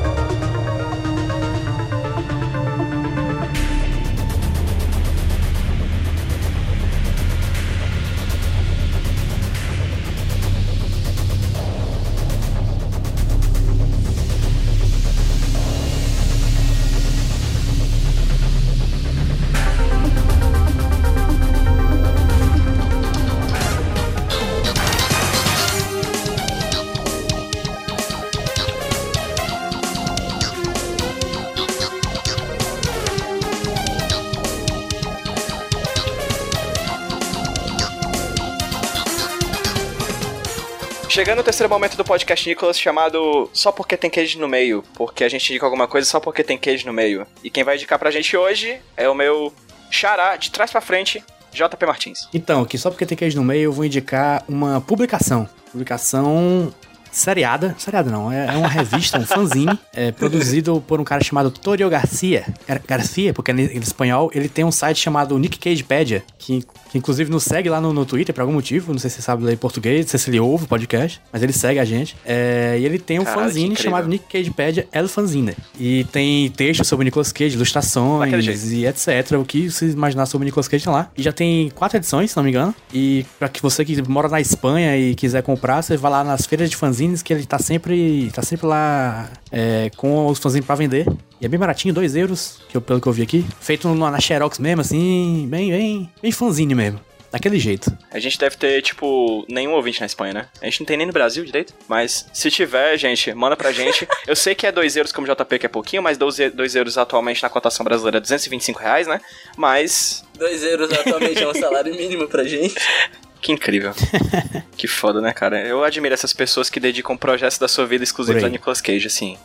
Chegando 41.12 41.40
no 41.40 41.44
terceiro 41.44 41.70
momento 41.70 41.98
do 41.98 42.06
podcast 42.06 42.48
Nicolas, 42.48 42.80
chamado 42.80 43.50
Só 43.52 43.70
Porque 43.70 43.98
Tem 43.98 44.10
Queijo 44.10 44.40
no 44.40 44.48
Meio. 44.48 44.82
Porque 44.94 45.26
a 45.26 45.30
gente 45.30 45.50
indica 45.50 45.66
alguma 45.66 45.86
coisa 45.86 46.08
só 46.10 46.22
porque 46.22 46.42
tem 46.42 46.58
queijo 46.58 46.88
no 46.88 46.94
meio. 46.94 47.28
E 47.44 47.50
quem 47.50 47.66
vai 47.66 47.76
indicar 47.76 48.00
pra 48.00 48.10
gente 48.10 48.38
hoje 48.38 48.80
é 48.96 49.10
o 49.10 49.14
meu 49.14 49.54
xará 49.90 50.38
de 50.38 50.50
trás 50.50 50.72
pra 50.72 50.80
frente, 50.80 51.22
JP 51.52 51.86
Martins. 51.86 52.30
Então, 52.34 52.62
aqui 52.62 52.78
só 52.78 52.90
porque 52.90 53.06
tem 53.06 53.18
queijo 53.18 53.36
no 53.38 53.44
meio, 53.44 53.64
eu 53.64 53.74
vou 53.74 53.84
indicar 53.84 54.42
uma 54.48 54.80
publicação. 54.80 55.50
Publicação 55.70 56.74
seriada. 57.12 57.76
Seriada 57.78 58.10
não, 58.10 58.32
é, 58.32 58.48
é 58.48 58.52
uma 58.58 58.70
revista, 58.70 59.20
um 59.20 59.26
fanzine, 59.26 59.78
é, 59.94 60.14
produzido 60.14 60.82
por 60.88 61.02
um 61.02 61.04
cara 61.04 61.22
chamado 61.22 61.52
Torio 61.52 61.90
Garcia. 61.90 62.46
Gar- 62.66 62.82
Garcia, 62.88 63.34
porque 63.34 63.52
em 63.52 63.80
espanhol 63.80 64.32
ele 64.34 64.48
tem 64.48 64.64
um 64.64 64.72
site 64.72 65.02
chamado 65.02 65.38
Nick 65.38 65.60
Cagepedia, 65.60 66.24
que, 66.40 66.64
que 66.92 66.98
inclusive 66.98 67.32
nos 67.32 67.44
segue 67.44 67.70
lá 67.70 67.80
no, 67.80 67.94
no 67.94 68.06
Twitter 68.06 68.36
por 68.36 68.42
algum 68.42 68.54
motivo. 68.54 68.92
Não 68.92 69.00
sei 69.00 69.10
se 69.10 69.18
você 69.18 69.22
sabe 69.22 69.44
ler 69.44 69.58
português, 69.58 70.06
não 70.06 70.10
sei 70.10 70.20
se 70.20 70.30
ele 70.30 70.40
ouve 70.40 70.66
o 70.66 70.68
podcast, 70.68 71.22
mas 71.32 71.42
ele 71.42 71.54
segue 71.54 71.80
a 71.80 71.86
gente. 71.86 72.18
É, 72.26 72.78
e 72.80 72.86
ele 72.86 73.00
tem 73.00 73.18
um 73.20 73.24
Caralho, 73.24 73.48
fanzine 73.48 73.76
chamado 73.78 74.08
Nick 74.08 74.26
Cagepedia 74.30 74.88
El 74.92 75.08
Fanzine. 75.08 75.56
E 75.80 76.04
tem 76.12 76.50
textos 76.52 76.88
sobre 76.88 77.06
Nicolas 77.06 77.32
Cage, 77.32 77.56
ilustrações 77.56 78.72
e 78.72 78.86
etc. 78.86 79.40
O 79.40 79.46
que 79.46 79.72
você 79.72 79.88
imaginar 79.88 80.26
sobre 80.26 80.46
Nicolas 80.46 80.68
Cage 80.68 80.84
tem 80.84 80.94
lá. 80.94 81.10
E 81.18 81.24
já 81.24 81.32
tem 81.32 81.70
quatro 81.70 81.98
edições, 81.98 82.32
se 82.32 82.38
não 82.38 82.44
me 82.44 82.50
engano. 82.50 82.76
E 82.94 83.26
pra 83.40 83.48
que 83.48 83.62
você 83.62 83.86
que 83.86 84.02
mora 84.10 84.28
na 84.28 84.42
Espanha 84.42 84.98
e 84.98 85.16
quiser 85.16 85.42
comprar, 85.44 85.82
você 85.82 85.96
vai 85.96 86.12
lá 86.12 86.24
nas 86.24 86.46
feiras 86.46 86.70
de 86.70 86.76
fanzines 86.76 87.22
que 87.22 87.34
ele 87.34 87.46
tá 87.46 87.58
sempre, 87.58 88.30
tá 88.34 88.42
sempre 88.42 88.68
lá 88.68 89.30
é, 89.50 89.90
com 89.96 90.28
os 90.28 90.40
fanzines 90.40 90.66
pra 90.66 90.76
vender. 90.76 91.08
E 91.42 91.46
é 91.46 91.50
bem 91.50 91.60
baratinho, 91.60 91.92
2 91.92 92.16
euros, 92.16 92.62
que 92.70 92.78
eu, 92.78 92.82
pelo 92.82 93.02
que 93.02 93.08
eu 93.08 93.12
vi 93.12 93.24
aqui. 93.24 93.44
Feito 93.60 93.88
na, 93.96 94.12
na 94.12 94.20
Xerox 94.20 94.60
mesmo, 94.60 94.82
assim, 94.82 95.48
bem, 95.50 95.72
bem, 95.72 96.10
bem 96.22 96.32
fanzine 96.32 96.76
mesmo. 96.76 97.02
Daquele 97.32 97.58
jeito. 97.58 97.98
A 98.12 98.20
gente 98.20 98.38
deve 98.38 98.58
ter, 98.58 98.82
tipo, 98.84 99.44
nenhum 99.50 99.72
ouvinte 99.72 100.02
na 100.02 100.06
Espanha, 100.06 100.34
né? 100.34 100.48
A 100.62 100.66
gente 100.66 100.82
não 100.82 100.86
tem 100.86 100.98
nem 100.98 101.08
no 101.08 101.14
Brasil 101.14 101.44
direito. 101.44 101.74
Mas 101.88 102.28
se 102.32 102.52
tiver, 102.52 102.96
gente, 102.98 103.34
manda 103.34 103.56
pra 103.56 103.72
gente. 103.72 104.08
Eu 104.28 104.36
sei 104.36 104.54
que 104.54 104.68
é 104.68 104.72
2 104.72 104.98
euros 104.98 105.12
como 105.12 105.26
JP, 105.26 105.58
que 105.58 105.66
é 105.66 105.70
pouquinho, 105.70 106.04
mas 106.04 106.18
2 106.18 106.76
euros 106.76 106.98
atualmente 106.98 107.42
na 107.42 107.50
cotação 107.50 107.84
brasileira 107.84 108.18
é 108.18 108.22
225 108.22 108.80
reais, 108.80 109.08
né? 109.08 109.20
Mas 109.58 110.24
2 110.38 110.64
euros 110.64 110.92
atualmente 110.92 111.42
é 111.42 111.48
um 111.48 111.56
salário 111.56 111.96
mínimo 111.96 112.28
pra 112.28 112.44
gente. 112.44 112.76
Que 113.42 113.52
incrível. 113.52 113.92
que 114.78 114.88
foda, 114.88 115.20
né, 115.20 115.34
cara? 115.34 115.60
Eu 115.66 115.84
admiro 115.84 116.14
essas 116.14 116.32
pessoas 116.32 116.70
que 116.70 116.80
dedicam 116.80 117.18
projetos 117.18 117.58
da 117.58 117.68
sua 117.68 117.86
vida 117.86 118.04
exclusivos 118.04 118.44
a. 118.44 118.50
Nicolas 118.50 118.82
Cage, 118.82 119.08
assim. 119.08 119.38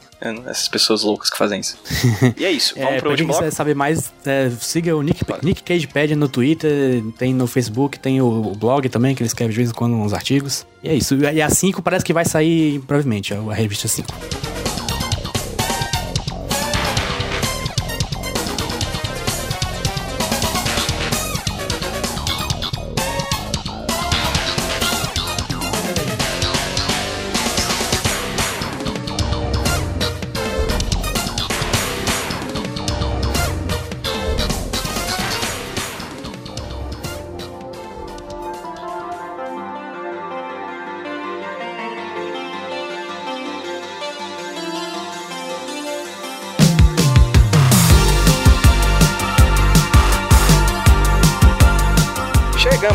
Essas 0.47 0.69
pessoas 0.69 1.03
loucas 1.03 1.31
que 1.31 1.37
fazem 1.37 1.61
isso. 1.61 1.79
e 2.37 2.45
é 2.45 2.51
isso. 2.51 2.75
Vamos 2.79 2.93
É, 2.93 3.01
pro 3.01 3.11
último 3.11 3.29
quiser 3.29 3.41
bloco? 3.41 3.57
saber 3.57 3.75
mais, 3.75 4.13
é, 4.25 4.51
siga 4.61 4.95
o 4.95 5.03
Nick, 5.03 5.23
Nick 5.43 5.63
Cagepedia 5.63 6.17
no 6.17 6.29
Twitter, 6.29 7.03
tem 7.19 7.33
no 7.33 7.47
Facebook, 7.47 7.99
tem 7.99 8.21
o, 8.21 8.27
o 8.27 8.55
blog 8.55 8.89
também, 8.89 9.15
que 9.15 9.23
ele 9.23 9.29
escreve 9.29 9.53
de 9.53 9.57
vez 9.57 9.71
em 9.71 9.75
quando 9.75 9.95
uns 9.95 10.13
artigos. 10.13 10.67
E 10.83 10.89
é 10.89 10.95
isso. 10.95 11.15
E 11.17 11.41
a 11.41 11.49
5 11.49 11.81
parece 11.83 12.05
que 12.05 12.13
vai 12.13 12.25
sair, 12.25 12.81
provavelmente, 12.81 13.33
a 13.33 13.55
revista 13.55 13.89
5. 13.89 14.66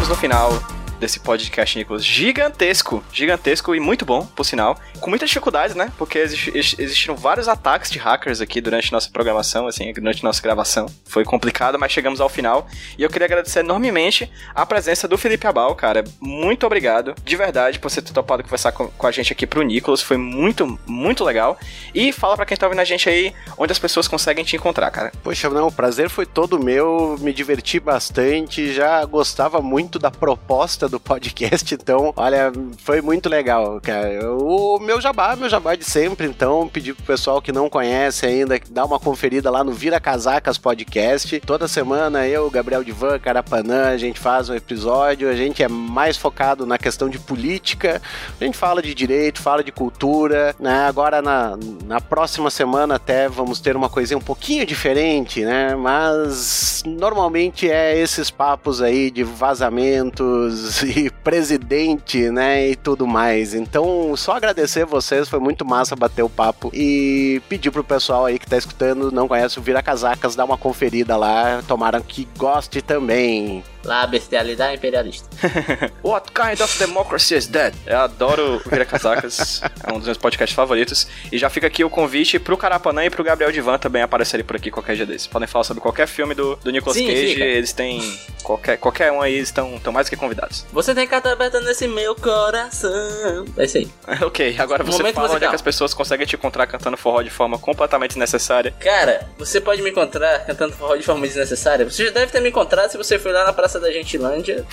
Chegamos 0.01 0.09
no 0.09 0.15
final 0.15 0.80
desse 1.01 1.19
podcast, 1.19 1.77
Nicolas. 1.77 2.05
Gigantesco, 2.05 3.03
gigantesco 3.11 3.75
e 3.75 3.79
muito 3.79 4.05
bom, 4.05 4.25
por 4.25 4.45
sinal. 4.45 4.77
Com 5.01 5.09
muitas 5.09 5.27
dificuldades, 5.29 5.75
né? 5.75 5.91
Porque 5.97 6.19
exi- 6.19 6.51
ex- 6.55 6.75
existiram 6.79 7.15
vários 7.15 7.47
ataques 7.49 7.91
de 7.91 7.99
hackers 7.99 8.39
aqui 8.39 8.61
durante 8.61 8.91
nossa 8.91 9.09
programação, 9.11 9.67
assim, 9.67 9.91
durante 9.91 10.23
nossa 10.23 10.41
gravação. 10.41 10.85
Foi 11.05 11.25
complicado, 11.25 11.77
mas 11.77 11.91
chegamos 11.91 12.21
ao 12.21 12.29
final. 12.29 12.67
E 12.97 13.03
eu 13.03 13.09
queria 13.09 13.25
agradecer 13.25 13.59
enormemente 13.59 14.31
a 14.55 14.65
presença 14.65 15.07
do 15.07 15.17
Felipe 15.17 15.45
Abal, 15.47 15.75
cara. 15.75 16.03
Muito 16.21 16.65
obrigado, 16.65 17.13
de 17.25 17.35
verdade, 17.35 17.79
por 17.79 17.89
você 17.89 18.01
ter 18.01 18.13
topado 18.13 18.43
conversar 18.43 18.71
com, 18.71 18.87
com 18.87 19.07
a 19.07 19.11
gente 19.11 19.33
aqui 19.33 19.45
pro 19.47 19.63
Nicolas. 19.63 20.01
Foi 20.01 20.17
muito, 20.17 20.79
muito 20.85 21.23
legal. 21.23 21.57
E 21.93 22.13
fala 22.13 22.35
pra 22.37 22.45
quem 22.45 22.55
tá 22.55 22.67
ouvindo 22.67 22.79
a 22.79 22.85
gente 22.85 23.09
aí 23.09 23.33
onde 23.57 23.71
as 23.71 23.79
pessoas 23.79 24.07
conseguem 24.07 24.45
te 24.45 24.55
encontrar, 24.55 24.89
cara. 24.91 25.11
Poxa, 25.23 25.49
não, 25.49 25.67
o 25.67 25.71
prazer 25.71 26.09
foi 26.09 26.25
todo 26.25 26.59
meu, 26.63 27.17
me 27.19 27.33
diverti 27.33 27.79
bastante, 27.79 28.71
já 28.71 29.03
gostava 29.05 29.61
muito 29.61 29.97
da 29.97 30.11
proposta 30.11 30.87
do 30.91 30.99
podcast, 30.99 31.73
então, 31.73 32.13
olha, 32.15 32.51
foi 32.77 33.01
muito 33.01 33.29
legal, 33.29 33.79
cara. 33.81 34.31
O 34.33 34.77
meu 34.79 34.99
jabá, 35.01 35.35
meu 35.35 35.49
jabá 35.49 35.75
de 35.75 35.85
sempre, 35.85 36.27
então, 36.27 36.67
pedir 36.67 36.93
pro 36.93 37.05
pessoal 37.05 37.41
que 37.41 37.51
não 37.51 37.69
conhece 37.69 38.25
ainda, 38.25 38.59
dar 38.69 38.85
uma 38.85 38.99
conferida 38.99 39.49
lá 39.49 39.63
no 39.63 39.71
Vira 39.71 39.99
Casacas 39.99 40.57
Podcast. 40.57 41.39
Toda 41.39 41.67
semana 41.67 42.27
eu, 42.27 42.49
Gabriel 42.51 42.83
Divan, 42.83 43.17
Carapanã, 43.17 43.87
a 43.87 43.97
gente 43.97 44.19
faz 44.19 44.49
um 44.49 44.53
episódio, 44.53 45.29
a 45.29 45.35
gente 45.35 45.63
é 45.63 45.67
mais 45.67 46.17
focado 46.17 46.65
na 46.65 46.77
questão 46.77 47.09
de 47.09 47.17
política, 47.17 48.01
a 48.39 48.43
gente 48.43 48.57
fala 48.57 48.81
de 48.81 48.93
direito, 48.93 49.41
fala 49.41 49.63
de 49.63 49.71
cultura, 49.71 50.53
né? 50.59 50.85
Agora 50.85 51.21
na, 51.21 51.57
na 51.85 52.01
próxima 52.01 52.49
semana 52.49 52.95
até 52.95 53.29
vamos 53.29 53.59
ter 53.61 53.75
uma 53.75 53.89
coisinha 53.89 54.17
um 54.17 54.21
pouquinho 54.21 54.65
diferente, 54.65 55.45
né? 55.45 55.75
Mas 55.75 56.83
normalmente 56.85 57.69
é 57.69 57.97
esses 57.97 58.29
papos 58.29 58.81
aí 58.81 59.09
de 59.09 59.23
vazamentos 59.23 60.80
e 60.83 61.09
presidente, 61.23 62.29
né? 62.29 62.69
E 62.69 62.75
tudo 62.75 63.07
mais. 63.07 63.53
Então, 63.53 64.15
só 64.15 64.33
agradecer 64.33 64.85
vocês, 64.85 65.29
foi 65.29 65.39
muito 65.39 65.65
massa 65.65 65.95
bater 65.95 66.23
o 66.23 66.29
papo 66.29 66.71
e 66.73 67.41
pedir 67.47 67.71
pro 67.71 67.83
pessoal 67.83 68.25
aí 68.25 68.39
que 68.39 68.47
tá 68.47 68.57
escutando, 68.57 69.11
não 69.11 69.27
conhece 69.27 69.59
o 69.59 69.61
Vira 69.61 69.81
Casacas, 69.81 70.35
dar 70.35 70.45
uma 70.45 70.57
conferida 70.57 71.15
lá, 71.15 71.61
tomaram 71.67 72.01
que 72.01 72.27
goste 72.37 72.81
também. 72.81 73.63
Lá, 73.83 74.05
bestialidade 74.05 74.75
imperialista. 74.75 75.27
What 76.03 76.31
kind 76.33 76.59
of 76.61 76.77
democracy 76.79 77.35
is 77.35 77.47
that? 77.47 77.75
Eu 77.85 77.99
adoro 77.99 78.61
Vira 78.65 78.85
Casacas, 78.85 79.61
é 79.83 79.91
um 79.91 79.97
dos 79.97 80.05
meus 80.05 80.17
podcasts 80.17 80.55
favoritos. 80.55 81.07
E 81.31 81.37
já 81.37 81.49
fica 81.49 81.67
aqui 81.67 81.83
o 81.83 81.89
convite 81.89 82.37
pro 82.39 82.57
Carapanã 82.57 83.05
e 83.05 83.09
pro 83.09 83.23
Gabriel 83.23 83.51
Divan 83.51 83.77
também 83.77 84.01
aparecerem 84.01 84.45
por 84.45 84.55
aqui 84.55 84.69
qualquer 84.69 84.95
dia 84.95 85.05
desses. 85.05 85.27
Podem 85.27 85.47
falar 85.47 85.63
sobre 85.63 85.81
qualquer 85.81 86.07
filme 86.07 86.33
do, 86.35 86.55
do 86.57 86.71
Nicolas 86.71 86.97
Sim, 86.97 87.07
Cage, 87.07 87.33
fica. 87.33 87.43
eles 87.43 87.73
têm. 87.73 88.19
Qualquer, 88.43 88.77
qualquer 88.77 89.11
um 89.11 89.21
aí 89.21 89.37
estão, 89.39 89.75
estão 89.75 89.91
mais 89.93 90.07
do 90.07 90.09
que 90.11 90.15
convidados. 90.15 90.65
Você 90.71 90.93
tem 90.93 91.07
carta 91.07 91.31
aberta 91.31 91.59
nesse 91.61 91.87
meu 91.87 92.15
coração. 92.15 93.45
É 93.57 93.65
isso 93.65 93.77
aí. 93.77 93.89
ok, 94.21 94.55
agora 94.59 94.83
você 94.83 94.97
Momento 94.97 95.15
fala 95.15 95.27
onde 95.27 95.35
é 95.35 95.37
musical. 95.37 95.49
que 95.51 95.55
as 95.55 95.61
pessoas 95.61 95.93
conseguem 95.93 96.25
te 96.25 96.35
encontrar 96.35 96.67
cantando 96.67 96.97
forró 96.97 97.21
de 97.21 97.29
forma 97.29 97.57
completamente 97.57 98.09
desnecessária. 98.09 98.73
Cara, 98.79 99.27
você 99.37 99.59
pode 99.61 99.81
me 99.81 99.89
encontrar 99.89 100.45
cantando 100.45 100.73
forró 100.73 100.95
de 100.95 101.03
forma 101.03 101.25
desnecessária. 101.25 101.89
Você 101.89 102.05
já 102.05 102.11
deve 102.11 102.31
ter 102.31 102.39
me 102.41 102.49
encontrado 102.49 102.89
se 102.91 102.97
você 102.97 103.17
foi 103.17 103.31
lá 103.31 103.45
na 103.45 103.53
Praça 103.53 103.70
da 103.79 103.91
Gentilândia 103.91 104.65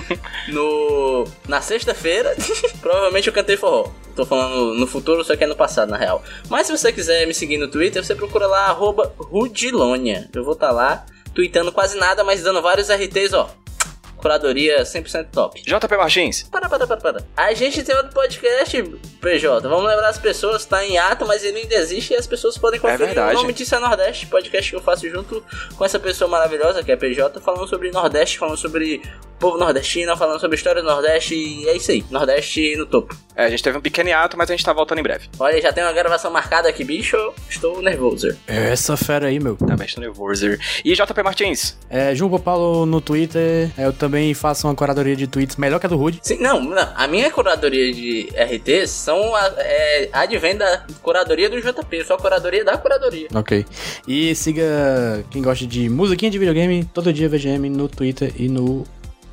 no 0.48 1.24
na 1.48 1.60
sexta-feira. 1.60 2.34
Provavelmente 2.80 3.28
eu 3.28 3.32
cantei 3.34 3.56
forró. 3.56 3.90
Tô 4.14 4.24
falando 4.24 4.74
no 4.74 4.86
futuro, 4.86 5.24
só 5.24 5.34
que 5.36 5.44
é 5.44 5.46
no 5.46 5.56
passado, 5.56 5.90
na 5.90 5.96
real. 5.96 6.22
Mas 6.48 6.66
se 6.66 6.76
você 6.76 6.92
quiser 6.92 7.26
me 7.26 7.34
seguir 7.34 7.58
no 7.58 7.68
Twitter, 7.68 8.04
você 8.04 8.14
procura 8.14 8.46
lá, 8.46 8.66
arroba 8.66 9.12
Rudilonia. 9.18 10.28
Eu 10.32 10.44
vou 10.44 10.54
estar 10.54 10.70
lá, 10.70 11.04
tweetando 11.34 11.72
quase 11.72 11.98
nada, 11.98 12.22
mas 12.22 12.42
dando 12.42 12.62
vários 12.62 12.88
RTs, 12.88 13.32
ó. 13.32 13.50
Curadoria 14.24 14.82
100% 14.84 15.26
top. 15.30 15.60
JP 15.60 15.96
Martins, 15.98 16.44
Para, 16.44 16.66
para, 16.66 16.86
para, 16.86 16.96
para. 16.96 17.24
A 17.36 17.52
gente 17.52 17.82
tem 17.82 17.94
outro 17.94 18.10
podcast, 18.10 18.82
PJ. 19.20 19.68
Vamos 19.68 19.86
lembrar 19.86 20.08
as 20.08 20.16
pessoas, 20.16 20.64
tá 20.64 20.82
em 20.82 20.96
ato, 20.96 21.26
mas 21.26 21.44
ele 21.44 21.58
ainda 21.58 21.74
existe 21.74 22.14
e 22.14 22.16
as 22.16 22.26
pessoas 22.26 22.56
podem 22.56 22.80
conferir. 22.80 23.04
verdade. 23.04 23.36
O 23.36 23.40
nome 23.42 23.52
disso 23.52 23.74
é 23.74 23.78
Nordeste, 23.78 24.26
podcast 24.28 24.70
que 24.70 24.76
eu 24.76 24.80
faço 24.80 25.06
junto 25.10 25.44
com 25.76 25.84
essa 25.84 25.98
pessoa 25.98 26.26
maravilhosa 26.30 26.82
que 26.82 26.90
é 26.90 26.96
PJ, 26.96 27.38
falando 27.38 27.68
sobre 27.68 27.90
Nordeste, 27.90 28.38
falando 28.38 28.56
sobre 28.56 29.02
povo 29.38 29.58
nordestino, 29.58 30.16
falando 30.16 30.40
sobre 30.40 30.56
história 30.56 30.82
do 30.82 30.88
Nordeste 30.88 31.34
e 31.34 31.68
é 31.68 31.76
isso 31.76 31.90
aí. 31.90 32.04
Nordeste 32.10 32.76
no 32.76 32.86
topo. 32.86 33.16
é, 33.36 33.44
a 33.44 33.50
gente 33.50 33.62
teve 33.62 33.76
um 33.78 33.80
pequeno 33.80 34.08
hiato, 34.08 34.36
mas 34.36 34.48
a 34.50 34.52
gente 34.54 34.64
tá 34.64 34.72
voltando 34.72 34.98
em 34.98 35.02
breve. 35.02 35.28
Olha, 35.38 35.60
já 35.60 35.72
tem 35.72 35.82
uma 35.84 35.92
gravação 35.92 36.30
marcada 36.30 36.68
aqui, 36.68 36.84
bicho. 36.84 37.16
Estou 37.48 37.82
nervoso. 37.82 38.36
Essa 38.46 38.96
fera 38.96 39.26
aí, 39.28 39.38
meu. 39.40 39.56
Também 39.56 39.86
estou 39.86 40.02
nervoso. 40.02 40.46
E 40.84 40.94
JP 40.94 41.22
Martins, 41.22 41.76
É, 41.90 42.14
João 42.14 42.38
Paulo 42.38 42.86
no 42.86 43.00
Twitter. 43.00 43.70
é, 43.76 43.84
Eu 43.86 43.92
também 43.92 44.32
faço 44.34 44.66
uma 44.66 44.74
curadoria 44.74 45.16
de 45.16 45.26
tweets 45.26 45.56
melhor 45.56 45.78
que 45.80 45.86
a 45.86 45.88
do 45.88 45.96
Rude. 45.96 46.20
Sim, 46.22 46.38
não, 46.38 46.62
não, 46.62 46.88
a 46.94 47.06
minha 47.06 47.30
curadoria 47.30 47.92
de 47.92 48.28
RTs 48.34 48.90
são 48.90 49.34
a, 49.34 49.52
é, 49.58 50.08
advém 50.12 50.56
da 50.56 50.84
curadoria 51.02 51.48
do 51.50 51.60
JP, 51.60 51.96
eu 51.96 52.04
sou 52.04 52.16
a 52.16 52.18
curadoria 52.18 52.64
da 52.64 52.76
curadoria. 52.78 53.28
Ok. 53.34 53.64
E 54.06 54.34
siga 54.34 55.24
quem 55.30 55.42
gosta 55.42 55.66
de 55.66 55.88
musiquinha 55.88 56.30
de 56.30 56.38
videogame, 56.38 56.84
todo 56.92 57.12
dia 57.12 57.28
VGM 57.28 57.68
no 57.68 57.88
Twitter 57.88 58.32
e 58.38 58.48
no 58.48 58.84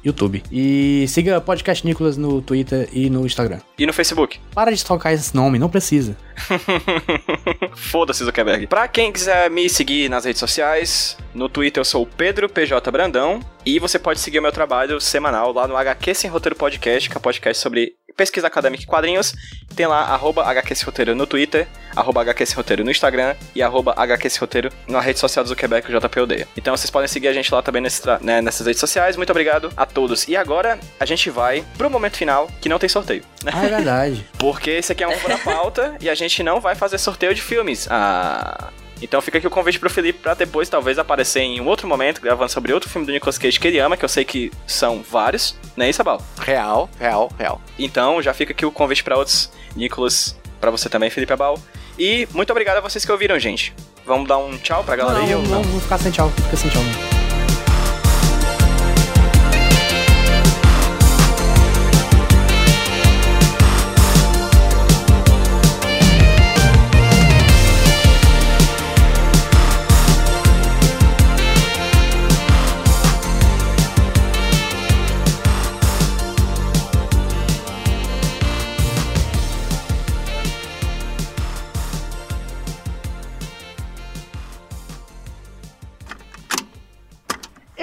YouTube. 0.04 0.44
E 0.52 1.06
siga 1.08 1.40
Podcast 1.42 1.86
Nicolas 1.86 2.18
no 2.18 2.42
Twitter 2.42 2.90
e 2.92 3.10
no 3.10 3.26
Instagram. 3.26 3.60
e 3.78 3.86
no 3.86 3.94
Facebook. 3.94 4.40
Para 4.54 4.72
de 4.72 4.84
trocar 4.84 5.14
esse 5.14 5.36
nome, 5.36 5.60
não 5.60 5.70
precisa. 5.70 6.18
Foda-se, 7.76 8.24
Zuckerberg. 8.24 8.68
Pra 8.68 8.88
quem 8.88 9.12
quiser 9.12 9.50
me 9.50 9.70
seguir 9.70 10.10
nas 10.10 10.26
redes 10.26 10.40
sociais, 10.40 11.18
no 11.34 11.48
Twitter 11.50 11.82
eu 11.82 11.86
sou 11.86 12.04
o 12.04 12.08
Pedro 12.08 12.50
PJ 12.50 12.90
Brandão. 12.92 13.40
E 13.66 13.78
você 13.78 14.00
pode 14.00 14.20
seguir 14.20 14.40
o 14.40 14.42
meu 14.42 14.52
trabalho 14.52 15.00
semanal 15.00 15.54
lá 15.54 15.68
no 15.68 15.78
HQ 15.78 16.16
Sem 16.16 16.30
Roteiro 16.30 16.56
Podcast, 16.56 17.08
que 17.08 17.16
é 17.16 17.20
um 17.20 17.22
podcast 17.22 17.62
sobre 17.62 17.92
pesquisa 18.16 18.48
acadêmica 18.48 18.84
e 18.84 18.86
quadrinhos. 18.88 19.34
Tem 19.76 19.88
lá, 19.88 20.02
arroba 20.02 20.44
HQ 20.44 20.76
Sem 20.76 20.86
Roteiro 20.86 21.16
no 21.16 21.26
Twitter, 21.26 21.68
arroba 21.96 22.22
HQ 22.22 22.46
Sem 22.46 22.56
Roteiro 22.56 22.84
no 22.84 22.92
Instagram 22.92 23.36
e 23.56 23.62
arroba 23.64 23.94
HQ 23.96 24.30
Sem 24.30 24.40
Roteiro 24.40 24.70
na 24.88 25.00
rede 25.00 25.20
social 25.20 25.44
do 25.44 25.48
Zuckerberg, 25.50 25.86
que 25.88 25.96
o 25.96 26.00
JP 26.00 26.20
odeia. 26.20 26.48
Então 26.58 26.76
vocês 26.76 26.90
podem 26.90 27.08
seguir 27.08 27.28
a 27.30 27.34
gente 27.34 27.54
lá 27.54 27.62
também 27.62 27.82
nesse 27.82 28.02
né, 28.22 28.42
nessas 28.42 28.66
redes 28.68 28.80
sociais. 28.80 29.16
Muito 29.16 29.30
obrigado 29.30 29.72
a 29.78 29.86
todos. 29.86 30.28
E 30.28 30.36
agora 30.36 30.80
a 31.00 31.06
gente 31.06 31.30
vai 31.30 31.64
pro 31.78 31.90
momento 31.90 32.18
final, 32.18 32.50
que 32.60 32.68
não 32.70 32.80
tem 32.80 32.90
sorteio. 32.90 33.24
né? 33.44 33.52
Ah, 33.54 33.66
é 33.66 33.70
verdade. 33.70 34.26
Porque 34.38 34.72
esse 34.72 34.92
aqui 34.92 35.04
é 35.04 35.08
um 35.08 35.18
fura 35.18 35.38
pauta 35.38 35.96
e 36.02 36.10
a 36.10 36.16
gente 36.16 36.44
não 36.44 36.60
vai 36.60 36.76
fazer 36.76 36.98
sorteio 36.98 37.34
de 37.34 37.42
filmes. 37.42 37.88
Ah. 37.90 38.70
Então 39.02 39.22
fica 39.22 39.38
aqui 39.38 39.48
o 39.48 39.50
convite 39.50 39.80
pro 39.80 39.90
Felipe 39.90 40.20
pra 40.20 40.34
depois 40.34 40.70
talvez 40.70 41.00
aparecer 41.00 41.42
em 41.42 41.60
um 41.60 41.68
outro 41.68 41.88
momento, 41.88 42.22
gravando 42.22 42.52
sobre 42.52 42.74
outro 42.74 42.90
filme 42.90 43.06
do 43.06 43.12
Nicolas 43.12 43.38
Cage 43.38 43.60
que 43.60 43.68
ele 43.68 43.80
ama, 43.80 43.98
que 43.98 44.06
eu 44.06 44.10
sei 44.10 44.24
que 44.24 44.52
são 44.68 45.02
vários, 45.02 45.56
né, 45.76 45.90
isso, 45.90 46.02
Abal? 46.02 46.22
Real, 46.40 46.90
real, 47.00 47.32
real. 47.38 47.62
Então 47.80 48.22
já 48.22 48.34
fica 48.34 48.52
aqui 48.52 48.66
o 48.66 48.72
convite 48.72 49.04
pra 49.04 49.18
outros 49.18 49.52
Nicolas, 49.76 50.38
pra 50.60 50.70
você 50.70 50.88
também, 50.90 51.10
Felipe 51.10 51.34
Abal. 51.34 51.58
E 51.98 52.28
muito 52.32 52.52
obrigado 52.52 52.78
a 52.78 52.82
vocês 52.82 53.04
que 53.04 53.12
ouviram, 53.12 53.38
gente. 53.40 53.74
Vamos 54.06 54.28
dar 54.28 54.38
um 54.38 54.58
tchau 54.58 54.84
pra 54.84 54.96
galera 54.96 55.20
não, 55.20 55.26
aí? 55.26 55.32
não, 55.32 55.42
ou 55.42 55.48
não, 55.48 55.64
vou 55.64 55.82
ficar 55.82 55.98
sem 55.98 56.12
tchau. 56.12 56.30
Fica 56.30 56.58
sem 56.58 56.70
tchau. 56.70 56.82
Não. 56.84 57.21